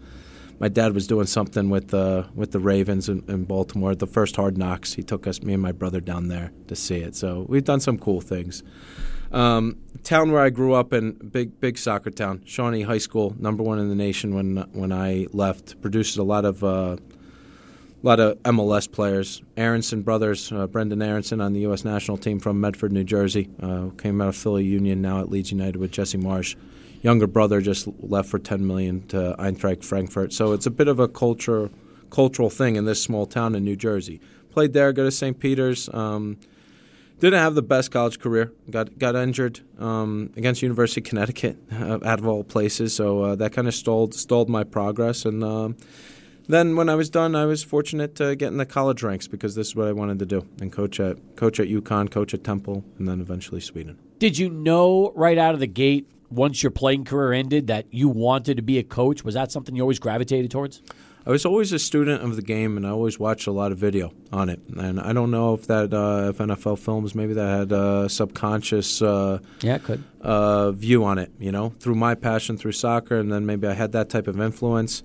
my 0.63 0.69
dad 0.69 0.95
was 0.95 1.09
doing 1.09 1.27
something 1.27 1.71
with 1.71 1.93
uh, 1.93 2.23
with 2.37 2.53
the 2.53 2.61
Ravens 2.61 3.09
in, 3.09 3.25
in, 3.27 3.45
Baltimore. 3.45 3.97
The 3.97 4.07
first 4.07 4.37
Hard 4.37 4.57
Knocks, 4.57 4.95
he 4.95 5.03
took 5.03 5.27
us, 5.27 5.43
me 5.43 5.55
and 5.55 5.61
my 5.61 5.73
brother, 5.73 6.01
down 6.01 6.29
there 6.29 6.53
to 6.69 6.77
see 6.77 6.99
it. 6.99 7.17
So 7.17 7.45
we've 7.49 7.65
done 7.65 7.81
some 7.81 7.99
cool 7.99 8.21
things. 8.21 8.63
Um, 9.33 9.79
town 10.05 10.31
where 10.31 10.43
I 10.43 10.51
grew 10.51 10.75
up 10.75 10.93
in, 10.93 11.15
big 11.15 11.59
big 11.59 11.77
soccer 11.77 12.11
town, 12.11 12.43
Shawnee 12.45 12.83
High 12.83 12.99
School, 12.99 13.35
number 13.41 13.65
one 13.65 13.81
in 13.81 13.89
the 13.89 13.97
nation 13.97 14.37
when 14.37 14.59
when 14.73 14.93
I 14.93 15.27
left. 15.33 15.83
Produces 15.83 16.17
a 16.17 16.23
lot 16.23 16.45
of 16.45 16.63
uh, 16.63 16.97
a 16.97 18.07
lot 18.07 18.21
of 18.21 18.41
MLS 18.45 18.91
players. 18.91 19.43
Aaronson 19.57 20.03
brothers, 20.03 20.53
uh, 20.53 20.69
Brenden 20.69 21.05
Aaronson 21.05 21.41
on 21.41 21.55
the 21.55 21.61
U.S. 21.61 21.85
national 21.85 22.19
team 22.19 22.39
from 22.39 22.61
Medford, 22.61 22.93
New 22.93 23.03
Jersey, 23.03 23.51
uh, 23.61 23.89
came 23.99 24.21
out 24.21 24.29
of 24.29 24.37
Philly 24.37 24.65
Union, 24.65 25.03
now 25.03 25.21
at 25.23 25.29
Leeds 25.29 25.51
United 25.51 25.79
with 25.79 25.91
Jesse 25.91 26.19
Marsch 26.19 26.55
younger 27.03 27.27
brother 27.27 27.61
just 27.61 27.89
left 28.01 28.29
for 28.29 28.39
10 28.39 28.67
million 28.67 29.07
to 29.09 29.37
Eintracht 29.39 29.85
Frankfurt. 29.85 30.33
So 30.33 30.53
it's 30.53 30.67
a 30.67 30.71
bit 30.71 30.89
of 30.89 30.99
a 30.99 31.09
culture 31.09 31.71
cultural 32.11 32.51
thing 32.51 32.77
in 32.77 32.85
this 32.85 33.03
small 33.03 33.27
town 33.27 33.55
in 33.55 33.65
New 33.65 33.77
Jersey. 33.77 34.21
Played 34.51 34.75
there, 34.75 34.93
go 34.93 35.05
to 35.05 35.11
St. 35.11 35.39
Peter's. 35.39 35.89
Um, 35.93 36.39
didn't 37.21 37.39
have 37.39 37.55
the 37.55 37.63
best 37.63 37.91
college 37.91 38.19
career. 38.19 38.53
Got 38.69 38.99
got 38.99 39.15
injured 39.15 39.61
um, 39.79 40.33
against 40.37 40.61
University 40.61 41.01
of 41.01 41.07
Connecticut, 41.07 41.57
uh, 41.73 42.01
out 42.05 42.19
of 42.19 42.27
all 42.27 42.43
places. 42.45 42.95
So 42.97 43.23
uh, 43.23 43.35
that 43.37 43.53
kind 43.53 43.69
of 43.69 43.75
stalled 43.75 44.13
stalled 44.15 44.49
my 44.49 44.65
progress. 44.65 45.25
And 45.25 45.43
uh, 45.45 45.71
then 46.49 46.75
when 46.75 46.89
I 46.89 46.97
was 46.97 47.09
done, 47.09 47.37
I 47.37 47.47
was 47.47 47.63
fortunate 47.63 48.17
to 48.17 48.35
get 48.35 48.49
in 48.49 48.57
the 48.59 48.67
college 48.67 49.03
ranks 49.05 49.29
because 49.29 49.55
this 49.55 49.69
is 49.69 49.77
what 49.77 49.87
I 49.87 49.93
wanted 49.93 50.19
to 50.19 50.27
do 50.27 50.47
and 50.61 50.73
coach 50.73 50.99
at 50.99 51.37
coach 51.37 51.61
at 51.61 51.69
UConn, 51.69 52.11
coach 52.11 52.35
at 52.35 52.43
Temple, 52.43 52.85
and 52.99 53.09
then 53.09 53.21
eventually 53.21 53.61
Sweden. 53.61 53.99
Did 54.19 54.37
you 54.37 54.51
know 54.51 55.13
right 55.15 55.39
out 55.39 55.55
of 55.55 55.61
the 55.61 55.69
gate 55.69 56.09
once 56.33 56.63
your 56.63 56.71
playing 56.71 57.05
career 57.05 57.33
ended 57.33 57.67
that 57.69 57.87
you 57.93 58.09
wanted 58.09 58.57
to 58.57 58.63
be 58.63 58.79
a 58.79 58.83
coach? 58.83 59.25
Was 59.25 59.35
that 59.35 59.53
something 59.53 59.75
you 59.77 59.83
always 59.83 59.99
gravitated 59.99 60.51
towards? 60.51 60.83
I 61.25 61.31
was 61.31 61.47
always 61.47 61.73
a 61.73 61.79
student 61.79 62.21
of 62.25 62.35
the 62.35 62.43
game, 62.43 62.77
and 62.77 62.85
I 62.85 62.91
always 62.91 63.17
watched 63.17 63.47
a 63.47 63.53
lot 63.53 63.71
of 63.71 63.79
video 63.79 64.13
on 64.33 64.49
it. 64.49 64.61
And 64.77 64.99
I 64.99 65.13
don't 65.13 65.31
know 65.31 65.55
if 65.55 65.69
that 65.69 65.95
uh, 65.95 66.31
if 66.31 66.39
NFL 66.39 66.81
films 66.81 67.15
maybe 67.15 67.33
that 67.35 67.59
had 67.61 67.71
a 67.73 68.09
subconscious 68.09 69.01
uh, 69.01 69.39
Yeah, 69.61 69.79
could. 69.79 70.03
uh, 70.21 70.73
view 70.73 71.05
on 71.05 71.19
it. 71.19 71.31
You 71.39 71.53
know, 71.53 71.75
through 71.79 71.95
my 71.95 72.17
passion 72.17 72.57
through 72.57 72.73
soccer, 72.73 73.19
and 73.19 73.31
then 73.33 73.47
maybe 73.47 73.69
I 73.69 73.75
had 73.75 73.93
that 73.93 74.09
type 74.09 74.27
of 74.27 74.41
influence. 74.41 75.05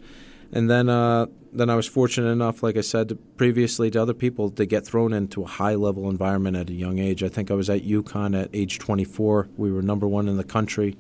And 0.52 0.70
then 0.70 0.89
uh, 0.89 1.28
then 1.52 1.70
I 1.70 1.76
was 1.76 1.88
fortunate 1.88 2.30
enough, 2.30 2.64
like 2.64 2.78
I 2.78 2.82
said 2.82 3.18
previously 3.38 3.89
to 3.91 4.02
other 4.02 4.14
people, 4.14 4.50
to 4.52 4.66
get 4.66 4.86
thrown 4.86 5.14
into 5.14 5.43
a 5.43 5.48
high 5.48 5.76
level 5.76 6.10
environment 6.10 6.56
at 6.58 6.70
a 6.70 6.74
young 6.74 7.00
age. 7.00 7.24
I 7.24 7.30
think 7.30 7.52
I 7.52 7.54
was 7.54 7.70
at 7.70 7.82
UConn 7.82 8.39
at 8.41 8.50
age 8.54 8.80
24. 8.80 9.50
We 9.58 9.72
were 9.72 9.82
number 9.82 10.08
one 10.08 10.28
in 10.28 10.38
the 10.38 10.43
country 10.43 10.98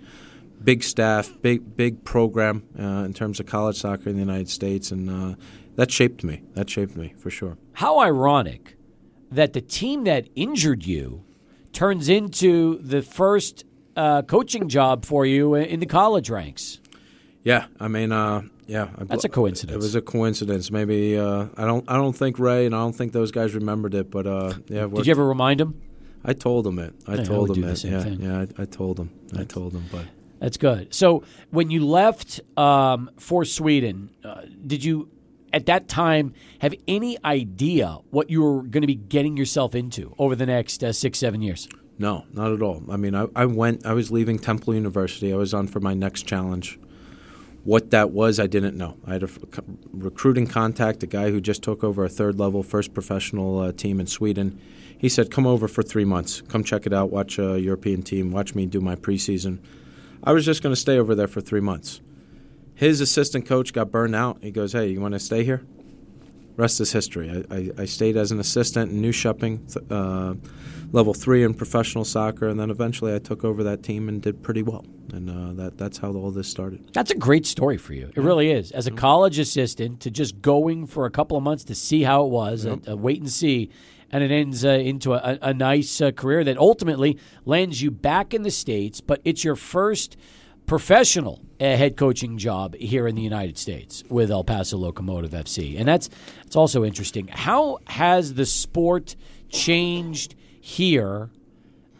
big 0.63 0.83
staff, 0.83 1.31
big 1.41 1.75
big 1.75 2.03
program 2.03 2.63
uh, 2.79 3.03
in 3.05 3.13
terms 3.13 3.39
of 3.39 3.45
college 3.45 3.77
soccer 3.77 4.09
in 4.09 4.15
the 4.15 4.21
United 4.21 4.49
States, 4.49 4.91
and 4.91 5.09
uh, 5.09 5.35
that 5.75 5.91
shaped 5.91 6.23
me. 6.23 6.43
That 6.53 6.69
shaped 6.69 6.95
me 6.95 7.13
for 7.17 7.29
sure. 7.29 7.57
How 7.73 7.99
ironic 7.99 8.75
that 9.31 9.53
the 9.53 9.61
team 9.61 10.03
that 10.05 10.27
injured 10.35 10.85
you 10.85 11.23
turns 11.73 12.09
into 12.09 12.79
the 12.79 13.01
first 13.01 13.65
uh, 13.95 14.21
coaching 14.21 14.69
job 14.69 15.05
for 15.05 15.25
you 15.25 15.55
in 15.55 15.79
the 15.79 15.85
college 15.85 16.29
ranks. 16.29 16.79
Yeah, 17.43 17.67
I 17.79 17.87
mean, 17.87 18.11
uh, 18.11 18.43
yeah, 18.67 18.89
I- 18.97 19.05
That's 19.05 19.23
a 19.23 19.29
coincidence. 19.29 19.75
It 19.75 19.77
was 19.77 19.95
a 19.95 20.01
coincidence. 20.01 20.69
Maybe 20.71 21.17
uh, 21.17 21.47
I 21.57 21.65
don't. 21.65 21.85
I 21.89 21.95
don't 21.95 22.13
think 22.15 22.37
Ray 22.39 22.65
and 22.65 22.75
I 22.75 22.79
don't 22.79 22.93
think 22.95 23.13
those 23.13 23.31
guys 23.31 23.55
remembered 23.55 23.93
it, 23.93 24.11
but 24.11 24.27
uh, 24.27 24.53
yeah. 24.67 24.87
Did 24.87 25.07
you 25.07 25.11
ever 25.11 25.25
remind 25.25 25.59
him? 25.61 25.81
I 26.25 26.33
told 26.33 26.65
them 26.65 26.77
it. 26.79 26.93
I 27.07 27.23
told 27.23 27.49
them 27.49 27.55
do 27.55 27.61
the 27.61 27.71
it. 27.71 27.83
yeah, 27.83 28.03
thing. 28.03 28.21
yeah. 28.21 28.45
I, 28.57 28.63
I 28.63 28.65
told 28.65 28.97
them. 28.97 29.11
I 29.37 29.43
told 29.43 29.73
them, 29.73 29.85
but. 29.91 30.05
That's 30.39 30.57
good. 30.57 30.93
So 30.93 31.23
when 31.49 31.71
you 31.71 31.83
left 31.85 32.41
um, 32.57 33.09
for 33.17 33.43
Sweden, 33.43 34.11
uh, 34.23 34.41
did 34.65 34.83
you 34.83 35.09
at 35.51 35.65
that 35.65 35.87
time 35.87 36.33
have 36.59 36.75
any 36.87 37.17
idea 37.25 37.97
what 38.11 38.29
you 38.29 38.43
were 38.43 38.61
going 38.61 38.81
to 38.81 38.87
be 38.87 38.93
getting 38.95 39.35
yourself 39.35 39.73
into 39.73 40.13
over 40.19 40.35
the 40.35 40.45
next 40.45 40.83
uh, 40.83 40.93
six, 40.93 41.17
seven 41.17 41.41
years? 41.41 41.67
No, 41.97 42.25
not 42.33 42.51
at 42.53 42.61
all. 42.61 42.83
I 42.91 42.97
mean, 42.97 43.15
I, 43.15 43.25
I 43.35 43.45
went. 43.45 43.83
I 43.85 43.93
was 43.93 44.11
leaving 44.11 44.37
Temple 44.37 44.75
University. 44.75 45.33
I 45.33 45.37
was 45.37 45.53
on 45.55 45.65
for 45.65 45.79
my 45.79 45.95
next 45.95 46.23
challenge. 46.27 46.77
What 47.67 47.91
that 47.91 48.11
was, 48.11 48.39
I 48.39 48.47
didn't 48.47 48.77
know. 48.77 48.95
I 49.05 49.11
had 49.11 49.23
a 49.23 49.29
recruiting 49.91 50.47
contact, 50.47 51.03
a 51.03 51.05
guy 51.05 51.31
who 51.31 51.41
just 51.41 51.61
took 51.61 51.83
over 51.83 52.05
a 52.05 52.07
third 52.07 52.39
level, 52.39 52.63
first 52.63 52.93
professional 52.93 53.59
uh, 53.59 53.73
team 53.73 53.99
in 53.99 54.07
Sweden. 54.07 54.57
He 54.97 55.09
said, 55.09 55.29
"Come 55.31 55.45
over 55.45 55.67
for 55.67 55.83
three 55.83 56.05
months. 56.05 56.39
Come 56.39 56.63
check 56.63 56.85
it 56.85 56.93
out. 56.93 57.11
Watch 57.11 57.37
a 57.37 57.59
European 57.59 58.03
team. 58.03 58.31
Watch 58.31 58.55
me 58.55 58.67
do 58.67 58.79
my 58.79 58.95
preseason." 58.95 59.59
I 60.23 60.31
was 60.31 60.45
just 60.45 60.63
going 60.63 60.73
to 60.73 60.79
stay 60.79 60.97
over 60.97 61.13
there 61.13 61.27
for 61.27 61.41
three 61.41 61.59
months. 61.59 61.99
His 62.73 63.01
assistant 63.01 63.45
coach 63.45 63.73
got 63.73 63.91
burned 63.91 64.15
out. 64.15 64.37
He 64.41 64.51
goes, 64.51 64.71
"Hey, 64.71 64.87
you 64.87 65.01
want 65.01 65.15
to 65.15 65.19
stay 65.19 65.43
here?" 65.43 65.65
Rest 66.55 66.79
is 66.79 66.93
history. 66.93 67.29
I, 67.51 67.53
I, 67.53 67.71
I 67.79 67.85
stayed 67.85 68.15
as 68.15 68.31
an 68.31 68.39
assistant 68.39 68.93
in 68.93 69.01
Nyköping, 69.01 69.91
uh, 69.91 70.35
level 70.91 71.13
three 71.13 71.43
in 71.43 71.53
professional 71.53 72.05
soccer, 72.05 72.47
and 72.47 72.59
then 72.59 72.69
eventually 72.69 73.13
I 73.13 73.19
took 73.19 73.43
over 73.43 73.63
that 73.63 73.83
team 73.83 74.09
and 74.09 74.21
did 74.21 74.41
pretty 74.43 74.63
well. 74.63 74.85
And 75.13 75.29
uh, 75.29 75.63
that 75.63 75.77
that's 75.77 75.97
how 75.97 76.11
all 76.13 76.31
this 76.31 76.49
started. 76.49 76.89
That's 76.93 77.11
a 77.11 77.15
great 77.17 77.45
story 77.45 77.77
for 77.77 77.93
you. 77.93 78.11
It 78.15 78.21
really 78.21 78.51
is. 78.51 78.71
As 78.71 78.87
a 78.87 78.91
college 78.91 79.39
assistant, 79.39 80.01
to 80.01 80.11
just 80.11 80.41
going 80.41 80.85
for 80.85 81.05
a 81.05 81.11
couple 81.11 81.37
of 81.37 81.43
months 81.43 81.63
to 81.65 81.75
see 81.75 82.03
how 82.03 82.25
it 82.25 82.29
was, 82.29 82.65
a, 82.65 82.79
a 82.87 82.95
wait 82.95 83.19
and 83.19 83.31
see, 83.31 83.69
and 84.11 84.23
it 84.23 84.31
ends 84.31 84.65
uh, 84.65 84.69
into 84.69 85.13
a, 85.13 85.37
a 85.41 85.53
nice 85.53 86.01
uh, 86.01 86.11
career 86.11 86.43
that 86.43 86.57
ultimately 86.57 87.17
lands 87.45 87.81
you 87.81 87.91
back 87.91 88.33
in 88.33 88.43
the 88.43 88.51
States, 88.51 89.01
but 89.01 89.21
it's 89.23 89.43
your 89.43 89.55
first 89.55 90.17
professional 90.65 91.41
uh, 91.61 91.63
head 91.63 91.95
coaching 91.95 92.37
job 92.37 92.75
here 92.75 93.07
in 93.07 93.15
the 93.15 93.21
United 93.21 93.57
States 93.57 94.03
with 94.09 94.29
El 94.29 94.43
Paso 94.43 94.77
Locomotive 94.77 95.31
FC. 95.31 95.79
And 95.79 95.87
that's, 95.87 96.09
that's 96.43 96.55
also 96.57 96.83
interesting. 96.83 97.27
How 97.29 97.79
has 97.87 98.33
the 98.33 98.45
sport 98.45 99.15
changed 99.49 100.35
here 100.67 101.29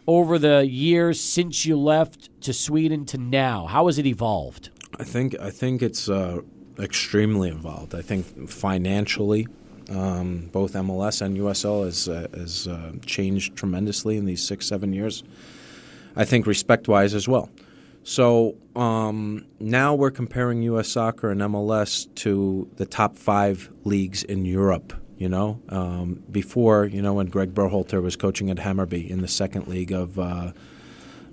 over 0.06 0.38
the 0.38 0.66
years 0.66 1.18
since 1.18 1.64
you 1.64 1.74
left 1.78 2.28
to 2.42 2.52
Sweden 2.52 3.06
to 3.06 3.16
now? 3.16 3.66
How 3.66 3.86
has 3.86 3.98
it 3.98 4.04
evolved? 4.04 4.68
I 4.98 5.04
think 5.04 5.34
I 5.40 5.50
think 5.50 5.80
it's 5.82 6.08
uh, 6.08 6.40
extremely 6.78 7.48
involved. 7.48 7.94
I 7.94 8.02
think 8.02 8.48
financially, 8.48 9.48
um, 9.88 10.50
both 10.52 10.74
MLS 10.74 11.22
and 11.22 11.38
USL 11.38 11.86
has 11.86 12.08
uh, 12.08 12.28
has 12.34 12.68
uh, 12.68 12.92
changed 13.06 13.56
tremendously 13.56 14.18
in 14.18 14.26
these 14.26 14.46
six 14.46 14.66
seven 14.66 14.92
years. 14.92 15.24
I 16.14 16.26
think 16.26 16.46
respect 16.46 16.88
wise 16.88 17.14
as 17.14 17.26
well. 17.26 17.48
So 18.02 18.56
um, 18.76 19.46
now 19.60 19.94
we're 19.94 20.10
comparing 20.10 20.62
U.S. 20.62 20.88
soccer 20.88 21.30
and 21.30 21.40
MLS 21.40 22.12
to 22.16 22.68
the 22.76 22.86
top 22.86 23.16
five 23.16 23.70
leagues 23.84 24.24
in 24.24 24.44
Europe. 24.44 24.92
You 25.18 25.28
know, 25.28 25.60
um, 25.68 26.22
before 26.30 26.86
you 26.86 27.02
know 27.02 27.14
when 27.14 27.26
Greg 27.26 27.52
Berhalter 27.52 28.00
was 28.00 28.16
coaching 28.16 28.50
at 28.50 28.58
Hammarby 28.58 29.10
in 29.10 29.20
the 29.20 29.28
second 29.28 29.66
league 29.66 29.92
of 29.92 30.18
uh, 30.18 30.52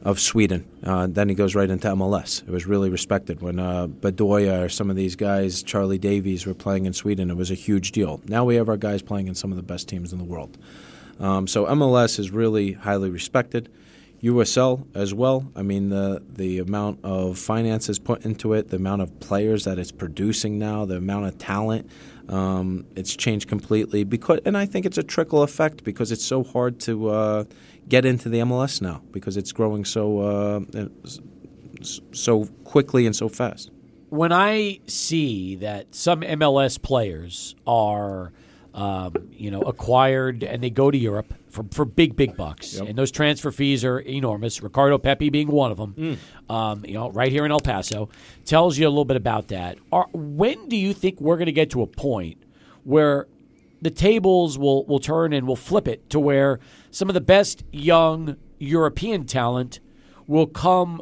of 0.06 0.20
Sweden. 0.20 0.64
Uh, 0.84 1.08
then 1.08 1.30
he 1.30 1.36
goes 1.36 1.56
right 1.56 1.70
into 1.70 1.88
MLS. 1.90 2.44
It 2.44 2.52
was 2.52 2.68
really 2.68 2.92
respected. 2.92 3.42
When 3.42 3.60
uh, 3.60 3.88
Bedoya 3.88 4.64
or 4.64 4.70
some 4.70 4.92
of 4.92 4.96
these 4.96 5.16
guys, 5.16 5.64
Charlie 5.64 5.98
Davies, 5.98 6.46
were 6.46 6.54
playing 6.54 6.86
in 6.86 6.94
Sweden, 6.94 7.32
it 7.32 7.36
was 7.36 7.50
a 7.50 7.56
huge 7.56 7.92
deal. 7.92 8.22
Now 8.28 8.46
we 8.46 8.56
have 8.56 8.70
our 8.70 8.78
guys 8.78 9.02
playing 9.02 9.28
in 9.28 9.34
some 9.34 9.52
of 9.52 9.58
the 9.58 9.64
best 9.64 9.90
teams 9.90 10.14
in 10.14 10.20
the 10.20 10.24
world. 10.24 10.60
Um, 11.20 11.48
so 11.48 11.66
MLS 11.66 12.20
is 12.20 12.30
really 12.30 12.74
highly 12.74 13.10
respected. 13.10 13.70
USL 14.22 14.86
as 14.96 15.14
well. 15.14 15.52
I 15.56 15.62
mean, 15.62 15.90
the 15.90 16.24
the 16.28 16.60
amount 16.60 17.00
of 17.04 17.38
finances 17.38 18.00
put 18.00 18.26
into 18.26 18.54
it, 18.54 18.70
the 18.70 18.78
amount 18.78 19.02
of 19.02 19.20
players 19.20 19.66
that 19.66 19.78
it's 19.78 19.92
producing 19.92 20.58
now, 20.58 20.86
the 20.86 20.98
amount 20.98 21.26
of 21.26 21.38
talent, 21.38 21.90
um, 22.30 22.86
it's 22.96 23.16
changed 23.16 23.48
completely. 23.48 24.04
Because, 24.04 24.40
and 24.46 24.58
I 24.58 24.66
think 24.66 24.86
it's 24.86 24.98
a 24.98 25.04
trickle 25.04 25.44
effect 25.44 25.84
because 25.84 26.12
it's 26.12 26.26
so 26.26 26.44
hard 26.44 26.80
to 26.82 27.10
uh, 27.10 27.44
get 27.88 28.06
into 28.06 28.30
the 28.30 28.40
MLS 28.40 28.82
now 28.82 29.02
because 29.12 29.38
it's 29.38 29.52
growing 29.52 29.86
so 29.86 30.20
uh, 30.20 30.88
so 31.82 32.46
quickly 32.64 33.06
and 33.06 33.16
so 33.16 33.30
fast. 33.30 33.72
When 34.10 34.32
I 34.32 34.80
see 34.88 35.56
that 35.58 35.94
some 35.94 36.22
MLS 36.22 36.82
players 36.82 37.56
are, 37.68 38.32
um, 38.74 39.14
you 39.32 39.52
know, 39.52 39.62
acquired 39.62 40.44
and 40.44 40.64
they 40.64 40.70
go 40.70 40.90
to 40.90 40.98
Europe 40.98 41.34
for, 41.56 41.66
for 41.72 41.86
big, 41.86 42.16
big 42.16 42.36
bucks, 42.36 42.76
and 42.78 42.98
those 42.98 43.12
transfer 43.12 43.52
fees 43.52 43.86
are 43.86 44.00
enormous. 44.00 44.62
Ricardo 44.62 44.98
Pepi 44.98 45.30
being 45.30 45.48
one 45.48 45.72
of 45.72 45.78
them, 45.78 46.20
um, 46.50 46.86
you 46.86 46.94
know, 46.94 47.10
right 47.12 47.32
here 47.32 47.46
in 47.46 47.52
El 47.52 47.62
Paso, 47.62 48.10
tells 48.44 48.78
you 48.78 48.88
a 48.88 48.90
little 48.90 49.06
bit 49.06 49.18
about 49.18 49.48
that. 49.48 49.78
Are, 49.92 50.08
when 50.14 50.68
do 50.68 50.76
you 50.76 50.94
think 50.94 51.22
we're 51.22 51.38
going 51.38 51.46
to 51.46 51.52
get 51.54 51.70
to 51.72 51.82
a 51.82 51.88
point 51.88 52.44
where 52.84 53.28
the 53.82 53.90
tables 53.90 54.58
will, 54.58 54.86
will 54.86 55.00
turn 55.00 55.32
and 55.34 55.48
we'll 55.48 55.56
flip 55.56 55.88
it 55.88 56.10
to 56.10 56.20
where 56.20 56.60
some 56.92 57.10
of 57.10 57.14
the 57.14 57.22
best 57.22 57.64
young 57.72 58.36
European 58.60 59.26
talent 59.26 59.80
will 60.28 60.48
come 60.48 61.02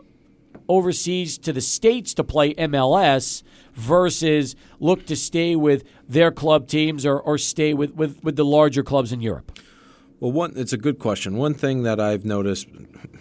overseas 0.68 1.38
to 1.38 1.54
the 1.54 1.62
states 1.62 2.14
to 2.14 2.24
play 2.24 2.54
MLS 2.56 3.44
versus 3.74 4.56
look 4.80 5.06
to 5.06 5.16
stay 5.16 5.56
with 5.56 5.84
their 6.08 6.32
club 6.32 6.68
teams 6.68 7.06
or, 7.06 7.20
or 7.20 7.38
stay 7.38 7.74
with, 7.74 7.94
with, 7.96 8.24
with 8.24 8.36
the 8.36 8.46
larger 8.46 8.84
clubs 8.84 9.12
in 9.12 9.22
Europe? 9.22 9.58
Well, 10.24 10.32
one 10.32 10.54
it's 10.56 10.72
a 10.72 10.78
good 10.78 11.00
question. 11.00 11.36
One 11.36 11.54
thing 11.54 11.84
that 11.84 12.00
I've 12.00 12.24
noticed 12.24 12.70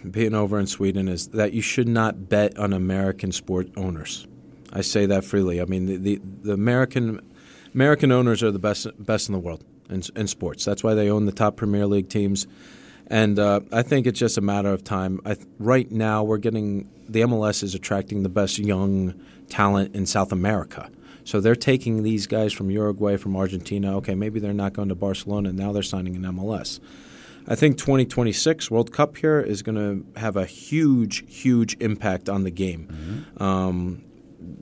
being 0.09 0.33
over 0.33 0.57
in 0.57 0.67
Sweden 0.67 1.09
is 1.09 1.27
that 1.31 1.51
you 1.51 1.61
should 1.61 1.89
not 1.89 2.29
bet 2.29 2.57
on 2.57 2.71
American 2.71 3.33
sport 3.33 3.67
owners. 3.75 4.25
I 4.71 4.79
say 4.79 5.05
that 5.07 5.25
freely. 5.25 5.59
I 5.59 5.65
mean, 5.65 5.85
the 5.85 5.97
the, 5.97 6.21
the 6.43 6.53
American 6.53 7.19
American 7.73 8.13
owners 8.13 8.41
are 8.41 8.51
the 8.51 8.59
best 8.59 8.87
best 8.97 9.27
in 9.27 9.33
the 9.33 9.39
world 9.39 9.65
in, 9.89 10.01
in 10.15 10.27
sports. 10.27 10.63
That's 10.63 10.81
why 10.81 10.93
they 10.93 11.09
own 11.09 11.25
the 11.25 11.33
top 11.33 11.57
Premier 11.57 11.85
League 11.87 12.07
teams. 12.07 12.47
And 13.07 13.37
uh, 13.37 13.59
I 13.73 13.81
think 13.81 14.07
it's 14.07 14.17
just 14.17 14.37
a 14.37 14.41
matter 14.41 14.69
of 14.69 14.85
time. 14.85 15.19
I, 15.25 15.35
right 15.59 15.91
now, 15.91 16.23
we're 16.23 16.37
getting 16.37 16.89
the 17.09 17.19
MLS 17.23 17.63
is 17.63 17.75
attracting 17.75 18.23
the 18.23 18.29
best 18.29 18.57
young 18.59 19.13
talent 19.49 19.93
in 19.93 20.05
South 20.05 20.31
America. 20.31 20.89
So 21.23 21.39
they're 21.39 21.55
taking 21.55 22.03
these 22.03 22.27
guys 22.27 22.53
from 22.53 22.69
Uruguay, 22.69 23.17
from 23.17 23.35
Argentina. 23.35 23.95
Okay, 23.97 24.15
maybe 24.15 24.39
they're 24.39 24.53
not 24.53 24.73
going 24.73 24.89
to 24.89 24.95
Barcelona. 24.95 25.53
Now 25.53 25.71
they're 25.71 25.83
signing 25.83 26.15
in 26.15 26.21
MLS. 26.23 26.79
I 27.47 27.55
think 27.55 27.77
2026 27.77 28.71
World 28.71 28.93
Cup 28.93 29.17
here 29.17 29.39
is 29.39 29.61
going 29.61 29.75
to 29.75 30.19
have 30.19 30.37
a 30.37 30.45
huge, 30.45 31.23
huge 31.27 31.75
impact 31.79 32.29
on 32.29 32.43
the 32.43 32.51
game. 32.51 33.25
Um, 33.37 34.03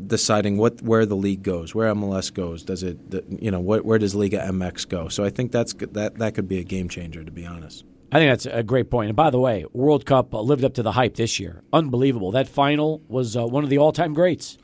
deciding 0.07 0.57
what 0.57 0.81
where 0.81 1.05
the 1.05 1.15
league 1.15 1.43
goes, 1.43 1.73
where 1.73 1.93
MLS 1.93 2.33
goes. 2.33 2.63
Does 2.63 2.83
it, 2.83 2.97
you 3.39 3.51
know, 3.51 3.59
where, 3.59 3.81
where 3.81 3.99
does 3.99 4.15
Liga 4.15 4.39
MX 4.39 4.87
go? 4.89 5.07
So 5.09 5.23
I 5.23 5.29
think 5.29 5.51
that's 5.51 5.73
that 5.73 6.17
that 6.17 6.35
could 6.35 6.47
be 6.47 6.59
a 6.59 6.63
game 6.63 6.89
changer, 6.89 7.23
to 7.23 7.31
be 7.31 7.45
honest. 7.45 7.85
I 8.11 8.19
think 8.19 8.31
that's 8.31 8.45
a 8.45 8.63
great 8.63 8.89
point. 8.89 9.07
And 9.09 9.15
by 9.15 9.29
the 9.29 9.39
way, 9.39 9.65
World 9.71 10.05
Cup 10.05 10.33
uh, 10.33 10.41
lived 10.41 10.65
up 10.65 10.73
to 10.73 10.83
the 10.83 10.91
hype 10.91 11.15
this 11.15 11.39
year. 11.39 11.63
Unbelievable. 11.71 12.31
That 12.31 12.47
final 12.47 13.01
was 13.07 13.37
uh, 13.37 13.47
one 13.47 13.63
of 13.63 13.69
the 13.69 13.77
all 13.77 13.93
time 13.93 14.13
greats. 14.13 14.57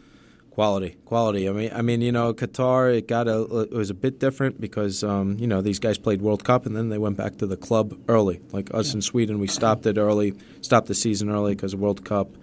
Quality, 0.57 0.97
quality. 1.05 1.47
I 1.47 1.51
mean, 1.51 1.69
I 1.71 1.83
mean, 1.83 2.01
you 2.01 2.11
know, 2.11 2.33
Qatar 2.33 2.91
it 2.91 3.07
got 3.07 3.27
a 3.27 3.43
it 3.59 3.73
was 3.73 3.91
a 3.91 3.93
bit 3.93 4.17
different 4.17 4.59
because 4.59 5.03
um, 5.03 5.37
you 5.37 5.45
know 5.45 5.61
these 5.61 5.77
guys 5.77 5.99
played 5.99 6.19
World 6.19 6.43
Cup 6.43 6.65
and 6.65 6.75
then 6.75 6.89
they 6.89 6.97
went 6.97 7.15
back 7.15 7.37
to 7.37 7.45
the 7.45 7.55
club 7.55 7.95
early. 8.07 8.41
Like 8.51 8.73
us 8.73 8.95
in 8.95 9.03
Sweden, 9.03 9.37
we 9.37 9.45
stopped 9.45 9.85
it 9.85 9.99
early, 9.99 10.33
stopped 10.61 10.87
the 10.87 10.95
season 10.95 11.29
early 11.29 11.53
because 11.53 11.75
of 11.75 11.79
World 11.79 12.03
Cup. 12.03 12.35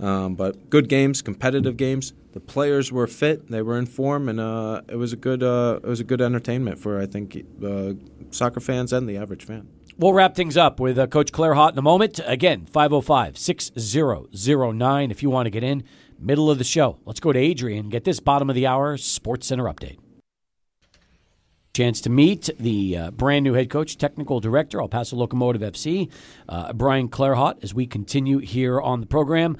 Um, 0.00 0.34
but 0.34 0.70
good 0.70 0.88
games, 0.88 1.22
competitive 1.22 1.76
games. 1.76 2.12
The 2.32 2.40
players 2.40 2.90
were 2.90 3.06
fit, 3.06 3.48
they 3.48 3.62
were 3.62 3.78
in 3.78 3.86
form, 3.86 4.28
and 4.28 4.40
uh, 4.40 4.80
it 4.88 4.96
was 4.96 5.12
a 5.12 5.16
good 5.16 5.44
uh, 5.44 5.78
it 5.84 5.86
was 5.86 6.00
a 6.00 6.04
good 6.04 6.20
entertainment 6.20 6.80
for 6.80 7.00
I 7.00 7.06
think 7.06 7.46
uh, 7.64 7.92
soccer 8.32 8.58
fans 8.58 8.92
and 8.92 9.08
the 9.08 9.16
average 9.16 9.44
fan. 9.44 9.68
We'll 9.96 10.14
wrap 10.14 10.34
things 10.34 10.56
up 10.56 10.80
with 10.80 10.98
uh, 10.98 11.06
Coach 11.06 11.30
Clarhaut 11.30 11.74
in 11.74 11.78
a 11.78 11.82
moment. 11.82 12.18
Again, 12.26 12.66
505 12.66 13.38
6009 13.38 15.10
if 15.12 15.22
you 15.22 15.30
want 15.30 15.46
to 15.46 15.50
get 15.50 15.62
in. 15.62 15.84
Middle 16.22 16.50
of 16.50 16.58
the 16.58 16.64
show. 16.64 16.98
Let's 17.04 17.20
go 17.20 17.32
to 17.32 17.38
Adrian, 17.38 17.88
get 17.88 18.04
this 18.04 18.20
bottom 18.20 18.48
of 18.48 18.54
the 18.54 18.66
hour 18.66 18.96
Sports 18.96 19.48
Center 19.48 19.64
update. 19.64 19.98
Chance 21.74 22.02
to 22.02 22.10
meet 22.10 22.50
the 22.58 22.96
uh, 22.96 23.10
brand 23.10 23.44
new 23.44 23.54
head 23.54 23.70
coach, 23.70 23.96
technical 23.96 24.40
director, 24.40 24.80
El 24.80 24.88
Paso 24.88 25.16
Locomotive 25.16 25.62
FC, 25.62 26.10
uh, 26.48 26.72
Brian 26.74 27.08
Clarhaut, 27.08 27.64
as 27.64 27.74
we 27.74 27.86
continue 27.86 28.38
here 28.38 28.80
on 28.80 29.00
the 29.00 29.06
program. 29.06 29.56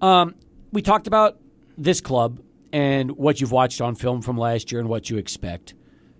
Um, 0.00 0.34
we 0.72 0.82
talked 0.82 1.06
about 1.06 1.38
this 1.76 2.00
club 2.00 2.40
and 2.72 3.12
what 3.12 3.40
you've 3.40 3.52
watched 3.52 3.80
on 3.80 3.94
film 3.94 4.22
from 4.22 4.38
last 4.38 4.72
year 4.72 4.80
and 4.80 4.88
what 4.88 5.10
you 5.10 5.18
expect. 5.18 5.74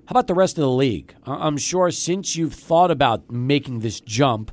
How 0.06 0.12
about 0.12 0.26
the 0.26 0.34
rest 0.34 0.58
of 0.58 0.62
the 0.62 0.70
league? 0.70 1.14
I'm 1.24 1.56
sure 1.56 1.90
since 1.90 2.36
you've 2.36 2.54
thought 2.54 2.90
about 2.90 3.30
making 3.30 3.80
this 3.80 4.00
jump, 4.00 4.50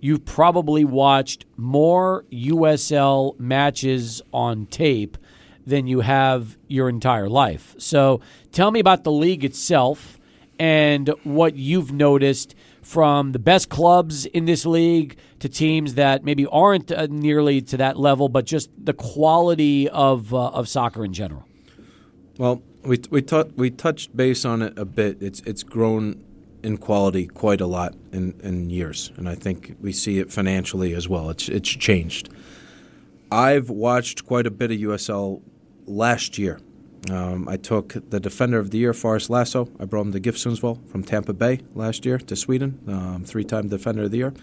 you've 0.00 0.24
probably 0.24 0.84
watched 0.84 1.44
more 1.56 2.24
USL 2.32 3.38
matches 3.38 4.22
on 4.32 4.66
tape 4.66 5.16
than 5.66 5.86
you 5.86 6.00
have 6.00 6.56
your 6.68 6.88
entire 6.88 7.28
life. 7.28 7.74
So 7.78 8.20
tell 8.52 8.70
me 8.70 8.80
about 8.80 9.04
the 9.04 9.12
league 9.12 9.44
itself 9.44 10.18
and 10.58 11.08
what 11.22 11.54
you've 11.56 11.92
noticed 11.92 12.54
from 12.82 13.32
the 13.32 13.38
best 13.38 13.68
clubs 13.68 14.26
in 14.26 14.46
this 14.46 14.66
league 14.66 15.16
to 15.38 15.48
teams 15.48 15.94
that 15.94 16.24
maybe 16.24 16.46
aren't 16.46 16.90
uh, 16.90 17.06
nearly 17.08 17.60
to 17.62 17.76
that 17.76 17.98
level, 17.98 18.28
but 18.28 18.46
just 18.46 18.70
the 18.82 18.92
quality 18.92 19.88
of 19.88 20.34
uh, 20.34 20.48
of 20.48 20.68
soccer 20.68 21.04
in 21.04 21.12
general. 21.12 21.46
Well, 22.38 22.62
we 22.82 23.00
we 23.10 23.22
tou- 23.22 23.52
we 23.56 23.70
touched 23.70 24.16
base 24.16 24.44
on 24.44 24.62
it 24.62 24.78
a 24.78 24.84
bit. 24.84 25.22
It's 25.22 25.40
it's 25.40 25.62
grown 25.62 26.24
in 26.62 26.76
quality 26.76 27.26
quite 27.26 27.60
a 27.60 27.66
lot 27.66 27.94
in, 28.12 28.38
in 28.42 28.70
years, 28.70 29.10
and 29.16 29.28
I 29.28 29.34
think 29.34 29.76
we 29.80 29.92
see 29.92 30.18
it 30.18 30.32
financially 30.32 30.94
as 30.94 31.08
well. 31.08 31.30
It's 31.30 31.48
it's 31.48 31.68
changed. 31.68 32.28
I've 33.32 33.70
watched 33.70 34.26
quite 34.26 34.46
a 34.46 34.50
bit 34.50 34.70
of 34.70 34.78
USL 34.78 35.40
last 35.86 36.38
year. 36.38 36.60
Um, 37.10 37.48
I 37.48 37.56
took 37.56 37.94
the 38.10 38.20
defender 38.20 38.58
of 38.58 38.70
the 38.70 38.78
year, 38.78 38.92
Forrest 38.92 39.30
Lasso. 39.30 39.68
I 39.78 39.84
brought 39.84 40.02
him 40.02 40.12
to 40.12 40.20
GIF 40.20 40.36
Sundsvall 40.36 40.86
from 40.88 41.02
Tampa 41.02 41.32
Bay 41.32 41.60
last 41.74 42.04
year 42.04 42.18
to 42.18 42.36
Sweden, 42.36 42.78
um, 42.88 43.24
three-time 43.24 43.68
defender 43.68 44.02
of 44.02 44.10
the 44.10 44.18
year. 44.18 44.34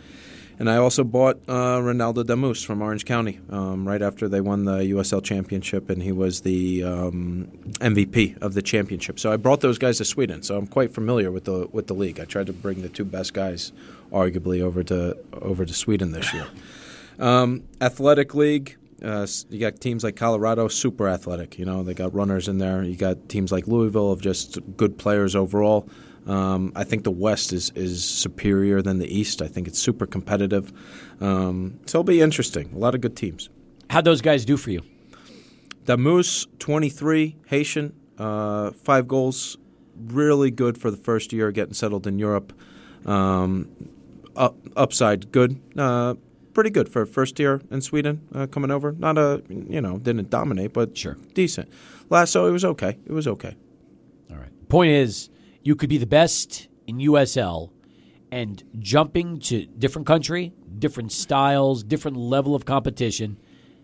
And 0.60 0.70
I 0.70 0.78
also 0.78 1.04
bought 1.04 1.38
uh, 1.48 1.78
Ronaldo 1.78 2.26
Damus 2.26 2.64
from 2.64 2.82
Orange 2.82 3.06
County 3.06 3.40
um, 3.50 3.88
right 3.88 4.02
after 4.02 4.28
they 4.28 4.42
won 4.42 4.66
the 4.66 4.78
USL 4.78 5.24
championship, 5.24 5.90
and 5.90 6.02
he 6.02 6.12
was 6.12 6.42
the 6.42 6.84
um, 6.84 7.48
MVP 7.74 8.42
of 8.42 8.56
the 8.56 8.64
championship. 8.64 9.20
So 9.20 9.32
I 9.32 9.38
brought 9.38 9.62
those 9.62 9.78
guys 9.78 10.00
to 10.00 10.06
Sweden. 10.06 10.42
So 10.42 10.58
I'm 10.58 10.66
quite 10.66 10.94
familiar 10.94 11.32
with 11.32 11.46
the 11.46 11.70
with 11.72 11.88
the 11.88 11.94
league. 11.94 12.20
I 12.20 12.26
tried 12.26 12.48
to 12.48 12.54
bring 12.54 12.82
the 12.82 12.90
two 12.90 13.06
best 13.06 13.34
guys, 13.34 13.72
arguably, 14.12 14.62
over 14.62 14.84
to 14.84 15.18
over 15.34 15.64
to 15.64 15.74
Sweden 15.74 16.12
this 16.12 16.34
year. 16.34 16.48
Um, 17.20 17.64
athletic 17.80 18.34
league, 18.34 18.78
uh, 19.04 19.28
you 19.50 19.60
got 19.60 19.80
teams 19.80 20.04
like 20.04 20.16
Colorado, 20.16 20.68
super 20.68 21.08
athletic. 21.08 21.60
You 21.60 21.66
know, 21.66 21.84
they 21.84 21.94
got 21.94 22.14
runners 22.14 22.48
in 22.48 22.58
there. 22.58 22.84
You 22.84 22.96
got 22.96 23.30
teams 23.30 23.52
like 23.52 23.68
Louisville 23.68 24.12
of 24.12 24.22
just 24.22 24.58
good 24.76 24.98
players 24.98 25.36
overall. 25.36 25.88
Um, 26.28 26.74
I 26.76 26.84
think 26.84 27.04
the 27.04 27.12
West 27.12 27.54
is, 27.54 27.72
is 27.74 28.04
superior 28.04 28.82
than 28.82 29.00
the 29.00 29.08
East. 29.08 29.42
I 29.42 29.48
think 29.48 29.68
it's 29.68 29.80
super 29.80 30.06
competitive. 30.06 30.72
Um, 31.22 31.80
so 31.86 32.00
it'll 32.00 32.04
be 32.04 32.22
interesting. 32.22 32.72
A 32.76 32.78
lot 32.78 32.94
of 32.96 33.02
good 33.02 33.16
teams. 33.16 33.50
How'd 33.90 34.04
those 34.06 34.22
guys 34.22 34.44
do 34.44 34.58
for 34.58 34.72
you? 34.72 34.82
Damus, 35.86 36.46
23, 36.60 37.38
Haitian, 37.48 37.94
uh, 38.18 38.72
five 38.72 39.08
goals. 39.08 39.58
Really 39.96 40.52
good 40.52 40.78
for 40.78 40.92
the 40.92 40.98
first 40.98 41.32
year 41.32 41.52
getting 41.52 41.74
settled 41.74 42.06
in 42.06 42.20
Europe. 42.20 42.52
Um, 43.06 43.70
up, 44.36 44.58
upside, 44.76 45.32
good. 45.32 45.60
Uh, 45.78 46.16
pretty 46.54 46.70
good 46.70 46.90
for 46.90 47.06
first 47.06 47.40
year 47.40 47.62
in 47.72 47.80
Sweden 47.82 48.28
uh, 48.36 48.48
coming 48.48 48.70
over. 48.70 48.92
Not 48.92 49.18
a, 49.18 49.42
you 49.50 49.80
know, 49.80 49.98
didn't 49.98 50.30
dominate, 50.30 50.74
but 50.74 50.98
Sure. 50.98 51.18
decent. 51.34 51.70
Lasso, 52.10 52.48
it 52.48 52.52
was 52.52 52.66
okay. 52.66 52.98
It 53.06 53.14
was 53.14 53.28
okay. 53.28 53.56
All 54.30 54.38
right. 54.38 54.52
Point 54.70 54.92
is, 54.92 55.30
you 55.68 55.76
could 55.76 55.90
be 55.90 55.98
the 55.98 56.08
best 56.08 56.70
in 56.88 57.00
USL 57.00 57.72
and 58.32 58.64
jumping 58.80 59.38
to 59.38 59.66
different 59.66 60.08
country, 60.08 60.54
different 60.80 61.12
styles, 61.12 61.84
different 61.84 62.16
level 62.16 62.56
of 62.56 62.64
competition. 62.64 63.36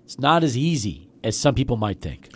It's 0.06 0.18
not 0.18 0.46
as 0.46 0.56
easy 0.56 1.10
as 1.26 1.38
some 1.38 1.56
people 1.56 1.76
might 1.76 2.00
think. 2.00 2.30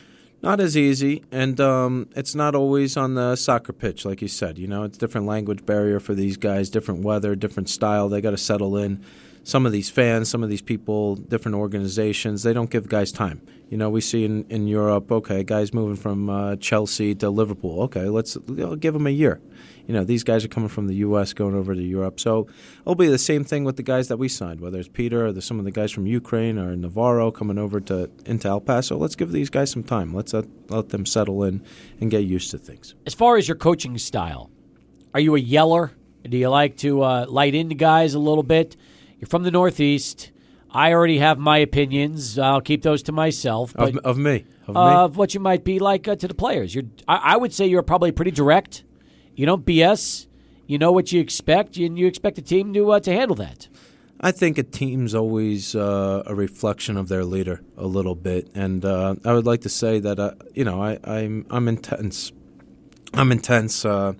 Not 0.43 0.59
as 0.59 0.75
easy, 0.75 1.23
and 1.31 1.61
um, 1.61 2.09
it's 2.13 2.35
not 2.35 2.55
always 2.55 2.97
on 2.97 3.15
the 3.15 3.37
soccer 3.37 3.71
pitch, 3.71 4.03
like 4.03 4.21
you 4.21 4.27
said. 4.27 4.57
You 4.57 4.67
know, 4.67 4.83
it's 4.83 4.97
different 4.97 5.25
language 5.25 5.65
barrier 5.65 6.01
for 6.01 6.13
these 6.13 6.35
guys, 6.35 6.69
different 6.69 7.05
weather, 7.05 7.33
different 7.33 7.69
style. 7.69 8.09
They 8.09 8.19
got 8.19 8.31
to 8.31 8.37
settle 8.37 8.75
in. 8.75 9.01
Some 9.45 9.65
of 9.65 9.71
these 9.71 9.89
fans, 9.89 10.27
some 10.27 10.43
of 10.43 10.49
these 10.49 10.61
people, 10.61 11.15
different 11.15 11.55
organizations, 11.55 12.43
they 12.43 12.51
don't 12.51 12.69
give 12.69 12.89
guys 12.89 13.13
time. 13.13 13.41
You 13.69 13.77
know, 13.77 13.89
we 13.89 13.99
see 13.99 14.23
in, 14.23 14.45
in 14.49 14.67
Europe, 14.67 15.11
okay, 15.11 15.43
guys 15.43 15.73
moving 15.73 15.97
from 15.97 16.29
uh, 16.29 16.55
Chelsea 16.55 17.13
to 17.15 17.29
Liverpool. 17.29 17.81
Okay, 17.83 18.05
let's 18.05 18.37
know, 18.47 18.75
give 18.75 18.93
them 18.93 19.07
a 19.07 19.11
year. 19.11 19.41
You 19.87 19.93
know, 19.93 20.03
these 20.03 20.23
guys 20.23 20.45
are 20.45 20.49
coming 20.49 20.69
from 20.69 20.87
the 20.87 20.95
U.S. 20.95 21.33
going 21.33 21.55
over 21.55 21.73
to 21.73 21.81
Europe. 21.81 22.19
So 22.19 22.47
it'll 22.81 22.95
be 22.95 23.07
the 23.07 23.17
same 23.17 23.43
thing 23.43 23.63
with 23.63 23.77
the 23.77 23.83
guys 23.83 24.07
that 24.07 24.17
we 24.17 24.27
signed, 24.29 24.61
whether 24.61 24.77
it's 24.79 24.87
Peter 24.87 25.25
or 25.25 25.31
the, 25.31 25.41
some 25.41 25.59
of 25.59 25.65
the 25.65 25.71
guys 25.71 25.91
from 25.91 26.07
Ukraine 26.07 26.57
or 26.57 26.75
Navarro 26.75 27.31
coming 27.31 27.57
over 27.57 27.79
to 27.81 28.09
into 28.25 28.47
El 28.47 28.61
Paso. 28.61 28.97
Let's 28.97 29.15
give 29.15 29.31
these 29.31 29.49
guys 29.49 29.71
some 29.71 29.83
time. 29.83 30.13
Let's 30.13 30.33
let, 30.33 30.45
let 30.69 30.89
them 30.89 31.05
settle 31.05 31.43
in 31.43 31.63
and 31.99 32.11
get 32.11 32.23
used 32.23 32.51
to 32.51 32.57
things. 32.57 32.95
As 33.05 33.13
far 33.13 33.37
as 33.37 33.47
your 33.47 33.57
coaching 33.57 33.97
style, 33.97 34.49
are 35.13 35.21
you 35.21 35.35
a 35.35 35.39
yeller? 35.39 35.91
Do 36.23 36.37
you 36.37 36.49
like 36.49 36.77
to 36.77 37.01
uh, 37.03 37.25
light 37.27 37.55
into 37.55 37.75
guys 37.75 38.13
a 38.13 38.19
little 38.19 38.43
bit? 38.43 38.75
You're 39.19 39.29
from 39.29 39.43
the 39.43 39.51
Northeast. 39.51 40.31
I 40.77 40.93
already 40.93 41.17
have 41.17 41.39
my 41.39 41.57
opinions. 41.57 42.37
I'll 42.37 42.61
keep 42.61 42.83
those 42.83 43.01
to 43.03 43.11
myself. 43.11 43.73
But 43.75 43.95
Of, 43.95 43.97
of 44.05 44.17
me. 44.19 44.45
Of 44.67 44.75
me. 44.75 44.81
of 44.81 45.17
what 45.17 45.33
you 45.33 45.39
might 45.39 45.63
be 45.63 45.79
like 45.79 46.07
uh, 46.07 46.15
to 46.17 46.27
the 46.27 46.35
players. 46.35 46.75
You're, 46.75 46.83
I, 47.07 47.33
I 47.33 47.37
would 47.37 47.51
say 47.51 47.65
you're 47.65 47.81
probably 47.81 48.11
pretty 48.11 48.29
direct. 48.29 48.83
You 49.35 49.47
don't 49.47 49.65
BS. 49.65 50.27
You 50.67 50.77
know 50.77 50.91
what 50.91 51.11
you 51.11 51.19
expect, 51.19 51.77
and 51.77 51.97
you 51.97 52.05
expect 52.05 52.35
the 52.35 52.43
team 52.43 52.73
to 52.73 52.91
uh, 52.91 52.99
to 52.99 53.11
handle 53.11 53.35
that. 53.37 53.69
I 54.21 54.31
think 54.31 54.59
a 54.59 54.63
team's 54.63 55.15
always 55.15 55.73
uh, 55.73 56.21
a 56.27 56.35
reflection 56.35 56.95
of 56.95 57.07
their 57.07 57.23
leader 57.23 57.61
a 57.75 57.87
little 57.87 58.15
bit, 58.15 58.49
and 58.53 58.85
uh, 58.85 59.15
I 59.25 59.33
would 59.33 59.45
like 59.47 59.61
to 59.61 59.69
say 59.69 59.99
that 59.99 60.19
uh, 60.19 60.33
you 60.53 60.63
know 60.63 60.79
I, 60.79 60.99
I'm 61.03 61.47
I'm 61.49 61.67
intense. 61.67 62.31
I'm 63.13 63.31
intense. 63.31 63.83
Uh, 63.83 64.13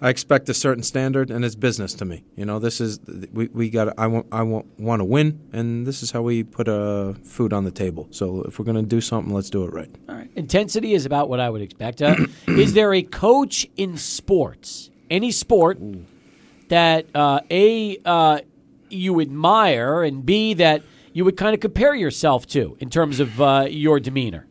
I 0.00 0.10
expect 0.10 0.48
a 0.48 0.54
certain 0.54 0.84
standard, 0.84 1.30
and 1.30 1.44
it's 1.44 1.56
business 1.56 1.92
to 1.94 2.04
me. 2.04 2.22
You 2.36 2.44
know, 2.44 2.58
this 2.58 2.80
is 2.80 3.00
we 3.32 3.48
we 3.48 3.68
got. 3.68 3.98
I 3.98 4.06
want 4.06 4.26
I 4.30 4.42
want 4.42 4.66
want 4.78 5.00
to 5.00 5.04
win, 5.04 5.40
and 5.52 5.86
this 5.86 6.02
is 6.02 6.12
how 6.12 6.22
we 6.22 6.44
put 6.44 6.68
uh, 6.68 7.14
food 7.24 7.52
on 7.52 7.64
the 7.64 7.72
table. 7.72 8.06
So 8.10 8.42
if 8.42 8.58
we're 8.58 8.64
going 8.64 8.76
to 8.76 8.82
do 8.82 9.00
something, 9.00 9.34
let's 9.34 9.50
do 9.50 9.64
it 9.64 9.72
right. 9.72 9.90
All 10.08 10.14
right. 10.14 10.30
Intensity 10.36 10.94
is 10.94 11.04
about 11.04 11.28
what 11.28 11.40
I 11.40 11.50
would 11.50 11.62
expect. 11.62 12.00
Uh, 12.00 12.14
is 12.46 12.74
there 12.74 12.94
a 12.94 13.02
coach 13.02 13.66
in 13.76 13.96
sports, 13.96 14.90
any 15.10 15.32
sport, 15.32 15.78
that 16.68 17.06
uh, 17.14 17.40
a 17.50 17.98
uh, 18.04 18.38
you 18.90 19.20
admire, 19.20 20.04
and 20.04 20.24
b 20.24 20.54
that 20.54 20.82
you 21.12 21.24
would 21.24 21.36
kind 21.36 21.54
of 21.54 21.60
compare 21.60 21.96
yourself 21.96 22.46
to 22.46 22.76
in 22.78 22.88
terms 22.88 23.18
of 23.18 23.40
uh, 23.40 23.66
your 23.68 23.98
demeanor? 23.98 24.46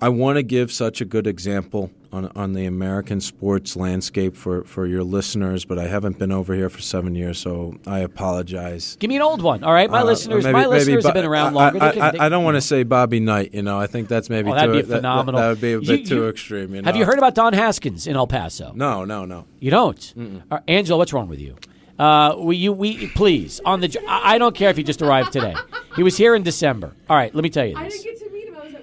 I 0.00 0.08
want 0.10 0.36
to 0.36 0.42
give 0.44 0.70
such 0.70 1.00
a 1.00 1.04
good 1.04 1.26
example 1.26 1.90
on 2.12 2.30
on 2.36 2.52
the 2.52 2.64
American 2.66 3.20
sports 3.20 3.74
landscape 3.76 4.36
for, 4.36 4.62
for 4.64 4.86
your 4.86 5.02
listeners, 5.02 5.64
but 5.64 5.78
I 5.78 5.88
haven't 5.88 6.18
been 6.18 6.30
over 6.32 6.54
here 6.54 6.70
for 6.70 6.80
seven 6.80 7.14
years, 7.16 7.38
so 7.38 7.74
I 7.86 7.98
apologize. 7.98 8.96
Give 9.00 9.08
me 9.08 9.16
an 9.16 9.22
old 9.22 9.42
one. 9.42 9.64
All 9.64 9.72
right, 9.72 9.90
my 9.90 10.00
Uh, 10.02 10.04
listeners, 10.04 10.44
maybe- 10.44 10.52
my 10.52 10.60
maybe 10.62 10.70
listeners 10.70 11.04
have 11.04 11.14
been 11.14 11.24
around 11.24 11.54
longer. 11.54 11.82
I, 11.82 11.88
They 11.88 11.92
can- 11.94 12.02
I- 12.02 12.10
they- 12.12 12.18
I 12.20 12.28
don't 12.28 12.44
want 12.44 12.54
to 12.56 12.60
say 12.60 12.82
Bobby 12.84 13.18
Knight. 13.20 13.52
You 13.52 13.62
know, 13.62 13.78
I 13.78 13.88
think 13.88 14.08
that's 14.08 14.30
maybe 14.30 14.50
Oh, 14.50 14.54
that'd 14.54 14.70
too, 14.70 14.76
be 14.76 14.80
that- 14.82 14.88
that- 14.88 14.96
phenomenal. 14.98 15.40
That, 15.40 15.48
would 15.48 15.60
be 15.60 15.72
a 15.72 15.80
You- 15.80 16.04
too 16.06 16.14
you- 16.16 16.28
extreme. 16.28 16.74
You 16.74 16.82
know? 16.82 16.86
Have 16.86 16.96
you 16.96 17.04
heard 17.04 17.18
about 17.18 17.34
Don 17.34 17.52
Haskins 17.52 18.06
in 18.06 18.14
El 18.16 18.26
Paso? 18.28 18.72
No, 18.76 19.04
no, 19.04 19.24
no. 19.24 19.44
You 19.60 19.70
don't, 19.72 20.14
uh, 20.50 20.60
Angela. 20.68 20.96
What's 20.98 21.12
wrong 21.12 21.28
with 21.28 21.40
you? 21.40 21.56
Uh, 21.98 22.36
we, 22.38 22.56
you, 22.56 22.72
we, 22.72 23.08
please 23.08 23.60
on 23.64 23.80
the. 23.80 23.94
I 24.08 24.38
don't 24.38 24.54
care 24.54 24.70
if 24.70 24.76
he 24.76 24.84
just 24.84 25.02
arrived 25.02 25.32
today. 25.32 25.54
He 25.96 26.04
was 26.04 26.16
here 26.16 26.36
in 26.36 26.44
December. 26.44 26.92
All 27.10 27.16
right, 27.16 27.34
let 27.34 27.42
me 27.42 27.50
tell 27.50 27.66
you 27.66 27.76
I 27.76 27.84
this. 27.86 28.06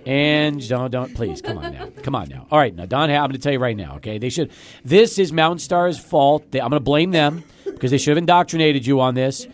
And 0.06 0.68
don't, 0.68 0.92
don't, 0.92 1.16
please, 1.16 1.42
come 1.42 1.58
on 1.58 1.74
now, 1.74 1.90
come 2.04 2.16
on 2.16 2.30
now. 2.30 2.46
All 2.52 2.60
right, 2.60 2.74
now 2.76 2.86
Don, 2.86 3.10
I'm 3.10 3.18
going 3.22 3.32
to 3.32 3.40
tell 3.40 3.54
you 3.54 3.60
right 3.60 3.76
now. 3.76 3.96
Okay, 3.96 4.18
they 4.20 4.30
should. 4.30 4.52
This 4.84 5.18
is 5.18 5.34
Mountain 5.34 5.60
Star's 5.60 5.98
fault. 5.98 6.52
They, 6.52 6.62
I'm 6.62 6.70
going 6.70 6.80
to 6.80 6.84
blame 6.84 7.12
them 7.12 7.44
because 7.64 7.92
they 7.92 7.98
should 7.98 8.12
have 8.12 8.18
indoctrinated 8.18 8.86
you 8.86 9.00
on 9.02 9.16
this. 9.16 9.48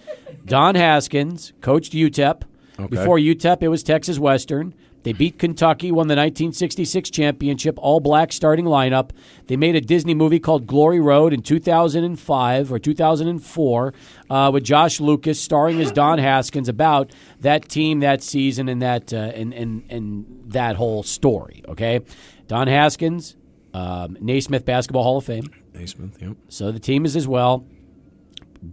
Don 0.46 0.76
Haskins 0.76 1.54
coached 1.62 1.94
UTEP. 1.94 2.44
Okay. 2.80 2.88
Before 2.88 3.18
UTEP, 3.18 3.62
it 3.62 3.68
was 3.70 3.84
Texas 3.84 4.20
Western. 4.20 4.74
They 5.04 5.14
beat 5.14 5.40
Kentucky, 5.40 5.92
won 5.92 6.08
the 6.08 6.16
1966 6.16 7.10
championship, 7.10 7.78
all 7.80 8.00
black 8.00 8.32
starting 8.32 8.66
lineup. 8.66 9.12
They 9.48 9.56
made 9.56 9.76
a 9.76 9.82
Disney 9.82 10.14
movie 10.14 10.40
called 10.40 10.68
Glory 10.68 11.00
Road 11.00 11.34
in 11.34 11.42
2005 11.42 12.72
or 12.72 12.80
2004 12.80 13.94
uh, 14.30 14.52
with 14.54 14.64
Josh 14.64 15.00
Lucas 15.00 15.40
starring 15.40 15.82
as 15.82 15.92
Don 15.92 16.20
Haskins 16.20 16.70
about 16.70 17.12
that 17.40 17.68
team 17.68 18.02
that 18.02 18.22
season 18.22 18.70
and 18.70 18.82
that 18.82 19.12
uh, 19.12 19.18
and, 19.18 19.54
and 19.54 19.84
and 19.90 20.26
that 20.48 20.76
whole 20.76 21.04
story. 21.04 21.64
Okay, 21.68 22.02
Don 22.48 22.68
Haskins, 22.68 23.36
um, 23.74 24.18
Naismith 24.22 24.66
Basketball 24.66 25.04
Hall 25.04 25.18
of 25.18 25.26
Fame. 25.26 25.50
Naismith, 25.74 26.22
yep. 26.22 26.36
So 26.50 26.72
the 26.72 26.80
team 26.80 27.06
is 27.06 27.16
as 27.16 27.28
well. 27.28 27.66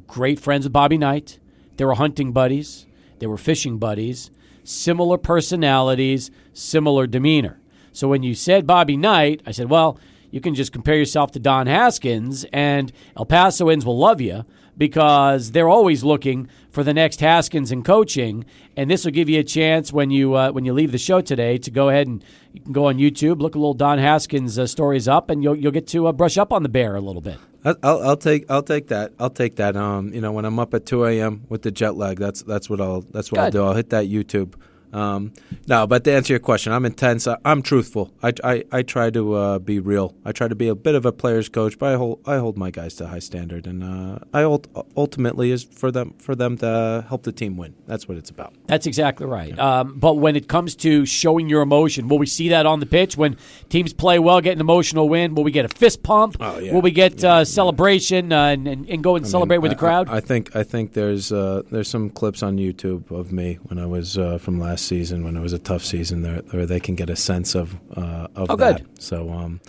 Great 0.07 0.39
friends 0.39 0.65
with 0.65 0.73
Bobby 0.73 0.99
Knight. 0.99 1.39
They 1.77 1.85
were 1.85 1.95
hunting 1.95 2.33
buddies. 2.33 2.87
They 3.19 3.27
were 3.27 3.39
fishing 3.39 3.79
buddies. 3.79 4.31
Similar 4.69 5.17
personalities, 5.17 6.31
similar 6.53 7.07
demeanor. 7.07 7.59
So 7.91 8.07
when 8.07 8.23
you 8.23 8.35
said 8.35 8.67
Bobby 8.67 8.99
Knight, 8.99 9.41
I 9.47 9.51
said, 9.51 9.71
well, 9.71 9.99
you 10.31 10.43
can 10.43 10.55
just 10.55 10.75
compare 10.75 10.97
yourself 10.97 11.33
to 11.33 11.39
Don 11.39 11.67
Haskins, 11.67 12.45
and 12.53 12.93
El 13.17 13.25
Pasoans 13.25 13.87
will 13.87 13.97
love 13.97 14.21
you 14.21 14.45
because 14.79 15.51
they're 15.51 15.69
always 15.69 16.05
looking 16.05 16.49
for 16.71 16.83
the 16.83 16.95
next 16.95 17.21
Haskins 17.21 17.71
in 17.71 17.83
coaching. 17.83 18.47
And 18.77 18.91
this 18.91 19.05
will 19.05 19.13
give 19.13 19.29
you 19.29 19.41
a 19.41 19.45
chance 19.45 19.93
when 19.93 20.11
you 20.11 20.35
uh, 20.35 20.53
when 20.53 20.65
you 20.65 20.73
leave 20.73 20.93
the 20.93 20.99
show 20.99 21.21
today 21.21 21.59
to 21.59 21.71
go 21.71 21.89
ahead 21.91 22.07
and 22.07 22.25
you 22.53 22.61
can 22.61 22.73
go 22.73 22.87
on 22.87 22.97
YouTube, 22.97 23.41
look 23.41 23.55
a 23.55 23.59
little 23.59 23.75
Don 23.75 23.99
Haskins 23.99 24.59
uh, 24.59 24.67
stories 24.67 25.09
up, 25.09 25.29
and 25.29 25.43
you'll 25.43 25.57
you'll 25.57 25.73
get 25.73 25.89
to 25.89 26.07
uh, 26.07 26.13
brush 26.13 26.39
up 26.39 26.53
on 26.53 26.63
the 26.63 26.69
bear 26.69 26.95
a 26.95 27.01
little 27.01 27.21
bit. 27.21 27.37
I'll, 27.65 27.77
I'll 27.83 28.17
take 28.17 28.49
I'll 28.49 28.63
take 28.63 28.89
that 28.89 29.13
I'll 29.19 29.31
take 29.31 29.57
that. 29.57 29.77
Um, 29.77 30.15
you 30.15 30.21
know, 30.21 30.33
when 30.33 30.45
I'm 30.45 30.59
up 30.59 30.73
at 30.75 30.87
2 30.87 31.05
a.m. 31.07 31.45
with 31.49 31.63
the 31.63 31.73
jet 31.73 31.97
lag, 31.97 32.19
that's 32.19 32.43
that's 32.43 32.71
what 32.71 32.81
I'll 32.81 33.03
that's 33.03 33.33
what 33.33 33.41
I'll 33.41 33.51
do. 33.51 33.65
I'll 33.65 33.75
hit 33.75 33.91
that 33.91 34.07
YouTube. 34.07 34.55
Um, 34.93 35.33
no, 35.67 35.87
but 35.87 36.05
to 36.05 36.13
answer 36.13 36.33
your 36.33 36.41
question, 36.41 36.73
I'm 36.73 36.85
intense. 36.87 37.27
I, 37.27 37.37
I'm 37.45 37.63
truthful. 37.63 38.11
I, 38.23 38.33
I, 38.43 38.65
I 38.73 38.83
try 38.83 39.11
to 39.11 39.35
uh, 39.35 39.59
be 39.59 39.81
real. 39.81 40.15
I 40.25 40.33
try 40.33 40.49
to 40.49 40.55
be 40.55 40.69
a 40.69 40.75
bit 40.75 40.95
of 40.95 41.05
a 41.05 41.13
player's 41.13 41.49
coach, 41.49 41.79
but 41.79 41.93
I 41.93 41.97
hold 41.97 42.21
I 42.27 42.39
hold 42.39 42.57
my 42.57 42.71
guys 42.71 42.95
to 42.97 43.05
a 43.05 43.07
high 43.09 43.19
standard, 43.19 43.67
and 43.67 43.83
uh, 43.85 44.19
I 44.33 44.43
ult- 44.43 44.69
ultimately 44.97 45.51
is 45.51 45.65
for 45.65 45.91
them 45.91 46.15
for 46.19 46.35
them 46.35 46.57
to 46.59 47.05
help 47.09 47.23
the 47.25 47.33
team 47.33 47.57
win. 47.57 47.75
That's 47.87 48.09
what 48.09 48.17
it's 48.17 48.31
about. 48.31 48.55
That's 48.67 48.87
exactly 48.87 49.27
right. 49.27 49.59
Um, 49.59 49.99
but 49.99 50.15
when 50.15 50.37
it 50.37 50.49
comes 50.49 50.75
to 50.77 51.05
showing 51.05 51.49
your 51.49 51.63
emotion, 51.63 52.09
will 52.09 52.19
we 52.19 52.27
see 52.27 52.49
that 52.51 52.65
on 52.67 52.81
the 52.81 52.87
pitch 52.87 53.17
when 53.17 53.37
teams 53.69 53.93
play 53.93 54.19
well, 54.19 54.41
get 54.41 54.53
an 54.55 54.61
emotional 54.61 55.09
win? 55.09 55.35
Will 55.35 55.45
we 55.45 55.51
get 55.51 55.65
a 55.65 55.69
fist 55.69 56.03
pump? 56.03 56.37
Oh, 56.41 56.59
yeah. 56.59 56.73
Will 56.73 56.83
we 56.83 56.91
get 56.91 57.23
uh, 57.23 57.45
celebration 57.45 58.33
uh, 58.33 58.45
and, 58.47 58.67
and, 58.67 58.89
and 58.89 59.03
go 59.03 59.17
and 59.17 59.25
I 59.27 59.29
celebrate 59.29 59.57
mean, 59.59 59.63
with 59.63 59.71
I- 59.73 59.75
the 59.75 59.79
crowd? 59.79 60.09
I, 60.09 60.17
I 60.17 60.21
think 60.21 60.57
I 60.57 60.63
think 60.63 60.93
there's 60.95 61.31
uh, 61.33 61.63
there's 61.71 61.89
some 61.89 62.11
clips 62.11 62.43
on 62.43 62.57
YouTube 62.57 63.11
of 63.11 63.33
me 63.33 63.59
when 63.65 63.79
I 63.79 63.87
was 63.87 64.17
uh, 64.17 64.39
from 64.39 64.59
last 64.59 64.78
season 64.81 65.25
when 65.25 65.37
it 65.37 65.41
was 65.41 65.53
a 65.53 65.59
tough 65.59 65.85
season 65.85 66.23
where 66.51 66.67
they 66.67 66.81
can 66.81 66.95
get 66.95 67.11
a 67.11 67.17
sense 67.17 67.55
of 67.55 67.79
uh, 67.97 68.29
of 68.35 68.51
Oh, 68.51 68.57
that. 68.57 68.79
good. 68.85 69.03
So 69.03 69.31
um, 69.31 69.61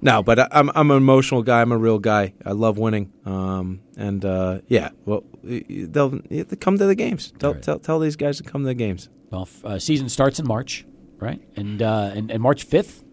no, 0.00 0.22
but 0.22 0.38
I, 0.38 0.48
I'm 0.52 0.70
I'm 0.74 0.90
an 0.90 0.96
emotional 0.96 1.42
guy. 1.42 1.60
I'm 1.62 1.72
a 1.72 1.78
real 1.78 1.98
guy. 1.98 2.32
I 2.44 2.52
love 2.52 2.78
winning. 2.78 3.12
Um, 3.26 3.80
and 3.96 4.24
uh, 4.24 4.60
yeah, 4.68 4.90
well, 5.04 5.24
y- 5.42 5.64
they'll 5.68 6.20
come 6.60 6.78
to 6.78 6.86
the 6.86 6.94
games. 6.94 7.32
Tell, 7.38 7.52
Right. 7.54 7.62
tell 7.62 7.78
tell 7.78 7.98
these 7.98 8.16
guys 8.16 8.38
to 8.38 8.42
come 8.44 8.62
to 8.62 8.66
the 8.68 8.74
games. 8.74 9.08
well, 9.30 9.48
uh, 9.64 9.78
season 9.78 10.08
starts 10.08 10.38
in 10.40 10.46
March, 10.48 10.86
right? 11.18 11.40
And 11.56 11.82
uh, 11.82 12.12
and, 12.14 12.30
and 12.30 12.42
March 12.42 12.64
fifth, 12.64 13.04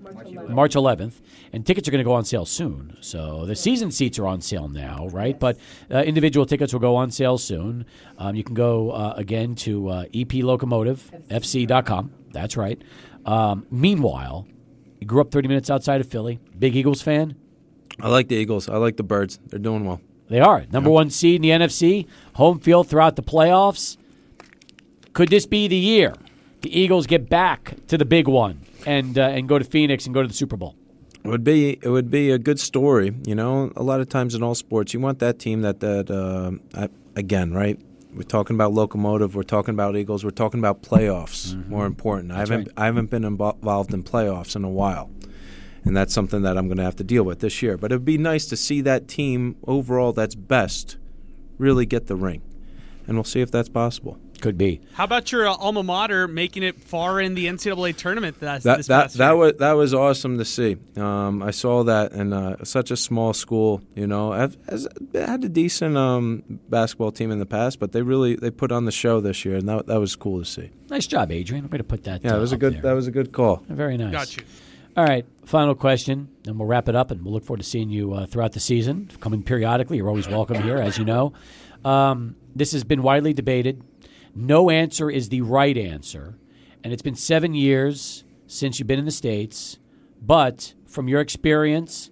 March 0.50 0.76
eleventh, 0.76 1.22
and 1.54 1.66
tickets 1.66 1.88
are 1.88 1.92
going 1.92 2.04
to 2.04 2.06
go 2.06 2.14
on 2.14 2.26
sale 2.26 2.46
soon. 2.46 2.98
So 3.02 3.46
the 3.46 3.56
season 3.56 3.92
seats 3.92 4.20
are 4.20 4.28
on 4.28 4.42
sale 4.42 4.68
now, 4.68 5.08
right? 5.08 5.40
But 5.40 5.58
uh, 5.92 6.00
individual 6.00 6.46
tickets 6.46 6.74
will 6.74 6.80
go 6.80 6.96
on 6.96 7.12
sale 7.12 7.38
soon. 7.38 7.86
Um, 8.18 8.36
you 8.36 8.44
can 8.44 8.56
go 8.56 8.92
uh, 8.92 9.14
again 9.16 9.56
to 9.56 9.90
uh, 9.90 10.06
eplocomotivefc.com. 10.06 12.12
That's 12.32 12.58
right. 12.58 12.82
Um, 13.26 13.66
meanwhile, 13.70 14.48
you 15.00 15.08
grew 15.08 15.22
up 15.22 15.32
30 15.32 15.48
minutes 15.48 15.70
outside 15.70 16.02
of 16.02 16.08
Philly. 16.08 16.40
Big 16.58 16.76
Eagles 16.76 17.02
fan. 17.02 17.36
I 18.00 18.10
like 18.10 18.28
the 18.28 18.36
Eagles. 18.36 18.70
I 18.70 18.78
like 18.78 18.98
the 18.98 19.04
Birds. 19.04 19.40
They're 19.48 19.60
doing 19.60 19.86
well. 19.86 20.02
They 20.30 20.40
are 20.40 20.66
number 20.72 20.90
one 20.90 21.10
seed 21.10 21.38
in 21.38 21.42
the 21.42 21.66
NFC, 21.66 22.06
home 22.34 22.60
field 22.60 22.90
throughout 22.90 23.16
the 23.16 23.24
playoffs. 23.24 23.98
Could 25.14 25.30
this 25.30 25.46
be 25.46 25.68
the 25.68 25.78
year 25.78 26.14
the 26.62 26.80
Eagles 26.80 27.08
get 27.08 27.30
back 27.30 27.76
to 27.88 27.98
the 27.98 28.06
big 28.06 28.28
one 28.28 28.62
and 28.88 29.20
uh, 29.20 29.24
and 29.24 29.48
go 29.48 29.60
to 29.60 29.66
Phoenix 29.66 30.06
and 30.06 30.14
go 30.16 30.22
to 30.22 30.28
the 30.28 30.34
Super 30.34 30.58
Bowl? 30.58 30.76
It 31.24 31.28
would 31.28 31.44
be 31.44 31.78
it 31.82 31.90
would 31.90 32.10
be 32.10 32.32
a 32.32 32.40
good 32.40 32.60
story, 32.60 33.14
you 33.26 33.36
know. 33.36 33.72
A 33.76 33.84
lot 33.84 34.00
of 34.00 34.08
times 34.08 34.34
in 34.34 34.42
all 34.42 34.56
sports, 34.56 34.94
you 34.94 35.00
want 35.00 35.20
that 35.20 35.40
team 35.40 35.62
that 35.62 35.82
that 35.82 36.10
uh, 36.10 36.52
I, 36.80 36.90
again, 37.16 37.54
right? 37.54 37.80
We're 38.14 38.24
talking 38.24 38.56
about 38.56 38.74
locomotive. 38.74 39.36
We're 39.36 39.44
talking 39.44 39.74
about 39.76 39.96
Eagles. 39.96 40.24
We're 40.24 40.32
talking 40.32 40.60
about 40.60 40.82
playoffs. 40.82 41.68
More 41.68 41.86
important, 41.86 42.32
I 42.32 42.40
haven't 42.40 42.70
I 42.78 42.86
haven't 42.86 43.12
been 43.12 43.26
involved 43.26 43.94
in 43.94 44.04
playoffs 44.04 44.56
in 44.56 44.64
a 44.64 44.70
while, 44.70 45.12
and 45.84 45.96
that's 45.96 46.14
something 46.14 46.42
that 46.44 46.58
I'm 46.58 46.68
going 46.68 46.78
to 46.78 46.84
have 46.84 46.96
to 46.96 47.04
deal 47.04 47.24
with 47.24 47.40
this 47.42 47.62
year. 47.62 47.78
But 47.78 47.92
it'd 47.92 48.06
be 48.06 48.18
nice 48.18 48.46
to 48.48 48.56
see 48.56 48.82
that 48.82 49.08
team 49.08 49.58
overall 49.68 50.14
that's 50.14 50.36
best 50.36 50.98
really 51.58 51.86
get 51.86 52.08
the 52.08 52.16
ring, 52.16 52.42
and 53.06 53.18
we'll 53.18 53.24
see 53.26 53.42
if 53.42 53.52
that's 53.52 53.70
possible. 53.70 54.18
Could 54.42 54.58
be. 54.58 54.82
How 54.94 55.04
about 55.04 55.32
your 55.32 55.48
uh, 55.48 55.54
alma 55.56 55.84
mater 55.84 56.28
making 56.28 56.64
it 56.64 56.80
far 56.80 57.20
in 57.20 57.34
the 57.34 57.48
NCAA 57.48 57.96
tournament 57.96 58.40
this, 58.40 58.64
That 58.64 58.78
this 58.78 58.88
that 58.88 59.04
past 59.04 59.18
that 59.18 59.28
year? 59.30 59.36
was 59.36 59.54
that 59.58 59.72
was 59.74 59.94
awesome 59.94 60.38
to 60.38 60.46
see. 60.46 60.78
Um, 60.96 61.42
I 61.42 61.52
saw 61.52 61.84
that 61.84 62.12
in 62.12 62.34
uh, 62.34 62.64
such 62.64 62.92
a 62.92 62.98
small 62.98 63.34
school. 63.34 63.82
You 63.96 64.08
know, 64.08 64.32
I've, 64.34 64.58
has 64.70 64.88
had 65.14 65.44
a 65.44 65.50
decent 65.50 65.98
um, 65.98 66.44
basketball 66.70 67.12
team 67.12 67.32
in 67.32 67.40
the 67.40 67.46
past, 67.46 67.80
but 67.80 67.92
they 67.92 68.02
really 68.02 68.36
they 68.36 68.52
put 68.52 68.72
on 68.72 68.86
the 68.86 68.92
show 68.92 69.20
this 69.20 69.44
year, 69.46 69.56
and 69.56 69.68
that 69.70 69.88
that 69.88 70.00
was 70.00 70.16
cool 70.16 70.40
to 70.40 70.46
see. 70.46 70.72
Nice 70.90 71.08
job, 71.08 71.32
Adrian. 71.32 71.70
Way 71.70 71.80
to 71.80 71.84
put 71.84 72.04
that. 72.04 72.24
Yeah, 72.24 72.34
uh, 72.34 72.38
it 72.38 72.40
was 72.42 72.52
a 72.54 72.58
good 72.58 72.76
there. 72.76 72.82
that 72.84 72.94
was 72.94 73.08
a 73.08 73.12
good 73.12 73.32
call. 73.32 73.64
Very 73.68 73.98
nice. 73.98 74.12
Got 74.12 74.38
you. 74.38 74.44
All 74.96 75.04
right, 75.06 75.26
final 75.46 75.76
question, 75.76 76.28
and 76.48 76.58
we'll 76.58 76.68
wrap 76.68 76.90
it 76.90 76.96
up, 76.96 77.12
and 77.12 77.24
we'll 77.24 77.34
look 77.34 77.44
forward 77.46 77.62
to 77.62 77.64
seeing 77.70 77.92
you 77.92 78.14
uh, 78.14 78.26
throughout 78.26 78.54
the 78.54 78.60
season. 78.60 79.12
Coming 79.20 79.44
periodically, 79.44 79.98
you're 79.98 80.08
always 80.10 80.28
welcome 80.28 80.60
here, 80.64 80.78
as 80.78 80.98
you 80.98 81.06
know. 81.06 81.34
Um, 81.86 82.36
this 82.56 82.72
has 82.72 82.84
been 82.84 83.04
widely 83.04 83.32
debated. 83.34 83.84
No 84.40 84.70
answer 84.70 85.10
is 85.10 85.30
the 85.30 85.42
right 85.42 85.76
answer, 85.76 86.36
and 86.84 86.94
it's 86.94 87.02
been 87.02 87.16
seven 87.16 87.56
years 87.56 88.24
since 88.46 88.78
you've 88.78 88.88
been 88.88 89.00
in 89.00 89.06
the 89.06 89.12
states. 89.12 89.80
But 90.22 90.76
from 90.86 91.08
your 91.08 91.22
experience, 91.22 92.12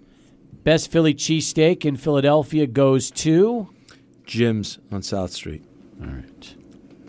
best 0.64 0.90
Philly 0.90 1.14
cheesesteak 1.14 1.84
in 1.84 1.96
Philadelphia 1.96 2.66
goes 2.66 3.12
to. 3.12 3.68
Jim's 4.24 4.78
on 4.90 5.02
South 5.02 5.30
Street. 5.30 5.62
All 6.00 6.08
right. 6.08 6.54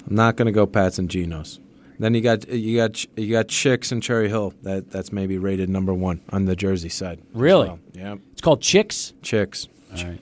I'm 0.07 0.15
not 0.15 0.35
going 0.35 0.45
to 0.45 0.51
go 0.51 0.67
Pats 0.67 0.99
and 0.99 1.09
Geno's. 1.09 1.59
Then 1.99 2.13
you 2.13 2.21
got 2.21 2.47
you 2.47 2.77
got 2.77 3.03
you 3.17 3.31
got 3.31 3.47
Chicks 3.47 3.91
and 3.91 4.03
Cherry 4.03 4.29
Hill. 4.29 4.53
That 4.61 4.91
that's 4.91 5.11
maybe 5.11 5.39
rated 5.39 5.67
number 5.67 5.95
one 5.95 6.21
on 6.29 6.45
the 6.45 6.55
Jersey 6.55 6.89
side. 6.89 7.19
Really? 7.33 7.75
Yeah, 7.93 8.17
It's 8.33 8.41
called 8.41 8.61
Chicks. 8.61 9.13
Chicks. 9.23 9.67
All 9.97 10.03
right. 10.03 10.19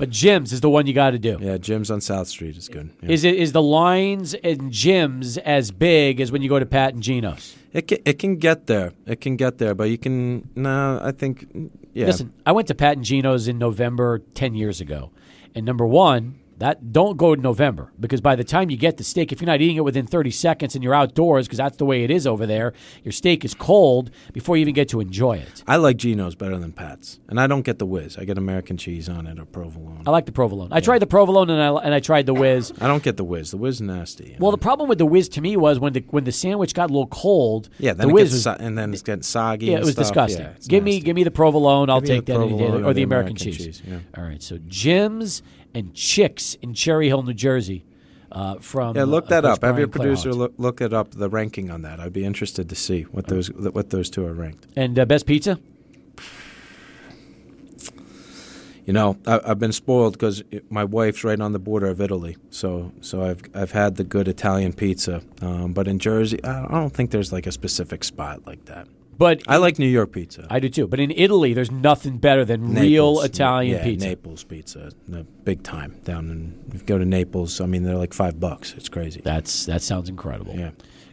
But 0.00 0.08
Jim's 0.10 0.52
is 0.52 0.62
the 0.62 0.70
one 0.70 0.86
you 0.86 0.94
got 0.94 1.10
to 1.10 1.18
do. 1.18 1.36
Yeah, 1.40 1.58
Jim's 1.58 1.90
on 1.90 2.00
South 2.00 2.26
Street 2.26 2.56
is 2.56 2.68
good. 2.68 2.88
Yeah. 3.02 3.10
Is 3.10 3.22
it 3.22 3.36
is 3.36 3.52
the 3.52 3.62
lines 3.62 4.32
and 4.32 4.72
Jim's 4.72 5.36
as 5.36 5.70
big 5.70 6.20
as 6.22 6.32
when 6.32 6.40
you 6.40 6.48
go 6.48 6.58
to 6.58 6.64
Pat 6.64 6.94
and 6.94 7.02
Geno's? 7.02 7.54
It 7.74 7.86
can, 7.86 7.98
it 8.06 8.18
can 8.18 8.36
get 8.36 8.66
there. 8.66 8.92
It 9.06 9.20
can 9.20 9.36
get 9.36 9.58
there, 9.58 9.74
but 9.74 9.90
you 9.90 9.98
can. 9.98 10.48
No, 10.56 10.98
I 11.02 11.12
think. 11.12 11.46
Yeah. 11.92 12.06
Listen, 12.06 12.32
I 12.46 12.52
went 12.52 12.66
to 12.68 12.74
Pat 12.74 12.96
and 12.96 13.04
Geno's 13.04 13.46
in 13.46 13.58
November 13.58 14.20
ten 14.32 14.54
years 14.54 14.80
ago, 14.80 15.10
and 15.54 15.66
number 15.66 15.86
one, 15.86 16.40
that 16.60 16.92
don't 16.92 17.16
go 17.16 17.32
in 17.32 17.42
November 17.42 17.90
because 17.98 18.20
by 18.20 18.36
the 18.36 18.44
time 18.44 18.70
you 18.70 18.76
get 18.76 18.96
the 18.96 19.04
steak, 19.04 19.32
if 19.32 19.40
you're 19.40 19.46
not 19.46 19.60
eating 19.60 19.76
it 19.76 19.84
within 19.84 20.06
thirty 20.06 20.30
seconds 20.30 20.74
and 20.74 20.84
you're 20.84 20.94
outdoors, 20.94 21.46
because 21.46 21.58
that's 21.58 21.76
the 21.78 21.84
way 21.84 22.04
it 22.04 22.10
is 22.10 22.26
over 22.26 22.46
there, 22.46 22.72
your 23.02 23.12
steak 23.12 23.44
is 23.44 23.54
cold 23.54 24.10
before 24.32 24.56
you 24.56 24.62
even 24.62 24.74
get 24.74 24.88
to 24.90 25.00
enjoy 25.00 25.38
it. 25.38 25.64
I 25.66 25.76
like 25.76 25.96
Geno's 25.96 26.34
better 26.34 26.58
than 26.58 26.72
Pat's, 26.72 27.18
and 27.28 27.40
I 27.40 27.46
don't 27.46 27.62
get 27.62 27.78
the 27.78 27.86
whiz. 27.86 28.16
I 28.16 28.24
get 28.24 28.38
American 28.38 28.76
cheese 28.76 29.08
on 29.08 29.26
it 29.26 29.38
or 29.38 29.44
provolone. 29.46 30.02
I 30.06 30.10
like 30.10 30.26
the 30.26 30.32
provolone. 30.32 30.68
I 30.72 30.80
tried 30.80 31.00
the 31.00 31.06
provolone 31.06 31.50
and 31.50 31.60
I 31.60 31.82
and 31.82 31.94
I 31.94 32.00
tried 32.00 32.26
the 32.26 32.34
whiz. 32.34 32.72
I 32.80 32.86
don't 32.86 33.02
get 33.02 33.16
the 33.16 33.24
whiz. 33.24 33.50
The 33.50 33.56
whiz 33.56 33.76
is 33.76 33.80
nasty. 33.80 34.36
Well, 34.38 34.50
know? 34.50 34.56
the 34.56 34.62
problem 34.62 34.88
with 34.88 34.98
the 34.98 35.06
whiz 35.06 35.28
to 35.30 35.40
me 35.40 35.56
was 35.56 35.78
when 35.80 35.92
the 35.94 36.04
when 36.10 36.24
the 36.24 36.32
sandwich 36.32 36.74
got 36.74 36.90
a 36.90 36.92
little 36.92 37.06
cold. 37.08 37.68
yeah, 37.78 37.94
then 37.94 38.08
the 38.08 38.14
whiz 38.14 38.30
gets 38.32 38.42
so- 38.44 38.56
and 38.60 38.76
then 38.76 38.92
it's 38.92 39.02
getting 39.02 39.22
soggy. 39.22 39.66
Yeah, 39.66 39.78
it 39.78 39.80
was 39.80 39.92
stuff. 39.92 40.04
disgusting. 40.08 40.44
Yeah, 40.44 40.52
give 40.68 40.84
me 40.84 41.00
give 41.00 41.16
me 41.16 41.24
the 41.24 41.30
provolone. 41.30 41.88
I'll 41.88 42.00
Give 42.00 42.16
take 42.16 42.26
that 42.26 42.36
provolone 42.36 42.84
or 42.84 42.92
the 42.92 43.02
American, 43.02 43.36
cheese. 43.36 43.82
yeah. 43.86 44.00
All 44.16 44.24
right, 44.24 44.42
so 44.42 44.58
Jim's 44.68 45.42
and 45.74 45.94
Chicks 45.94 46.54
in 46.62 46.74
Cherry 46.74 47.08
Hill, 47.08 47.22
New 47.22 47.34
Jersey. 47.34 47.84
Uh, 48.32 48.56
from 48.60 48.94
Yeah, 48.94 49.04
look 49.04 49.26
uh, 49.26 49.28
that 49.28 49.44
up. 49.44 49.62
Have 49.64 49.78
your 49.78 49.88
producer 49.88 50.32
look, 50.32 50.54
look 50.56 50.80
it 50.80 50.92
up. 50.92 51.10
The 51.10 51.28
ranking 51.28 51.70
on 51.70 51.82
that. 51.82 51.98
I'd 51.98 52.12
be 52.12 52.24
interested 52.24 52.68
to 52.68 52.76
see 52.76 53.02
what 53.02 53.26
those 53.26 53.50
what 53.52 53.90
those 53.90 54.08
two 54.08 54.24
are 54.24 54.32
ranked. 54.32 54.66
And 54.76 54.98
uh, 54.98 55.04
best 55.04 55.26
pizza. 55.26 55.58
You 58.86 58.92
know, 58.92 59.18
I, 59.26 59.40
I've 59.44 59.58
been 59.58 59.72
spoiled 59.72 60.14
because 60.14 60.42
my 60.68 60.84
wife's 60.84 61.22
right 61.22 61.40
on 61.40 61.52
the 61.52 61.58
border 61.58 61.86
of 61.86 62.00
Italy, 62.00 62.36
so 62.50 62.92
so 63.00 63.22
I've 63.22 63.42
I've 63.54 63.72
had 63.72 63.96
the 63.96 64.04
good 64.04 64.28
Italian 64.28 64.72
pizza. 64.72 65.22
Um, 65.42 65.72
but 65.72 65.88
in 65.88 65.98
Jersey, 65.98 66.42
I 66.44 66.66
don't 66.68 66.94
think 66.94 67.10
there's 67.10 67.32
like 67.32 67.46
a 67.46 67.52
specific 67.52 68.04
spot 68.04 68.46
like 68.46 68.66
that. 68.66 68.86
But 69.20 69.42
I 69.46 69.58
like 69.58 69.78
New 69.78 69.86
York 69.86 70.12
pizza. 70.12 70.46
I 70.48 70.60
do 70.60 70.70
too. 70.70 70.86
But 70.86 70.98
in 70.98 71.10
Italy, 71.10 71.52
there's 71.52 71.70
nothing 71.70 72.16
better 72.16 72.42
than 72.42 72.74
real 72.74 73.20
Italian 73.20 73.76
yeah, 73.76 73.84
pizza. 73.84 74.08
Naples 74.08 74.44
pizza, 74.44 74.92
no, 75.06 75.24
big 75.44 75.62
time 75.62 76.00
down 76.04 76.30
in. 76.30 76.64
If 76.74 76.80
you 76.80 76.86
go 76.86 76.96
to 76.96 77.04
Naples, 77.04 77.60
I 77.60 77.66
mean 77.66 77.82
they're 77.82 77.98
like 77.98 78.14
five 78.14 78.40
bucks. 78.40 78.72
It's 78.78 78.88
crazy. 78.88 79.20
That's 79.22 79.66
that 79.66 79.82
sounds 79.82 80.08
incredible. 80.08 80.54
Yeah. 80.56 80.70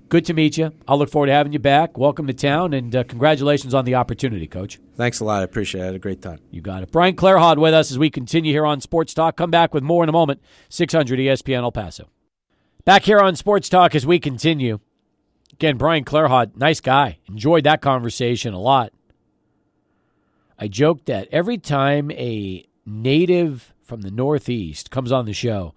Good 0.07 0.23
to 0.27 0.33
meet 0.33 0.57
you. 0.57 0.71
I'll 0.87 0.97
look 0.97 1.09
forward 1.09 1.27
to 1.27 1.33
having 1.33 1.51
you 1.51 1.59
back. 1.59 1.97
Welcome 1.97 2.27
to 2.27 2.33
town, 2.33 2.73
and 2.73 2.95
uh, 2.95 3.03
congratulations 3.03 3.73
on 3.73 3.83
the 3.83 3.95
opportunity, 3.95 4.47
Coach. 4.47 4.79
Thanks 4.95 5.19
a 5.19 5.25
lot. 5.25 5.41
I 5.41 5.43
appreciate 5.43 5.81
it. 5.81 5.83
I 5.83 5.87
had 5.87 5.95
a 5.95 5.99
great 5.99 6.21
time. 6.21 6.39
You 6.49 6.61
got 6.61 6.83
it. 6.83 6.93
Brian 6.93 7.13
Clarhaut 7.13 7.57
with 7.57 7.73
us 7.73 7.91
as 7.91 7.99
we 7.99 8.09
continue 8.09 8.53
here 8.53 8.65
on 8.65 8.79
Sports 8.79 9.13
Talk. 9.13 9.35
Come 9.35 9.51
back 9.51 9.73
with 9.73 9.83
more 9.83 10.03
in 10.03 10.07
a 10.07 10.13
moment. 10.13 10.41
600 10.69 11.19
ESPN 11.19 11.63
El 11.63 11.73
Paso. 11.73 12.07
Back 12.85 13.03
here 13.03 13.19
on 13.19 13.35
Sports 13.35 13.67
Talk 13.67 13.95
as 13.95 14.05
we 14.05 14.17
continue. 14.17 14.79
Again, 15.57 15.77
Brian 15.77 16.05
Clarhaut, 16.05 16.55
nice 16.55 16.79
guy. 16.79 17.17
Enjoyed 17.27 17.63
that 17.63 17.81
conversation 17.81 18.53
a 18.53 18.59
lot. 18.59 18.93
I 20.59 20.67
joked 20.67 21.07
that 21.07 21.27
every 21.31 21.57
time 21.57 22.11
a 22.11 22.63
native 22.85 23.73
from 23.81 24.01
the 24.01 24.11
Northeast 24.11 24.91
comes 24.91 25.11
on 25.11 25.25
the 25.25 25.33
show, 25.33 25.73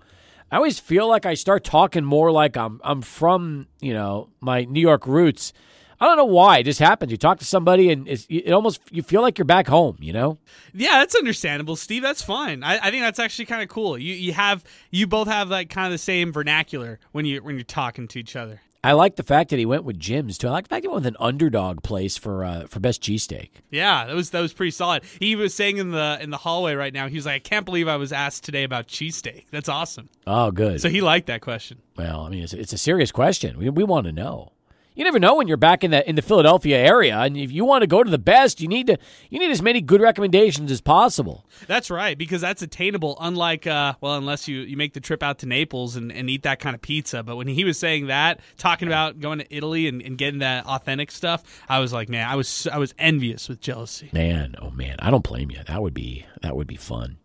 I 0.50 0.56
always 0.56 0.78
feel 0.78 1.08
like 1.08 1.24
I 1.24 1.32
start 1.32 1.64
talking 1.64 2.04
more 2.04 2.30
like 2.30 2.58
I'm 2.58 2.78
I'm 2.84 3.00
from 3.00 3.68
you 3.80 3.94
know 3.94 4.28
my 4.40 4.64
New 4.64 4.80
York 4.80 5.06
roots. 5.06 5.54
I 5.98 6.06
don't 6.06 6.18
know 6.18 6.26
why. 6.26 6.58
It 6.58 6.64
just 6.64 6.80
happens. 6.80 7.10
You 7.10 7.16
talk 7.16 7.38
to 7.38 7.44
somebody, 7.46 7.90
and 7.90 8.06
it 8.06 8.52
almost 8.52 8.82
you 8.90 9.02
feel 9.02 9.22
like 9.22 9.38
you're 9.38 9.46
back 9.46 9.66
home. 9.66 9.96
You 10.00 10.12
know? 10.12 10.38
Yeah, 10.74 10.98
that's 10.98 11.14
understandable, 11.14 11.76
Steve. 11.76 12.02
That's 12.02 12.22
fine. 12.22 12.62
I, 12.62 12.78
I 12.78 12.90
think 12.90 13.02
that's 13.02 13.18
actually 13.18 13.46
kind 13.46 13.62
of 13.62 13.70
cool. 13.70 13.96
You 13.96 14.12
you 14.12 14.34
have 14.34 14.62
you 14.90 15.06
both 15.06 15.28
have 15.28 15.48
like 15.48 15.70
kind 15.70 15.86
of 15.86 15.92
the 15.92 15.98
same 15.98 16.32
vernacular 16.32 16.98
when 17.12 17.24
you 17.24 17.42
when 17.42 17.54
you're 17.56 17.64
talking 17.64 18.08
to 18.08 18.18
each 18.18 18.36
other. 18.36 18.60
I 18.82 18.92
like 18.92 19.16
the 19.16 19.22
fact 19.22 19.50
that 19.50 19.58
he 19.58 19.66
went 19.66 19.84
with 19.84 19.98
Jim's 19.98 20.38
too. 20.38 20.48
I 20.48 20.52
like 20.52 20.64
the 20.64 20.74
fact 20.74 20.82
that 20.82 20.88
he 20.88 20.92
went 20.92 21.04
with 21.04 21.14
an 21.14 21.16
underdog 21.20 21.82
place 21.82 22.16
for 22.16 22.44
uh, 22.44 22.66
for 22.66 22.80
best 22.80 23.02
cheesesteak. 23.02 23.50
Yeah, 23.70 24.06
that 24.06 24.14
was 24.14 24.30
that 24.30 24.40
was 24.40 24.52
pretty 24.54 24.70
solid. 24.70 25.02
He 25.18 25.36
was 25.36 25.54
saying 25.54 25.76
in 25.76 25.90
the 25.90 26.18
in 26.20 26.30
the 26.30 26.38
hallway 26.38 26.74
right 26.74 26.92
now. 26.92 27.08
He 27.08 27.16
was 27.16 27.26
like, 27.26 27.34
"I 27.34 27.38
can't 27.40 27.66
believe 27.66 27.88
I 27.88 27.96
was 27.96 28.12
asked 28.12 28.44
today 28.44 28.64
about 28.64 28.88
cheesesteak." 28.88 29.44
That's 29.50 29.68
awesome. 29.68 30.08
Oh, 30.26 30.50
good. 30.50 30.80
So 30.80 30.88
he 30.88 31.02
liked 31.02 31.26
that 31.26 31.42
question. 31.42 31.78
Well, 31.96 32.22
I 32.22 32.30
mean, 32.30 32.42
it's, 32.42 32.54
it's 32.54 32.72
a 32.72 32.78
serious 32.78 33.12
question. 33.12 33.58
We 33.58 33.68
we 33.68 33.84
want 33.84 34.06
to 34.06 34.12
know. 34.12 34.52
You 34.94 35.04
never 35.04 35.20
know 35.20 35.36
when 35.36 35.46
you're 35.46 35.56
back 35.56 35.84
in 35.84 35.92
the 35.92 36.08
in 36.08 36.16
the 36.16 36.22
Philadelphia 36.22 36.76
area, 36.76 37.16
and 37.18 37.36
if 37.36 37.52
you 37.52 37.64
want 37.64 37.82
to 37.82 37.86
go 37.86 38.02
to 38.02 38.10
the 38.10 38.18
best, 38.18 38.60
you 38.60 38.66
need 38.66 38.88
to 38.88 38.98
you 39.28 39.38
need 39.38 39.50
as 39.50 39.62
many 39.62 39.80
good 39.80 40.00
recommendations 40.00 40.70
as 40.72 40.80
possible. 40.80 41.46
That's 41.68 41.90
right, 41.90 42.18
because 42.18 42.40
that's 42.40 42.60
attainable. 42.60 43.16
Unlike, 43.20 43.66
uh, 43.68 43.94
well, 44.00 44.16
unless 44.16 44.48
you, 44.48 44.60
you 44.60 44.76
make 44.76 44.94
the 44.94 45.00
trip 45.00 45.22
out 45.22 45.38
to 45.40 45.46
Naples 45.46 45.94
and, 45.94 46.10
and 46.10 46.28
eat 46.28 46.42
that 46.42 46.58
kind 46.58 46.74
of 46.74 46.82
pizza. 46.82 47.22
But 47.22 47.36
when 47.36 47.46
he 47.46 47.64
was 47.64 47.78
saying 47.78 48.08
that, 48.08 48.40
talking 48.58 48.88
about 48.88 49.20
going 49.20 49.38
to 49.38 49.54
Italy 49.54 49.86
and, 49.86 50.02
and 50.02 50.18
getting 50.18 50.40
that 50.40 50.66
authentic 50.66 51.12
stuff, 51.12 51.44
I 51.68 51.78
was 51.78 51.92
like, 51.92 52.08
man, 52.08 52.28
I 52.28 52.34
was 52.34 52.66
I 52.66 52.78
was 52.78 52.92
envious 52.98 53.48
with 53.48 53.60
jealousy. 53.60 54.10
Man, 54.12 54.56
oh 54.60 54.70
man, 54.70 54.96
I 54.98 55.10
don't 55.10 55.24
blame 55.24 55.50
you. 55.52 55.60
That 55.66 55.82
would 55.82 55.94
be 55.94 56.26
that 56.42 56.56
would 56.56 56.66
be 56.66 56.76
fun. 56.76 57.18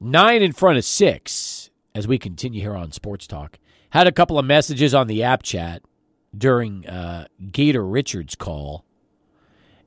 Nine 0.00 0.42
in 0.42 0.52
front 0.52 0.78
of 0.78 0.84
six 0.84 1.70
as 1.94 2.08
we 2.08 2.18
continue 2.18 2.62
here 2.62 2.74
on 2.74 2.92
Sports 2.92 3.26
Talk. 3.26 3.58
Had 3.90 4.06
a 4.06 4.12
couple 4.12 4.38
of 4.38 4.44
messages 4.44 4.94
on 4.94 5.06
the 5.06 5.22
app 5.22 5.42
chat 5.42 5.82
during 6.36 6.86
uh, 6.86 7.26
Gator 7.50 7.84
Richards' 7.84 8.34
call, 8.34 8.84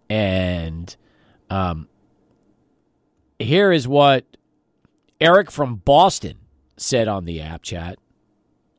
and 0.10 0.96
um, 1.50 1.88
here 3.40 3.72
is 3.72 3.88
what 3.88 4.26
Eric 5.20 5.52
from 5.52 5.78
Boston 5.78 6.38
said 6.78 7.08
on 7.08 7.26
the 7.26 7.42
app 7.42 7.62
chat. 7.62 8.00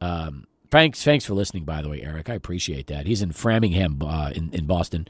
Um, 0.01 0.47
thanks, 0.71 1.03
thanks 1.05 1.25
for 1.25 1.35
listening, 1.35 1.65
by 1.65 1.83
the 1.83 1.89
way, 1.89 2.03
Eric. 2.03 2.29
I 2.29 2.35
appreciate 2.35 2.89
that. 2.89 3.07
He's 3.07 3.23
in 3.23 3.33
Framingham, 3.33 4.03
uh, 4.03 4.31
in 4.35 4.51
in 4.53 4.67
Boston, 4.67 5.07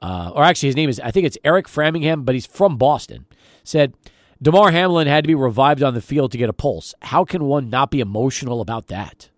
uh, 0.00 0.30
or 0.34 0.44
actually, 0.44 0.68
his 0.68 0.76
name 0.76 0.88
is 0.88 1.00
I 1.00 1.10
think 1.10 1.26
it's 1.26 1.38
Eric 1.44 1.68
Framingham, 1.68 2.24
but 2.24 2.34
he's 2.34 2.46
from 2.46 2.76
Boston. 2.76 3.26
Said. 3.64 3.94
Damar 4.40 4.70
Hamlin 4.70 5.08
had 5.08 5.24
to 5.24 5.28
be 5.28 5.34
revived 5.34 5.82
on 5.82 5.94
the 5.94 6.00
field 6.00 6.30
to 6.30 6.38
get 6.38 6.48
a 6.48 6.52
pulse. 6.52 6.94
How 7.02 7.24
can 7.24 7.42
one 7.46 7.70
not 7.70 7.90
be 7.90 7.98
emotional 7.98 8.60
about 8.60 8.86
that? 8.86 9.30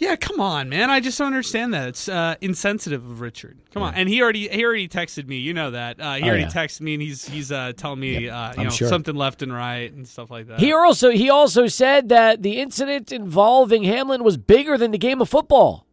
Yeah, 0.00 0.16
come 0.16 0.40
on, 0.40 0.70
man. 0.70 0.88
I 0.88 1.00
just 1.00 1.18
don't 1.18 1.26
understand 1.26 1.74
that. 1.74 1.88
It's 1.88 2.08
uh, 2.08 2.34
insensitive 2.40 3.04
of 3.04 3.20
Richard. 3.20 3.58
Come 3.74 3.82
on, 3.82 3.94
and 3.94 4.08
he 4.08 4.22
already 4.22 4.48
he 4.48 4.64
already 4.64 4.88
texted 4.88 5.28
me. 5.28 5.36
You 5.36 5.52
know 5.52 5.72
that. 5.72 6.00
Uh, 6.00 6.14
he 6.14 6.22
Oh, 6.22 6.28
already 6.28 6.44
yeah. 6.44 6.48
texted 6.48 6.80
me, 6.80 6.94
and 6.94 7.02
he's 7.02 7.28
he's 7.28 7.52
uh, 7.52 7.74
telling 7.76 8.00
me 8.00 8.26
uh, 8.30 8.54
you 8.56 8.64
know 8.64 8.70
sure. 8.70 8.88
something 8.88 9.14
left 9.14 9.42
and 9.42 9.52
right 9.52 9.92
and 9.92 10.08
stuff 10.08 10.30
like 10.30 10.46
that. 10.46 10.58
He 10.58 10.72
also 10.72 11.10
he 11.10 11.28
also 11.28 11.66
said 11.66 12.08
that 12.08 12.42
the 12.42 12.58
incident 12.62 13.12
involving 13.12 13.82
Hamlin 13.82 14.24
was 14.24 14.38
bigger 14.38 14.78
than 14.78 14.90
the 14.90 14.96
game 14.98 15.20
of 15.20 15.28
football. 15.28 15.86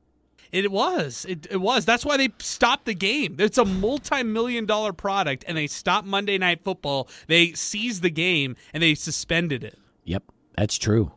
It 0.53 0.71
was. 0.71 1.25
It, 1.27 1.45
it 1.51 1.57
was. 1.57 1.83
That's 1.83 2.05
why 2.05 2.15
they 2.15 2.29
stopped 2.39 2.85
the 2.85 2.95
game. 2.95 3.35
It's 3.39 3.57
a 3.57 3.65
multi-million 3.65 4.65
dollar 4.65 4.93
product, 4.93 5.43
and 5.49 5.57
they 5.57 5.67
stopped 5.67 6.07
Monday 6.07 6.37
Night 6.37 6.63
Football. 6.63 7.09
They 7.27 7.51
seized 7.51 8.01
the 8.03 8.09
game 8.09 8.55
and 8.73 8.81
they 8.81 8.95
suspended 8.95 9.65
it. 9.65 9.77
Yep, 10.05 10.23
that's 10.55 10.77
true. 10.77 11.11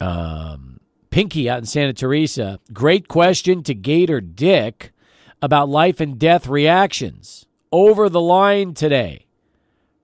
Um, 0.00 0.77
Pinky 1.10 1.48
out 1.48 1.58
in 1.58 1.66
Santa 1.66 1.92
Teresa. 1.92 2.60
Great 2.72 3.08
question 3.08 3.62
to 3.62 3.74
Gator 3.74 4.20
Dick 4.20 4.92
about 5.40 5.68
life 5.68 6.00
and 6.00 6.18
death 6.18 6.46
reactions. 6.46 7.46
Over 7.70 8.08
the 8.08 8.20
line 8.20 8.74
today 8.74 9.26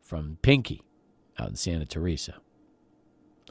from 0.01 0.39
Pinky 0.43 0.83
out 1.39 1.49
in 1.49 1.57
Santa 1.57 1.87
Teresa. 1.87 2.35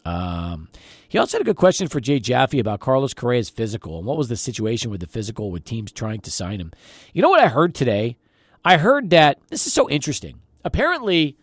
Um, 0.05 0.69
he 1.07 1.17
also 1.17 1.37
had 1.37 1.41
a 1.41 1.45
good 1.45 1.55
question 1.55 1.87
for 1.87 1.99
Jay 1.99 2.19
Jaffe 2.19 2.59
about 2.59 2.79
Carlos 2.79 3.13
Correa's 3.13 3.49
physical 3.49 3.97
and 3.97 4.05
what 4.05 4.17
was 4.17 4.27
the 4.27 4.35
situation 4.35 4.91
with 4.91 4.99
the 4.99 5.07
physical 5.07 5.49
with 5.49 5.63
teams 5.63 5.91
trying 5.91 6.19
to 6.21 6.31
sign 6.31 6.59
him. 6.59 6.71
You 7.13 7.21
know 7.21 7.29
what 7.29 7.43
I 7.43 7.47
heard 7.47 7.73
today? 7.73 8.17
I 8.65 8.77
heard 8.77 9.09
that 9.11 9.39
this 9.49 9.65
is 9.65 9.73
so 9.73 9.89
interesting. 9.89 10.41
Apparently, 10.63 11.37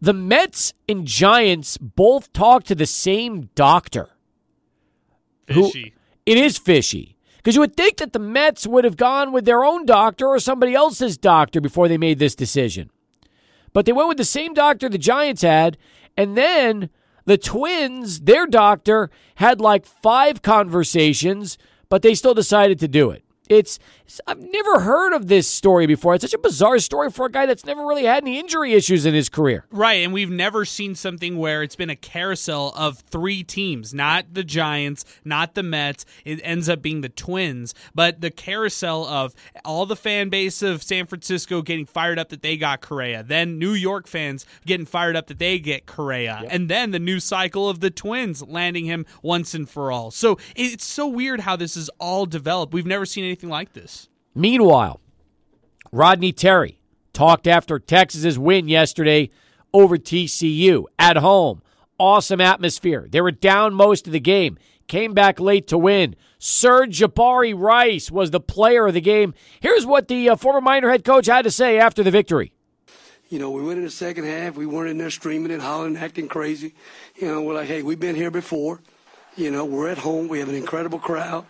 the 0.00 0.12
Mets 0.12 0.74
and 0.88 1.06
Giants 1.06 1.76
both 1.78 2.32
talked 2.32 2.66
to 2.68 2.74
the 2.74 2.86
same 2.86 3.50
doctor. 3.54 4.10
Who- 5.50 5.64
It 6.26 6.38
is 6.38 6.58
fishy. 6.58 7.16
Because 7.36 7.54
you 7.54 7.60
would 7.60 7.76
think 7.76 7.98
that 7.98 8.12
the 8.14 8.18
Mets 8.18 8.66
would 8.66 8.84
have 8.84 8.96
gone 8.96 9.30
with 9.32 9.44
their 9.44 9.64
own 9.64 9.84
doctor 9.84 10.26
or 10.26 10.38
somebody 10.38 10.74
else's 10.74 11.18
doctor 11.18 11.60
before 11.60 11.88
they 11.88 11.98
made 11.98 12.18
this 12.18 12.34
decision. 12.34 12.90
But 13.74 13.84
they 13.84 13.92
went 13.92 14.08
with 14.08 14.16
the 14.18 14.24
same 14.24 14.54
doctor 14.54 14.88
the 14.88 14.96
Giants 14.96 15.42
had, 15.42 15.76
and 16.16 16.36
then 16.38 16.88
the 17.26 17.36
Twins, 17.36 18.20
their 18.20 18.46
doctor, 18.46 19.10
had 19.36 19.60
like 19.60 19.84
five 19.84 20.40
conversations, 20.40 21.58
but 21.88 22.02
they 22.02 22.14
still 22.14 22.34
decided 22.34 22.78
to 22.78 22.88
do 22.88 23.10
it. 23.10 23.23
It's 23.48 23.78
I've 24.26 24.40
never 24.40 24.80
heard 24.80 25.12
of 25.12 25.28
this 25.28 25.48
story 25.48 25.86
before. 25.86 26.14
It's 26.14 26.22
such 26.22 26.34
a 26.34 26.38
bizarre 26.38 26.78
story 26.78 27.10
for 27.10 27.26
a 27.26 27.30
guy 27.30 27.46
that's 27.46 27.64
never 27.64 27.84
really 27.86 28.04
had 28.04 28.22
any 28.22 28.38
injury 28.38 28.72
issues 28.72 29.04
in 29.04 29.12
his 29.12 29.28
career. 29.28 29.66
Right, 29.70 30.04
and 30.04 30.12
we've 30.12 30.30
never 30.30 30.64
seen 30.64 30.94
something 30.94 31.36
where 31.38 31.62
it's 31.62 31.76
been 31.76 31.90
a 31.90 31.96
carousel 31.96 32.72
of 32.76 32.98
three 32.98 33.42
teams, 33.42 33.92
not 33.92 34.32
the 34.32 34.44
Giants, 34.44 35.04
not 35.24 35.54
the 35.54 35.62
Mets. 35.62 36.06
It 36.24 36.40
ends 36.42 36.68
up 36.68 36.80
being 36.80 37.02
the 37.02 37.08
Twins, 37.08 37.74
but 37.94 38.20
the 38.20 38.30
carousel 38.30 39.06
of 39.06 39.34
all 39.64 39.84
the 39.84 39.96
fan 39.96 40.28
base 40.30 40.62
of 40.62 40.82
San 40.82 41.06
Francisco 41.06 41.60
getting 41.60 41.86
fired 41.86 42.18
up 42.18 42.30
that 42.30 42.42
they 42.42 42.56
got 42.56 42.80
Correa, 42.80 43.22
then 43.22 43.58
New 43.58 43.72
York 43.72 44.06
fans 44.06 44.46
getting 44.64 44.86
fired 44.86 45.16
up 45.16 45.26
that 45.26 45.38
they 45.38 45.58
get 45.58 45.86
Correa, 45.86 46.44
and 46.48 46.70
then 46.70 46.92
the 46.92 46.98
new 46.98 47.20
cycle 47.20 47.68
of 47.68 47.80
the 47.80 47.90
Twins 47.90 48.42
landing 48.42 48.86
him 48.86 49.04
once 49.22 49.54
and 49.54 49.68
for 49.68 49.92
all. 49.92 50.10
So 50.10 50.38
it's 50.56 50.84
so 50.84 51.06
weird 51.06 51.40
how 51.40 51.56
this 51.56 51.76
is 51.76 51.90
all 51.98 52.26
developed. 52.26 52.72
We've 52.72 52.86
never 52.86 53.04
seen 53.06 53.24
anything 53.24 53.33
like 53.42 53.72
this. 53.72 54.08
Meanwhile, 54.34 55.00
Rodney 55.92 56.32
Terry 56.32 56.80
talked 57.12 57.46
after 57.46 57.78
Texas's 57.78 58.38
win 58.38 58.68
yesterday 58.68 59.30
over 59.72 59.96
TCU 59.96 60.84
at 60.98 61.16
home. 61.16 61.62
Awesome 61.98 62.40
atmosphere. 62.40 63.06
They 63.08 63.20
were 63.20 63.30
down 63.30 63.74
most 63.74 64.06
of 64.06 64.12
the 64.12 64.20
game. 64.20 64.58
Came 64.86 65.14
back 65.14 65.40
late 65.40 65.66
to 65.68 65.78
win. 65.78 66.16
Sir'Jabari 66.38 67.54
Rice 67.56 68.10
was 68.10 68.30
the 68.30 68.40
player 68.40 68.86
of 68.86 68.94
the 68.94 69.00
game. 69.00 69.32
Here's 69.60 69.86
what 69.86 70.08
the 70.08 70.28
uh, 70.28 70.36
former 70.36 70.60
Miner 70.60 70.90
head 70.90 71.04
coach 71.04 71.26
had 71.26 71.42
to 71.42 71.50
say 71.50 71.78
after 71.78 72.02
the 72.02 72.10
victory. 72.10 72.52
You 73.30 73.38
know, 73.38 73.50
we 73.50 73.62
went 73.62 73.78
in 73.78 73.84
the 73.84 73.90
second 73.90 74.24
half. 74.24 74.54
We 74.54 74.66
weren't 74.66 74.90
in 74.90 74.98
there 74.98 75.10
screaming 75.10 75.50
and 75.50 75.62
hollering, 75.62 75.96
acting 75.96 76.28
crazy. 76.28 76.74
You 77.16 77.28
know, 77.28 77.40
we're 77.40 77.54
like, 77.54 77.68
hey, 77.68 77.82
we've 77.82 77.98
been 77.98 78.14
here 78.14 78.30
before. 78.30 78.82
You 79.36 79.50
know, 79.50 79.64
we're 79.64 79.88
at 79.88 79.98
home. 79.98 80.28
We 80.28 80.38
have 80.40 80.48
an 80.48 80.54
incredible 80.54 80.98
crowd. 80.98 81.46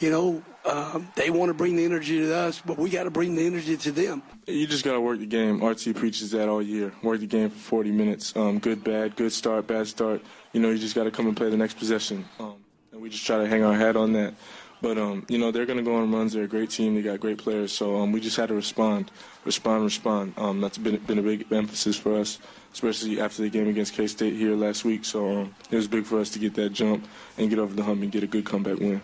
You 0.00 0.10
know, 0.10 0.42
um, 0.64 1.08
they 1.14 1.30
want 1.30 1.50
to 1.50 1.54
bring 1.54 1.76
the 1.76 1.84
energy 1.84 2.20
to 2.20 2.34
us, 2.34 2.60
but 2.64 2.78
we 2.78 2.90
got 2.90 3.04
to 3.04 3.10
bring 3.10 3.34
the 3.34 3.46
energy 3.46 3.76
to 3.76 3.92
them. 3.92 4.22
You 4.46 4.66
just 4.66 4.84
got 4.84 4.94
to 4.94 5.00
work 5.00 5.18
the 5.18 5.26
game. 5.26 5.64
RT 5.64 5.94
preaches 5.94 6.30
that 6.32 6.48
all 6.48 6.62
year. 6.62 6.92
Work 7.02 7.20
the 7.20 7.26
game 7.26 7.50
for 7.50 7.58
40 7.58 7.92
minutes. 7.92 8.34
Um, 8.36 8.58
good, 8.58 8.82
bad, 8.82 9.14
good 9.16 9.32
start, 9.32 9.66
bad 9.66 9.86
start. 9.86 10.22
You 10.52 10.60
know, 10.60 10.70
you 10.70 10.78
just 10.78 10.94
got 10.94 11.04
to 11.04 11.10
come 11.10 11.26
and 11.26 11.36
play 11.36 11.50
the 11.50 11.56
next 11.56 11.78
possession. 11.78 12.24
Um, 12.40 12.54
and 12.92 13.00
we 13.00 13.10
just 13.10 13.26
try 13.26 13.38
to 13.38 13.46
hang 13.46 13.62
our 13.62 13.74
hat 13.74 13.96
on 13.96 14.12
that. 14.14 14.34
But, 14.82 14.98
um, 14.98 15.24
you 15.28 15.38
know, 15.38 15.50
they're 15.50 15.64
going 15.64 15.78
to 15.78 15.82
go 15.82 15.96
on 15.96 16.12
runs. 16.12 16.32
They're 16.32 16.44
a 16.44 16.48
great 16.48 16.70
team. 16.70 16.94
They 16.94 17.02
got 17.02 17.20
great 17.20 17.38
players. 17.38 17.72
So 17.72 17.96
um, 17.96 18.12
we 18.12 18.20
just 18.20 18.36
had 18.36 18.48
to 18.48 18.54
respond, 18.54 19.10
respond, 19.44 19.84
respond. 19.84 20.34
Um, 20.36 20.60
that's 20.60 20.76
been, 20.76 20.96
been 20.98 21.18
a 21.18 21.22
big 21.22 21.50
emphasis 21.52 21.96
for 21.96 22.16
us, 22.16 22.38
especially 22.72 23.20
after 23.20 23.42
the 23.42 23.48
game 23.48 23.68
against 23.68 23.94
K-State 23.94 24.34
here 24.34 24.54
last 24.54 24.84
week. 24.84 25.04
So 25.04 25.40
um, 25.40 25.54
it 25.70 25.76
was 25.76 25.88
big 25.88 26.04
for 26.04 26.20
us 26.20 26.30
to 26.30 26.38
get 26.38 26.54
that 26.54 26.70
jump 26.70 27.06
and 27.38 27.48
get 27.48 27.58
over 27.58 27.74
the 27.74 27.82
hump 27.82 28.02
and 28.02 28.12
get 28.12 28.22
a 28.22 28.26
good 28.26 28.44
comeback 28.44 28.78
win. 28.78 29.00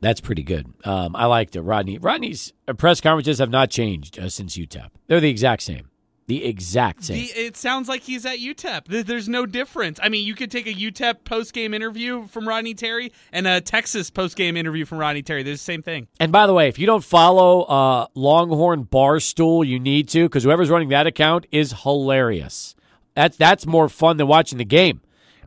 That's 0.00 0.20
pretty 0.20 0.42
good. 0.42 0.72
Um, 0.84 1.14
I 1.14 1.26
liked 1.26 1.56
it. 1.56 1.60
Rodney. 1.62 1.98
Rodney's 1.98 2.52
uh, 2.66 2.72
press 2.72 3.00
conferences 3.00 3.38
have 3.38 3.50
not 3.50 3.70
changed 3.70 4.18
uh, 4.18 4.28
since 4.28 4.56
UTEP. 4.56 4.88
They're 5.06 5.20
the 5.20 5.30
exact 5.30 5.62
same. 5.62 5.90
The 6.26 6.44
exact 6.44 7.02
same. 7.02 7.16
The, 7.16 7.24
it 7.40 7.56
sounds 7.56 7.88
like 7.88 8.02
he's 8.02 8.24
at 8.24 8.38
UTEP. 8.38 9.04
There's 9.04 9.28
no 9.28 9.46
difference. 9.46 9.98
I 10.00 10.08
mean, 10.08 10.24
you 10.24 10.36
could 10.36 10.48
take 10.48 10.68
a 10.68 10.72
UTEP 10.72 11.24
post 11.24 11.52
game 11.52 11.74
interview 11.74 12.28
from 12.28 12.46
Rodney 12.46 12.72
Terry 12.72 13.12
and 13.32 13.48
a 13.48 13.60
Texas 13.60 14.10
post 14.10 14.36
game 14.36 14.56
interview 14.56 14.84
from 14.84 14.98
Rodney 14.98 15.22
Terry. 15.22 15.42
They're 15.42 15.54
the 15.54 15.58
same 15.58 15.82
thing. 15.82 16.06
And 16.20 16.30
by 16.30 16.46
the 16.46 16.54
way, 16.54 16.68
if 16.68 16.78
you 16.78 16.86
don't 16.86 17.02
follow 17.02 17.62
uh, 17.62 18.06
Longhorn 18.14 18.84
Barstool, 18.84 19.66
you 19.66 19.80
need 19.80 20.08
to 20.10 20.26
because 20.26 20.44
whoever's 20.44 20.70
running 20.70 20.90
that 20.90 21.08
account 21.08 21.46
is 21.50 21.74
hilarious. 21.82 22.76
That's 23.16 23.36
that's 23.36 23.66
more 23.66 23.88
fun 23.88 24.16
than 24.16 24.28
watching 24.28 24.58
the 24.58 24.64
game. 24.64 25.00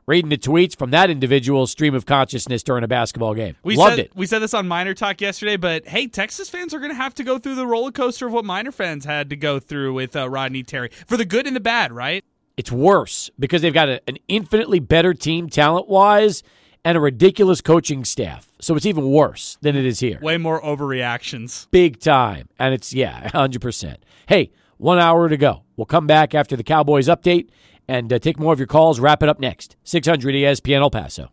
Reading 0.06 0.30
the 0.30 0.38
tweets 0.38 0.78
from 0.78 0.92
that 0.92 1.10
individual's 1.10 1.72
stream 1.72 1.96
of 1.96 2.06
consciousness 2.06 2.62
during 2.62 2.84
a 2.84 2.90
basketball 2.90 3.34
game. 3.34 3.56
We 3.64 3.78
Loved 3.78 3.92
said, 3.92 4.00
it. 4.00 4.12
We 4.16 4.26
said 4.26 4.40
this 4.40 4.54
on 4.54 4.68
Miner 4.68 4.94
Talk 4.94 5.22
yesterday, 5.22 5.56
but 5.56 5.88
hey, 5.88 6.08
Texas 6.08 6.50
fans 6.50 6.74
are 6.74 6.80
going 6.80 6.92
to 6.92 6.96
have 6.96 7.14
to 7.16 7.24
go 7.24 7.40
through 7.40 7.56
the 7.56 7.66
roller 7.66 7.92
coaster 7.92 8.28
of 8.28 8.34
what 8.34 8.44
Miner 8.44 8.74
fans 8.74 9.06
had 9.06 9.30
to 9.30 9.38
go 9.38 9.60
through 9.60 9.94
with 9.94 10.16
uh, 10.16 10.30
Rodney 10.30 10.62
Terry 10.62 10.90
for 11.08 11.16
the 11.16 11.24
good 11.24 11.48
and 11.48 11.56
the 11.56 11.62
bad, 11.62 11.94
right? 11.94 12.24
It's 12.58 12.72
worse 12.72 13.32
because 13.40 13.62
they've 13.62 13.74
got 13.74 13.88
a, 13.88 14.02
an 14.08 14.18
infinitely 14.28 14.80
better 14.80 15.14
team 15.14 15.50
talent 15.50 15.88
wise 15.88 16.44
and 16.84 16.98
a 16.98 17.02
ridiculous 17.02 17.62
coaching 17.62 18.04
staff. 18.04 18.50
So 18.60 18.76
it's 18.76 18.86
even 18.86 19.10
worse 19.10 19.58
than 19.62 19.78
it 19.78 19.86
is 19.86 20.02
here. 20.02 20.20
Way 20.22 20.38
more 20.38 20.62
overreactions. 20.62 21.68
Big 21.72 22.02
time. 22.02 22.50
And 22.60 22.74
it's, 22.74 22.94
yeah, 22.94 23.30
100%. 23.30 23.98
Hey, 24.28 24.52
one 24.78 25.00
hour 25.00 25.30
to 25.30 25.38
go. 25.38 25.64
We'll 25.78 25.86
come 25.86 26.08
back 26.08 26.36
after 26.36 26.56
the 26.56 26.64
Cowboys 26.64 27.08
update 27.08 27.48
and 27.88 28.12
uh, 28.12 28.20
take 28.20 28.40
more 28.40 28.54
of 28.54 28.60
your 28.60 28.68
calls. 28.68 29.00
Wrap 29.00 29.24
it 29.24 29.30
up 29.30 29.40
next. 29.40 29.76
600 29.84 30.36
ESPN 30.36 30.82
El 30.82 30.90
Paso. 30.90 31.32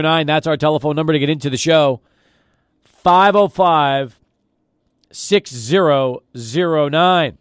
Nine, 0.00 0.26
that's 0.26 0.46
our 0.46 0.56
telephone 0.56 0.96
number 0.96 1.12
to 1.12 1.18
get 1.18 1.30
into 1.30 1.50
the 1.50 1.56
show. 1.56 2.00
505 2.84 4.20
6009 5.12 7.38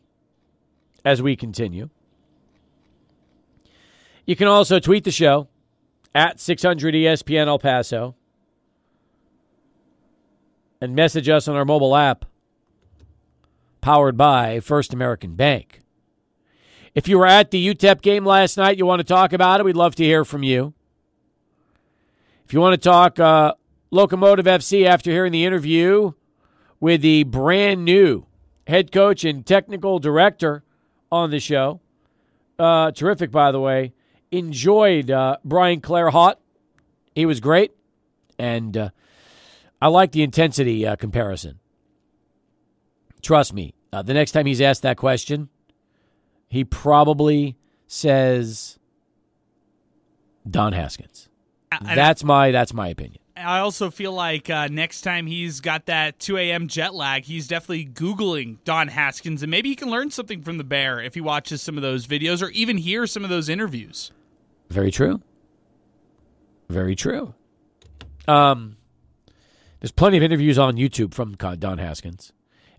as 1.03 1.21
we 1.21 1.35
continue. 1.35 1.89
You 4.25 4.35
can 4.35 4.47
also 4.47 4.79
tweet 4.79 5.03
the 5.03 5.11
show 5.11 5.49
at 6.15 6.39
600 6.39 6.93
ESPN 6.93 7.47
El 7.47 7.59
Paso 7.59 8.15
and 10.79 10.95
message 10.95 11.27
us 11.27 11.47
on 11.47 11.55
our 11.55 11.65
mobile 11.65 11.95
app 11.95 12.25
powered 13.83 14.15
by 14.15 14.61
First 14.61 14.93
American 14.93 15.35
Bank. 15.35 15.81
If 16.95 17.09
you 17.09 17.19
were 17.19 17.27
at 17.27 17.51
the 17.51 17.67
UTEP 17.67 18.01
game 18.01 18.25
last 18.25 18.55
night, 18.55 18.77
you 18.77 18.85
want 18.85 19.01
to 19.01 19.03
talk 19.03 19.33
about 19.33 19.59
it, 19.59 19.65
we'd 19.65 19.75
love 19.75 19.93
to 19.95 20.05
hear 20.05 20.23
from 20.23 20.41
you. 20.41 20.73
If 22.45 22.53
you 22.53 22.61
want 22.61 22.81
to 22.81 22.89
talk 22.89 23.19
uh, 23.19 23.55
Locomotive 23.91 24.45
FC 24.45 24.85
after 24.85 25.11
hearing 25.11 25.33
the 25.33 25.43
interview 25.43 26.13
with 26.79 27.01
the 27.01 27.25
brand 27.25 27.83
new 27.83 28.25
head 28.67 28.89
coach 28.93 29.25
and 29.25 29.45
technical 29.45 29.99
director 29.99 30.63
on 31.11 31.29
the 31.29 31.41
show, 31.41 31.81
uh, 32.57 32.91
terrific, 32.91 33.31
by 33.31 33.51
the 33.51 33.59
way. 33.59 33.91
Enjoyed 34.31 35.11
uh, 35.11 35.37
Brian 35.43 35.81
Clarhaut. 35.81 36.35
He 37.15 37.25
was 37.25 37.41
great. 37.41 37.73
And 38.39 38.77
uh, 38.77 38.89
I 39.81 39.87
like 39.89 40.13
the 40.13 40.23
intensity 40.23 40.87
uh, 40.87 40.95
comparison. 40.95 41.59
Trust 43.23 43.53
me, 43.53 43.73
uh, 43.91 44.03
the 44.03 44.13
next 44.13 44.33
time 44.33 44.45
he's 44.45 44.61
asked 44.61 44.83
that 44.83 44.97
question, 44.97 45.49
he 46.47 46.63
probably 46.63 47.55
says 47.87 48.77
Don 50.49 50.73
Haskins. 50.73 51.29
I- 51.71 51.95
That's 51.95 52.23
my 52.23 52.51
that's 52.51 52.73
my 52.73 52.89
opinion. 52.89 53.19
I 53.35 53.59
also 53.59 53.89
feel 53.89 54.11
like 54.13 54.47
uh, 54.51 54.67
next 54.67 55.01
time 55.01 55.25
he's 55.25 55.59
got 55.59 55.87
that 55.87 56.19
2 56.19 56.37
a.m. 56.37 56.67
jet 56.67 56.93
lag, 56.93 57.23
he's 57.25 57.47
definitely 57.47 57.87
Googling 57.87 58.57
Don 58.63 58.89
Haskins, 58.89 59.41
and 59.41 59.49
maybe 59.49 59.69
he 59.69 59.75
can 59.75 59.89
learn 59.89 60.11
something 60.11 60.43
from 60.43 60.59
the 60.59 60.63
Bear 60.63 60.99
if 61.01 61.15
he 61.15 61.19
watches 61.21 61.59
some 61.59 61.75
of 61.75 61.81
those 61.81 62.05
videos 62.05 62.43
or 62.43 62.49
even 62.51 62.77
hear 62.77 63.07
some 63.07 63.23
of 63.23 63.31
those 63.31 63.49
interviews. 63.49 64.11
Very 64.69 64.91
true. 64.91 65.19
Very 66.69 66.95
true. 66.95 67.33
Um, 68.27 68.77
there's 69.81 69.91
plenty 69.91 70.17
of 70.17 70.23
interviews 70.23 70.59
on 70.59 70.75
YouTube 70.75 71.13
from 71.15 71.33
Don 71.33 71.79
Haskins, 71.79 72.31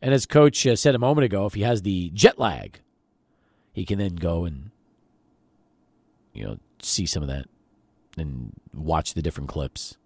and 0.05 0.13
as 0.13 0.27
Coach 0.27 0.67
uh, 0.67 0.77
said 0.77 0.95
a 0.95 0.99
moment 0.99 1.25
ago, 1.25 1.47
if 1.47 1.55
he 1.55 1.63
has 1.63 1.81
the 1.81 2.11
jet 2.13 2.39
lag, 2.39 2.81
he 3.73 3.87
can 3.87 3.99
then 3.99 4.17
go 4.17 4.45
and 4.45 4.71
you 6.35 6.45
know 6.45 6.59
see 6.83 7.07
some 7.07 7.23
of 7.23 7.29
that 7.31 7.47
and 8.19 8.53
watch 8.75 9.15
the 9.15 9.23
different 9.23 9.49
clips. 9.49 9.97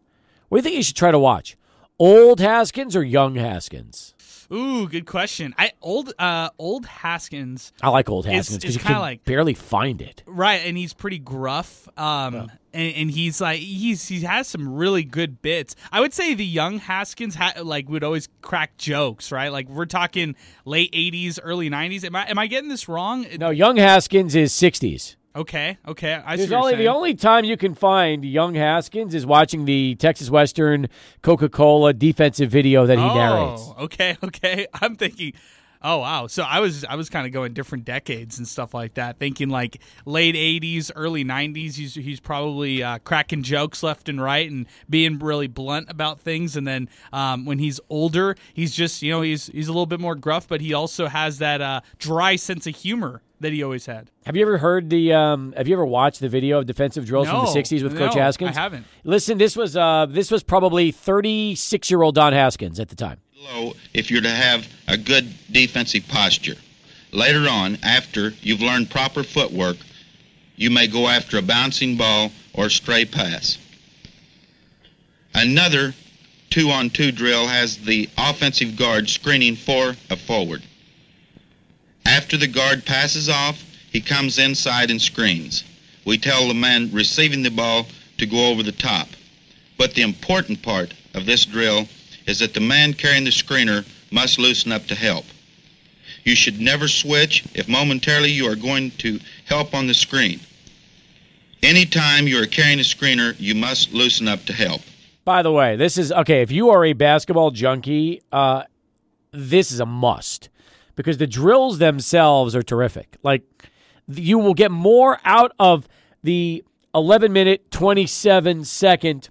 What 0.49 0.59
do 0.59 0.61
you 0.61 0.63
think 0.63 0.77
you 0.77 0.83
should 0.85 0.95
try 0.95 1.11
to 1.11 1.19
watch? 1.19 1.57
Old 1.99 2.39
Haskins 2.39 2.95
or 2.95 3.03
young 3.03 3.35
Haskins? 3.35 4.15
Ooh, 4.53 4.89
good 4.89 5.05
question. 5.07 5.55
I 5.59 5.73
old 5.83 6.13
uh 6.19 6.49
old 6.59 6.87
Haskins, 6.87 7.73
I 7.83 7.91
like 7.91 8.09
old 8.09 8.25
Haskins 8.27 8.59
because 8.61 8.75
you 8.77 8.81
can 8.81 8.99
like- 8.99 9.25
barely 9.25 9.55
find 9.55 10.01
it. 10.01 10.23
right? 10.27 10.63
And 10.65 10.77
he's 10.77 10.95
pretty 10.95 11.19
gruff. 11.19 11.87
Um, 11.99 12.51
and, 12.73 12.95
and 12.95 13.11
he's 13.11 13.41
like 13.41 13.61
he's 13.61 14.09
he 14.09 14.21
has 14.21 14.47
some 14.49 14.75
really 14.75 15.05
good 15.05 15.43
bits. 15.43 15.75
I 15.93 16.01
would 16.01 16.15
say 16.15 16.33
the 16.35 16.45
young 16.47 16.79
Haskins 16.79 17.35
ha- 17.35 17.55
like 17.63 17.89
would 17.89 18.05
always 18.05 18.29
crack 18.41 18.77
jokes, 18.79 19.31
right? 19.33 19.51
Like 19.53 19.69
we're 19.69 19.87
talking 19.87 20.35
late 20.65 20.93
'80s, 20.93 21.39
early 21.43 21.69
'90s. 21.69 22.05
Am 22.05 22.17
I 22.17 22.27
am 22.29 22.39
I 22.39 22.47
getting 22.47 22.69
this 22.71 22.89
wrong? 22.89 23.27
No, 23.39 23.51
young 23.51 23.77
Haskins 23.77 24.35
is 24.35 24.53
60s. 24.53 25.17
Okay, 25.37 25.79
okay. 25.87 26.21
I 26.25 26.37
There's 26.37 26.53
only 26.53 26.75
the 26.75 26.89
only 26.89 27.15
time 27.15 27.45
you 27.45 27.57
can 27.57 27.75
find 27.75 28.25
young 28.25 28.55
Haskins 28.55 29.15
is 29.15 29.27
watching 29.27 29.67
the 29.67 29.95
Texas 29.97 30.31
Western 30.31 30.89
Coca-Cola 31.23 31.93
defensive 31.93 32.51
video 32.51 32.87
that 32.87 32.99
he 32.99 33.05
oh, 33.05 33.15
narrates. 33.15 33.71
Okay, 33.79 34.17
okay. 34.25 34.67
I'm 34.75 34.97
thinking. 34.97 35.35
Oh 35.81 35.99
wow! 35.99 36.27
So 36.27 36.43
I 36.43 36.59
was 36.59 36.85
I 36.85 36.97
was 36.97 37.09
kind 37.09 37.25
of 37.25 37.33
going 37.33 37.53
different 37.53 37.85
decades 37.85 38.39
and 38.39 38.49
stuff 38.49 38.75
like 38.75 38.95
that, 38.95 39.21
thinking 39.21 39.49
like 39.49 39.81
late 40.05 40.35
'80s, 40.35 40.91
early 40.97 41.25
'90s. 41.25 41.75
He's 41.77 41.95
he's 41.95 42.19
probably 42.19 42.83
uh, 42.83 42.99
cracking 42.99 43.45
jokes 43.45 43.85
left 43.85 44.09
and 44.09 44.21
right 44.21 44.51
and 44.51 44.67
being 44.91 45.21
really 45.21 45.47
blunt 45.47 45.89
about 45.89 46.19
things. 46.19 46.57
And 46.57 46.67
then 46.67 46.89
um, 47.13 47.45
when 47.45 47.61
he's 47.61 47.79
older, 47.89 48.35
he's 48.55 48.75
just 48.75 49.03
you 49.03 49.13
know 49.13 49.23
he's 49.23 49.47
he's 49.47 49.69
a 49.69 49.71
little 49.71 49.87
bit 49.87 50.01
more 50.01 50.17
gruff, 50.17 50.49
but 50.49 50.61
he 50.61 50.75
also 50.75 51.07
has 51.07 51.39
that 51.39 51.61
uh, 51.61 51.83
dry 52.01 52.35
sense 52.35 52.67
of 52.67 52.75
humor 52.75 53.23
that 53.41 53.53
he 53.53 53.63
always 53.63 53.87
had. 53.87 54.11
Have 54.27 54.37
you 54.37 54.43
ever 54.43 54.59
heard 54.59 54.91
the? 54.91 55.13
Um, 55.13 55.53
have 55.57 55.69
you 55.69 55.75
ever 55.75 55.87
watched 55.87 56.21
the 56.21 56.29
video 56.29 56.59
of 56.59 56.67
defensive 56.67 57.07
drills 57.07 57.27
No, 57.29 57.45
from 57.45 57.55
the 57.55 57.61
'60s 57.61 57.83
with 57.83 57.97
Coach 57.97 58.15
Haskins? 58.15 58.57
I 58.57 58.61
haven't. 58.61 58.87
Listen, 59.05 59.39
this 59.39 59.57
was 59.57 59.77
uh, 59.77 60.07
this 60.09 60.31
was 60.31 60.43
probably 60.43 60.91
36 60.91 61.91
year 61.91 62.03
old 62.03 62.15
Don 62.15 62.33
Haskins 62.33 62.81
at 62.81 62.89
the 62.89 62.97
time. 62.97 63.19
low 63.55 63.75
if 63.95 64.11
you're 64.11 64.23
to 64.23 64.29
have 64.31 64.67
a 64.89 64.97
good 64.97 65.33
defensive 65.51 66.07
posture. 66.09 66.57
Later 67.13 67.49
on, 67.49 67.79
after 67.83 68.33
you've 68.43 68.61
learned 68.61 68.91
proper 68.91 69.23
footwork, 69.23 69.77
you 70.57 70.71
may 70.71 70.87
go 70.87 71.09
after 71.09 71.39
a 71.39 71.43
bouncing 71.43 71.97
ball 71.97 72.31
or 72.53 72.69
stray 72.69 73.05
pass. 73.05 73.57
Another 75.35 75.95
two 76.51 76.71
on 76.71 76.91
two 76.91 77.13
drill 77.13 77.47
has 77.47 77.79
the 77.79 78.09
offensive 78.19 78.77
guard 78.77 79.09
screening 79.09 79.57
for 79.57 79.95
a 80.11 80.17
forward. 80.17 80.63
After 82.09 82.39
the 82.39 82.47
guard 82.47 82.87
passes 82.87 83.29
off, 83.29 83.63
he 83.93 84.01
comes 84.01 84.39
inside 84.39 84.91
and 84.91 85.01
screens. 85.01 85.63
We 86.07 86.17
tell 86.17 86.49
the 86.49 86.55
man 86.55 86.91
receiving 86.91 87.43
the 87.43 87.51
ball 87.51 87.87
to 88.17 88.25
go 88.25 88.49
over 88.49 88.63
the 88.63 88.73
top. 88.73 89.09
But 89.77 89.93
the 89.93 90.03
important 90.03 90.63
part 90.63 90.95
of 91.13 91.27
this 91.27 91.45
drill 91.45 91.87
is 92.27 92.39
that 92.39 92.55
the 92.55 92.61
man 92.61 92.95
carrying 92.95 93.25
the 93.25 93.31
screener 93.31 93.87
must 94.11 94.39
loosen 94.39 94.73
up 94.73 94.87
to 94.87 94.95
help. 94.95 95.27
You 96.25 96.35
should 96.35 96.59
never 96.59 96.89
switch 96.89 97.45
if 97.55 97.69
momentarily 97.69 98.31
you 98.31 98.51
are 98.51 98.57
going 98.57 98.91
to 99.03 99.21
help 99.45 99.75
on 99.75 99.87
the 99.87 99.93
screen. 99.93 100.41
Anytime 101.63 102.27
you 102.27 102.43
are 102.43 102.47
carrying 102.47 102.81
a 102.81 102.85
screener, 102.85 103.35
you 103.39 103.55
must 103.55 103.93
loosen 103.93 104.29
up 104.29 104.47
to 104.47 104.55
help. 104.55 104.81
By 105.27 105.43
the 105.43 105.53
way, 105.53 105.77
this 105.77 105.99
is 105.99 106.11
okay. 106.11 106.41
If 106.41 106.53
you 106.53 106.71
are 106.71 106.87
a 106.87 106.95
basketball 106.95 107.51
junkie, 107.51 108.23
uh, 108.33 108.63
this 109.31 109.71
is 109.71 109.81
a 109.81 109.87
must 109.87 110.49
because 110.99 111.19
the 111.19 111.29
drills 111.29 111.79
themselves 111.79 112.57
are 112.57 112.63
terrific. 112.63 113.19
Like 113.23 113.45
you 114.09 114.37
will 114.41 114.53
get 114.53 114.73
more 114.73 115.21
out 115.25 115.53
of 115.57 115.87
the 116.25 116.65
11 116.93 117.33
minute 117.33 117.71
27 117.71 118.65
second 118.65 119.29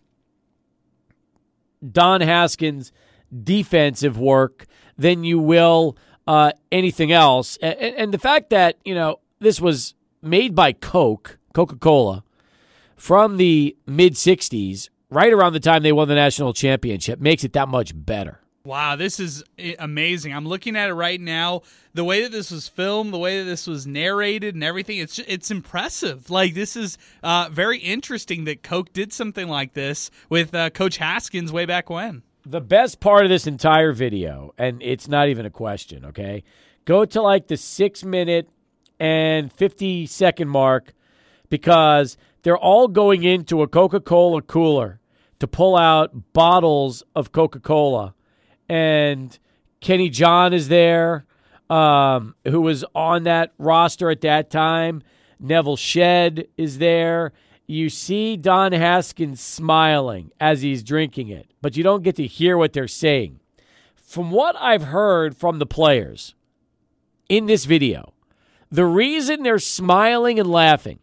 Don 1.92 2.22
Haskins 2.22 2.94
defensive 3.44 4.18
work 4.18 4.66
than 4.98 5.26
you 5.26 5.40
will 5.40 5.98
uh, 6.26 6.54
anything 6.72 7.12
else. 7.12 7.58
And, 7.58 7.78
and 7.78 8.14
the 8.14 8.18
fact 8.18 8.50
that 8.52 8.78
you 8.86 8.96
know 8.96 9.20
this 9.40 9.60
was 9.60 9.94
made 10.22 10.56
by 10.56 10.72
Coke, 10.72 11.38
Coca 11.54 11.76
Cola, 11.76 12.24
from 12.96 13.36
the 13.36 13.76
mid 13.86 14.14
'60s, 14.14 14.88
right 15.10 15.34
around 15.34 15.52
the 15.52 15.60
time 15.60 15.84
they 15.84 15.92
won 15.92 16.08
the 16.08 16.16
national 16.16 16.54
championship, 16.54 17.20
makes 17.20 17.44
it 17.44 17.52
that 17.52 17.68
much 17.68 17.92
better. 17.94 18.40
Wow, 18.68 18.98
this 18.98 19.18
is 19.18 19.46
amazing. 19.80 20.34
I'm 20.34 20.46
looking 20.46 20.76
at 20.76 20.90
it 20.90 20.94
right 20.94 21.22
now. 21.22 21.62
The 21.94 22.04
way 22.04 22.24
that 22.24 22.34
this 22.34 22.52
was 22.52 22.68
filmed, 22.68 23.14
the 23.14 23.18
way 23.18 23.40
that 23.40 23.46
this 23.46 23.66
was 23.66 23.88
narrated, 23.88 24.56
and 24.56 24.64
everything, 24.64 24.98
it's 24.98 25.20
it's 25.20 25.50
impressive. 25.50 26.30
Like 26.30 26.54
this 26.54 26.76
is 26.76 26.98
uh, 27.24 27.48
very 27.50 27.78
interesting 27.78 28.44
that 28.44 28.64
Coke 28.64 28.92
did 28.92 29.14
something 29.14 29.48
like 29.48 29.72
this 29.74 30.12
with 30.30 30.54
uh, 30.54 30.70
Coach 30.72 30.98
Haskins 30.98 31.54
way 31.54 31.66
back 31.66 31.90
when. 31.90 32.24
the 32.46 32.62
best 32.62 33.00
part 33.00 33.24
of 33.24 33.30
this 33.30 33.46
entire 33.46 33.92
video, 33.92 34.54
and 34.58 34.82
it's 34.82 35.08
not 35.08 35.28
even 35.30 35.46
a 35.46 35.50
question, 35.50 36.06
okay? 36.06 36.44
Go 36.86 37.06
to 37.06 37.22
like 37.22 37.48
the 37.48 37.58
six 37.58 38.04
minute 38.04 38.50
and 39.00 39.52
50 39.52 40.08
second 40.08 40.50
mark 40.50 40.94
because 41.50 42.18
they're 42.44 42.58
all 42.58 42.88
going 42.88 43.24
into 43.24 43.62
a 43.62 43.68
Coca 43.68 44.00
Cola 44.00 44.42
cooler 44.42 45.00
to 45.40 45.48
pull 45.48 45.78
out 45.78 46.34
bottles 46.34 47.04
of 47.16 47.32
Coca 47.32 47.60
Cola. 47.60 48.14
And 48.70 49.38
Kenny 49.80 50.10
John 50.10 50.54
is 50.54 50.68
there, 50.68 51.26
um, 51.70 52.36
who 52.46 52.62
was 52.62 52.84
on 52.96 53.24
that 53.24 53.54
roster 53.58 54.10
at 54.10 54.22
that 54.22 54.50
time. 54.50 55.02
Nevil 55.40 55.78
Shed 55.78 56.48
is 56.58 56.80
there. 56.80 57.32
You 57.68 57.90
see 57.90 58.38
Don 58.38 58.72
Haskins 58.72 59.42
smiling 59.42 60.32
as 60.40 60.62
he's 60.62 60.84
drinking 60.84 61.30
it, 61.30 61.52
but 61.62 61.76
you 61.76 61.84
don't 61.84 62.04
get 62.04 62.16
to 62.16 62.26
hear 62.26 62.58
what 62.58 62.74
they're 62.74 62.88
saying. 62.88 63.40
From 63.96 64.32
what 64.32 64.56
I've 64.58 64.86
heard 64.86 65.36
from 65.36 65.60
the 65.60 65.66
players 65.66 66.34
in 67.28 67.46
this 67.46 67.66
video, 67.66 68.14
the 68.72 68.86
reason 68.86 69.44
they're 69.44 69.60
smiling 69.60 70.40
and 70.40 70.50
laughing 70.50 71.00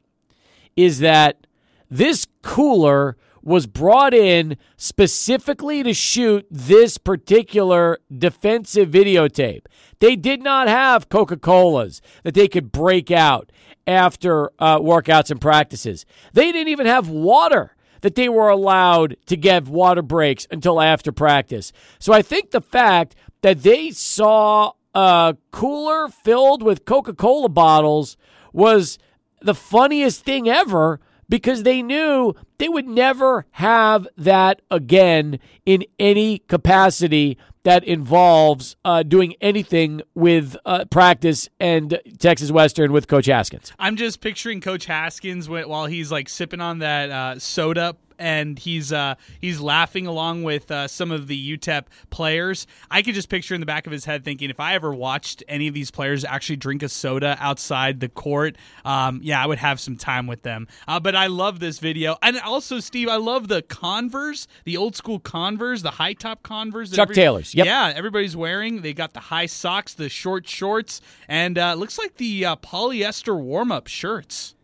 is 0.74 1.00
that 1.00 1.46
this 1.90 2.26
cooler 2.42 3.16
was 3.44 3.66
brought 3.66 4.14
in 4.14 4.56
specifically 4.76 5.82
to 5.82 5.92
shoot 5.92 6.46
this 6.50 6.96
particular 6.98 7.98
defensive 8.16 8.88
videotape. 8.90 9.66
They 10.00 10.16
did 10.16 10.42
not 10.42 10.66
have 10.66 11.08
Coca 11.08 11.36
Colas 11.36 12.00
that 12.22 12.34
they 12.34 12.48
could 12.48 12.72
break 12.72 13.10
out 13.10 13.52
after 13.86 14.50
uh, 14.58 14.78
workouts 14.78 15.30
and 15.30 15.40
practices. 15.40 16.06
They 16.32 16.50
didn't 16.52 16.68
even 16.68 16.86
have 16.86 17.08
water 17.08 17.76
that 18.00 18.14
they 18.14 18.28
were 18.28 18.48
allowed 18.48 19.16
to 19.26 19.36
give 19.36 19.68
water 19.68 20.02
breaks 20.02 20.46
until 20.50 20.80
after 20.80 21.12
practice. 21.12 21.72
So 21.98 22.12
I 22.12 22.22
think 22.22 22.50
the 22.50 22.60
fact 22.60 23.14
that 23.42 23.62
they 23.62 23.90
saw 23.90 24.72
a 24.94 25.36
cooler 25.50 26.08
filled 26.08 26.62
with 26.62 26.84
Coca 26.84 27.14
Cola 27.14 27.48
bottles 27.48 28.16
was 28.52 28.98
the 29.40 29.54
funniest 29.54 30.24
thing 30.24 30.48
ever 30.48 31.00
because 31.28 31.62
they 31.62 31.82
knew 31.82 32.34
they 32.58 32.68
would 32.68 32.86
never 32.86 33.46
have 33.52 34.06
that 34.16 34.62
again 34.70 35.38
in 35.66 35.84
any 35.98 36.38
capacity 36.40 37.38
that 37.64 37.82
involves 37.84 38.76
uh, 38.84 39.02
doing 39.02 39.34
anything 39.40 40.02
with 40.14 40.56
uh, 40.66 40.84
practice 40.90 41.48
and 41.58 41.98
Texas 42.18 42.50
Western 42.50 42.92
with 42.92 43.08
Coach 43.08 43.26
Haskins. 43.26 43.72
I'm 43.78 43.96
just 43.96 44.20
picturing 44.20 44.60
Coach 44.60 44.84
Haskins 44.84 45.48
while 45.48 45.86
he's 45.86 46.12
like 46.12 46.28
sipping 46.28 46.60
on 46.60 46.80
that 46.80 47.10
uh, 47.10 47.38
soda 47.38 47.96
and 48.18 48.58
he's 48.58 48.92
uh, 48.92 49.14
he's 49.40 49.60
laughing 49.60 50.06
along 50.06 50.42
with 50.42 50.70
uh, 50.70 50.88
some 50.88 51.10
of 51.10 51.26
the 51.26 51.56
UTEP 51.56 51.84
players. 52.10 52.66
I 52.90 53.02
could 53.02 53.14
just 53.14 53.28
picture 53.28 53.54
in 53.54 53.60
the 53.60 53.66
back 53.66 53.86
of 53.86 53.92
his 53.92 54.04
head 54.04 54.24
thinking, 54.24 54.50
if 54.50 54.60
I 54.60 54.74
ever 54.74 54.92
watched 54.92 55.42
any 55.48 55.68
of 55.68 55.74
these 55.74 55.90
players 55.90 56.24
actually 56.24 56.56
drink 56.56 56.82
a 56.82 56.88
soda 56.88 57.36
outside 57.40 58.00
the 58.00 58.08
court, 58.08 58.56
um, 58.84 59.20
yeah, 59.22 59.42
I 59.42 59.46
would 59.46 59.58
have 59.58 59.80
some 59.80 59.96
time 59.96 60.26
with 60.26 60.42
them. 60.42 60.68
Uh, 60.86 61.00
but 61.00 61.14
I 61.16 61.26
love 61.26 61.60
this 61.60 61.78
video, 61.78 62.16
and 62.22 62.38
also 62.40 62.80
Steve, 62.80 63.08
I 63.08 63.16
love 63.16 63.48
the 63.48 63.62
Converse, 63.62 64.46
the 64.64 64.76
old 64.76 64.96
school 64.96 65.18
Converse, 65.18 65.82
the 65.82 65.92
high 65.92 66.14
top 66.14 66.42
Converse. 66.42 66.90
Chuck 66.90 67.06
every- 67.06 67.14
Taylors. 67.14 67.54
Yep. 67.54 67.66
Yeah, 67.66 67.92
everybody's 67.94 68.36
wearing. 68.36 68.82
They 68.82 68.92
got 68.92 69.12
the 69.14 69.20
high 69.20 69.46
socks, 69.46 69.94
the 69.94 70.08
short 70.08 70.48
shorts, 70.48 71.00
and 71.28 71.58
uh, 71.58 71.74
looks 71.74 71.98
like 71.98 72.16
the 72.16 72.44
uh, 72.44 72.56
polyester 72.56 73.38
warm 73.38 73.72
up 73.72 73.86
shirts. 73.86 74.54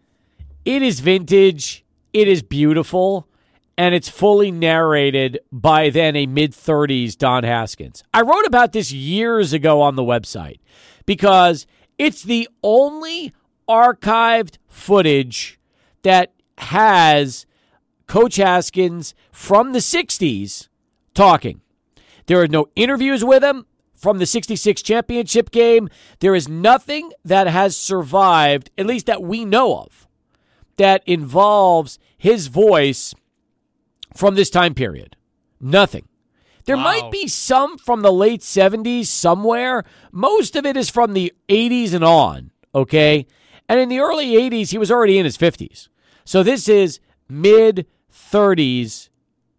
It 0.65 0.83
is 0.83 1.01
vintage. 1.01 1.85
It 2.13 2.29
is 2.29 2.43
beautiful 2.43 3.27
and 3.81 3.95
it's 3.95 4.11
fully 4.11 4.51
narrated 4.51 5.41
by 5.51 5.89
then 5.89 6.15
a 6.15 6.27
mid 6.27 6.53
30s 6.53 7.17
Don 7.17 7.45
Haskins. 7.45 8.05
I 8.13 8.21
wrote 8.21 8.45
about 8.45 8.73
this 8.73 8.93
years 8.93 9.55
ago 9.55 9.81
on 9.81 9.97
the 9.97 10.03
website 10.03 10.61
because 11.07 11.67
it's 11.97 12.23
the 12.23 12.47
only 12.63 13.33
archived 13.67 14.59
footage 14.69 15.59
that 16.03 16.35
has 16.59 17.47
Coach 18.07 18.37
Haskins 18.37 19.15
from 19.33 19.73
the 19.73 19.79
60s 19.79 20.69
talking. 21.15 21.63
There 22.27 22.39
are 22.43 22.49
no 22.49 22.69
interviews 22.77 23.25
with 23.25 23.43
him 23.43 23.65
from 23.95 24.19
the 24.19 24.27
66 24.27 24.83
championship 24.83 25.51
game. 25.51 25.89
There 26.19 26.35
is 26.35 26.51
nothing 26.51 27.13
that 27.25 27.47
has 27.47 27.79
survived, 27.79 28.71
at 28.77 28.85
least 28.85 29.07
that 29.07 29.23
we 29.23 29.47
know 29.47 29.79
of, 29.79 30.07
that 30.77 31.03
involves 31.07 31.99
his 32.19 32.49
voice 32.49 33.15
from 34.15 34.35
this 34.35 34.51
time 34.51 34.75
period. 34.75 35.17
Nothing. 35.61 36.09
There 36.65 36.77
wow. 36.77 36.85
might 36.85 37.11
be 37.11 37.27
some 37.27 37.79
from 37.79 38.03
the 38.03 38.13
late 38.13 38.41
70s 38.41 39.07
somewhere. 39.07 39.85
Most 40.13 40.57
of 40.57 40.67
it 40.67 40.77
is 40.77 40.91
from 40.91 41.15
the 41.15 41.33
80s 41.49 41.95
and 41.95 42.05
on, 42.05 42.51
okay? 42.75 43.27
And 43.69 43.81
in 43.81 43.89
the 43.89 44.01
early 44.01 44.33
80s, 44.33 44.71
he 44.71 44.79
was 44.79 44.91
already 44.91 45.19
in 45.19 45.25
his 45.25 45.39
50s. 45.39 45.89
So 46.25 46.43
this 46.43 46.69
is 46.69 47.01
mid 47.29 47.87
30s 48.13 49.09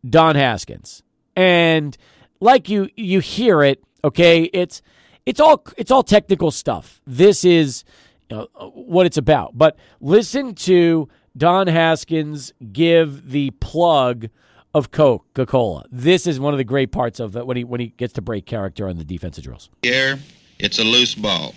Don 0.07 0.35
Haskins. 0.35 1.03
And 1.35 1.97
like 2.39 2.69
you 2.69 2.89
you 2.95 3.19
hear 3.19 3.63
it, 3.63 3.83
okay? 4.03 4.43
It's 4.53 4.81
it's 5.25 5.39
all 5.39 5.63
it's 5.77 5.91
all 5.91 6.03
technical 6.03 6.51
stuff. 6.51 7.01
This 7.05 7.45
is 7.45 7.83
you 8.29 8.37
know, 8.37 8.71
what 8.73 9.05
it's 9.05 9.17
about. 9.17 9.57
But 9.57 9.77
listen 9.99 10.55
to 10.55 11.09
Don 11.35 11.67
Haskins 11.67 12.51
give 12.73 13.31
the 13.31 13.51
plug 13.51 14.29
of 14.73 14.91
Coca 14.91 15.45
Cola. 15.45 15.85
This 15.89 16.27
is 16.27 16.39
one 16.39 16.53
of 16.53 16.57
the 16.57 16.63
great 16.63 16.91
parts 16.91 17.19
of 17.19 17.35
when 17.35 17.57
he 17.57 17.63
when 17.63 17.79
he 17.79 17.87
gets 17.87 18.13
to 18.13 18.21
break 18.21 18.45
character 18.45 18.87
on 18.87 18.97
the 18.97 19.03
defensive 19.05 19.43
drills. 19.43 19.69
Here, 19.81 20.19
it's 20.59 20.79
a 20.79 20.83
loose 20.83 21.15
ball, 21.15 21.55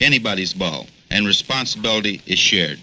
anybody's 0.00 0.52
ball, 0.52 0.86
and 1.10 1.26
responsibility 1.26 2.20
is 2.26 2.38
shared. 2.38 2.78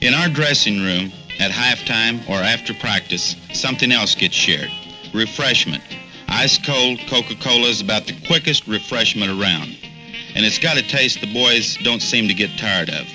In 0.00 0.14
our 0.14 0.28
dressing 0.28 0.80
room, 0.80 1.12
at 1.38 1.50
halftime 1.50 2.28
or 2.28 2.36
after 2.36 2.74
practice, 2.74 3.36
something 3.52 3.92
else 3.92 4.14
gets 4.14 4.34
shared. 4.34 4.70
Refreshment. 5.12 5.82
Ice 6.28 6.58
cold 6.58 6.98
Coca 7.08 7.34
Cola 7.36 7.68
is 7.68 7.80
about 7.80 8.06
the 8.06 8.14
quickest 8.26 8.66
refreshment 8.66 9.30
around, 9.30 9.76
and 10.34 10.44
it's 10.44 10.58
got 10.58 10.76
a 10.76 10.82
taste 10.82 11.20
the 11.20 11.32
boys 11.32 11.76
don't 11.84 12.02
seem 12.02 12.26
to 12.28 12.34
get 12.34 12.56
tired 12.58 12.88
of. 12.90 13.06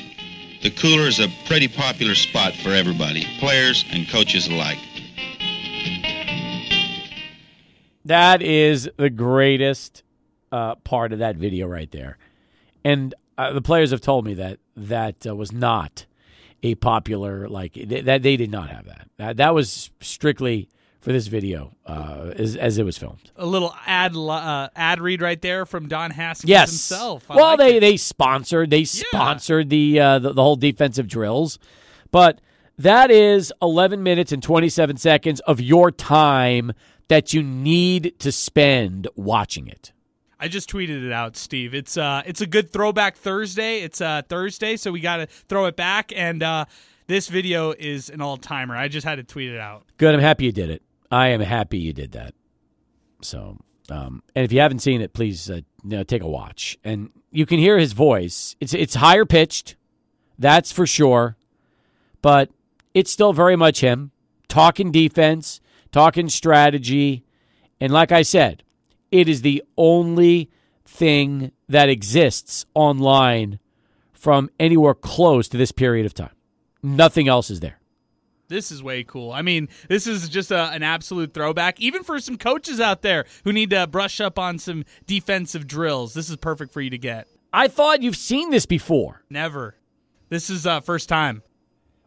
The 0.61 0.71
cooler 0.71 1.07
is 1.07 1.19
a 1.19 1.29
pretty 1.45 1.69
popular 1.69 2.15
spot 2.15 2.53
for 2.53 2.69
everybody, 2.69 3.25
players 3.39 3.85
and 3.91 4.07
coaches 4.09 4.47
alike. 4.47 4.77
That 8.03 8.41
is 8.41 8.89
the 8.97 9.09
greatest 9.09 10.03
uh, 10.51 10.75
part 10.75 11.13
of 11.13 11.19
that 11.19 11.37
video 11.37 11.67
right 11.67 11.89
there. 11.91 12.17
And 12.83 13.15
uh, 13.37 13.53
the 13.53 13.61
players 13.61 13.91
have 13.91 14.01
told 14.01 14.25
me 14.25 14.33
that 14.33 14.59
that 14.75 15.25
uh, 15.25 15.33
was 15.33 15.53
not 15.53 16.05
a 16.61 16.75
popular 16.75 17.47
like 17.47 17.73
th- 17.73 18.03
that 18.03 18.21
they 18.21 18.35
did 18.35 18.51
not 18.51 18.69
have 18.69 18.85
that. 18.85 19.07
That 19.15 19.37
that 19.37 19.53
was 19.55 19.91
strictly 20.01 20.67
for 20.99 21.11
this 21.11 21.27
video 21.27 21.75
uh, 21.85 22.31
as, 22.35 22.55
as 22.55 22.77
it 22.77 22.83
was 22.83 22.97
filmed. 22.97 23.31
A 23.37 23.45
little 23.45 23.73
ad 23.85 24.15
uh, 24.15 24.69
ad 24.75 24.99
read 24.99 25.21
right 25.21 25.41
there 25.41 25.65
from 25.65 25.87
Don 25.87 26.11
Haskins 26.11 26.49
yes. 26.49 26.69
himself. 26.69 27.29
I 27.29 27.35
well, 27.35 27.45
like 27.51 27.59
they 27.59 27.77
it. 27.77 27.79
they 27.79 27.97
sponsored 27.97 28.69
they 28.69 28.83
sponsored 28.83 29.69
the, 29.69 29.99
uh, 29.99 30.19
the 30.19 30.33
the 30.33 30.43
whole 30.43 30.55
defensive 30.55 31.07
drills, 31.07 31.59
but 32.11 32.41
that 32.77 33.11
is 33.11 33.51
11 33.61 34.03
minutes 34.03 34.31
and 34.31 34.41
27 34.41 34.97
seconds 34.97 35.39
of 35.41 35.59
your 35.59 35.91
time 35.91 36.71
that 37.09 37.33
you 37.33 37.43
need 37.43 38.15
to 38.19 38.31
spend 38.31 39.07
watching 39.15 39.67
it. 39.67 39.91
I 40.39 40.47
just 40.47 40.69
tweeted 40.69 41.05
it 41.05 41.11
out, 41.11 41.35
Steve. 41.35 41.73
It's 41.73 41.97
uh 41.97 42.23
it's 42.25 42.39
a 42.41 42.47
good 42.47 42.71
throwback 42.71 43.17
Thursday. 43.17 43.81
It's 43.81 43.99
uh 43.99 44.21
Thursday, 44.29 44.77
so 44.77 44.91
we 44.91 45.01
got 45.01 45.17
to 45.17 45.25
throw 45.25 45.65
it 45.65 45.75
back 45.75 46.13
and 46.15 46.41
uh 46.41 46.65
this 47.07 47.27
video 47.27 47.71
is 47.71 48.11
an 48.11 48.21
all-timer. 48.21 48.75
I 48.75 48.87
just 48.87 49.03
had 49.03 49.15
to 49.15 49.23
tweet 49.23 49.49
it 49.49 49.59
out. 49.59 49.83
Good. 49.97 50.13
I'm 50.13 50.21
happy 50.21 50.45
you 50.45 50.51
did 50.51 50.69
it. 50.69 50.83
I 51.11 51.29
am 51.29 51.41
happy 51.41 51.79
you 51.79 51.93
did 51.93 52.11
that. 52.13 52.33
So, 53.21 53.57
um, 53.89 54.23
and 54.35 54.45
if 54.45 54.51
you 54.51 54.59
haven't 54.59 54.79
seen 54.79 55.01
it, 55.01 55.13
please 55.13 55.49
uh, 55.49 55.61
you 55.83 55.97
know, 55.97 56.03
take 56.03 56.21
a 56.21 56.27
watch. 56.27 56.77
And 56.83 57.09
you 57.31 57.45
can 57.45 57.59
hear 57.59 57.77
his 57.77 57.93
voice. 57.93 58.55
It's 58.59 58.73
it's 58.73 58.95
higher 58.95 59.25
pitched, 59.25 59.75
that's 60.37 60.71
for 60.71 60.85
sure, 60.87 61.37
but 62.21 62.49
it's 62.93 63.11
still 63.11 63.33
very 63.33 63.55
much 63.55 63.81
him 63.81 64.11
talking 64.49 64.91
defense, 64.91 65.61
talking 65.91 66.27
strategy, 66.27 67.23
and 67.79 67.93
like 67.93 68.11
I 68.11 68.23
said, 68.23 68.63
it 69.11 69.29
is 69.29 69.41
the 69.41 69.63
only 69.77 70.49
thing 70.85 71.51
that 71.69 71.87
exists 71.87 72.65
online 72.73 73.59
from 74.11 74.49
anywhere 74.59 74.93
close 74.93 75.47
to 75.47 75.57
this 75.57 75.71
period 75.71 76.05
of 76.05 76.13
time. 76.13 76.33
Nothing 76.83 77.27
else 77.27 77.49
is 77.49 77.61
there. 77.61 77.78
This 78.49 78.71
is 78.71 78.81
way 78.81 79.03
cool. 79.03 79.31
I 79.31 79.43
mean, 79.43 79.69
this 79.87 80.07
is 80.07 80.27
just 80.27 80.49
a, 80.51 80.71
an 80.71 80.81
absolute 80.81 81.33
throwback, 81.33 81.79
even 81.79 82.03
for 82.03 82.19
some 82.19 82.35
coaches 82.37 82.79
out 82.81 83.03
there 83.03 83.25
who 83.43 83.53
need 83.53 83.69
to 83.69 83.85
brush 83.85 84.19
up 84.19 84.39
on 84.39 84.57
some 84.57 84.85
defensive 85.05 85.67
drills. 85.67 86.15
This 86.15 86.29
is 86.31 86.35
perfect 86.35 86.73
for 86.73 86.81
you 86.81 86.89
to 86.89 86.97
get. 86.97 87.27
I 87.53 87.67
thought 87.67 88.01
you've 88.01 88.15
seen 88.15 88.49
this 88.49 88.65
before. 88.65 89.23
Never. 89.29 89.75
This 90.29 90.49
is 90.49 90.65
uh, 90.65 90.81
first 90.81 91.07
time. 91.07 91.43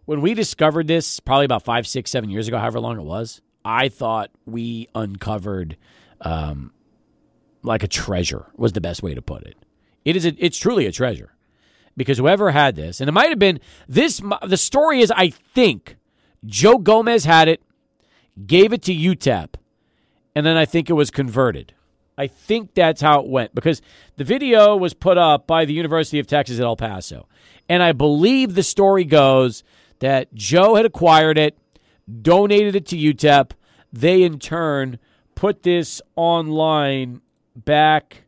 When 0.05 0.21
we 0.21 0.35
discovered 0.35 0.89
this, 0.89 1.21
probably 1.21 1.45
about 1.45 1.63
five, 1.63 1.87
six, 1.87 2.11
seven 2.11 2.29
years 2.29 2.49
ago, 2.49 2.59
however 2.59 2.81
long 2.81 2.99
it 2.99 3.05
was, 3.05 3.41
I 3.65 3.89
thought 3.89 4.31
we 4.45 4.89
uncovered 4.97 5.77
um, 6.21 6.73
like 7.63 7.85
a 7.85 7.89
treasure 7.89 8.47
was 8.57 8.73
the 8.73 8.81
best 8.81 9.03
way 9.03 9.15
to 9.15 9.23
put 9.23 9.45
it. 9.45 9.57
It 10.05 10.17
is 10.17 10.27
a, 10.27 10.35
it's 10.45 10.59
truly 10.59 10.87
a 10.87 10.93
treasure 10.93 11.35
because 11.97 12.19
whoever 12.19 12.51
had 12.51 12.75
this, 12.75 13.01
and 13.01 13.09
it 13.09 13.13
might 13.13 13.29
have 13.29 13.39
been 13.39 13.61
this. 13.89 14.21
The 14.45 14.57
story 14.57 15.01
is, 15.03 15.13
I 15.13 15.31
think 15.31 15.97
Joe 16.45 16.79
Gomez 16.79 17.25
had 17.25 17.49
it, 17.49 17.63
gave 18.47 18.73
it 18.73 18.83
to 18.83 18.95
UTEP, 18.95 19.55
and 20.35 20.45
then 20.47 20.57
I 20.57 20.65
think 20.65 20.91
it 20.91 20.95
was 20.95 21.11
converted. 21.11 21.75
I 22.17 22.27
think 22.27 22.75
that's 22.75 23.01
how 23.01 23.21
it 23.21 23.29
went 23.29 23.55
because 23.55 23.81
the 24.17 24.25
video 24.25 24.77
was 24.77 24.95
put 24.95 25.19
up 25.19 25.47
by 25.47 25.65
the 25.65 25.73
University 25.73 26.19
of 26.19 26.27
Texas 26.27 26.59
at 26.59 26.65
El 26.65 26.77
Paso. 26.77 27.27
And 27.69 27.83
I 27.83 27.93
believe 27.93 28.55
the 28.55 28.63
story 28.63 29.05
goes 29.05 29.65
that 30.01 30.35
Joe 30.35 30.75
had 30.75 30.85
acquired 30.85 31.39
it, 31.39 31.57
donated 32.21 32.77
it 32.77 32.87
to 32.87 32.97
UTEP. 32.97 33.53
They, 33.93 34.23
in 34.23 34.39
turn, 34.39 34.99
put 35.35 35.63
this 35.63 36.03
online 36.17 37.23
back. 37.57 38.25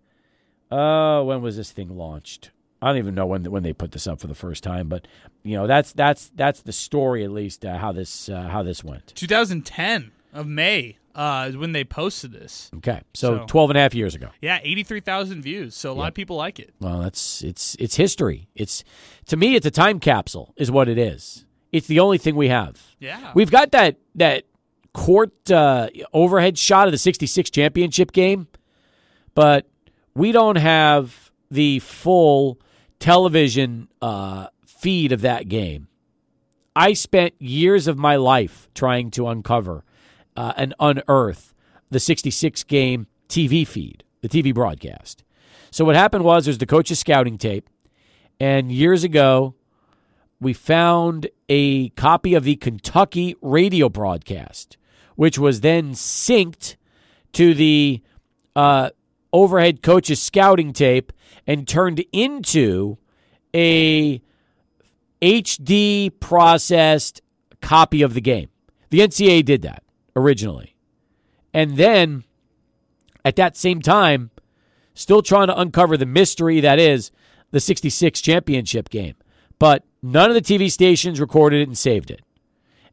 Uh, 0.71 1.23
when 1.23 1.43
was 1.43 1.57
this 1.57 1.71
thing 1.71 1.97
launched? 1.97 2.51
I 2.81 2.89
don't 2.89 2.99
even 2.99 3.15
know 3.15 3.27
when 3.27 3.45
when 3.51 3.63
they 3.63 3.73
put 3.73 3.93
this 3.93 4.07
up 4.07 4.21
for 4.21 4.27
the 4.27 4.35
first 4.35 4.63
time, 4.63 4.89
but 4.89 5.07
you 5.45 5.57
know 5.57 5.67
that's 5.67 5.93
that's 5.93 6.31
that's 6.35 6.63
the 6.63 6.73
story 6.73 7.23
at 7.23 7.31
least 7.31 7.65
uh, 7.65 7.79
how 7.79 7.93
this 7.93 8.29
uh, 8.29 8.49
how 8.49 8.63
this 8.63 8.83
went. 8.83 9.15
2010 9.15 10.11
of 10.33 10.47
May 10.47 10.97
uh, 11.15 11.51
when 11.53 11.73
they 11.73 11.85
posted 11.85 12.33
this. 12.33 12.71
Okay, 12.77 13.03
so, 13.13 13.39
so 13.39 13.45
12 13.47 13.71
and 13.71 13.77
a 13.77 13.81
half 13.81 13.95
years 13.95 14.15
ago. 14.15 14.31
Yeah, 14.41 14.59
83,000 14.63 15.43
views. 15.43 15.75
So 15.75 15.91
a 15.91 15.93
yep. 15.95 15.99
lot 15.99 16.09
of 16.09 16.15
people 16.15 16.37
like 16.37 16.59
it. 16.59 16.75
Well, 16.81 17.01
that's 17.01 17.43
it's 17.43 17.77
it's 17.79 17.97
history. 17.97 18.49
It's 18.55 18.83
to 19.27 19.37
me, 19.37 19.55
it's 19.55 19.67
a 19.67 19.71
time 19.71 20.01
capsule, 20.01 20.55
is 20.57 20.71
what 20.71 20.89
it 20.89 20.99
is. 20.99 21.45
It's 21.73 21.87
the 21.87 22.01
only 22.01 22.19
thing 22.19 22.37
we 22.37 22.49
have. 22.49 22.81
Yeah, 22.99 23.33
we've 23.35 23.51
got 23.51 23.71
that 23.73 23.97
that 24.15 24.45
court 24.93 25.51
uh, 25.51 25.89
overhead 26.13 26.57
shot 26.57 26.89
of 26.89 26.93
the 26.93 26.99
66 26.99 27.51
championship 27.51 28.13
game, 28.13 28.49
but 29.35 29.67
we 30.15 30.33
don't 30.33 30.57
have 30.57 31.33
the 31.51 31.81
full 31.81 32.61
television 32.99 33.89
uh, 34.01 34.47
feed 34.85 35.13
of 35.13 35.23
that 35.23 35.49
game. 35.49 35.89
I 36.77 36.93
spent 36.93 37.33
years 37.41 37.89
of 37.89 37.97
my 37.97 38.17
life 38.17 38.69
trying 38.75 39.11
to 39.13 39.27
uncover 39.29 39.83
uh, 40.37 40.53
and 40.59 40.75
unearth 40.79 41.55
the 41.89 41.99
66 41.99 42.63
game 42.65 43.07
TV 43.27 43.67
feed, 43.67 44.05
the 44.21 44.29
TV 44.29 44.53
broadcast. 44.53 45.25
So 45.71 45.87
what 45.87 45.97
happened 45.97 46.25
was 46.25 46.45
there's 46.45 46.59
the 46.59 46.67
coach's 46.67 46.99
scouting 46.99 47.39
tape, 47.39 47.71
and 48.39 48.71
years 48.71 49.05
ago 49.05 49.55
we 50.39 50.53
found 50.53 51.29
a 51.49 51.89
copy 51.91 52.35
of 52.35 52.45
the 52.45 52.57
Kentucky 52.57 53.37
radio 53.41 53.89
broadcast, 53.89 54.77
which 55.17 55.39
was 55.39 55.63
then 55.63 55.93
synced 55.93 56.77
to 57.33 57.55
the 57.55 58.03
uh, 58.55 58.91
overhead 59.33 59.83
coach's 59.83 60.21
scouting 60.21 60.75
tape 60.75 61.11
and 61.47 61.67
turned 61.67 62.05
into 62.13 62.99
a 63.55 64.21
HD 65.25 66.13
processed 66.21 67.23
copy 67.63 68.03
of 68.03 68.13
the 68.13 68.21
game. 68.21 68.51
The 68.91 69.01
NCAA 69.01 69.45
did 69.45 69.63
that 69.63 69.83
originally. 70.15 70.77
And 71.55 71.79
then 71.79 72.25
at 73.25 73.37
that 73.37 73.57
same 73.57 73.81
time, 73.81 74.31
still 74.93 75.23
trying 75.23 75.47
to 75.47 75.59
uncover 75.59 75.97
the 75.97 76.05
mystery 76.05 76.61
that 76.61 76.79
is 76.79 77.11
the 77.53 77.61
66 77.61 78.21
championship 78.21 78.91
game. 78.91 79.15
But 79.59 79.85
none 80.03 80.31
of 80.31 80.35
the 80.35 80.43
TV 80.43 80.71
stations 80.71 81.19
recorded 81.19 81.63
it 81.63 81.69
and 81.69 81.79
saved 81.79 82.11
it. 82.11 82.21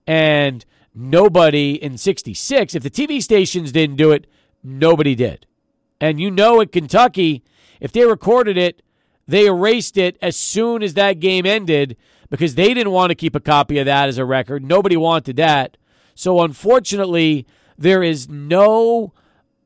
And 0.08 0.64
nobody 0.95 1.74
in 1.74 1.98
66, 1.98 2.76
if 2.76 2.84
the 2.84 2.90
TV 2.90 3.22
stations 3.22 3.74
didn't 3.74 3.98
do 3.98 4.12
it, 4.12 4.26
nobody 4.64 5.16
did. 5.16 5.45
And 5.99 6.20
you 6.20 6.32
know 6.32 6.62
at 6.62 6.72
Kentucky, 6.72 7.44
if 7.82 7.91
they 7.91 8.06
recorded 8.06 8.58
it, 8.58 8.82
they 9.28 9.48
erased 9.48 9.98
it 9.98 10.18
as 10.22 10.38
soon 10.38 10.82
as 10.82 10.94
that 10.94 11.20
game 11.20 11.45
ended 11.45 11.98
because 12.32 12.56
they 12.56 12.74
didn't 12.74 12.94
want 12.94 13.12
to 13.12 13.16
keep 13.16 13.36
a 13.36 13.40
copy 13.40 13.78
of 13.78 13.86
that 13.86 14.10
as 14.10 14.18
a 14.18 14.26
record. 14.26 14.64
Nobody 14.64 14.98
wanted 14.98 15.36
that. 15.36 15.78
So 16.16 16.41
unfortunately, 16.41 17.45
there 17.78 18.02
is 18.02 18.28
no 18.28 19.14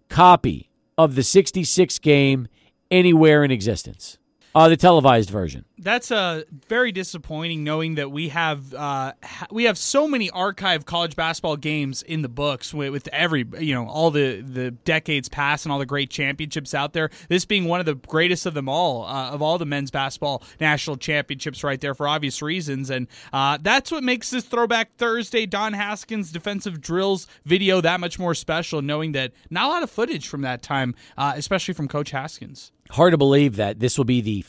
copy 0.10 0.70
of 0.98 1.16
the 1.16 1.24
66 1.24 2.00
game 2.00 2.48
anywhere 2.92 3.44
in 3.44 3.52
existence. 3.52 4.18
Uh, 4.54 4.68
the 4.68 4.78
televised 4.78 5.30
version. 5.30 5.66
That's 5.77 6.10
uh, 6.10 6.43
very 6.69 6.93
disappointing, 6.93 7.65
knowing 7.65 7.95
that 7.95 8.10
we 8.10 8.30
have 8.30 8.73
uh, 8.73 9.11
ha- 9.22 9.47
we 9.52 9.65
have 9.65 9.77
so 9.77 10.07
many 10.07 10.30
archived 10.30 10.85
college 10.85 11.18
basketball 11.18 11.57
games 11.57 12.02
in 12.02 12.22
the 12.22 12.30
books 12.30 12.73
with, 12.73 12.91
with, 12.91 13.10
every 13.10 13.45
you 13.60 13.73
know 13.73 13.85
all 13.88 14.10
the 14.10 14.41
the 14.41 14.72
decades 14.72 15.27
past 15.27 15.65
and 15.65 15.73
all 15.73 15.80
the 15.80 15.85
great 15.85 16.10
championships 16.10 16.73
out 16.73 16.93
there. 16.93 17.10
This 17.27 17.43
being 17.43 17.65
one 17.65 17.81
of 17.81 17.85
the 17.85 17.95
greatest 17.95 18.45
of 18.45 18.53
them 18.53 18.69
all, 18.69 19.06
uh, 19.06 19.31
of 19.31 19.41
all 19.41 19.57
the 19.57 19.65
men's 19.65 19.91
basketball 19.91 20.43
national 20.61 20.95
championships, 20.95 21.61
right 21.61 21.80
there 21.81 21.93
for 21.93 22.07
obvious 22.07 22.41
reasons, 22.41 22.89
and 22.89 23.07
uh, 23.34 23.57
that's 23.61 23.91
what 23.91 24.03
makes 24.03 24.30
this 24.30 24.45
Throwback 24.45 24.95
Thursday 24.95 25.45
Don 25.45 25.73
Haskins 25.73 26.31
defensive 26.31 26.80
drills 26.80 27.27
video 27.43 27.81
that 27.81 27.99
much 27.99 28.18
more 28.18 28.34
special. 28.34 28.81
Knowing 28.81 29.11
that 29.11 29.34
not 29.49 29.65
a 29.65 29.69
lot 29.69 29.84
of 29.84 29.91
footage 29.91 30.30
from 30.30 30.41
that 30.41 30.61
time, 30.61 30.95
uh, 31.18 31.34
especially 31.35 31.73
from 31.73 31.89
Coach 31.89 32.11
Haskins. 32.11 32.72
Hard 32.91 33.14
to 33.14 33.18
believe 33.18 33.56
that 33.56 33.80
this 33.80 33.97
will 33.97 34.06
be 34.06 34.22
the 34.22 34.43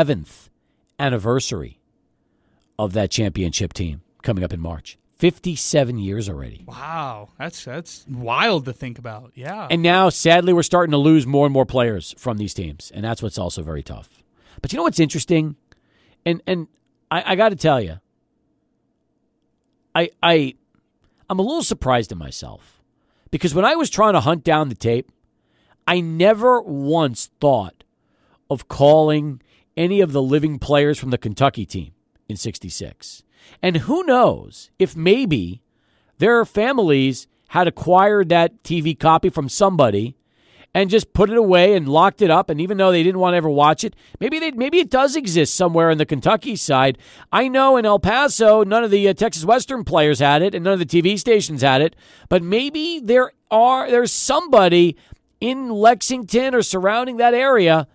57th 0.00 0.48
anniversary 0.98 1.80
of 2.78 2.92
that 2.92 3.10
championship 3.10 3.72
team 3.72 4.02
coming 4.22 4.44
up 4.44 4.52
in 4.52 4.60
March. 4.60 4.98
57 5.18 5.98
years 5.98 6.30
already. 6.30 6.64
Wow, 6.66 7.28
that's 7.38 7.62
that's 7.62 8.06
wild 8.08 8.64
to 8.64 8.72
think 8.72 8.98
about. 8.98 9.32
Yeah. 9.34 9.68
And 9.70 9.82
now 9.82 10.08
sadly 10.08 10.54
we're 10.54 10.62
starting 10.62 10.92
to 10.92 10.96
lose 10.96 11.26
more 11.26 11.44
and 11.44 11.52
more 11.52 11.66
players 11.66 12.14
from 12.16 12.38
these 12.38 12.54
teams, 12.54 12.90
and 12.94 13.04
that's 13.04 13.22
what's 13.22 13.36
also 13.36 13.62
very 13.62 13.82
tough. 13.82 14.22
But 14.62 14.72
you 14.72 14.78
know 14.78 14.82
what's 14.84 15.00
interesting? 15.00 15.56
And 16.24 16.42
and 16.46 16.68
I, 17.10 17.32
I 17.32 17.36
got 17.36 17.50
to 17.50 17.56
tell 17.56 17.82
you, 17.82 18.00
I 19.94 20.08
I 20.22 20.54
I'm 21.28 21.38
a 21.38 21.42
little 21.42 21.62
surprised 21.62 22.12
at 22.12 22.18
myself 22.18 22.80
because 23.30 23.54
when 23.54 23.66
I 23.66 23.74
was 23.74 23.90
trying 23.90 24.14
to 24.14 24.20
hunt 24.20 24.42
down 24.42 24.70
the 24.70 24.74
tape, 24.74 25.12
I 25.86 26.00
never 26.00 26.62
once 26.62 27.28
thought 27.42 27.84
of 28.48 28.68
calling 28.68 29.42
any 29.80 30.02
of 30.02 30.12
the 30.12 30.22
living 30.22 30.58
players 30.58 30.98
from 30.98 31.08
the 31.08 31.18
Kentucky 31.18 31.64
team 31.64 31.92
in 32.28 32.36
66. 32.36 33.22
And 33.62 33.78
who 33.78 34.04
knows 34.04 34.70
if 34.78 34.94
maybe 34.94 35.62
their 36.18 36.44
families 36.44 37.26
had 37.48 37.66
acquired 37.66 38.28
that 38.28 38.62
TV 38.62 38.96
copy 38.96 39.30
from 39.30 39.48
somebody 39.48 40.16
and 40.74 40.90
just 40.90 41.14
put 41.14 41.30
it 41.30 41.36
away 41.36 41.74
and 41.74 41.88
locked 41.88 42.20
it 42.20 42.30
up. 42.30 42.50
And 42.50 42.60
even 42.60 42.76
though 42.76 42.92
they 42.92 43.02
didn't 43.02 43.20
want 43.20 43.32
to 43.32 43.38
ever 43.38 43.48
watch 43.48 43.82
it, 43.82 43.96
maybe 44.20 44.38
they 44.38 44.50
maybe 44.52 44.78
it 44.78 44.90
does 44.90 45.16
exist 45.16 45.54
somewhere 45.54 45.90
in 45.90 45.96
the 45.96 46.06
Kentucky 46.06 46.56
side. 46.56 46.98
I 47.32 47.48
know 47.48 47.78
in 47.78 47.86
El 47.86 47.98
Paso, 47.98 48.62
none 48.62 48.84
of 48.84 48.90
the 48.90 49.08
uh, 49.08 49.14
Texas 49.14 49.46
Western 49.46 49.82
players 49.82 50.20
had 50.20 50.42
it, 50.42 50.54
and 50.54 50.62
none 50.62 50.74
of 50.74 50.78
the 50.78 51.02
TV 51.02 51.18
stations 51.18 51.62
had 51.62 51.80
it. 51.80 51.96
But 52.28 52.42
maybe 52.42 53.00
there 53.00 53.32
are 53.50 53.90
there's 53.90 54.12
somebody 54.12 54.96
in 55.40 55.70
Lexington 55.70 56.54
or 56.54 56.62
surrounding 56.62 57.16
that 57.16 57.34
area 57.34 57.88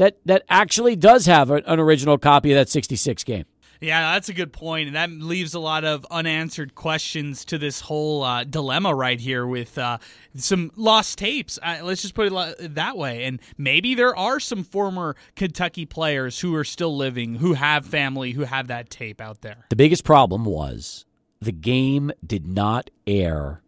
that 0.00 0.16
that 0.24 0.42
actually 0.48 0.96
does 0.96 1.26
have 1.26 1.50
an 1.50 1.78
original 1.78 2.16
copy 2.18 2.52
of 2.52 2.56
that 2.56 2.68
66 2.68 3.22
game. 3.24 3.44
Yeah, 3.82 4.12
that's 4.12 4.28
a 4.28 4.34
good 4.34 4.52
point, 4.52 4.88
and 4.88 4.96
that 4.96 5.10
leaves 5.10 5.54
a 5.54 5.58
lot 5.58 5.84
of 5.84 6.06
unanswered 6.10 6.74
questions 6.74 7.46
to 7.46 7.56
this 7.56 7.80
whole 7.80 8.22
uh, 8.22 8.44
dilemma 8.44 8.94
right 8.94 9.18
here 9.18 9.46
with 9.46 9.78
uh, 9.78 9.96
some 10.34 10.70
lost 10.76 11.16
tapes. 11.16 11.58
Uh, 11.62 11.78
let's 11.82 12.02
just 12.02 12.14
put 12.14 12.30
it 12.30 12.74
that 12.74 12.98
way. 12.98 13.24
And 13.24 13.40
maybe 13.56 13.94
there 13.94 14.14
are 14.14 14.38
some 14.38 14.64
former 14.64 15.16
Kentucky 15.34 15.86
players 15.86 16.40
who 16.40 16.54
are 16.56 16.64
still 16.64 16.94
living, 16.94 17.36
who 17.36 17.54
have 17.54 17.86
family, 17.86 18.32
who 18.32 18.42
have 18.42 18.66
that 18.66 18.90
tape 18.90 19.18
out 19.18 19.40
there. 19.40 19.64
The 19.70 19.76
biggest 19.76 20.04
problem 20.04 20.44
was 20.44 21.06
the 21.40 21.52
game 21.52 22.12
did 22.26 22.46
not 22.46 22.90
air 23.06 23.62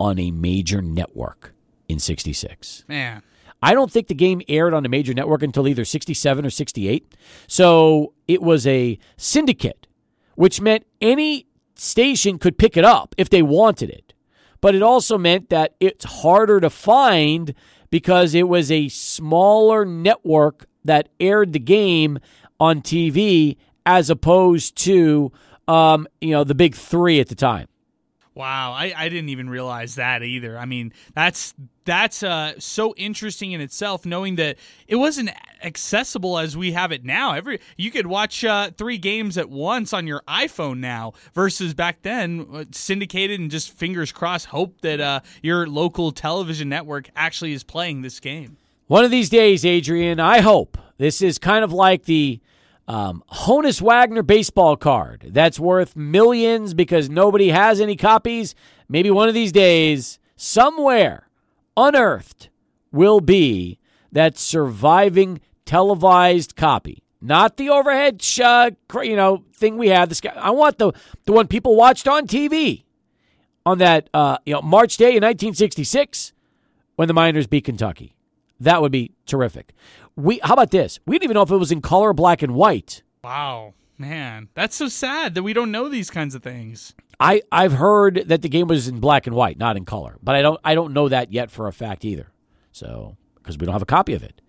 on 0.00 0.18
a 0.18 0.32
major 0.32 0.82
network 0.82 1.54
in 1.88 2.00
66. 2.00 2.84
Man. 2.88 3.22
I 3.62 3.74
don't 3.74 3.90
think 3.90 4.08
the 4.08 4.14
game 4.14 4.42
aired 4.48 4.74
on 4.74 4.84
a 4.84 4.88
major 4.88 5.14
network 5.14 5.42
until 5.42 5.68
either 5.68 5.84
67 5.84 6.44
or 6.44 6.50
68. 6.50 7.14
So 7.46 8.12
it 8.26 8.42
was 8.42 8.66
a 8.66 8.98
syndicate, 9.16 9.86
which 10.34 10.60
meant 10.60 10.84
any 11.00 11.46
station 11.76 12.38
could 12.38 12.58
pick 12.58 12.76
it 12.76 12.84
up 12.84 13.14
if 13.16 13.30
they 13.30 13.42
wanted 13.42 13.90
it. 13.90 14.14
But 14.60 14.74
it 14.74 14.82
also 14.82 15.18
meant 15.18 15.48
that 15.50 15.74
it's 15.80 16.04
harder 16.04 16.60
to 16.60 16.70
find 16.70 17.54
because 17.90 18.34
it 18.34 18.48
was 18.48 18.70
a 18.70 18.88
smaller 18.88 19.84
network 19.84 20.66
that 20.84 21.08
aired 21.20 21.52
the 21.52 21.58
game 21.58 22.18
on 22.58 22.80
TV 22.80 23.56
as 23.84 24.10
opposed 24.10 24.76
to 24.76 25.32
um, 25.68 26.06
you 26.20 26.30
know 26.30 26.44
the 26.44 26.54
big 26.54 26.74
three 26.74 27.20
at 27.20 27.28
the 27.28 27.34
time. 27.34 27.66
Wow, 28.34 28.72
I, 28.72 28.94
I 28.96 29.08
didn't 29.10 29.28
even 29.28 29.50
realize 29.50 29.96
that 29.96 30.22
either. 30.22 30.58
I 30.58 30.64
mean, 30.64 30.94
that's 31.14 31.52
that's 31.84 32.22
uh, 32.22 32.54
so 32.58 32.94
interesting 32.96 33.52
in 33.52 33.60
itself, 33.60 34.06
knowing 34.06 34.36
that 34.36 34.56
it 34.88 34.96
wasn't 34.96 35.30
accessible 35.62 36.38
as 36.38 36.56
we 36.56 36.72
have 36.72 36.92
it 36.92 37.04
now. 37.04 37.34
Every 37.34 37.60
you 37.76 37.90
could 37.90 38.06
watch 38.06 38.42
uh, 38.42 38.70
three 38.70 38.96
games 38.96 39.36
at 39.36 39.50
once 39.50 39.92
on 39.92 40.06
your 40.06 40.22
iPhone 40.26 40.78
now, 40.78 41.12
versus 41.34 41.74
back 41.74 42.00
then 42.02 42.46
uh, 42.54 42.64
syndicated 42.72 43.38
and 43.38 43.50
just 43.50 43.70
fingers 43.70 44.12
crossed, 44.12 44.46
hope 44.46 44.80
that 44.80 45.00
uh, 45.00 45.20
your 45.42 45.66
local 45.66 46.10
television 46.10 46.70
network 46.70 47.10
actually 47.14 47.52
is 47.52 47.62
playing 47.62 48.00
this 48.00 48.18
game. 48.18 48.56
One 48.86 49.04
of 49.04 49.10
these 49.10 49.28
days, 49.28 49.66
Adrian, 49.66 50.20
I 50.20 50.40
hope 50.40 50.78
this 50.96 51.20
is 51.20 51.38
kind 51.38 51.64
of 51.64 51.72
like 51.72 52.04
the 52.04 52.40
um, 52.92 53.24
Honus 53.30 53.80
Wagner 53.80 54.22
baseball 54.22 54.76
card 54.76 55.28
that's 55.30 55.58
worth 55.58 55.96
millions 55.96 56.74
because 56.74 57.08
nobody 57.08 57.48
has 57.48 57.80
any 57.80 57.96
copies. 57.96 58.54
Maybe 58.86 59.10
one 59.10 59.28
of 59.28 59.34
these 59.34 59.50
days, 59.50 60.18
somewhere 60.36 61.26
unearthed, 61.74 62.50
will 62.92 63.20
be 63.20 63.78
that 64.12 64.36
surviving 64.36 65.40
televised 65.64 66.54
copy. 66.54 67.02
Not 67.18 67.56
the 67.56 67.70
overhead, 67.70 68.22
uh, 68.42 68.72
you 69.00 69.16
know, 69.16 69.44
thing 69.54 69.78
we 69.78 69.88
have. 69.88 70.10
This 70.10 70.20
guy, 70.20 70.34
I 70.36 70.50
want 70.50 70.76
the 70.76 70.92
the 71.24 71.32
one 71.32 71.46
people 71.46 71.76
watched 71.76 72.06
on 72.06 72.26
TV 72.26 72.84
on 73.64 73.78
that, 73.78 74.10
uh, 74.12 74.36
you 74.44 74.52
know, 74.52 74.60
March 74.60 74.98
day 74.98 75.16
in 75.16 75.22
1966 75.22 76.34
when 76.96 77.08
the 77.08 77.14
Miners 77.14 77.46
beat 77.46 77.64
Kentucky. 77.64 78.16
That 78.60 78.82
would 78.82 78.92
be 78.92 79.12
terrific. 79.26 79.72
We 80.16 80.40
how 80.42 80.54
about 80.54 80.70
this? 80.70 81.00
We 81.06 81.14
didn't 81.14 81.24
even 81.24 81.34
know 81.34 81.42
if 81.42 81.50
it 81.50 81.56
was 81.56 81.72
in 81.72 81.80
color, 81.80 82.12
black 82.12 82.42
and 82.42 82.54
white. 82.54 83.02
Wow, 83.24 83.74
man, 83.98 84.48
that's 84.54 84.76
so 84.76 84.88
sad 84.88 85.34
that 85.34 85.42
we 85.42 85.52
don't 85.52 85.70
know 85.70 85.88
these 85.88 86.10
kinds 86.10 86.34
of 86.34 86.42
things. 86.42 86.94
I 87.18 87.42
I've 87.50 87.72
heard 87.72 88.24
that 88.26 88.42
the 88.42 88.48
game 88.48 88.68
was 88.68 88.88
in 88.88 89.00
black 89.00 89.26
and 89.26 89.36
white, 89.36 89.58
not 89.58 89.76
in 89.76 89.84
color, 89.84 90.18
but 90.22 90.34
I 90.34 90.42
don't 90.42 90.60
I 90.64 90.74
don't 90.74 90.92
know 90.92 91.08
that 91.08 91.32
yet 91.32 91.50
for 91.50 91.66
a 91.66 91.72
fact 91.72 92.04
either. 92.04 92.30
So 92.72 93.16
because 93.36 93.58
we 93.58 93.66
don't 93.66 93.74
have 93.74 93.82
a 93.82 93.86
copy 93.86 94.14
of 94.14 94.22
it, 94.22 94.40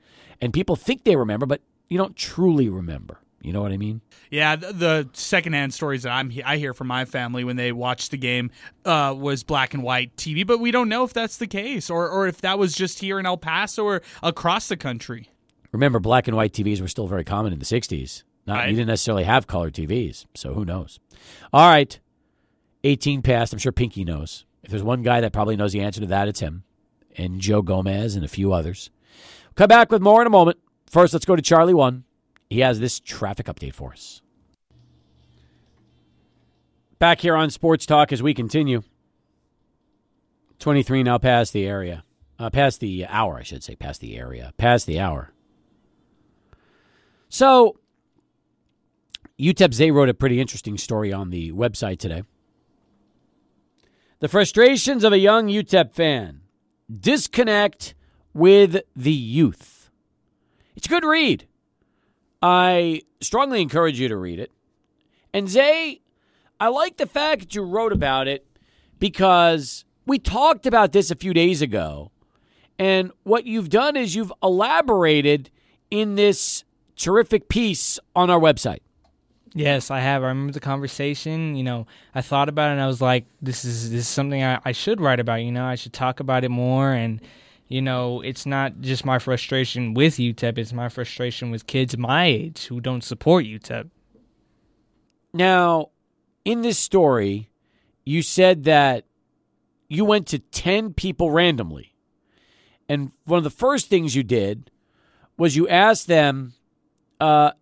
and 0.41 0.53
people 0.53 0.75
think 0.75 1.03
they 1.03 1.15
remember, 1.15 1.45
but 1.45 1.61
you 1.89 1.97
don't 1.97 2.15
truly 2.15 2.69
remember. 2.69 3.19
You 3.43 3.51
know 3.51 3.61
what 3.61 3.73
I 3.73 3.77
mean? 3.77 4.01
Yeah, 4.31 4.55
the, 4.55 4.71
the 4.71 5.09
secondhand 5.13 5.73
stories 5.73 6.03
that 6.03 6.11
I'm 6.11 6.31
I 6.45 6.57
hear 6.57 6.73
from 6.73 6.87
my 6.87 7.03
family 7.03 7.43
when 7.43 7.57
they 7.57 7.73
watch 7.73 8.09
the 8.09 8.17
game 8.17 8.49
uh, 8.85 9.13
was 9.17 9.43
black 9.43 9.73
and 9.73 9.83
white 9.83 10.15
TV, 10.15 10.47
but 10.47 10.59
we 10.59 10.71
don't 10.71 10.87
know 10.87 11.03
if 11.03 11.11
that's 11.13 11.37
the 11.37 11.45
case 11.47 11.89
or 11.89 12.09
or 12.09 12.25
if 12.25 12.39
that 12.41 12.57
was 12.57 12.73
just 12.73 12.99
here 12.99 13.19
in 13.19 13.25
El 13.25 13.37
Paso 13.37 13.83
or 13.83 14.01
across 14.23 14.69
the 14.69 14.77
country. 14.77 15.29
Remember, 15.73 15.99
black 15.99 16.27
and 16.27 16.37
white 16.37 16.53
TVs 16.53 16.79
were 16.79 16.87
still 16.87 17.07
very 17.07 17.23
common 17.25 17.51
in 17.51 17.59
the 17.59 17.65
60s. 17.65 18.23
Not, 18.45 18.57
Right. 18.57 18.69
You 18.69 18.75
didn't 18.75 18.89
necessarily 18.89 19.23
have 19.23 19.47
color 19.47 19.71
TVs, 19.71 20.25
so 20.35 20.53
who 20.53 20.65
knows? 20.65 20.99
All 21.51 21.69
right. 21.69 21.99
18 22.83 23.21
past. 23.21 23.53
I'm 23.53 23.59
sure 23.59 23.71
Pinky 23.71 24.03
knows. 24.03 24.45
If 24.63 24.69
there's 24.69 24.83
one 24.83 25.01
guy 25.01 25.19
that 25.21 25.33
probably 25.33 25.55
knows 25.55 25.73
the 25.73 25.81
answer 25.81 26.01
to 26.01 26.07
that, 26.07 26.27
it's 26.27 26.41
him. 26.41 26.63
And 27.17 27.39
Joe 27.39 27.61
Gomez 27.61 28.15
and 28.15 28.23
a 28.23 28.29
few 28.29 28.53
others. 28.53 28.89
Come 29.55 29.67
back 29.67 29.91
with 29.91 30.01
more 30.01 30.21
in 30.21 30.27
a 30.27 30.31
moment. 30.31 30.57
First, 30.85 31.13
let's 31.13 31.25
go 31.25 31.35
to 31.35 31.41
Charlie 31.41 31.73
1. 31.73 32.03
He 32.53 32.59
has 32.59 32.79
this 32.79 32.99
traffic 32.99 33.47
update 33.47 33.73
for 33.73 33.93
us. 33.93 34.21
Back 36.99 37.19
here 37.21 37.35
on 37.35 37.49
Sports 37.49 37.87
Talk 37.87 38.13
as 38.13 38.21
we 38.21 38.35
continue. 38.35 38.83
23 40.59 41.01
now 41.01 41.17
past 41.17 41.51
the 41.51 41.65
area. 41.65 42.03
Uh, 42.37 42.51
past 42.51 42.79
the 42.79 43.07
hour, 43.07 43.39
I 43.39 43.43
should 43.43 43.63
say. 43.63 43.75
Past 43.75 44.01
the 44.01 44.15
area. 44.15 44.53
Past 44.59 44.85
the 44.85 44.99
hour. 44.99 45.33
So, 47.27 47.79
UTEP 49.39 49.73
Zay 49.73 49.89
wrote 49.89 50.09
a 50.09 50.13
pretty 50.13 50.39
interesting 50.39 50.77
story 50.77 51.11
on 51.11 51.31
the 51.31 51.51
website 51.53 51.97
today. 51.97 52.21
The 54.19 54.27
frustrations 54.27 55.03
of 55.03 55.11
a 55.11 55.17
young 55.17 55.47
UTEP 55.47 55.91
fan 55.91 56.41
disconnect 56.91 57.95
with 58.31 58.79
the 58.95 59.11
youth. 59.11 59.89
It's 60.75 60.85
a 60.85 60.89
good 60.89 61.03
read. 61.03 61.47
I 62.43 63.03
strongly 63.21 63.61
encourage 63.61 63.97
you 63.97 64.09
to 64.09 64.17
read 64.17 64.37
it. 64.37 64.51
And 65.33 65.47
Zay, 65.47 66.01
I 66.59 66.67
like 66.67 66.97
the 66.97 67.05
fact 67.05 67.39
that 67.39 67.55
you 67.55 67.63
wrote 67.63 67.93
about 67.93 68.27
it 68.27 68.45
because 68.99 69.85
we 70.05 70.19
talked 70.19 70.65
about 70.65 70.91
this 70.91 71.09
a 71.09 71.15
few 71.15 71.33
days 71.33 71.61
ago. 71.61 72.11
And 72.77 73.13
what 73.23 73.45
you've 73.45 73.69
done 73.69 73.95
is 73.95 74.13
you've 74.13 74.33
elaborated 74.43 75.51
in 75.89 76.15
this 76.15 76.65
terrific 76.97 77.47
piece 77.47 77.97
on 78.13 78.29
our 78.29 78.39
website. 78.39 78.79
Yes, 79.55 79.89
I 79.89 80.01
have. 80.01 80.21
I 80.23 80.27
remember 80.27 80.51
the 80.51 80.59
conversation. 80.59 81.55
You 81.55 81.63
know, 81.63 81.87
I 82.13 82.21
thought 82.21 82.49
about 82.49 82.69
it 82.69 82.73
and 82.73 82.81
I 82.81 82.87
was 82.87 82.99
like, 82.99 83.25
this 83.41 83.63
is 83.63 83.89
this 83.89 84.01
is 84.01 84.07
something 84.07 84.43
I, 84.43 84.59
I 84.65 84.73
should 84.73 84.99
write 84.99 85.21
about. 85.21 85.43
You 85.43 85.51
know, 85.53 85.63
I 85.63 85.75
should 85.75 85.93
talk 85.93 86.19
about 86.19 86.43
it 86.43 86.49
more. 86.49 86.91
And, 86.91 87.21
you 87.73 87.81
know, 87.81 88.21
it's 88.21 88.45
not 88.45 88.81
just 88.81 89.03
my 89.03 89.17
frustration 89.17 89.95
with 89.95 90.17
UTEP, 90.17 90.59
it's 90.59 90.71
my 90.71 90.89
frustration 90.89 91.49
with 91.49 91.65
kids 91.65 91.97
my 91.97 92.25
age 92.25 92.67
who 92.67 92.79
don't 92.79 93.03
support 93.03 93.45
UTEP. 93.45 93.89
Now, 95.33 95.89
in 96.45 96.61
this 96.61 96.77
story, 96.77 97.49
you 98.05 98.21
said 98.21 98.65
that 98.65 99.05
you 99.89 100.05
went 100.05 100.27
to 100.27 100.37
10 100.37 100.93
people 100.93 101.31
randomly. 101.31 101.95
And 102.87 103.11
one 103.25 103.39
of 103.39 103.43
the 103.43 103.49
first 103.49 103.89
things 103.89 104.13
you 104.13 104.21
did 104.21 104.69
was 105.35 105.55
you 105.55 105.67
asked 105.67 106.05
them 106.05 106.53
uh, 107.19 107.53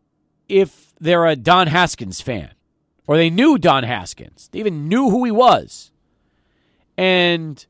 if 0.50 0.94
they're 1.00 1.26
a 1.26 1.38
Don 1.38 1.68
Haskins 1.68 2.20
fan 2.20 2.52
or 3.08 3.16
they 3.16 3.30
knew 3.30 3.58
Don 3.58 3.86
Haskins. 3.86 4.50
They 4.52 4.60
even 4.60 4.90
knew 4.90 5.10
who 5.10 5.24
he 5.24 5.32
was. 5.32 5.94
And 6.98 7.66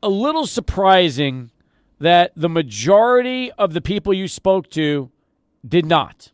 a 0.00 0.08
little 0.08 0.46
surprising 0.46 1.50
that 1.98 2.32
the 2.36 2.48
majority 2.48 3.50
of 3.52 3.72
the 3.72 3.80
people 3.80 4.12
you 4.12 4.28
spoke 4.28 4.70
to 4.70 5.10
did 5.66 5.86
not. 5.86 6.32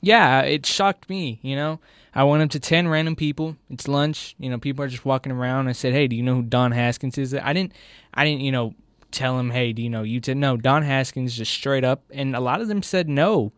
Yeah, 0.00 0.42
it 0.42 0.66
shocked 0.66 1.08
me, 1.08 1.40
you 1.42 1.56
know. 1.56 1.80
I 2.14 2.24
went 2.24 2.42
up 2.42 2.50
to 2.50 2.60
10 2.60 2.88
random 2.88 3.16
people. 3.16 3.56
It's 3.68 3.88
lunch, 3.88 4.34
you 4.38 4.48
know, 4.48 4.58
people 4.58 4.84
are 4.84 4.88
just 4.88 5.04
walking 5.04 5.32
around. 5.32 5.68
I 5.68 5.72
said, 5.72 5.92
"Hey, 5.92 6.06
do 6.06 6.16
you 6.16 6.22
know 6.22 6.36
who 6.36 6.42
Don 6.42 6.72
Haskins 6.72 7.18
is?" 7.18 7.34
I 7.34 7.52
didn't 7.52 7.72
I 8.14 8.24
didn't, 8.24 8.40
you 8.40 8.52
know, 8.52 8.74
tell 9.10 9.38
him, 9.38 9.50
"Hey, 9.50 9.72
do 9.72 9.82
you 9.82 9.90
know 9.90 10.02
you 10.02 10.20
UTEP?" 10.20 10.36
No, 10.36 10.56
Don 10.56 10.82
Haskins 10.82 11.36
just 11.36 11.52
straight 11.52 11.84
up, 11.84 12.04
and 12.10 12.34
a 12.34 12.40
lot 12.40 12.60
of 12.60 12.68
them 12.68 12.82
said 12.82 13.08
no. 13.08 13.52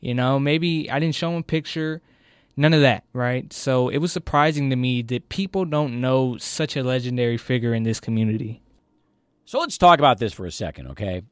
You 0.00 0.14
know, 0.14 0.38
maybe 0.38 0.90
I 0.90 0.98
didn't 0.98 1.14
show 1.14 1.30
him 1.30 1.38
a 1.38 1.42
picture. 1.42 2.02
None 2.56 2.74
of 2.74 2.82
that, 2.82 3.04
right? 3.12 3.52
So 3.52 3.88
it 3.88 3.98
was 3.98 4.12
surprising 4.12 4.70
to 4.70 4.76
me 4.76 5.02
that 5.02 5.28
people 5.28 5.64
don't 5.64 6.00
know 6.00 6.36
such 6.36 6.76
a 6.76 6.84
legendary 6.84 7.36
figure 7.36 7.74
in 7.74 7.82
this 7.82 7.98
community. 7.98 8.60
So 9.44 9.58
let's 9.58 9.76
talk 9.78 9.98
about 9.98 10.18
this 10.18 10.32
for 10.32 10.46
a 10.46 10.50
second, 10.52 10.88
okay? 10.88 11.22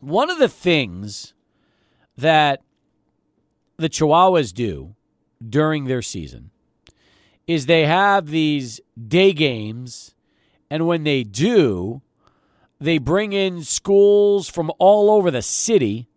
One 0.00 0.30
of 0.30 0.38
the 0.38 0.48
things 0.48 1.34
that 2.16 2.62
the 3.76 3.88
Chihuahuas 3.88 4.52
do 4.54 4.94
during 5.46 5.84
their 5.84 6.02
season 6.02 6.50
is 7.46 7.66
they 7.66 7.86
have 7.86 8.28
these 8.28 8.80
day 8.96 9.32
games, 9.32 10.14
and 10.70 10.86
when 10.86 11.04
they 11.04 11.22
do, 11.22 12.02
they 12.80 12.98
bring 12.98 13.32
in 13.32 13.62
schools 13.62 14.48
from 14.48 14.72
all 14.78 15.10
over 15.10 15.30
the 15.30 15.42
city 15.42 16.08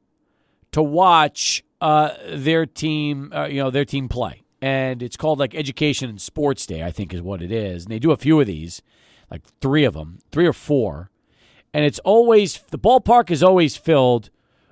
to 0.72 0.82
watch 0.82 1.64
uh, 1.82 2.12
their 2.30 2.66
team, 2.66 3.32
uh, 3.34 3.46
you 3.46 3.62
know, 3.62 3.70
their 3.70 3.86
team 3.86 4.10
play. 4.10 4.44
And 4.62 5.02
it's 5.02 5.16
called 5.18 5.40
like 5.40 5.56
Education 5.56 6.10
and 6.10 6.22
Sports 6.22 6.66
Day, 6.66 6.84
I 6.84 6.92
think 6.92 7.14
is 7.14 7.22
what 7.22 7.42
it 7.42 7.52
is. 7.52 7.86
And 7.86 7.92
they 7.92 8.00
do 8.00 8.12
a 8.12 8.18
few 8.18 8.40
of 8.42 8.48
these, 8.48 8.82
like 9.32 9.42
three 9.62 9.84
of 9.84 9.94
them, 9.94 10.20
three 10.32 10.46
or 10.46 10.54
four. 10.54 11.10
And 11.74 11.86
it's 11.86 12.00
always, 12.00 12.60
the 12.72 12.80
ballpark 12.80 13.30
is 13.30 13.44
always 13.44 13.78
filled 13.78 14.30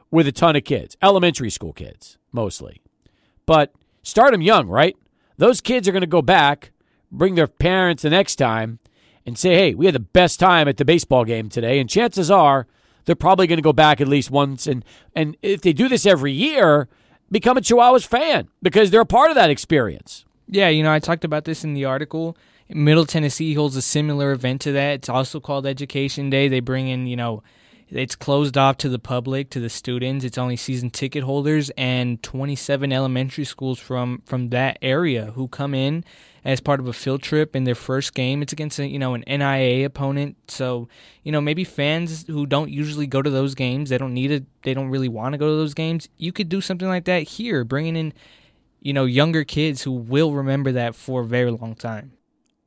with 0.09 0.27
a 0.27 0.31
ton 0.31 0.55
of 0.55 0.63
kids, 0.63 0.97
elementary 1.01 1.49
school 1.49 1.73
kids 1.73 2.17
mostly. 2.31 2.81
But 3.45 3.73
start 4.03 4.31
them 4.31 4.41
young, 4.41 4.67
right? 4.67 4.95
Those 5.37 5.61
kids 5.61 5.87
are 5.87 5.91
going 5.91 6.01
to 6.01 6.07
go 6.07 6.21
back, 6.21 6.71
bring 7.11 7.35
their 7.35 7.47
parents 7.47 8.03
the 8.03 8.09
next 8.09 8.37
time, 8.37 8.79
and 9.25 9.37
say, 9.37 9.55
hey, 9.55 9.75
we 9.75 9.85
had 9.85 9.95
the 9.95 9.99
best 9.99 10.39
time 10.39 10.67
at 10.67 10.77
the 10.77 10.85
baseball 10.85 11.25
game 11.25 11.49
today. 11.49 11.79
And 11.79 11.89
chances 11.89 12.31
are 12.31 12.65
they're 13.05 13.15
probably 13.15 13.47
going 13.47 13.57
to 13.57 13.63
go 13.63 13.73
back 13.73 14.01
at 14.01 14.07
least 14.07 14.31
once. 14.31 14.67
And, 14.67 14.83
and 15.15 15.37
if 15.41 15.61
they 15.61 15.73
do 15.73 15.87
this 15.87 16.05
every 16.05 16.31
year, 16.31 16.87
become 17.29 17.57
a 17.57 17.61
Chihuahuas 17.61 18.07
fan 18.07 18.47
because 18.61 18.89
they're 18.89 19.01
a 19.01 19.05
part 19.05 19.29
of 19.29 19.35
that 19.35 19.49
experience. 19.49 20.25
Yeah, 20.47 20.69
you 20.69 20.81
know, 20.81 20.91
I 20.91 20.99
talked 20.99 21.25
about 21.25 21.43
this 21.43 21.63
in 21.63 21.73
the 21.73 21.85
article. 21.85 22.37
Middle 22.69 23.05
Tennessee 23.05 23.53
holds 23.53 23.75
a 23.75 23.81
similar 23.81 24.31
event 24.31 24.61
to 24.61 24.71
that. 24.73 24.95
It's 24.95 25.09
also 25.09 25.39
called 25.39 25.65
Education 25.65 26.29
Day. 26.29 26.47
They 26.47 26.59
bring 26.59 26.87
in, 26.87 27.07
you 27.07 27.15
know, 27.15 27.43
it's 27.89 28.15
closed 28.15 28.57
off 28.57 28.77
to 28.77 28.89
the 28.89 28.99
public, 28.99 29.49
to 29.51 29.61
the 29.61 29.69
students. 29.69 30.25
It's 30.25 30.37
only 30.37 30.57
season 30.57 30.89
ticket 30.89 31.23
holders 31.23 31.71
and 31.77 32.21
27 32.21 32.91
elementary 32.91 33.45
schools 33.45 33.79
from 33.79 34.21
from 34.25 34.49
that 34.49 34.77
area 34.81 35.31
who 35.35 35.47
come 35.47 35.73
in 35.73 36.03
as 36.43 36.59
part 36.59 36.81
of 36.81 36.87
a 36.87 36.93
field 36.93 37.23
trip 37.23 37.55
in 37.55 37.63
their 37.63 37.75
first 37.75 38.13
game. 38.13 38.41
It's 38.41 38.51
against 38.51 38.79
a, 38.79 38.87
you 38.87 38.99
know 38.99 39.13
an 39.13 39.23
NAIA 39.25 39.85
opponent, 39.85 40.35
so 40.49 40.89
you 41.23 41.31
know 41.31 41.39
maybe 41.39 41.63
fans 41.63 42.25
who 42.27 42.45
don't 42.45 42.69
usually 42.69 43.07
go 43.07 43.21
to 43.21 43.29
those 43.29 43.55
games, 43.55 43.89
they 43.89 43.97
don't 43.97 44.13
need 44.13 44.31
it, 44.31 44.43
they 44.63 44.73
don't 44.73 44.89
really 44.89 45.09
want 45.09 45.31
to 45.33 45.37
go 45.37 45.47
to 45.47 45.55
those 45.55 45.73
games. 45.73 46.09
You 46.17 46.33
could 46.33 46.49
do 46.49 46.59
something 46.59 46.89
like 46.89 47.05
that 47.05 47.23
here, 47.23 47.63
bringing 47.63 47.95
in 47.95 48.13
you 48.81 48.91
know 48.91 49.05
younger 49.05 49.45
kids 49.45 49.83
who 49.83 49.93
will 49.93 50.33
remember 50.33 50.73
that 50.73 50.93
for 50.93 51.21
a 51.21 51.25
very 51.25 51.51
long 51.51 51.73
time. 51.73 52.16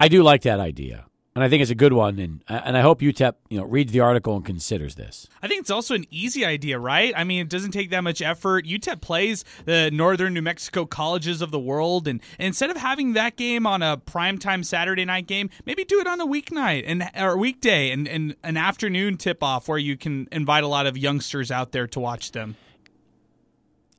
I 0.00 0.08
do 0.08 0.22
like 0.22 0.42
that 0.42 0.60
idea, 0.60 1.04
and 1.34 1.44
I 1.44 1.50
think 1.50 1.60
it's 1.60 1.70
a 1.70 1.74
good 1.74 1.92
one. 1.92 2.18
And 2.18 2.42
and 2.48 2.74
I 2.74 2.80
hope 2.80 3.02
UTEP 3.02 3.34
you 3.50 3.58
know 3.58 3.66
reads 3.66 3.92
the 3.92 4.00
article 4.00 4.34
and 4.34 4.42
considers 4.42 4.94
this. 4.94 5.28
I 5.42 5.46
think 5.46 5.60
it's 5.60 5.70
also 5.70 5.94
an 5.94 6.06
easy 6.10 6.42
idea, 6.42 6.78
right? 6.78 7.12
I 7.14 7.22
mean, 7.24 7.42
it 7.42 7.50
doesn't 7.50 7.72
take 7.72 7.90
that 7.90 8.00
much 8.00 8.22
effort. 8.22 8.64
UTEP 8.64 9.02
plays 9.02 9.44
the 9.66 9.90
Northern 9.90 10.32
New 10.32 10.40
Mexico 10.40 10.86
colleges 10.86 11.42
of 11.42 11.50
the 11.50 11.58
world, 11.58 12.08
and, 12.08 12.22
and 12.38 12.46
instead 12.46 12.70
of 12.70 12.78
having 12.78 13.12
that 13.12 13.36
game 13.36 13.66
on 13.66 13.82
a 13.82 13.98
primetime 13.98 14.64
Saturday 14.64 15.04
night 15.04 15.26
game, 15.26 15.50
maybe 15.66 15.84
do 15.84 16.00
it 16.00 16.06
on 16.06 16.18
a 16.18 16.26
weeknight 16.26 16.84
and 16.86 17.10
or 17.14 17.36
weekday 17.36 17.90
and, 17.90 18.08
and 18.08 18.36
an 18.42 18.56
afternoon 18.56 19.18
tip 19.18 19.42
off 19.42 19.68
where 19.68 19.76
you 19.76 19.98
can 19.98 20.28
invite 20.32 20.64
a 20.64 20.68
lot 20.68 20.86
of 20.86 20.96
youngsters 20.96 21.50
out 21.50 21.72
there 21.72 21.86
to 21.86 22.00
watch 22.00 22.32
them. 22.32 22.56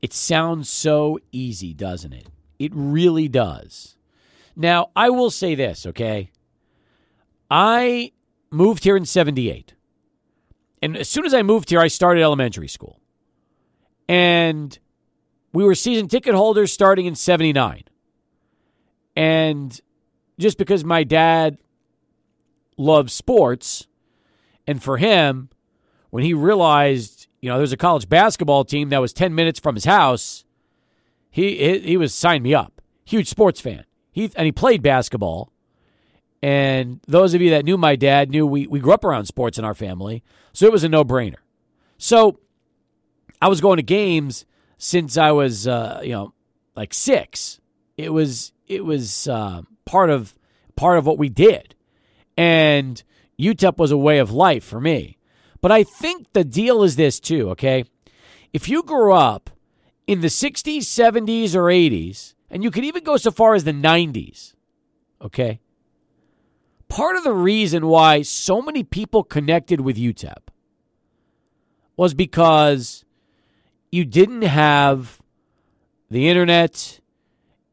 It 0.02 0.14
sounds 0.14 0.68
so 0.68 1.20
easy, 1.32 1.76
doesn't 1.76 2.12
it? 2.12 2.26
It 2.58 2.72
really 2.74 3.28
does. 3.28 3.98
Now, 4.56 4.92
I 4.96 5.10
will 5.10 5.32
say 5.32 5.56
this, 5.56 5.86
okay? 5.86 6.32
I 7.50 8.12
moved 8.50 8.84
here 8.84 8.98
in 8.98 9.06
78. 9.06 9.74
And 10.82 10.98
as 10.98 11.10
soon 11.10 11.26
as 11.26 11.34
I 11.34 11.42
moved 11.42 11.70
here, 11.70 11.80
I 11.80 11.88
started 11.88 12.22
elementary 12.22 12.68
school. 12.68 13.00
And 14.08 14.78
we 15.54 15.64
were 15.64 15.76
season 15.76 16.08
ticket 16.08 16.34
holders 16.34 16.72
starting 16.72 17.06
in 17.06 17.16
79. 17.16 17.84
And 19.16 19.80
just 20.40 20.58
because 20.58 20.84
my 20.84 21.04
dad 21.04 21.58
loves 22.78 23.14
sports, 23.14 23.88
and 24.66 24.82
for 24.82 24.98
him, 24.98 25.50
when 26.10 26.24
he 26.24 26.34
realized, 26.34 27.28
you 27.42 27.50
know, 27.50 27.58
there's 27.58 27.74
a 27.74 27.78
college 27.78 28.10
basketball 28.10 28.66
team 28.66 28.90
that 28.90 29.00
was 29.02 29.14
10 29.14 29.36
minutes 29.36 29.60
from 29.60 29.76
his 29.76 29.86
house, 29.86 30.46
he 31.30 31.58
he, 31.58 31.80
he 31.80 31.98
was 31.98 32.14
signed 32.14 32.44
me 32.44 32.54
up. 32.54 32.82
Huge 33.06 33.28
sports 33.28 33.62
fan. 33.62 33.86
He 34.12 34.32
and 34.36 34.46
he 34.46 34.52
played 34.52 34.82
basketball. 34.82 35.52
And 36.44 37.00
those 37.08 37.34
of 37.34 37.42
you 37.42 37.52
that 37.52 37.66
knew 37.66 37.78
my 37.78 37.96
dad 37.96 38.32
knew 38.32 38.48
we, 38.48 38.66
we 38.66 38.80
grew 38.80 38.94
up 38.94 39.06
around 39.06 39.26
sports 39.26 39.60
in 39.60 39.66
our 39.66 39.76
family. 39.76 40.24
So 40.54 40.66
it 40.66 40.72
was 40.72 40.84
a 40.84 40.90
no 40.90 41.04
brainer. 41.04 41.36
So 42.00 42.40
I 43.42 43.48
was 43.48 43.62
going 43.62 43.78
to 43.78 43.84
games 43.84 44.46
since 44.78 45.18
I 45.18 45.32
was, 45.32 45.68
uh, 45.68 46.02
you 46.04 46.12
know, 46.12 46.34
like 46.76 46.94
six. 46.94 47.60
It 47.98 48.12
was 48.12 48.54
it 48.68 48.84
was 48.86 49.28
uh, 49.28 49.62
part 49.86 50.10
of 50.10 50.36
part 50.76 50.98
of 50.98 51.06
what 51.06 51.18
we 51.18 51.30
did, 51.30 51.76
and 52.38 53.02
UTEP 53.40 53.78
was 53.78 53.92
a 53.92 53.98
way 53.98 54.18
of 54.18 54.32
life 54.32 54.64
for 54.64 54.80
me. 54.80 55.18
But 55.62 55.72
I 55.72 55.84
think 55.84 56.34
the 56.34 56.44
deal 56.44 56.82
is 56.84 56.96
this 56.96 57.20
too. 57.20 57.50
Okay, 57.52 57.86
if 58.54 58.68
you 58.68 58.82
grew 58.84 59.14
up 59.14 59.50
in 60.08 60.22
the 60.22 60.28
'60s, 60.28 60.80
'70s, 60.80 61.56
or 61.56 61.66
'80s, 61.66 62.34
and 62.52 62.64
you 62.64 62.70
could 62.70 62.84
even 62.84 63.04
go 63.04 63.18
so 63.18 63.32
far 63.32 63.56
as 63.56 63.64
the 63.64 63.72
'90s, 63.72 64.54
okay, 65.22 65.60
part 66.90 67.16
of 67.16 67.24
the 67.24 67.34
reason 67.34 67.88
why 67.88 68.22
so 68.22 68.62
many 68.62 68.84
people 68.84 69.24
connected 69.24 69.82
with 69.82 69.98
UTEP 69.98 70.50
was 71.96 72.14
because 72.14 73.06
you 73.92 74.06
didn't 74.06 74.44
have 74.44 75.22
the 76.10 76.28
internet, 76.28 77.00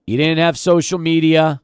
you 0.07 0.17
didn't 0.17 0.39
have 0.39 0.57
social 0.57 0.99
media, 0.99 1.61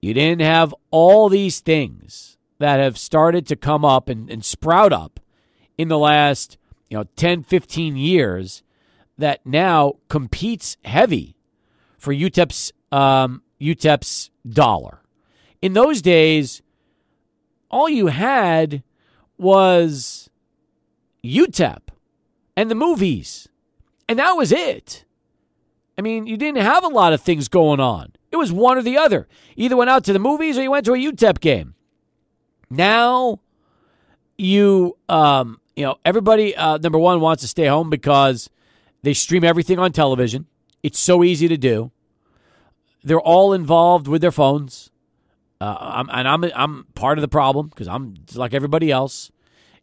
you 0.00 0.14
didn't 0.14 0.42
have 0.42 0.74
all 0.90 1.28
these 1.28 1.60
things 1.60 2.38
that 2.58 2.78
have 2.78 2.96
started 2.96 3.46
to 3.48 3.56
come 3.56 3.84
up 3.84 4.08
and, 4.08 4.30
and 4.30 4.44
sprout 4.44 4.92
up 4.92 5.18
in 5.76 5.88
the 5.88 5.98
last 5.98 6.56
you 6.88 6.96
know 6.96 7.04
10 7.16 7.42
15 7.42 7.96
years 7.96 8.62
that 9.18 9.44
now 9.44 9.94
competes 10.08 10.76
heavy 10.84 11.33
for 12.04 12.14
UTEP's 12.14 12.72
um, 12.92 13.42
UTEP's 13.60 14.30
dollar 14.48 15.00
in 15.64 15.72
those 15.72 16.02
days, 16.02 16.60
all 17.70 17.88
you 17.88 18.08
had 18.08 18.82
was 19.38 20.28
UTEP 21.24 21.80
and 22.54 22.70
the 22.70 22.74
movies. 22.74 23.48
And 24.06 24.18
that 24.18 24.32
was 24.32 24.52
it. 24.52 25.06
I 25.96 26.02
mean, 26.02 26.26
you 26.26 26.36
didn't 26.36 26.60
have 26.60 26.84
a 26.84 26.88
lot 26.88 27.14
of 27.14 27.22
things 27.22 27.48
going 27.48 27.80
on. 27.80 28.12
It 28.30 28.36
was 28.36 28.52
one 28.52 28.76
or 28.76 28.82
the 28.82 28.98
other. 28.98 29.26
Either 29.56 29.74
went 29.74 29.88
out 29.88 30.04
to 30.04 30.12
the 30.12 30.18
movies 30.18 30.58
or 30.58 30.62
you 30.62 30.70
went 30.70 30.84
to 30.84 30.92
a 30.92 30.98
UTEP 30.98 31.40
game. 31.40 31.74
Now, 32.68 33.40
you, 34.36 34.98
um, 35.08 35.62
you 35.76 35.86
know, 35.86 35.96
everybody, 36.04 36.54
uh, 36.54 36.76
number 36.76 36.98
one, 36.98 37.22
wants 37.22 37.40
to 37.40 37.48
stay 37.48 37.68
home 37.68 37.88
because 37.88 38.50
they 39.02 39.14
stream 39.14 39.44
everything 39.44 39.78
on 39.78 39.92
television. 39.92 40.46
It's 40.82 40.98
so 40.98 41.24
easy 41.24 41.48
to 41.48 41.56
do. 41.56 41.90
They're 43.04 43.20
all 43.20 43.52
involved 43.52 44.08
with 44.08 44.22
their 44.22 44.32
phones. 44.32 44.90
Uh, 45.60 45.76
I'm, 45.78 46.08
and 46.10 46.26
I'm 46.26 46.44
I'm 46.56 46.86
part 46.94 47.18
of 47.18 47.22
the 47.22 47.28
problem 47.28 47.68
because 47.68 47.86
I'm 47.86 48.14
like 48.34 48.54
everybody 48.54 48.90
else. 48.90 49.30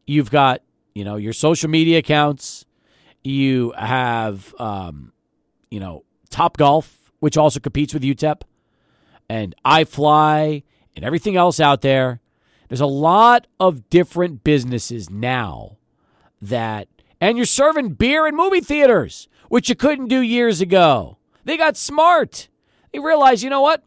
You've 0.05 0.31
got 0.31 0.61
you 0.93 1.05
know 1.05 1.15
your 1.15 1.33
social 1.33 1.69
media 1.69 1.99
accounts. 1.99 2.65
You 3.23 3.73
have 3.77 4.53
um, 4.59 5.13
you 5.69 5.79
know 5.79 6.03
Top 6.29 6.57
Golf, 6.57 7.11
which 7.19 7.37
also 7.37 7.59
competes 7.59 7.93
with 7.93 8.03
UTEP, 8.03 8.41
and 9.29 9.55
iFly 9.65 10.63
and 10.95 11.05
everything 11.05 11.37
else 11.37 11.59
out 11.59 11.81
there. 11.81 12.19
There's 12.67 12.81
a 12.81 12.85
lot 12.85 13.47
of 13.59 13.89
different 13.89 14.43
businesses 14.43 15.09
now 15.09 15.77
that, 16.41 16.87
and 17.19 17.37
you're 17.37 17.45
serving 17.45 17.93
beer 17.95 18.25
in 18.27 18.35
movie 18.35 18.61
theaters, 18.61 19.27
which 19.49 19.67
you 19.69 19.75
couldn't 19.75 20.07
do 20.07 20.21
years 20.21 20.61
ago. 20.61 21.17
They 21.43 21.57
got 21.57 21.75
smart. 21.75 22.47
They 22.93 22.99
realized, 22.99 23.43
you 23.43 23.49
know 23.49 23.61
what? 23.61 23.83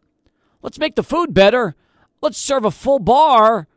Let's 0.61 0.79
make 0.79 0.95
the 0.95 1.03
food 1.03 1.33
better 1.33 1.75
let's 2.25 2.37
serve 2.39 2.65
a 2.65 2.71
full 2.71 2.99
bar. 2.99 3.67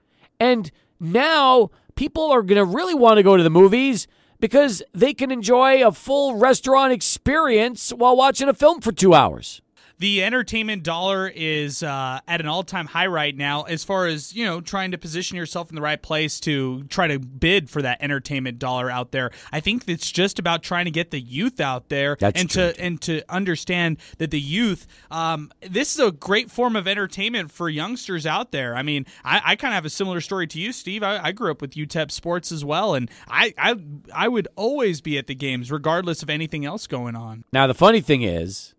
And 0.41 0.71
now 0.99 1.71
people 1.95 2.33
are 2.33 2.43
going 2.43 2.57
to 2.57 2.65
really 2.65 2.95
want 2.95 3.19
to 3.19 3.23
go 3.23 3.37
to 3.37 3.43
the 3.43 3.51
movies 3.51 4.09
because 4.41 4.83
they 4.95 5.15
can 5.15 5.31
enjoy 5.31 5.87
a 5.87 5.93
full 5.93 6.37
restaurant 6.37 6.93
experience 6.93 7.91
while 7.91 8.17
watching 8.17 8.49
a 8.49 8.55
film 8.55 8.81
for 8.81 8.91
two 8.91 9.15
hours 9.15 9.61
the 9.99 10.23
entertainment 10.23 10.83
dollar 10.83 11.31
is 11.35 11.83
uh, 11.83 12.21
at 12.27 12.41
an 12.41 12.47
all-time 12.47 12.87
high 12.87 13.07
right 13.07 13.37
now 13.37 13.63
as 13.63 13.85
far 13.85 14.07
as 14.07 14.35
you 14.35 14.45
know 14.45 14.61
trying 14.61 14.93
to 14.93 14.99
position 14.99 15.37
yourself 15.37 15.71
in 15.71 15.77
the 15.77 15.83
right 15.83 16.01
place 16.01 16.41
to 16.41 16.85
try 16.85 17.07
to 17.09 17.19
bid 17.19 17.69
for 17.69 17.83
that 17.83 18.03
entertainment 18.03 18.59
dollar 18.59 18.91
out 18.91 19.13
there. 19.13 19.31
I 19.53 19.61
think 19.61 19.89
it's 19.89 20.11
just 20.11 20.39
about 20.39 20.63
trying 20.63 20.85
to 20.87 20.91
get 20.91 21.11
the 21.11 21.21
youth 21.21 21.61
out 21.61 21.89
there 21.89 22.17
That's 22.19 22.41
and 22.41 22.51
true. 22.51 22.73
to 22.73 22.81
and 22.81 23.01
to 23.03 23.23
understand 23.29 23.99
that 24.19 24.31
the 24.31 24.41
youth 24.41 24.87
um, 25.11 25.51
this 25.61 25.95
is 25.95 26.01
a 26.01 26.13
great 26.13 26.51
form 26.51 26.77
of 26.77 26.87
entertainment 26.87 27.51
for 27.51 27.69
youngsters 27.69 28.27
out 28.27 28.53
there. 28.53 28.75
I 28.77 28.83
mean 28.83 29.07
i, 29.25 29.41
I 29.45 29.57
kind 29.57 29.73
of 29.73 29.77
have 29.77 29.85
a 29.85 29.91
similar 29.91 30.21
story 30.21 30.47
to 30.49 30.61
you 30.61 30.73
steve. 30.73 31.03
I, 31.03 31.19
I 31.23 31.33
grew 31.33 31.51
up 31.51 31.61
with 31.61 31.73
utep 31.73 32.11
sports 32.11 32.53
as 32.53 32.65
well 32.65 32.95
and 32.95 33.11
I, 33.29 33.55
I 33.59 33.77
i 34.15 34.29
would 34.29 34.49
always 34.57 35.01
be 35.01 35.19
at 35.19 35.27
the 35.27 35.35
games 35.35 35.71
regardless 35.71 36.23
of 36.23 36.31
anything 36.31 36.65
else 36.65 36.87
going 36.87 37.17
on. 37.17 37.45
Now, 37.53 37.67
the 37.67 37.75
funny 37.75 38.01
thing 38.01 38.23
is, 38.23 38.75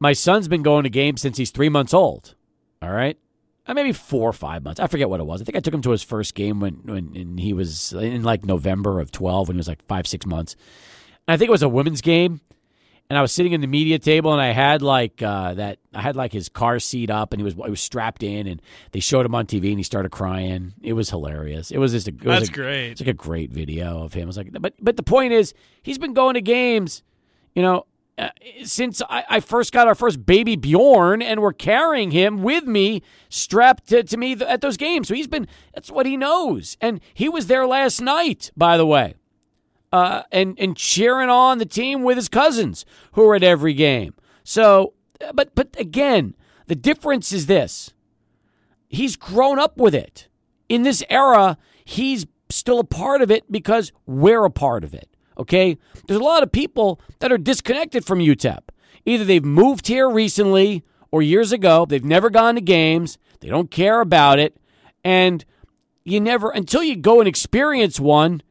my 0.00 0.12
son's 0.12 0.48
been 0.48 0.62
going 0.62 0.84
to 0.84 0.90
games 0.90 1.20
since 1.20 1.36
he's 1.36 1.50
three 1.50 1.68
months 1.68 1.92
old. 1.94 2.34
All 2.82 2.90
right. 2.92 3.18
Uh, 3.66 3.74
maybe 3.74 3.92
four 3.92 4.28
or 4.30 4.32
five 4.32 4.62
months. 4.62 4.80
I 4.80 4.86
forget 4.86 5.10
what 5.10 5.20
it 5.20 5.26
was. 5.26 5.42
I 5.42 5.44
think 5.44 5.56
I 5.56 5.60
took 5.60 5.74
him 5.74 5.82
to 5.82 5.90
his 5.90 6.02
first 6.02 6.34
game 6.34 6.58
when, 6.60 6.80
when 6.84 7.36
he 7.38 7.52
was 7.52 7.92
in 7.92 8.22
like 8.22 8.44
November 8.44 8.98
of 9.00 9.10
12 9.10 9.48
when 9.48 9.56
he 9.56 9.58
was 9.58 9.68
like 9.68 9.84
five, 9.86 10.06
six 10.06 10.24
months. 10.24 10.56
And 11.26 11.34
I 11.34 11.36
think 11.36 11.48
it 11.48 11.52
was 11.52 11.62
a 11.62 11.68
women's 11.68 12.00
game. 12.00 12.40
And 13.10 13.16
I 13.18 13.22
was 13.22 13.32
sitting 13.32 13.52
in 13.52 13.62
the 13.62 13.66
media 13.66 13.98
table 13.98 14.32
and 14.32 14.40
I 14.40 14.52
had 14.52 14.82
like 14.82 15.22
uh, 15.22 15.54
that, 15.54 15.78
I 15.94 16.02
had 16.02 16.14
like 16.14 16.30
his 16.32 16.48
car 16.50 16.78
seat 16.78 17.10
up 17.10 17.32
and 17.32 17.40
he 17.40 17.44
was, 17.44 17.54
he 17.54 17.70
was 17.70 17.80
strapped 17.80 18.22
in 18.22 18.46
and 18.46 18.60
they 18.92 19.00
showed 19.00 19.24
him 19.26 19.34
on 19.34 19.46
TV 19.46 19.70
and 19.70 19.78
he 19.78 19.82
started 19.82 20.10
crying. 20.12 20.74
It 20.82 20.92
was 20.92 21.08
hilarious. 21.10 21.70
It 21.70 21.78
was 21.78 21.92
just 21.92 22.06
a, 22.08 22.10
it 22.10 22.20
That's 22.22 22.48
a- 22.50 22.52
great. 22.52 22.90
It's 22.92 23.00
like 23.00 23.08
a 23.08 23.14
great 23.14 23.50
video 23.50 24.02
of 24.02 24.12
him. 24.12 24.24
I 24.24 24.26
was 24.26 24.36
like, 24.36 24.50
but, 24.60 24.74
but 24.78 24.96
the 24.96 25.02
point 25.02 25.32
is, 25.32 25.52
he's 25.82 25.98
been 25.98 26.12
going 26.14 26.34
to 26.34 26.42
games, 26.42 27.02
you 27.54 27.62
know, 27.62 27.86
uh, 28.18 28.30
since 28.64 29.00
I, 29.08 29.24
I 29.30 29.40
first 29.40 29.72
got 29.72 29.86
our 29.86 29.94
first 29.94 30.26
baby 30.26 30.56
Bjorn, 30.56 31.22
and 31.22 31.40
we're 31.40 31.52
carrying 31.52 32.10
him 32.10 32.42
with 32.42 32.64
me, 32.64 33.02
strapped 33.28 33.88
to, 33.88 34.02
to 34.02 34.16
me 34.16 34.34
th- 34.34 34.50
at 34.50 34.60
those 34.60 34.76
games. 34.76 35.08
So 35.08 35.14
he's 35.14 35.28
been, 35.28 35.46
that's 35.72 35.90
what 35.90 36.04
he 36.04 36.16
knows. 36.16 36.76
And 36.80 37.00
he 37.14 37.28
was 37.28 37.46
there 37.46 37.66
last 37.66 38.00
night, 38.00 38.50
by 38.56 38.76
the 38.76 38.86
way, 38.86 39.14
uh, 39.92 40.22
and, 40.32 40.58
and 40.58 40.76
cheering 40.76 41.28
on 41.28 41.58
the 41.58 41.66
team 41.66 42.02
with 42.02 42.16
his 42.16 42.28
cousins 42.28 42.84
who 43.12 43.24
are 43.28 43.36
at 43.36 43.44
every 43.44 43.74
game. 43.74 44.14
So, 44.42 44.94
uh, 45.24 45.32
but, 45.32 45.54
but 45.54 45.76
again, 45.78 46.34
the 46.66 46.74
difference 46.74 47.32
is 47.32 47.46
this 47.46 47.92
he's 48.88 49.14
grown 49.16 49.58
up 49.58 49.76
with 49.78 49.94
it. 49.94 50.28
In 50.68 50.82
this 50.82 51.04
era, 51.08 51.56
he's 51.84 52.26
still 52.50 52.80
a 52.80 52.84
part 52.84 53.22
of 53.22 53.30
it 53.30 53.50
because 53.50 53.92
we're 54.06 54.44
a 54.44 54.50
part 54.50 54.82
of 54.82 54.92
it. 54.92 55.08
Okay? 55.38 55.78
There's 56.06 56.20
a 56.20 56.24
lot 56.24 56.42
of 56.42 56.52
people 56.52 57.00
that 57.20 57.32
are 57.32 57.38
disconnected 57.38 58.04
from 58.04 58.18
UTEP. 58.18 58.60
Either 59.04 59.24
they've 59.24 59.44
moved 59.44 59.86
here 59.86 60.10
recently 60.10 60.84
or 61.10 61.22
years 61.22 61.52
ago, 61.52 61.86
they've 61.86 62.04
never 62.04 62.30
gone 62.30 62.56
to 62.56 62.60
games, 62.60 63.18
they 63.40 63.48
don't 63.48 63.70
care 63.70 64.00
about 64.00 64.38
it, 64.38 64.56
and 65.04 65.44
you 66.04 66.20
never 66.20 66.50
until 66.50 66.82
you 66.82 66.96
go 66.96 67.20
and 67.20 67.28
experience 67.28 68.00
one, 68.00 68.42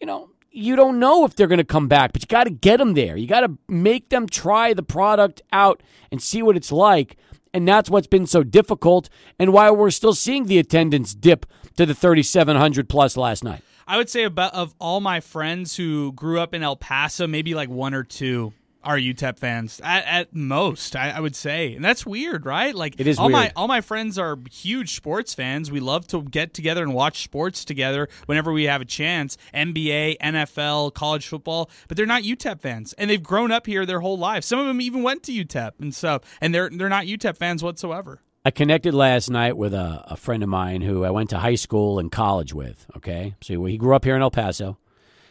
you 0.00 0.06
know, 0.06 0.30
you 0.50 0.76
don't 0.76 1.00
know 1.00 1.24
if 1.24 1.34
they're 1.34 1.48
going 1.48 1.58
to 1.58 1.64
come 1.64 1.88
back, 1.88 2.12
but 2.12 2.22
you 2.22 2.28
got 2.28 2.44
to 2.44 2.50
get 2.50 2.76
them 2.76 2.94
there. 2.94 3.16
You 3.16 3.26
got 3.26 3.40
to 3.40 3.58
make 3.68 4.10
them 4.10 4.28
try 4.28 4.72
the 4.72 4.82
product 4.82 5.42
out 5.52 5.82
and 6.12 6.22
see 6.22 6.42
what 6.42 6.56
it's 6.56 6.70
like. 6.70 7.16
And 7.52 7.66
that's 7.66 7.90
what's 7.90 8.06
been 8.06 8.26
so 8.26 8.42
difficult 8.42 9.08
and 9.38 9.52
why 9.52 9.70
we're 9.70 9.90
still 9.90 10.14
seeing 10.14 10.46
the 10.46 10.58
attendance 10.58 11.14
dip 11.14 11.46
to 11.76 11.86
the 11.86 11.94
3,700 11.94 12.88
plus 12.88 13.16
last 13.16 13.42
night. 13.42 13.62
I 13.86 13.96
would 13.96 14.08
say 14.08 14.24
about 14.24 14.54
of 14.54 14.74
all 14.78 15.00
my 15.00 15.20
friends 15.20 15.76
who 15.76 16.12
grew 16.12 16.40
up 16.40 16.54
in 16.54 16.62
El 16.62 16.76
Paso, 16.76 17.26
maybe 17.26 17.54
like 17.54 17.68
one 17.68 17.94
or 17.94 18.02
two 18.02 18.52
are 18.84 18.98
UTEP 18.98 19.38
fans 19.38 19.80
at, 19.82 20.04
at 20.04 20.34
most. 20.34 20.94
I, 20.94 21.10
I, 21.10 21.20
would 21.20 21.34
say, 21.34 21.74
and 21.74 21.84
that's 21.84 22.04
weird, 22.04 22.46
right? 22.46 22.74
Like 22.74 22.94
it 22.98 23.06
is. 23.06 23.18
All 23.18 23.26
weird. 23.26 23.32
my 23.32 23.52
all 23.56 23.66
my 23.66 23.80
friends 23.80 24.18
are 24.18 24.38
huge 24.50 24.94
sports 24.94 25.34
fans. 25.34 25.70
We 25.70 25.80
love 25.80 26.06
to 26.08 26.22
get 26.22 26.54
together 26.54 26.82
and 26.82 26.94
watch 26.94 27.24
sports 27.24 27.64
together 27.64 28.08
whenever 28.26 28.52
we 28.52 28.64
have 28.64 28.80
a 28.80 28.84
chance. 28.84 29.36
NBA, 29.54 30.18
NFL, 30.18 30.94
college 30.94 31.26
football, 31.26 31.70
but 31.88 31.96
they're 31.96 32.06
not 32.06 32.22
UTEP 32.22 32.60
fans, 32.60 32.92
and 32.94 33.10
they've 33.10 33.22
grown 33.22 33.50
up 33.50 33.66
here 33.66 33.86
their 33.86 34.00
whole 34.00 34.18
lives. 34.18 34.46
Some 34.46 34.58
of 34.58 34.66
them 34.66 34.80
even 34.80 35.02
went 35.02 35.22
to 35.24 35.32
UTEP 35.32 35.72
and 35.80 35.94
stuff, 35.94 36.22
and 36.40 36.54
they're 36.54 36.70
they're 36.70 36.88
not 36.88 37.06
UTEP 37.06 37.36
fans 37.36 37.62
whatsoever. 37.62 38.20
I 38.44 38.50
connected 38.50 38.92
last 38.92 39.30
night 39.30 39.56
with 39.56 39.72
a, 39.72 40.04
a 40.06 40.16
friend 40.16 40.42
of 40.42 40.48
mine 40.48 40.82
who 40.82 41.04
I 41.04 41.10
went 41.10 41.30
to 41.30 41.38
high 41.38 41.54
school 41.54 41.98
and 41.98 42.12
college 42.12 42.52
with. 42.52 42.86
Okay, 42.96 43.34
so 43.40 43.64
he 43.64 43.78
grew 43.78 43.96
up 43.96 44.04
here 44.04 44.16
in 44.16 44.22
El 44.22 44.30
Paso. 44.30 44.78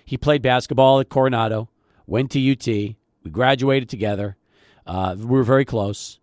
He 0.03 0.17
played 0.17 0.41
basketball 0.41 0.99
at 0.99 1.09
Coronado, 1.09 1.69
went 2.07 2.31
to 2.31 2.51
UT 2.51 2.95
we 3.23 3.31
graduated 3.31 3.89
together. 3.89 4.37
Uh, 4.85 5.15
we 5.17 5.25
were 5.25 5.43
very 5.43 5.65
close. 5.65 6.19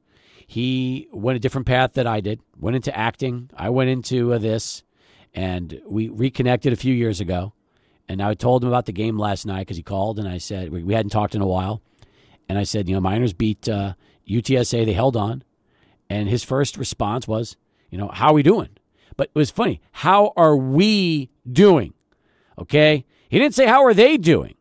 He 0.47 1.09
went 1.13 1.37
a 1.37 1.41
different 1.41 1.67
path 1.67 1.95
that 1.95 2.07
I 2.07 2.21
did. 2.21 2.41
Went 2.59 2.77
into 2.77 2.97
acting. 2.97 3.51
I 3.57 3.71
went 3.71 3.91
into 3.91 4.35
uh, 4.35 4.39
this, 4.39 4.83
and 5.33 5.81
we 5.87 6.09
reconnected 6.09 6.73
a 6.73 6.77
few 6.77 6.95
years 6.95 7.21
ago. 7.21 7.53
And 8.09 8.21
I 8.21 8.35
told 8.35 8.65
him 8.65 8.69
about 8.69 8.87
the 8.87 8.93
game 8.93 9.17
last 9.17 9.47
night 9.47 9.61
because 9.61 9.77
he 9.77 9.83
called, 9.85 10.19
and 10.19 10.29
I 10.29 10.39
said 10.39 10.71
we, 10.71 10.83
we, 10.83 10.95
hadn't 10.95 11.11
talked 11.11 11.35
in 11.35 11.41
a 11.41 11.47
while. 11.47 11.81
And 12.49 12.59
I 12.59 12.65
said, 12.65 12.89
you 12.89 12.95
know, 12.95 13.01
Miners 13.01 13.33
beat 13.33 13.69
uh, 13.69 13.95
UTSA. 14.29 14.85
They 14.85 14.93
held 14.93 15.17
on, 15.17 15.45
and 16.11 16.29
his 16.29 16.43
first 16.43 16.77
response 16.77 17.29
was, 17.29 17.57
you 17.89 17.97
know, 17.97 18.09
how 18.09 18.31
are 18.31 18.35
we 18.35 18.43
doing? 18.43 18.71
But 19.17 19.31
it 19.33 19.39
was 19.39 19.51
funny. 19.51 19.81
How 19.93 20.33
are 20.37 20.57
we 20.57 21.31
doing? 21.51 21.95
Okay. 22.59 23.07
He 23.29 23.39
didn't 23.39 23.55
say 23.55 23.67
how 23.67 23.85
are 23.85 23.95
they 23.95 24.17
doing. 24.17 24.57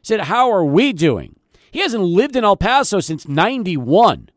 He 0.00 0.04
said 0.04 0.20
how 0.20 0.50
are 0.50 0.64
we 0.64 0.92
doing? 0.92 1.36
He 1.72 1.80
hasn't 1.80 2.04
lived 2.04 2.36
in 2.36 2.44
El 2.44 2.56
Paso 2.56 3.00
since 3.00 3.26
91. 3.26 4.28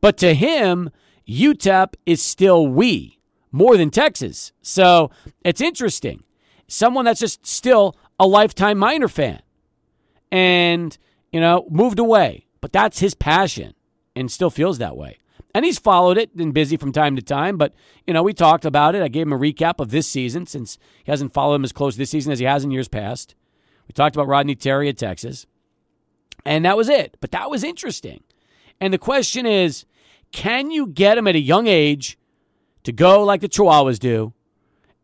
But 0.00 0.18
to 0.18 0.34
him, 0.34 0.90
UTEP 1.26 1.94
is 2.04 2.20
still 2.20 2.66
we, 2.66 3.20
more 3.50 3.76
than 3.76 3.90
Texas. 3.90 4.52
So 4.60 5.10
it's 5.44 5.60
interesting. 5.60 6.24
Someone 6.68 7.04
that's 7.04 7.20
just 7.20 7.46
still 7.46 7.96
a 8.18 8.26
lifetime 8.26 8.78
Miner 8.78 9.08
fan 9.08 9.40
and, 10.30 10.96
you 11.32 11.40
know, 11.40 11.66
moved 11.70 11.98
away. 11.98 12.46
But 12.60 12.72
that's 12.72 12.98
his 12.98 13.14
passion 13.14 13.74
and 14.14 14.30
still 14.30 14.50
feels 14.50 14.78
that 14.78 14.96
way. 14.96 15.18
And 15.54 15.64
he's 15.64 15.78
followed 15.78 16.16
it 16.16 16.34
and 16.34 16.54
busy 16.54 16.76
from 16.76 16.92
time 16.92 17.14
to 17.16 17.22
time. 17.22 17.58
But, 17.58 17.74
you 18.06 18.14
know, 18.14 18.22
we 18.22 18.32
talked 18.32 18.64
about 18.64 18.94
it. 18.94 19.02
I 19.02 19.08
gave 19.08 19.26
him 19.26 19.32
a 19.32 19.38
recap 19.38 19.80
of 19.80 19.90
this 19.90 20.08
season 20.08 20.46
since 20.46 20.78
he 21.04 21.10
hasn't 21.12 21.34
followed 21.34 21.56
him 21.56 21.64
as 21.64 21.72
close 21.72 21.96
this 21.96 22.10
season 22.10 22.32
as 22.32 22.38
he 22.38 22.46
has 22.46 22.64
in 22.64 22.70
years 22.70 22.88
past. 22.88 23.34
We 23.86 23.92
talked 23.92 24.16
about 24.16 24.28
Rodney 24.28 24.54
Terry 24.54 24.88
at 24.88 24.96
Texas. 24.96 25.46
And 26.44 26.64
that 26.64 26.76
was 26.76 26.88
it. 26.88 27.16
But 27.20 27.32
that 27.32 27.50
was 27.50 27.62
interesting. 27.62 28.22
And 28.80 28.92
the 28.92 28.98
question 28.98 29.46
is 29.46 29.84
can 30.32 30.70
you 30.70 30.86
get 30.86 31.18
him 31.18 31.28
at 31.28 31.36
a 31.36 31.40
young 31.40 31.66
age 31.66 32.18
to 32.84 32.92
go 32.92 33.22
like 33.22 33.42
the 33.42 33.48
Chihuahuas 33.48 33.98
do 33.98 34.32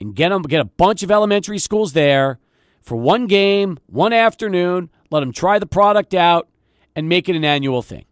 and 0.01 0.15
get 0.15 0.31
them, 0.31 0.43
get 0.43 0.61
a 0.61 0.65
bunch 0.65 1.03
of 1.03 1.11
elementary 1.11 1.59
schools 1.59 1.93
there 1.93 2.39
for 2.81 2.97
one 2.97 3.27
game, 3.27 3.79
one 3.87 4.13
afternoon, 4.13 4.91
let 5.11 5.21
them 5.21 5.33
try 5.33 5.59
the 5.59 5.67
product 5.67 6.15
out 6.15 6.49
and 6.97 7.09
make 7.09 7.29
it 7.29 7.37
an 7.37 7.45
annual 7.45 7.83
thing? 7.83 8.07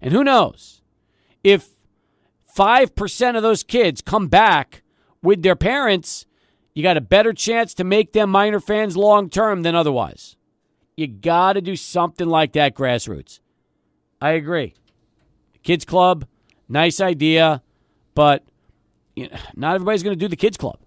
And 0.00 0.12
who 0.12 0.22
knows? 0.22 0.82
If 1.44 1.68
5% 2.56 3.36
of 3.36 3.42
those 3.42 3.62
kids 3.62 4.00
come 4.00 4.28
back 4.28 4.82
with 5.22 5.42
their 5.42 5.56
parents, 5.56 6.26
you 6.74 6.82
got 6.82 6.96
a 6.96 7.00
better 7.00 7.32
chance 7.32 7.74
to 7.74 7.84
make 7.84 8.12
them 8.12 8.30
Miner 8.30 8.60
fans 8.60 8.96
long 8.96 9.30
term 9.30 9.62
than 9.62 9.74
otherwise. 9.74 10.36
You 10.96 11.06
got 11.06 11.54
to 11.54 11.60
do 11.60 11.76
something 11.76 12.26
like 12.26 12.52
that, 12.52 12.74
grassroots. 12.74 13.40
I 14.20 14.30
agree. 14.30 14.74
Kids 15.62 15.84
club, 15.84 16.26
nice 16.68 17.00
idea, 17.00 17.62
but 18.14 18.44
you 19.16 19.28
know, 19.28 19.36
not 19.54 19.74
everybody's 19.74 20.02
going 20.02 20.16
to 20.16 20.24
do 20.24 20.28
the 20.28 20.36
kids 20.36 20.56
club. 20.56 20.78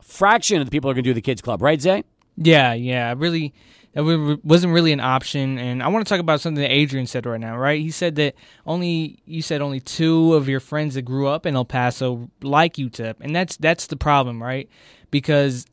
A 0.00 0.02
fraction 0.02 0.60
of 0.60 0.66
the 0.66 0.70
people 0.70 0.90
are 0.90 0.94
going 0.94 1.04
to 1.04 1.10
do 1.10 1.14
the 1.14 1.20
kids 1.20 1.42
club, 1.42 1.62
right, 1.62 1.80
Zay? 1.80 2.04
Yeah, 2.36 2.74
yeah. 2.74 3.14
Really, 3.16 3.54
that 3.96 4.40
wasn't 4.44 4.74
really 4.74 4.92
an 4.92 5.00
option. 5.00 5.58
And 5.58 5.82
I 5.82 5.88
want 5.88 6.06
to 6.06 6.08
talk 6.08 6.20
about 6.20 6.42
something 6.42 6.60
that 6.60 6.70
Adrian 6.70 7.06
said 7.06 7.24
right 7.24 7.40
now, 7.40 7.56
right? 7.56 7.80
He 7.80 7.90
said 7.90 8.16
that 8.16 8.34
only 8.66 9.18
you 9.24 9.40
said 9.40 9.62
only 9.62 9.80
two 9.80 10.34
of 10.34 10.50
your 10.50 10.60
friends 10.60 10.96
that 10.96 11.02
grew 11.02 11.26
up 11.28 11.46
in 11.46 11.56
El 11.56 11.64
Paso 11.64 12.30
like 12.42 12.74
UTEP, 12.74 13.14
and 13.20 13.34
that's 13.34 13.56
that's 13.56 13.86
the 13.86 13.96
problem, 13.96 14.42
right? 14.42 14.68
Because 15.10 15.64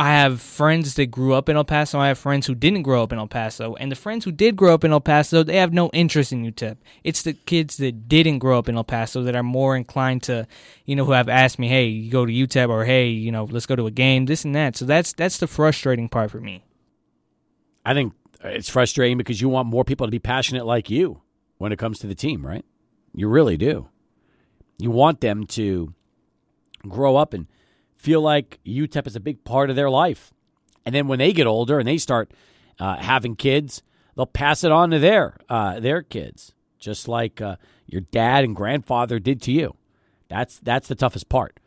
I 0.00 0.08
have 0.08 0.40
friends 0.40 0.94
that 0.94 1.06
grew 1.06 1.34
up 1.34 1.48
in 1.48 1.56
El 1.56 1.62
Paso. 1.62 2.00
I 2.00 2.08
have 2.08 2.18
friends 2.18 2.48
who 2.48 2.56
didn't 2.56 2.82
grow 2.82 3.04
up 3.04 3.12
in 3.12 3.20
El 3.20 3.28
Paso. 3.28 3.76
And 3.76 3.92
the 3.92 3.96
friends 3.96 4.24
who 4.24 4.32
did 4.32 4.56
grow 4.56 4.74
up 4.74 4.82
in 4.82 4.90
El 4.90 5.00
Paso, 5.00 5.44
they 5.44 5.58
have 5.58 5.72
no 5.72 5.90
interest 5.90 6.32
in 6.32 6.42
UTEP. 6.42 6.78
It's 7.04 7.22
the 7.22 7.34
kids 7.34 7.76
that 7.76 8.08
didn't 8.08 8.40
grow 8.40 8.58
up 8.58 8.68
in 8.68 8.76
El 8.76 8.82
Paso 8.82 9.22
that 9.22 9.36
are 9.36 9.44
more 9.44 9.76
inclined 9.76 10.24
to, 10.24 10.48
you 10.86 10.96
know, 10.96 11.04
who 11.04 11.12
have 11.12 11.28
asked 11.28 11.60
me, 11.60 11.68
hey, 11.68 11.86
you 11.86 12.10
go 12.10 12.26
to 12.26 12.32
UTEP 12.32 12.68
or 12.68 12.84
hey, 12.84 13.06
you 13.06 13.30
know, 13.30 13.44
let's 13.44 13.66
go 13.66 13.76
to 13.76 13.86
a 13.86 13.92
game, 13.92 14.26
this 14.26 14.44
and 14.44 14.56
that. 14.56 14.76
So 14.76 14.84
that's 14.84 15.12
that's 15.12 15.38
the 15.38 15.46
frustrating 15.46 16.08
part 16.08 16.32
for 16.32 16.40
me. 16.40 16.64
I 17.84 17.94
think 17.94 18.14
it's 18.42 18.68
frustrating 18.68 19.18
because 19.18 19.40
you 19.40 19.48
want 19.48 19.68
more 19.68 19.84
people 19.84 20.06
to 20.06 20.10
be 20.10 20.18
passionate 20.18 20.66
like 20.66 20.90
you 20.90 21.20
when 21.58 21.72
it 21.72 21.78
comes 21.78 21.98
to 22.00 22.06
the 22.06 22.14
team, 22.14 22.46
right? 22.46 22.64
You 23.14 23.28
really 23.28 23.56
do. 23.56 23.88
You 24.78 24.90
want 24.90 25.20
them 25.20 25.46
to 25.48 25.94
grow 26.88 27.16
up 27.16 27.34
and– 27.34 27.46
feel 28.02 28.20
like 28.20 28.58
UTEP 28.66 29.06
is 29.06 29.14
a 29.14 29.20
big 29.20 29.44
part 29.44 29.70
of 29.70 29.76
their 29.76 29.88
life. 29.88 30.32
And 30.84 30.92
then 30.92 31.06
when 31.06 31.20
they 31.20 31.32
get 31.32 31.46
older 31.46 31.78
and 31.78 31.86
they 31.86 31.98
start 31.98 32.32
uh, 32.80 32.96
having 32.96 33.36
kids, 33.36 33.82
they'll 34.16 34.26
pass 34.26 34.64
it 34.64 34.72
on 34.72 34.90
to 34.90 34.98
their 34.98 35.36
uh, 35.48 35.78
their 35.78 36.02
kids, 36.02 36.52
just 36.80 37.06
like 37.06 37.40
uh, 37.40 37.56
your 37.86 38.00
dad 38.00 38.42
and 38.42 38.56
grandfather 38.56 39.20
did 39.20 39.40
to 39.42 39.52
you. 39.52 39.76
That's 40.28 40.58
that's 40.58 40.88
the 40.88 40.96
toughest 40.96 41.28
part. 41.28 41.60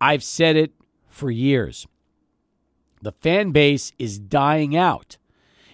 I've 0.00 0.24
said 0.24 0.56
it 0.56 0.72
for 1.06 1.30
years. 1.30 1.86
The 3.02 3.12
fan 3.12 3.52
base 3.52 3.92
is 3.98 4.18
dying 4.18 4.74
out. 4.74 5.17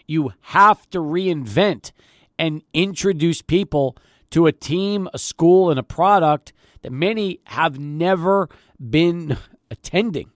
You 0.07 0.33
have 0.41 0.89
to 0.91 0.99
reinvent 0.99 1.93
and 2.39 2.63
introduce 2.73 3.43
people 3.43 3.97
to 4.31 4.47
a 4.47 4.53
team, 4.53 5.09
a 5.15 5.19
school, 5.19 5.71
and 5.71 5.79
a 5.79 5.85
product 5.85 6.53
that 6.83 6.93
many 6.93 7.41
have 7.45 7.79
never 7.79 8.49
been 8.79 9.39
attending. 9.71 10.31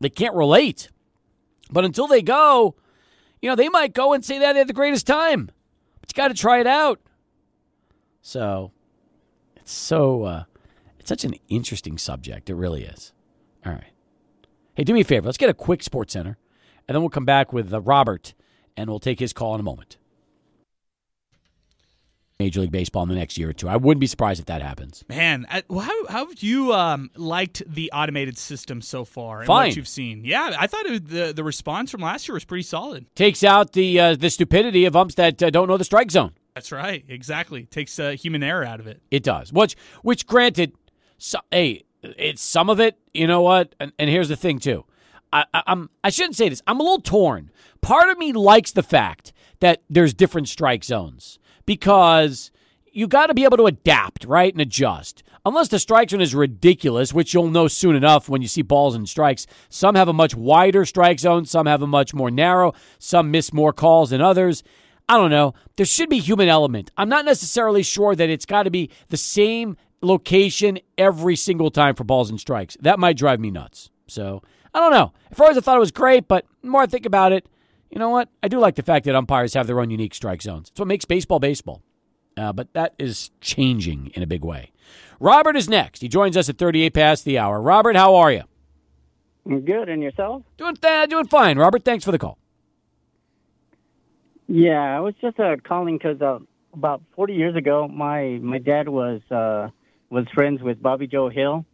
They 0.00 0.10
can't 0.10 0.34
relate. 0.34 0.90
But 1.70 1.84
until 1.84 2.06
they 2.06 2.22
go, 2.22 2.76
you 3.42 3.48
know, 3.48 3.56
they 3.56 3.68
might 3.68 3.92
go 3.92 4.12
and 4.12 4.24
say 4.24 4.38
that 4.38 4.52
they 4.52 4.58
had 4.60 4.68
the 4.68 4.72
greatest 4.72 5.06
time. 5.06 5.50
But 6.00 6.10
you 6.10 6.14
got 6.14 6.28
to 6.28 6.34
try 6.34 6.60
it 6.60 6.66
out. 6.66 7.00
So 8.22 8.72
it's 9.56 9.72
so, 9.72 10.22
uh, 10.22 10.44
it's 10.98 11.08
such 11.08 11.24
an 11.24 11.34
interesting 11.48 11.98
subject. 11.98 12.48
It 12.48 12.54
really 12.54 12.84
is. 12.84 13.12
All 13.64 13.72
right. 13.72 13.92
Hey, 14.74 14.84
do 14.84 14.92
me 14.92 15.00
a 15.00 15.04
favor. 15.04 15.26
Let's 15.26 15.38
get 15.38 15.50
a 15.50 15.54
quick 15.54 15.82
Sports 15.82 16.12
Center, 16.12 16.36
and 16.86 16.94
then 16.94 17.02
we'll 17.02 17.10
come 17.10 17.24
back 17.24 17.52
with 17.52 17.72
uh, 17.72 17.80
Robert, 17.80 18.34
and 18.76 18.90
we'll 18.90 19.00
take 19.00 19.20
his 19.20 19.32
call 19.32 19.54
in 19.54 19.60
a 19.60 19.64
moment. 19.64 19.96
Major 22.38 22.60
League 22.60 22.70
Baseball 22.70 23.02
in 23.02 23.08
the 23.08 23.14
next 23.14 23.38
year 23.38 23.48
or 23.48 23.52
two. 23.54 23.66
I 23.66 23.76
wouldn't 23.76 24.00
be 24.00 24.06
surprised 24.06 24.40
if 24.40 24.46
that 24.46 24.60
happens. 24.60 25.02
Man, 25.08 25.46
I, 25.48 25.62
how, 25.70 26.06
how 26.06 26.26
have 26.26 26.42
you 26.42 26.74
um, 26.74 27.10
liked 27.16 27.62
the 27.66 27.90
automated 27.92 28.36
system 28.36 28.82
so 28.82 29.06
far? 29.06 29.38
And 29.38 29.46
Fine. 29.46 29.68
what 29.68 29.76
you've 29.76 29.88
seen? 29.88 30.22
Yeah, 30.22 30.54
I 30.58 30.66
thought 30.66 30.84
it, 30.84 31.08
the 31.08 31.32
the 31.32 31.42
response 31.42 31.90
from 31.90 32.02
last 32.02 32.28
year 32.28 32.34
was 32.34 32.44
pretty 32.44 32.64
solid. 32.64 33.06
Takes 33.14 33.42
out 33.42 33.72
the 33.72 33.98
uh, 33.98 34.16
the 34.16 34.28
stupidity 34.28 34.84
of 34.84 34.94
umps 34.94 35.14
that 35.14 35.42
uh, 35.42 35.48
don't 35.48 35.66
know 35.66 35.78
the 35.78 35.84
strike 35.84 36.10
zone. 36.10 36.32
That's 36.54 36.72
right. 36.72 37.04
Exactly. 37.08 37.64
Takes 37.64 37.98
uh, 37.98 38.10
human 38.12 38.42
error 38.42 38.64
out 38.64 38.80
of 38.80 38.86
it. 38.86 39.02
It 39.10 39.22
does. 39.22 39.52
Which, 39.52 39.76
which 40.02 40.26
granted, 40.26 40.72
so, 41.18 41.38
hey, 41.50 41.84
it's 42.02 42.40
some 42.40 42.70
of 42.70 42.80
it. 42.80 42.98
You 43.12 43.26
know 43.26 43.42
what? 43.42 43.74
And, 43.78 43.92
and 43.98 44.08
here's 44.08 44.28
the 44.28 44.36
thing 44.36 44.58
too. 44.58 44.86
I, 45.32 45.44
I'm 45.66 45.90
I 46.04 46.10
shouldn't 46.10 46.36
say 46.36 46.48
this. 46.48 46.62
I'm 46.66 46.80
a 46.80 46.82
little 46.82 47.00
torn. 47.00 47.50
Part 47.80 48.08
of 48.10 48.18
me 48.18 48.32
likes 48.32 48.72
the 48.72 48.82
fact 48.82 49.32
that 49.60 49.82
there's 49.88 50.14
different 50.14 50.48
strike 50.48 50.84
zones 50.84 51.38
because 51.66 52.50
you 52.92 53.06
got 53.06 53.26
to 53.26 53.34
be 53.34 53.44
able 53.44 53.58
to 53.58 53.66
adapt, 53.66 54.24
right, 54.24 54.52
and 54.52 54.60
adjust. 54.60 55.22
Unless 55.44 55.68
the 55.68 55.78
strike 55.78 56.10
zone 56.10 56.20
is 56.20 56.34
ridiculous, 56.34 57.12
which 57.12 57.34
you'll 57.34 57.50
know 57.50 57.68
soon 57.68 57.94
enough 57.94 58.28
when 58.28 58.42
you 58.42 58.48
see 58.48 58.62
balls 58.62 58.94
and 58.94 59.08
strikes. 59.08 59.46
Some 59.68 59.94
have 59.94 60.08
a 60.08 60.12
much 60.12 60.34
wider 60.34 60.84
strike 60.84 61.20
zone, 61.20 61.44
some 61.44 61.66
have 61.66 61.82
a 61.82 61.86
much 61.86 62.14
more 62.14 62.30
narrow, 62.30 62.72
some 62.98 63.30
miss 63.30 63.52
more 63.52 63.72
calls 63.72 64.10
than 64.10 64.20
others. 64.20 64.64
I 65.08 65.18
don't 65.18 65.30
know. 65.30 65.54
There 65.76 65.86
should 65.86 66.08
be 66.08 66.18
human 66.18 66.48
element. 66.48 66.90
I'm 66.96 67.08
not 67.08 67.24
necessarily 67.24 67.82
sure 67.82 68.16
that 68.16 68.30
it's 68.30 68.46
got 68.46 68.64
to 68.64 68.70
be 68.70 68.90
the 69.08 69.16
same 69.16 69.76
location 70.02 70.78
every 70.98 71.36
single 71.36 71.70
time 71.70 71.94
for 71.94 72.04
balls 72.04 72.30
and 72.30 72.40
strikes. 72.40 72.76
That 72.80 72.98
might 72.98 73.16
drive 73.16 73.38
me 73.38 73.50
nuts. 73.50 73.90
So 74.08 74.42
I 74.76 74.80
don't 74.80 74.92
know. 74.92 75.14
At 75.30 75.36
first, 75.38 75.56
I 75.56 75.62
thought 75.62 75.78
it 75.78 75.80
was 75.80 75.90
great, 75.90 76.28
but 76.28 76.44
the 76.60 76.68
more 76.68 76.82
I 76.82 76.86
think 76.86 77.06
about 77.06 77.32
it, 77.32 77.48
you 77.90 77.98
know 77.98 78.10
what? 78.10 78.28
I 78.42 78.48
do 78.48 78.58
like 78.58 78.74
the 78.74 78.82
fact 78.82 79.06
that 79.06 79.14
umpires 79.14 79.54
have 79.54 79.66
their 79.66 79.80
own 79.80 79.88
unique 79.88 80.12
strike 80.12 80.42
zones. 80.42 80.68
It's 80.68 80.78
what 80.78 80.86
makes 80.86 81.06
baseball 81.06 81.38
baseball. 81.38 81.82
Uh, 82.36 82.52
but 82.52 82.70
that 82.74 82.94
is 82.98 83.30
changing 83.40 84.08
in 84.14 84.22
a 84.22 84.26
big 84.26 84.44
way. 84.44 84.72
Robert 85.18 85.56
is 85.56 85.66
next. 85.66 86.02
He 86.02 86.08
joins 86.08 86.36
us 86.36 86.50
at 86.50 86.58
38 86.58 86.92
past 86.92 87.24
the 87.24 87.38
hour. 87.38 87.58
Robert, 87.58 87.96
how 87.96 88.16
are 88.16 88.30
you? 88.30 88.42
I'm 89.46 89.62
Good, 89.62 89.88
and 89.88 90.02
yourself? 90.02 90.42
Doing 90.58 90.76
th- 90.76 91.08
doing 91.08 91.26
fine. 91.26 91.56
Robert, 91.56 91.82
thanks 91.82 92.04
for 92.04 92.12
the 92.12 92.18
call. 92.18 92.36
Yeah, 94.48 94.94
I 94.96 95.00
was 95.00 95.14
just 95.22 95.40
uh, 95.40 95.56
calling 95.64 95.96
because 95.96 96.20
uh, 96.20 96.40
about 96.74 97.00
40 97.14 97.32
years 97.32 97.56
ago, 97.56 97.88
my 97.88 98.38
my 98.42 98.58
dad 98.58 98.90
was 98.90 99.22
uh, 99.30 99.70
was 100.10 100.26
friends 100.34 100.60
with 100.60 100.82
Bobby 100.82 101.06
Joe 101.06 101.30
Hill. 101.30 101.64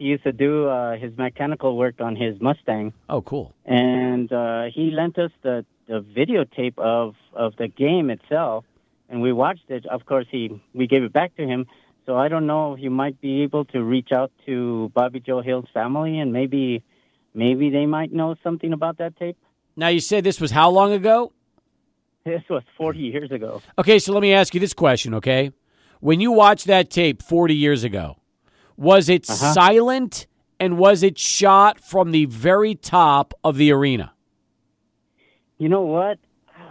He 0.00 0.06
used 0.06 0.24
to 0.24 0.32
do 0.32 0.66
uh, 0.66 0.96
his 0.96 1.14
mechanical 1.18 1.76
work 1.76 2.00
on 2.00 2.16
his 2.16 2.40
Mustang, 2.40 2.94
Oh, 3.10 3.20
cool. 3.20 3.52
and 3.66 4.32
uh, 4.32 4.64
he 4.74 4.90
lent 4.90 5.18
us 5.18 5.30
the 5.42 5.64
the 5.86 6.00
videotape 6.00 6.78
of 6.78 7.16
of 7.34 7.54
the 7.56 7.68
game 7.68 8.08
itself, 8.08 8.64
and 9.10 9.20
we 9.20 9.30
watched 9.30 9.68
it. 9.68 9.84
Of 9.84 10.06
course, 10.06 10.26
he 10.30 10.58
we 10.72 10.86
gave 10.86 11.02
it 11.02 11.12
back 11.12 11.36
to 11.36 11.46
him. 11.46 11.66
So 12.06 12.16
I 12.16 12.28
don't 12.28 12.46
know 12.46 12.72
if 12.72 12.80
you 12.80 12.88
might 12.88 13.20
be 13.20 13.42
able 13.42 13.66
to 13.66 13.82
reach 13.84 14.10
out 14.10 14.32
to 14.46 14.90
Bobby 14.94 15.20
Joe 15.20 15.42
Hill's 15.42 15.68
family, 15.74 16.18
and 16.18 16.32
maybe 16.32 16.82
maybe 17.34 17.68
they 17.68 17.84
might 17.84 18.10
know 18.10 18.36
something 18.42 18.72
about 18.72 18.96
that 19.02 19.18
tape. 19.18 19.36
Now, 19.76 19.88
you 19.88 20.00
said 20.00 20.24
this 20.24 20.40
was 20.40 20.50
how 20.50 20.70
long 20.70 20.92
ago? 20.92 21.32
This 22.24 22.42
was 22.48 22.62
40 22.78 22.98
years 23.00 23.30
ago. 23.30 23.60
Okay, 23.78 23.98
so 23.98 24.14
let 24.14 24.22
me 24.22 24.32
ask 24.32 24.54
you 24.54 24.60
this 24.60 24.72
question, 24.74 25.12
okay? 25.14 25.52
When 26.00 26.20
you 26.20 26.32
watched 26.32 26.66
that 26.68 26.88
tape 26.90 27.22
40 27.22 27.54
years 27.54 27.84
ago, 27.84 28.16
was 28.80 29.08
it 29.10 29.28
Uh-huh. 29.28 29.52
silent 29.52 30.26
and 30.58 30.78
was 30.78 31.02
it 31.02 31.18
shot 31.18 31.78
from 31.78 32.10
the 32.10 32.24
very 32.24 32.74
top 32.74 33.34
of 33.44 33.56
the 33.56 33.70
arena? 33.70 34.12
You 35.58 35.68
know 35.68 35.82
what? 35.82 36.18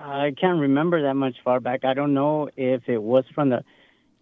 I 0.04 0.34
can't 0.40 0.60
remember 0.60 1.04
that 1.04 1.14
much 1.14 1.36
far 1.44 1.60
back. 1.60 1.86
I 1.86 1.94
don't 1.94 2.14
know 2.16 2.50
if 2.58 2.90
it 2.90 3.02
was 3.02 3.24
from 3.36 3.50
the, 3.50 3.64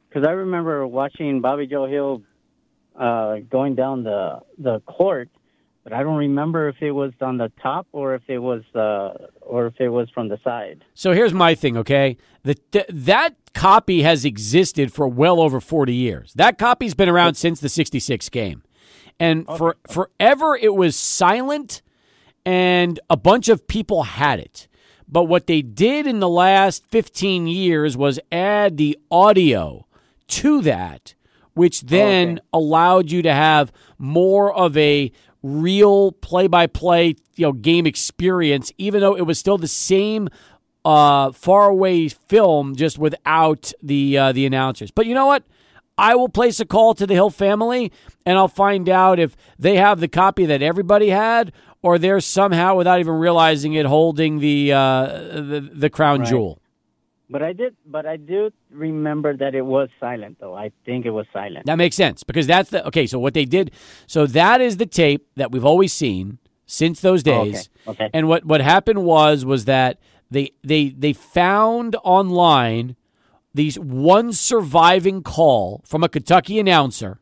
because 0.09 0.27
I 0.27 0.31
remember 0.31 0.85
watching 0.85 1.39
Bobby 1.39 1.65
Joe 1.68 1.85
Hill 1.85 2.22
uh, 2.99 3.38
going 3.49 3.76
down 3.76 4.03
the 4.03 4.39
the 4.57 4.80
court, 4.81 5.30
but 5.88 5.95
I 5.95 6.03
don't 6.03 6.18
remember 6.18 6.68
if 6.68 6.81
it 6.81 6.91
was 6.91 7.14
on 7.22 7.38
the 7.38 7.49
top 7.61 7.88
or 7.93 8.14
if 8.14 8.23
it 8.27 8.39
was 8.39 8.61
uh, 8.76 9.30
or 9.39 9.68
if 9.68 9.80
it 9.80 9.88
was 9.88 10.09
from 10.09 10.27
the 10.27 10.38
side. 10.43 10.84
So 10.93 11.14
here's 11.14 11.34
my 11.34 11.55
thing, 11.55 11.77
okay? 11.77 12.18
The, 12.43 12.55
th- 12.55 12.88
that 12.89 13.35
copy 13.53 14.01
has 14.01 14.26
existed 14.26 14.91
for 14.91 15.07
well 15.07 15.39
over 15.39 15.61
40 15.61 15.93
years. 15.93 16.34
That 16.34 16.57
copy's 16.57 16.93
been 16.93 17.07
around 17.07 17.35
since 17.35 17.61
the 17.61 17.69
66 17.69 18.27
game. 18.27 18.64
And 19.18 19.45
for 19.47 19.77
forever 19.89 20.57
it 20.57 20.76
was 20.76 20.97
silent 20.97 21.81
and 22.45 22.99
a 23.09 23.15
bunch 23.15 23.47
of 23.47 23.65
people 23.65 24.03
had 24.03 24.41
it. 24.41 24.68
But 25.07 25.23
what 25.23 25.47
they 25.47 25.61
did 25.61 26.05
in 26.05 26.19
the 26.19 26.27
last 26.27 26.84
15 26.88 27.47
years 27.47 27.95
was 27.95 28.19
add 28.30 28.76
the 28.76 28.99
audio 29.09 29.88
to 30.27 30.61
that, 30.64 31.14
which 31.53 31.80
then 31.84 32.41
allowed 32.51 33.09
you 33.09 33.22
to 33.22 33.34
have 33.34 33.72
more 33.97 34.53
of 34.53 34.76
a 34.76 35.14
real 35.48 36.11
play-by-play, 36.11 37.15
you 37.36 37.45
know, 37.45 37.53
game 37.53 37.86
experience, 37.86 38.72
even 38.78 39.02
though 39.02 39.15
it 39.15 39.24
was 39.24 39.40
still 39.40 39.57
the 39.57 39.68
same 39.68 40.30
uh, 40.86 41.32
far 41.32 41.69
away 41.69 42.07
film, 42.10 42.76
just 42.76 42.98
without 42.98 43.72
the 43.82 44.18
uh, 44.18 44.32
the 44.32 44.45
announcers. 44.45 44.91
But 44.91 45.06
you 45.06 45.14
know 45.14 45.26
what? 45.28 45.44
I 45.98 46.14
will 46.15 46.30
place 46.30 46.60
a 46.60 46.65
call 46.65 46.94
to 46.94 47.07
the 47.07 47.14
Hill 47.15 47.32
family, 47.32 47.91
and 48.26 48.38
I'll 48.38 48.48
find 48.48 48.88
out 48.88 49.19
if 49.19 49.36
they 49.57 49.78
have 49.78 49.99
the 49.99 50.07
copy 50.07 50.45
that 50.45 50.61
everybody 50.61 51.10
had, 51.10 51.52
or 51.82 51.98
they're 51.98 52.19
somehow, 52.22 52.76
without 52.76 52.99
even 52.99 53.15
realizing 53.15 53.74
it, 53.74 53.86
holding 53.88 54.40
the 54.40 54.74
uh, 54.74 55.07
the, 55.52 55.69
the 55.74 55.90
crown 55.90 56.19
Right. 56.19 56.30
jewel. 56.30 56.60
But 57.29 57.43
I 57.43 57.51
did, 57.53 57.75
but 57.85 58.05
I 58.05 58.15
do 58.15 58.51
remember 58.71 59.35
that 59.35 59.53
it 59.53 59.65
was 59.65 59.89
silent, 59.99 60.37
though. 60.39 60.55
I 60.55 60.71
think 60.85 61.05
it 61.05 61.09
was 61.11 61.25
silent. 61.33 61.65
That 61.65 61.77
makes 61.77 61.95
sense 61.95 62.23
because 62.23 62.47
that's 62.47 62.69
the 62.69 62.85
okay. 62.87 63.05
So 63.05 63.19
what 63.19 63.33
they 63.33 63.43
did, 63.45 63.71
so 64.05 64.25
that 64.27 64.61
is 64.61 64.77
the 64.77 64.85
tape 64.85 65.27
that 65.35 65.51
we've 65.51 65.65
always 65.65 65.91
seen 65.91 66.37
since 66.65 67.01
those 67.01 67.27
Oh, 67.27 67.41
okay. 67.41 67.51
days. 67.51 67.69
Okay. 67.85 68.09
And 68.13 68.29
what 68.29 68.45
what 68.45 68.61
happened 68.61 69.03
was 69.03 69.43
was 69.43 69.65
that 69.65 69.99
they 70.31 70.51
they 70.63 70.89
they 70.89 71.11
found 71.11 71.97
online 72.03 72.95
these 73.53 73.77
one 73.77 74.31
surviving 74.31 75.21
call 75.21 75.81
from 75.85 76.03
a 76.03 76.09
Kentucky 76.09 76.59
announcer. 76.59 77.19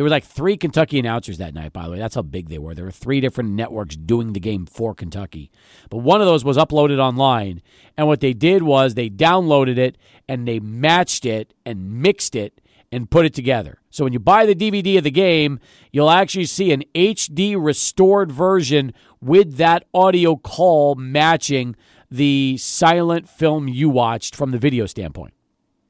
There 0.00 0.04
were 0.04 0.08
like 0.08 0.24
three 0.24 0.56
Kentucky 0.56 0.98
announcers 0.98 1.36
that 1.36 1.52
night, 1.52 1.74
by 1.74 1.84
the 1.84 1.90
way. 1.90 1.98
That's 1.98 2.14
how 2.14 2.22
big 2.22 2.48
they 2.48 2.56
were. 2.56 2.74
There 2.74 2.86
were 2.86 2.90
three 2.90 3.20
different 3.20 3.50
networks 3.50 3.96
doing 3.96 4.32
the 4.32 4.40
game 4.40 4.64
for 4.64 4.94
Kentucky. 4.94 5.50
But 5.90 5.98
one 5.98 6.22
of 6.22 6.26
those 6.26 6.42
was 6.42 6.56
uploaded 6.56 6.98
online. 6.98 7.60
And 7.98 8.06
what 8.06 8.20
they 8.20 8.32
did 8.32 8.62
was 8.62 8.94
they 8.94 9.10
downloaded 9.10 9.76
it 9.76 9.98
and 10.26 10.48
they 10.48 10.58
matched 10.58 11.26
it 11.26 11.52
and 11.66 12.00
mixed 12.00 12.34
it 12.34 12.62
and 12.90 13.10
put 13.10 13.26
it 13.26 13.34
together. 13.34 13.82
So 13.90 14.04
when 14.04 14.14
you 14.14 14.18
buy 14.18 14.46
the 14.46 14.54
DVD 14.54 14.96
of 14.96 15.04
the 15.04 15.10
game, 15.10 15.60
you'll 15.92 16.08
actually 16.08 16.46
see 16.46 16.72
an 16.72 16.82
HD 16.94 17.62
restored 17.62 18.32
version 18.32 18.94
with 19.20 19.58
that 19.58 19.84
audio 19.92 20.34
call 20.34 20.94
matching 20.94 21.76
the 22.10 22.56
silent 22.56 23.28
film 23.28 23.68
you 23.68 23.90
watched 23.90 24.34
from 24.34 24.50
the 24.50 24.58
video 24.58 24.86
standpoint. 24.86 25.34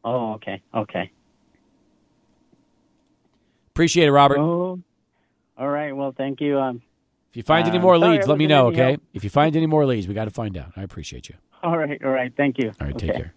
Oh, 0.02 0.32
okay, 0.32 0.62
okay. 0.74 1.12
Appreciate 3.81 4.09
it, 4.09 4.12
Robert. 4.12 4.36
Oh, 4.39 4.78
all 5.57 5.69
right. 5.70 5.97
Well, 5.97 6.12
thank 6.12 6.43
you. 6.43 6.59
Um, 6.61 6.82
If 7.31 7.39
you 7.39 7.43
find 7.43 7.66
any 7.66 7.78
Uh, 7.78 7.81
more 7.81 7.98
sorry, 7.98 8.19
leads, 8.19 8.28
let 8.28 8.36
me 8.36 8.47
know, 8.47 8.66
okay? 8.66 8.90
help. 8.90 9.01
If 9.15 9.24
you 9.24 9.31
find 9.31 9.57
any 9.57 9.65
more 9.65 9.86
leads, 9.86 10.07
we 10.07 10.12
got 10.12 10.27
to 10.27 10.31
find 10.31 10.55
out. 10.59 10.73
I 10.77 10.82
appreciate 10.82 11.31
you. 11.31 11.36
all 11.62 11.78
right, 11.78 11.98
all 12.05 12.11
right. 12.11 12.31
Thank 12.36 12.59
you. 12.59 12.73
All 12.78 12.86
right, 12.86 12.94
okay. 12.94 13.07
take 13.07 13.16
care. 13.16 13.32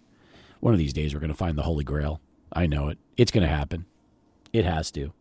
One 0.60 0.74
of 0.74 0.78
these 0.78 0.92
days, 0.92 1.14
we're 1.14 1.20
going 1.20 1.30
to 1.32 1.36
find 1.36 1.56
the 1.56 1.62
Holy 1.62 1.82
Grail. 1.82 2.20
I 2.52 2.66
know 2.66 2.88
it. 2.88 2.98
It's 3.16 3.30
going 3.30 3.42
to 3.42 3.48
happen. 3.48 3.86
It 4.52 4.66
has 4.66 4.90
to. 4.90 5.14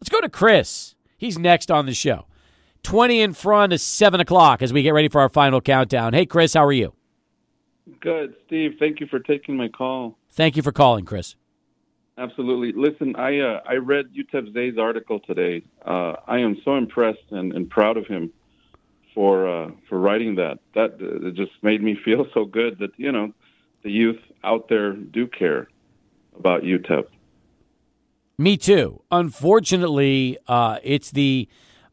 Let's 0.00 0.08
go 0.08 0.22
to 0.22 0.30
Chris. 0.30 0.94
He's 1.18 1.38
next 1.38 1.70
on 1.70 1.84
the 1.84 1.92
show. 1.92 2.24
20 2.84 3.20
in 3.20 3.34
front 3.34 3.74
of 3.74 3.82
7 3.82 4.18
o'clock 4.18 4.62
as 4.62 4.72
we 4.72 4.80
get 4.82 4.94
ready 4.94 5.08
for 5.08 5.20
our 5.20 5.28
final 5.28 5.60
countdown. 5.60 6.14
Hey, 6.14 6.24
Chris, 6.24 6.54
how 6.54 6.64
are 6.64 6.72
you? 6.72 6.94
Good, 8.00 8.34
Steve. 8.46 8.76
Thank 8.78 9.00
you 9.00 9.06
for 9.08 9.18
taking 9.18 9.58
my 9.58 9.68
call. 9.68 10.16
Thank 10.30 10.56
you 10.56 10.62
for 10.62 10.72
calling, 10.72 11.04
Chris. 11.04 11.36
Absolutely. 12.16 12.72
Listen, 12.80 13.16
I 13.16 13.40
uh, 13.40 13.60
I 13.68 13.74
read 13.74 14.06
UTEP 14.14 14.54
Zay's 14.54 14.78
article 14.78 15.18
today. 15.18 15.62
Uh, 15.84 16.14
I 16.28 16.38
am 16.38 16.56
so 16.64 16.76
impressed 16.76 17.24
and, 17.30 17.52
and 17.52 17.68
proud 17.68 17.96
of 17.96 18.06
him 18.06 18.32
for 19.14 19.48
uh, 19.48 19.70
for 19.88 19.98
writing 19.98 20.36
that. 20.36 20.58
That 20.74 20.92
uh, 21.00 21.28
it 21.28 21.34
just 21.34 21.50
made 21.62 21.82
me 21.82 21.96
feel 22.04 22.26
so 22.32 22.44
good 22.44 22.78
that 22.78 22.90
you 22.96 23.10
know 23.10 23.32
the 23.82 23.90
youth 23.90 24.20
out 24.44 24.68
there 24.68 24.92
do 24.92 25.26
care 25.26 25.68
about 26.38 26.62
UTEP. 26.62 27.06
Me 28.38 28.56
too. 28.56 29.02
Unfortunately, 29.10 30.38
uh, 30.46 30.78
it's 30.84 31.10
the 31.10 31.48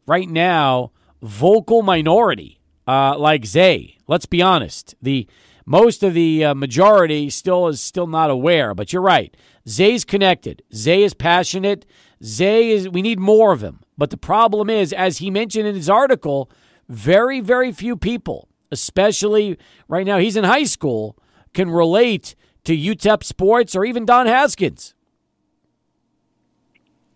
right 0.05 0.29
now 0.29 0.91
vocal 1.23 1.81
minority, 1.81 2.59
uh, 2.87 3.17
like 3.17 3.45
Zay. 3.45 3.97
Let's 4.07 4.27
be 4.27 4.41
honest. 4.41 4.93
The 5.01 5.27
most 5.65 6.03
of 6.03 6.13
the 6.13 6.53
majority 6.53 7.29
still 7.31 7.67
is 7.67 7.81
still 7.81 8.07
not 8.07 8.29
aware. 8.29 8.75
But 8.75 8.93
you're 8.93 9.01
right. 9.01 9.35
Zay's 9.67 10.05
connected. 10.05 10.63
Zay 10.73 11.03
is 11.03 11.13
passionate. 11.13 11.85
Zay 12.23 12.69
is. 12.69 12.89
We 12.89 13.01
need 13.01 13.19
more 13.19 13.51
of 13.51 13.61
him. 13.61 13.81
But 13.97 14.09
the 14.09 14.17
problem 14.17 14.69
is, 14.69 14.93
as 14.93 15.19
he 15.19 15.29
mentioned 15.29 15.67
in 15.67 15.75
his 15.75 15.89
article, 15.89 16.49
very 16.89 17.39
very 17.39 17.71
few 17.71 17.95
people, 17.95 18.47
especially 18.71 19.57
right 19.87 20.05
now, 20.05 20.17
he's 20.17 20.35
in 20.35 20.43
high 20.43 20.63
school, 20.63 21.17
can 21.53 21.69
relate 21.69 22.35
to 22.63 22.75
UTEP 22.75 23.23
sports 23.23 23.75
or 23.75 23.85
even 23.85 24.05
Don 24.05 24.27
Haskins. 24.27 24.93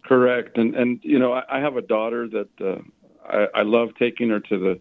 Correct, 0.04 0.58
and 0.58 0.76
and 0.76 1.00
you 1.02 1.18
know 1.18 1.34
I, 1.34 1.44
I 1.50 1.60
have 1.60 1.78
a 1.78 1.82
daughter 1.82 2.28
that 2.28 2.50
uh, 2.62 2.82
I, 3.28 3.60
I 3.60 3.62
love 3.64 3.90
taking 3.98 4.30
her 4.30 4.40
to 4.40 4.60
the 4.60 4.80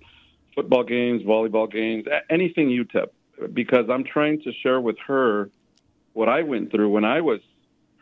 football 0.54 0.84
games, 0.84 1.22
volleyball 1.22 1.70
games, 1.70 2.04
anything 2.30 2.68
UTEP, 2.68 3.08
because 3.52 3.86
I'm 3.90 4.04
trying 4.04 4.42
to 4.42 4.52
share 4.62 4.80
with 4.80 4.96
her 5.06 5.50
what 6.12 6.28
I 6.28 6.42
went 6.42 6.70
through 6.70 6.90
when 6.90 7.04
I 7.04 7.20
was 7.22 7.40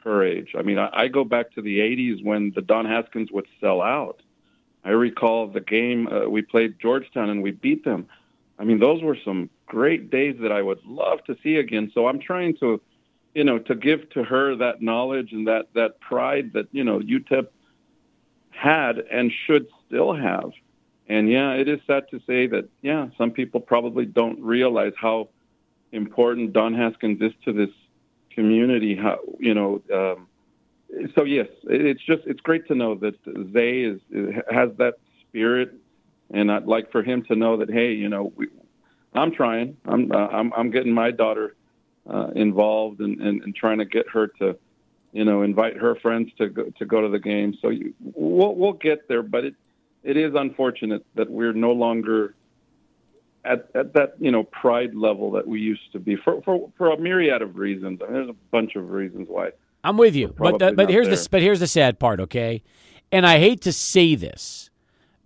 her 0.05 0.25
age. 0.25 0.55
I 0.57 0.63
mean, 0.63 0.79
I, 0.79 0.91
I 0.93 1.09
go 1.09 1.25
back 1.25 1.53
to 1.55 1.63
the 1.63 1.79
'80s 1.81 2.25
when 2.25 2.53
the 2.55 2.63
Don 2.63 2.85
Haskins 2.85 3.31
would 3.33 3.47
sell 3.61 3.83
out. 3.83 4.23
I 4.85 4.91
recall 4.91 5.47
the 5.47 5.61
game 5.61 6.09
uh, 6.09 6.29
we 6.29 6.43
played 6.43 6.79
Georgetown 6.81 7.31
and 7.31 7.43
we 7.43 7.53
beat 7.53 7.85
them. 7.85 8.07
I 8.59 8.65
mean, 8.65 8.81
those 8.81 9.03
were 9.03 9.17
some 9.25 9.49
great 9.67 10.11
days 10.11 10.37
that 10.41 10.53
I 10.53 10.63
would 10.63 10.85
love 10.85 11.25
to 11.25 11.37
see 11.43 11.57
again. 11.57 11.91
So 11.95 12.09
I'm 12.09 12.19
trying 12.19 12.57
to 12.59 12.81
you 13.35 13.45
know, 13.45 13.59
to 13.59 13.75
give 13.75 14.09
to 14.11 14.25
her 14.25 14.57
that 14.57 14.83
knowledge 14.83 15.33
and 15.33 15.47
that 15.47 15.69
that 15.75 16.01
pride 16.01 16.53
that 16.53 16.69
you 16.73 16.85
know 16.85 17.01
UTEP 17.01 17.49
had 18.51 18.99
and 18.99 19.33
should 19.47 19.67
still 19.87 20.15
have. 20.15 20.53
And 21.09 21.31
yeah, 21.31 21.53
it 21.53 21.69
is 21.69 21.81
sad 21.87 22.05
to 22.11 22.21
say 22.27 22.47
that 22.49 22.69
yeah, 22.83 23.09
some 23.17 23.31
people 23.31 23.61
probably 23.61 24.05
don't 24.05 24.41
realize 24.41 24.93
how 24.97 25.29
important 25.93 26.53
Don 26.53 26.75
Haskins 26.75 27.21
is 27.21 27.33
to 27.45 27.53
this 27.53 27.71
community. 28.35 28.97
How 28.97 29.19
you 29.39 29.55
know. 29.55 29.83
Um, 29.93 30.29
so 31.15 31.25
yes, 31.25 31.49
it's 31.65 32.03
just 32.03 32.23
it's 32.27 32.41
great 32.41 32.67
to 32.69 32.75
know 32.75 32.95
that 32.97 33.15
Zay 33.53 33.81
is 33.81 34.01
has 34.51 34.71
that 34.77 34.95
spirit 35.29 35.75
and 36.33 36.51
I'd 36.51 36.67
like 36.67 36.91
for 36.91 37.03
him 37.03 37.23
to 37.25 37.37
know 37.37 37.59
that 37.59 37.71
hey, 37.71 37.93
you 37.93 38.09
know, 38.09 38.33
we, 38.35 38.49
I'm 39.15 39.33
trying. 39.33 39.77
I'm 39.85 40.11
uh, 40.11 40.29
I'm 40.29 40.53
I'm 40.55 40.71
getting 40.71 40.93
my 40.93 41.11
daughter 41.11 41.55
uh, 42.09 42.29
involved 42.35 43.01
and, 43.01 43.21
and 43.21 43.43
and 43.43 43.55
trying 43.55 43.79
to 43.79 43.85
get 43.85 44.09
her 44.09 44.29
to, 44.39 44.57
you 45.13 45.25
know, 45.25 45.43
invite 45.43 45.77
her 45.77 45.95
friends 45.97 46.31
to 46.39 46.49
go 46.49 46.65
to 46.79 46.87
go 46.87 47.03
to 47.03 47.09
the 47.09 47.19
game. 47.19 47.55
So 47.61 47.69
you, 47.69 47.95
we'll 48.01 48.55
we'll 48.55 48.73
get 48.73 49.09
there, 49.09 49.23
but 49.23 49.45
it 49.45 49.55
it 50.03 50.17
is 50.17 50.35
unfortunate 50.35 51.05
that 51.15 51.31
we're 51.31 51.53
no 51.53 51.73
longer 51.73 52.35
at, 53.45 53.69
at 53.75 53.93
that 53.95 54.15
you 54.19 54.31
know 54.31 54.45
pride 54.45 54.95
level 54.95 55.31
that 55.33 55.47
we 55.47 55.61
used 55.61 55.93
to 55.93 55.99
be 55.99 56.17
for 56.17 56.43
for, 56.43 56.71
for 56.77 56.93
a 56.93 56.99
myriad 56.99 57.43
of 57.43 57.57
reasons. 57.57 58.01
I 58.03 58.07
mean, 58.07 58.15
there's 58.15 58.29
a 58.29 58.37
bunch 58.51 58.77
of 58.77 58.91
reasons 58.91 59.29
why. 59.29 59.51
I'm 59.85 59.97
with 59.97 60.15
you, 60.15 60.35
but 60.39 60.59
the, 60.59 60.73
but 60.73 60.91
here's 60.91 61.09
there. 61.09 61.17
the 61.17 61.29
but 61.31 61.43
here's 61.43 61.61
the 61.61 61.67
sad 61.67 61.99
part, 61.99 62.21
okay? 62.21 62.63
And 63.11 63.27
I 63.27 63.39
hate 63.39 63.61
to 63.63 63.73
say 63.73 64.15
this 64.15 64.71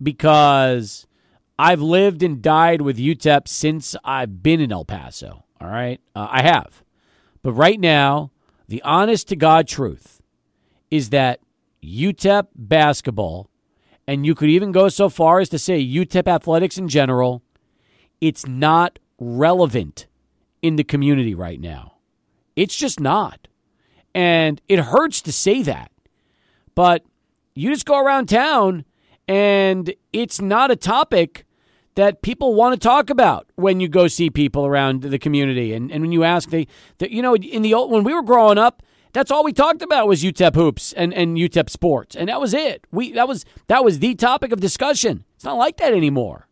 because 0.01 1.05
I've 1.59 1.81
lived 1.81 2.23
and 2.23 2.41
died 2.41 2.81
with 2.81 2.97
UTEP 2.97 3.47
since 3.47 3.95
I've 4.03 4.41
been 4.41 4.59
in 4.59 4.71
El 4.71 4.85
Paso. 4.85 5.45
All 5.61 5.69
right, 5.69 5.99
uh, 6.15 6.27
I 6.29 6.41
have, 6.41 6.83
but 7.43 7.53
right 7.53 7.79
now, 7.79 8.31
the 8.67 8.81
honest 8.83 9.27
to 9.29 9.35
God 9.35 9.67
truth 9.67 10.21
is 10.91 11.09
that 11.09 11.39
UTEP 11.83 12.47
basketball, 12.55 13.49
and 14.07 14.25
you 14.25 14.35
could 14.35 14.49
even 14.49 14.71
go 14.71 14.89
so 14.89 15.09
far 15.09 15.39
as 15.39 15.49
to 15.49 15.59
say 15.59 15.83
UTEP 15.83 16.27
athletics 16.27 16.77
in 16.77 16.87
general, 16.87 17.43
it's 18.21 18.45
not 18.45 18.99
relevant 19.19 20.07
in 20.61 20.75
the 20.75 20.83
community 20.83 21.35
right 21.35 21.59
now. 21.59 21.93
It's 22.55 22.75
just 22.75 22.99
not. 22.99 23.47
And 24.13 24.61
it 24.67 24.79
hurts 24.79 25.21
to 25.23 25.31
say 25.31 25.61
that. 25.63 25.91
But 26.75 27.03
you 27.53 27.71
just 27.71 27.85
go 27.85 27.99
around 27.99 28.29
town 28.29 28.85
and 29.27 29.93
it's 30.13 30.41
not 30.41 30.71
a 30.71 30.75
topic 30.75 31.45
that 31.95 32.21
people 32.21 32.53
want 32.53 32.73
to 32.73 32.79
talk 32.79 33.09
about 33.09 33.47
when 33.55 33.79
you 33.79 33.87
go 33.87 34.07
see 34.07 34.29
people 34.29 34.65
around 34.65 35.01
the 35.01 35.17
community. 35.17 35.73
And, 35.73 35.91
and 35.91 36.01
when 36.01 36.11
you 36.11 36.23
ask, 36.23 36.49
they, 36.49 36.67
they, 36.99 37.09
you 37.09 37.23
know, 37.23 37.35
in 37.35 37.63
the 37.63 37.73
old, 37.73 37.91
when 37.91 38.03
we 38.03 38.13
were 38.13 38.21
growing 38.21 38.59
up, 38.59 38.83
that's 39.13 39.31
all 39.31 39.43
we 39.43 39.51
talked 39.53 39.81
about 39.81 40.07
was 40.07 40.23
UTEP 40.23 40.53
hoops 40.53 40.93
and, 40.93 41.11
and 41.13 41.37
UTEP 41.37 41.69
sports. 41.69 42.15
And 42.15 42.29
that 42.29 42.39
was 42.39 42.53
it. 42.53 42.85
We, 42.91 43.13
that 43.13 43.27
was, 43.27 43.45
that 43.67 43.83
was 43.83 43.97
the 43.97 44.13
topic 44.13 44.51
of 44.51 44.59
discussion. 44.59 45.25
It's 45.35 45.43
not 45.43 45.57
like 45.57 45.77
that 45.77 45.93
anymore. 45.93 46.46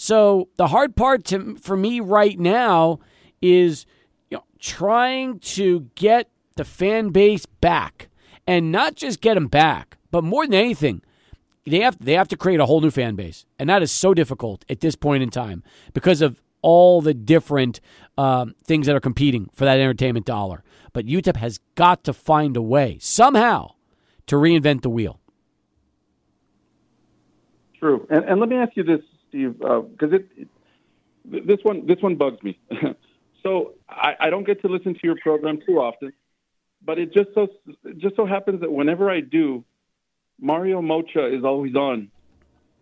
So 0.00 0.48
the 0.54 0.68
hard 0.68 0.94
part 0.94 1.24
to, 1.24 1.56
for 1.56 1.76
me 1.76 1.98
right 1.98 2.38
now 2.38 3.00
is 3.42 3.84
you 4.30 4.36
know, 4.36 4.44
trying 4.60 5.40
to 5.40 5.90
get 5.96 6.30
the 6.54 6.64
fan 6.64 7.08
base 7.08 7.46
back, 7.46 8.08
and 8.46 8.70
not 8.70 8.94
just 8.94 9.20
get 9.20 9.34
them 9.34 9.48
back, 9.48 9.98
but 10.12 10.22
more 10.22 10.46
than 10.46 10.54
anything, 10.54 11.02
they 11.66 11.80
have 11.80 11.98
they 11.98 12.12
have 12.12 12.28
to 12.28 12.36
create 12.36 12.60
a 12.60 12.66
whole 12.66 12.80
new 12.80 12.92
fan 12.92 13.16
base, 13.16 13.44
and 13.58 13.68
that 13.68 13.82
is 13.82 13.90
so 13.90 14.14
difficult 14.14 14.64
at 14.68 14.78
this 14.78 14.94
point 14.94 15.24
in 15.24 15.30
time 15.30 15.64
because 15.92 16.22
of 16.22 16.40
all 16.62 17.00
the 17.00 17.12
different 17.12 17.80
um, 18.16 18.54
things 18.64 18.86
that 18.86 18.94
are 18.94 19.00
competing 19.00 19.50
for 19.52 19.64
that 19.64 19.80
entertainment 19.80 20.26
dollar. 20.26 20.62
But 20.92 21.06
UTEP 21.06 21.34
has 21.38 21.58
got 21.74 22.04
to 22.04 22.12
find 22.12 22.56
a 22.56 22.62
way 22.62 22.98
somehow 23.00 23.72
to 24.26 24.36
reinvent 24.36 24.82
the 24.82 24.90
wheel. 24.90 25.18
True, 27.80 28.06
and, 28.10 28.24
and 28.26 28.38
let 28.38 28.48
me 28.48 28.56
ask 28.56 28.76
you 28.76 28.84
this, 28.84 29.00
Steve, 29.28 29.58
because 29.58 30.12
uh, 30.12 30.16
it, 30.16 30.28
it 30.36 30.48
this 31.24 31.58
one 31.62 31.86
this 31.86 31.98
one 32.00 32.16
bugs 32.16 32.42
me. 32.42 32.58
so 33.42 33.74
I, 33.88 34.14
I 34.20 34.30
don't 34.30 34.46
get 34.46 34.60
to 34.62 34.68
listen 34.68 34.94
to 34.94 35.00
your 35.02 35.16
program 35.22 35.58
too 35.66 35.78
often, 35.78 36.12
but 36.84 36.98
it 36.98 37.12
just 37.12 37.30
so 37.34 37.48
it 37.84 37.98
just 37.98 38.16
so 38.16 38.26
happens 38.26 38.60
that 38.60 38.72
whenever 38.72 39.10
I 39.10 39.20
do, 39.20 39.64
Mario 40.40 40.80
Moccia 40.80 41.36
is 41.36 41.44
always 41.44 41.74
on, 41.74 42.10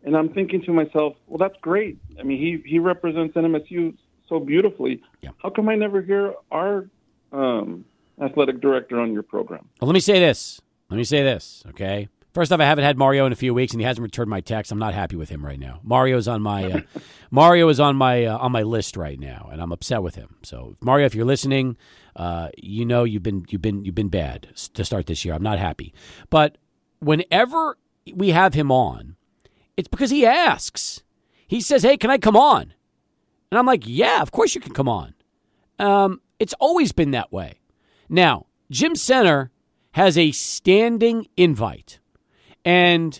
and 0.04 0.16
I'm 0.16 0.32
thinking 0.32 0.62
to 0.62 0.72
myself, 0.72 1.14
well, 1.26 1.38
that's 1.38 1.56
great. 1.60 1.98
I 2.18 2.22
mean, 2.22 2.38
he 2.38 2.68
he 2.68 2.78
represents 2.78 3.34
NMSU 3.36 3.96
so 4.28 4.40
beautifully. 4.40 5.02
Yeah. 5.22 5.30
How 5.38 5.50
come 5.50 5.68
I 5.68 5.74
never 5.74 6.02
hear 6.02 6.34
our 6.50 6.88
um, 7.32 7.84
athletic 8.20 8.60
director 8.60 9.00
on 9.00 9.12
your 9.12 9.22
program? 9.22 9.68
Well, 9.80 9.88
let 9.88 9.94
me 9.94 10.00
say 10.00 10.20
this. 10.20 10.60
Let 10.90 10.96
me 10.96 11.04
say 11.04 11.22
this. 11.22 11.64
Okay. 11.70 12.08
First 12.36 12.52
off, 12.52 12.60
I 12.60 12.66
haven't 12.66 12.84
had 12.84 12.98
Mario 12.98 13.24
in 13.24 13.32
a 13.32 13.34
few 13.34 13.54
weeks, 13.54 13.72
and 13.72 13.80
he 13.80 13.86
hasn't 13.86 14.02
returned 14.02 14.28
my 14.28 14.42
text. 14.42 14.70
I'm 14.70 14.78
not 14.78 14.92
happy 14.92 15.16
with 15.16 15.30
him 15.30 15.42
right 15.42 15.58
now. 15.58 15.80
Mario's 15.82 16.28
on 16.28 16.42
my 16.42 16.70
uh, 16.70 16.80
Mario 17.30 17.66
is 17.70 17.80
on 17.80 17.96
my 17.96 18.26
uh, 18.26 18.36
on 18.36 18.52
my 18.52 18.60
list 18.60 18.94
right 18.94 19.18
now, 19.18 19.48
and 19.50 19.62
I'm 19.62 19.72
upset 19.72 20.02
with 20.02 20.16
him. 20.16 20.36
So, 20.42 20.76
Mario, 20.82 21.06
if 21.06 21.14
you're 21.14 21.24
listening, 21.24 21.78
uh, 22.14 22.50
you 22.58 22.84
know 22.84 23.04
you've 23.04 23.22
been 23.22 23.46
you've 23.48 23.62
been 23.62 23.86
you've 23.86 23.94
been 23.94 24.10
bad 24.10 24.48
to 24.74 24.84
start 24.84 25.06
this 25.06 25.24
year. 25.24 25.32
I'm 25.32 25.42
not 25.42 25.58
happy, 25.58 25.94
but 26.28 26.58
whenever 26.98 27.78
we 28.12 28.32
have 28.32 28.52
him 28.52 28.70
on, 28.70 29.16
it's 29.78 29.88
because 29.88 30.10
he 30.10 30.26
asks. 30.26 31.02
He 31.46 31.62
says, 31.62 31.84
"Hey, 31.84 31.96
can 31.96 32.10
I 32.10 32.18
come 32.18 32.36
on?" 32.36 32.74
And 33.50 33.58
I'm 33.58 33.64
like, 33.64 33.84
"Yeah, 33.86 34.20
of 34.20 34.30
course 34.30 34.54
you 34.54 34.60
can 34.60 34.74
come 34.74 34.90
on." 34.90 35.14
Um, 35.78 36.20
it's 36.38 36.54
always 36.60 36.92
been 36.92 37.12
that 37.12 37.32
way. 37.32 37.60
Now, 38.10 38.44
Jim 38.70 38.92
Senter 38.92 39.48
has 39.92 40.18
a 40.18 40.32
standing 40.32 41.28
invite. 41.38 41.98
And 42.66 43.18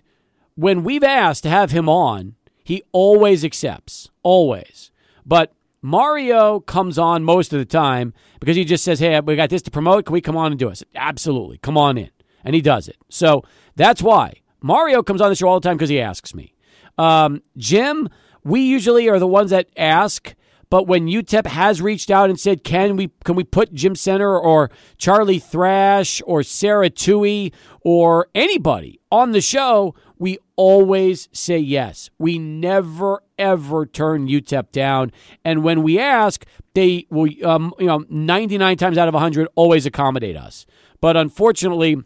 when 0.57 0.83
we've 0.83 1.05
asked 1.05 1.45
to 1.45 1.49
have 1.49 1.71
him 1.71 1.89
on, 1.89 2.35
he 2.65 2.83
always 2.91 3.45
accepts, 3.45 4.11
always. 4.25 4.91
But 5.25 5.53
Mario 5.81 6.59
comes 6.59 6.99
on 6.99 7.23
most 7.23 7.53
of 7.53 7.61
the 7.61 7.65
time 7.65 8.13
because 8.41 8.57
he 8.57 8.65
just 8.65 8.83
says, 8.83 8.99
Hey, 8.99 9.21
we 9.21 9.37
got 9.37 9.49
this 9.49 9.63
to 9.63 9.71
promote. 9.71 10.07
Can 10.07 10.13
we 10.15 10.21
come 10.21 10.37
on 10.37 10.51
and 10.51 10.59
do 10.59 10.69
it? 10.69 10.83
Absolutely. 10.97 11.59
Come 11.59 11.79
on 11.79 11.97
in. 11.97 12.11
And 12.45 12.57
he 12.57 12.61
does 12.61 12.89
it. 12.89 12.97
So 13.09 13.45
that's 13.77 14.03
why 14.03 14.41
Mario 14.61 15.03
comes 15.03 15.21
on 15.21 15.31
the 15.31 15.37
show 15.37 15.49
all 15.49 15.61
the 15.61 15.69
time 15.69 15.77
because 15.77 15.91
he 15.91 16.01
asks 16.01 16.35
me. 16.35 16.53
Um, 16.99 17.43
Jim, 17.57 18.09
we 18.43 18.63
usually 18.63 19.09
are 19.09 19.21
the 19.21 19.27
ones 19.29 19.51
that 19.51 19.69
ask. 19.77 20.35
But 20.69 20.87
when 20.87 21.07
UTEP 21.07 21.47
has 21.47 21.81
reached 21.81 22.11
out 22.11 22.29
and 22.29 22.39
said, 22.39 22.65
"Can 22.65 22.97
we 22.97 23.11
can 23.25 23.37
we 23.37 23.45
put 23.45 23.73
Jim 23.73 23.95
Senter 23.95 24.41
or 24.41 24.71
Charlie 24.99 25.39
Thrash 25.39 26.21
or 26.27 26.43
Sarah 26.43 26.91
Tui 26.91 27.53
or 27.83 28.29
anybody 28.35 29.01
on 29.11 29.33
the 29.33 29.41
show?" 29.41 29.95
We 30.19 30.39
always 30.57 31.29
say 31.33 31.59
yes. 31.59 32.11
We 32.19 32.39
never 32.39 33.23
ever 33.39 33.87
turn 33.87 34.29
UTEP 34.29 34.73
down, 34.73 35.13
and 35.45 35.63
when 35.63 35.83
we 35.83 35.99
ask, 35.99 36.45
they 36.75 37.07
will, 37.11 37.31
um, 37.47 37.73
you 37.79 37.87
know, 37.87 38.05
ninety 38.09 38.59
nine 38.59 38.77
times 38.77 38.99
out 38.99 39.09
of 39.09 39.15
hundred 39.15 39.49
always 39.55 39.87
accommodate 39.87 40.37
us. 40.37 40.67
But 41.01 41.17
unfortunately, 41.17 41.97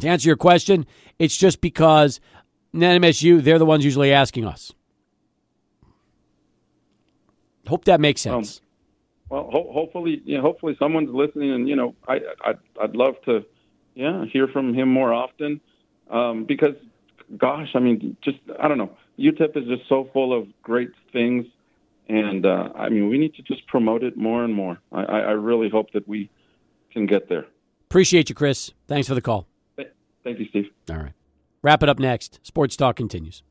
to 0.00 0.08
answer 0.08 0.28
your 0.28 0.36
question, 0.36 0.86
it's 1.18 1.36
just 1.36 1.60
because 1.60 2.20
NMSU 2.74 3.42
they're 3.42 3.58
the 3.58 3.66
ones 3.66 3.84
usually 3.84 4.12
asking 4.12 4.44
us. 4.44 4.72
Hope 7.70 7.84
that 7.84 8.00
makes 8.00 8.20
sense. 8.20 8.60
Um, 8.60 8.66
well, 9.30 9.50
ho- 9.52 9.70
hopefully, 9.72 10.20
you 10.24 10.36
know, 10.36 10.42
hopefully 10.42 10.74
someone's 10.78 11.10
listening, 11.14 11.52
and 11.52 11.68
you 11.68 11.76
know, 11.76 11.94
I, 12.08 12.16
I 12.44 12.54
I'd 12.82 12.96
love 12.96 13.14
to, 13.26 13.44
yeah, 13.94 14.24
hear 14.24 14.48
from 14.48 14.74
him 14.74 14.88
more 14.88 15.12
often, 15.12 15.60
um, 16.10 16.44
because, 16.44 16.74
gosh, 17.38 17.68
I 17.74 17.78
mean, 17.78 18.16
just 18.22 18.38
I 18.60 18.66
don't 18.66 18.78
know, 18.78 18.90
UTEP 19.18 19.56
is 19.56 19.68
just 19.68 19.88
so 19.88 20.10
full 20.12 20.36
of 20.36 20.48
great 20.62 20.90
things, 21.12 21.46
and 22.08 22.44
uh, 22.44 22.70
I 22.74 22.88
mean, 22.88 23.08
we 23.08 23.18
need 23.18 23.34
to 23.36 23.42
just 23.42 23.66
promote 23.68 24.02
it 24.02 24.16
more 24.16 24.42
and 24.42 24.52
more. 24.52 24.78
I, 24.90 25.02
I 25.02 25.32
really 25.32 25.70
hope 25.70 25.92
that 25.92 26.08
we 26.08 26.28
can 26.92 27.06
get 27.06 27.28
there. 27.28 27.46
Appreciate 27.88 28.28
you, 28.28 28.34
Chris. 28.34 28.72
Thanks 28.88 29.06
for 29.06 29.14
the 29.14 29.22
call. 29.22 29.46
Thank 30.22 30.38
you, 30.38 30.46
Steve. 30.50 30.66
All 30.90 30.96
right. 30.96 31.12
Wrap 31.62 31.82
it 31.82 31.88
up 31.88 31.98
next. 31.98 32.40
Sports 32.42 32.76
Talk 32.76 32.96
continues. 32.96 33.42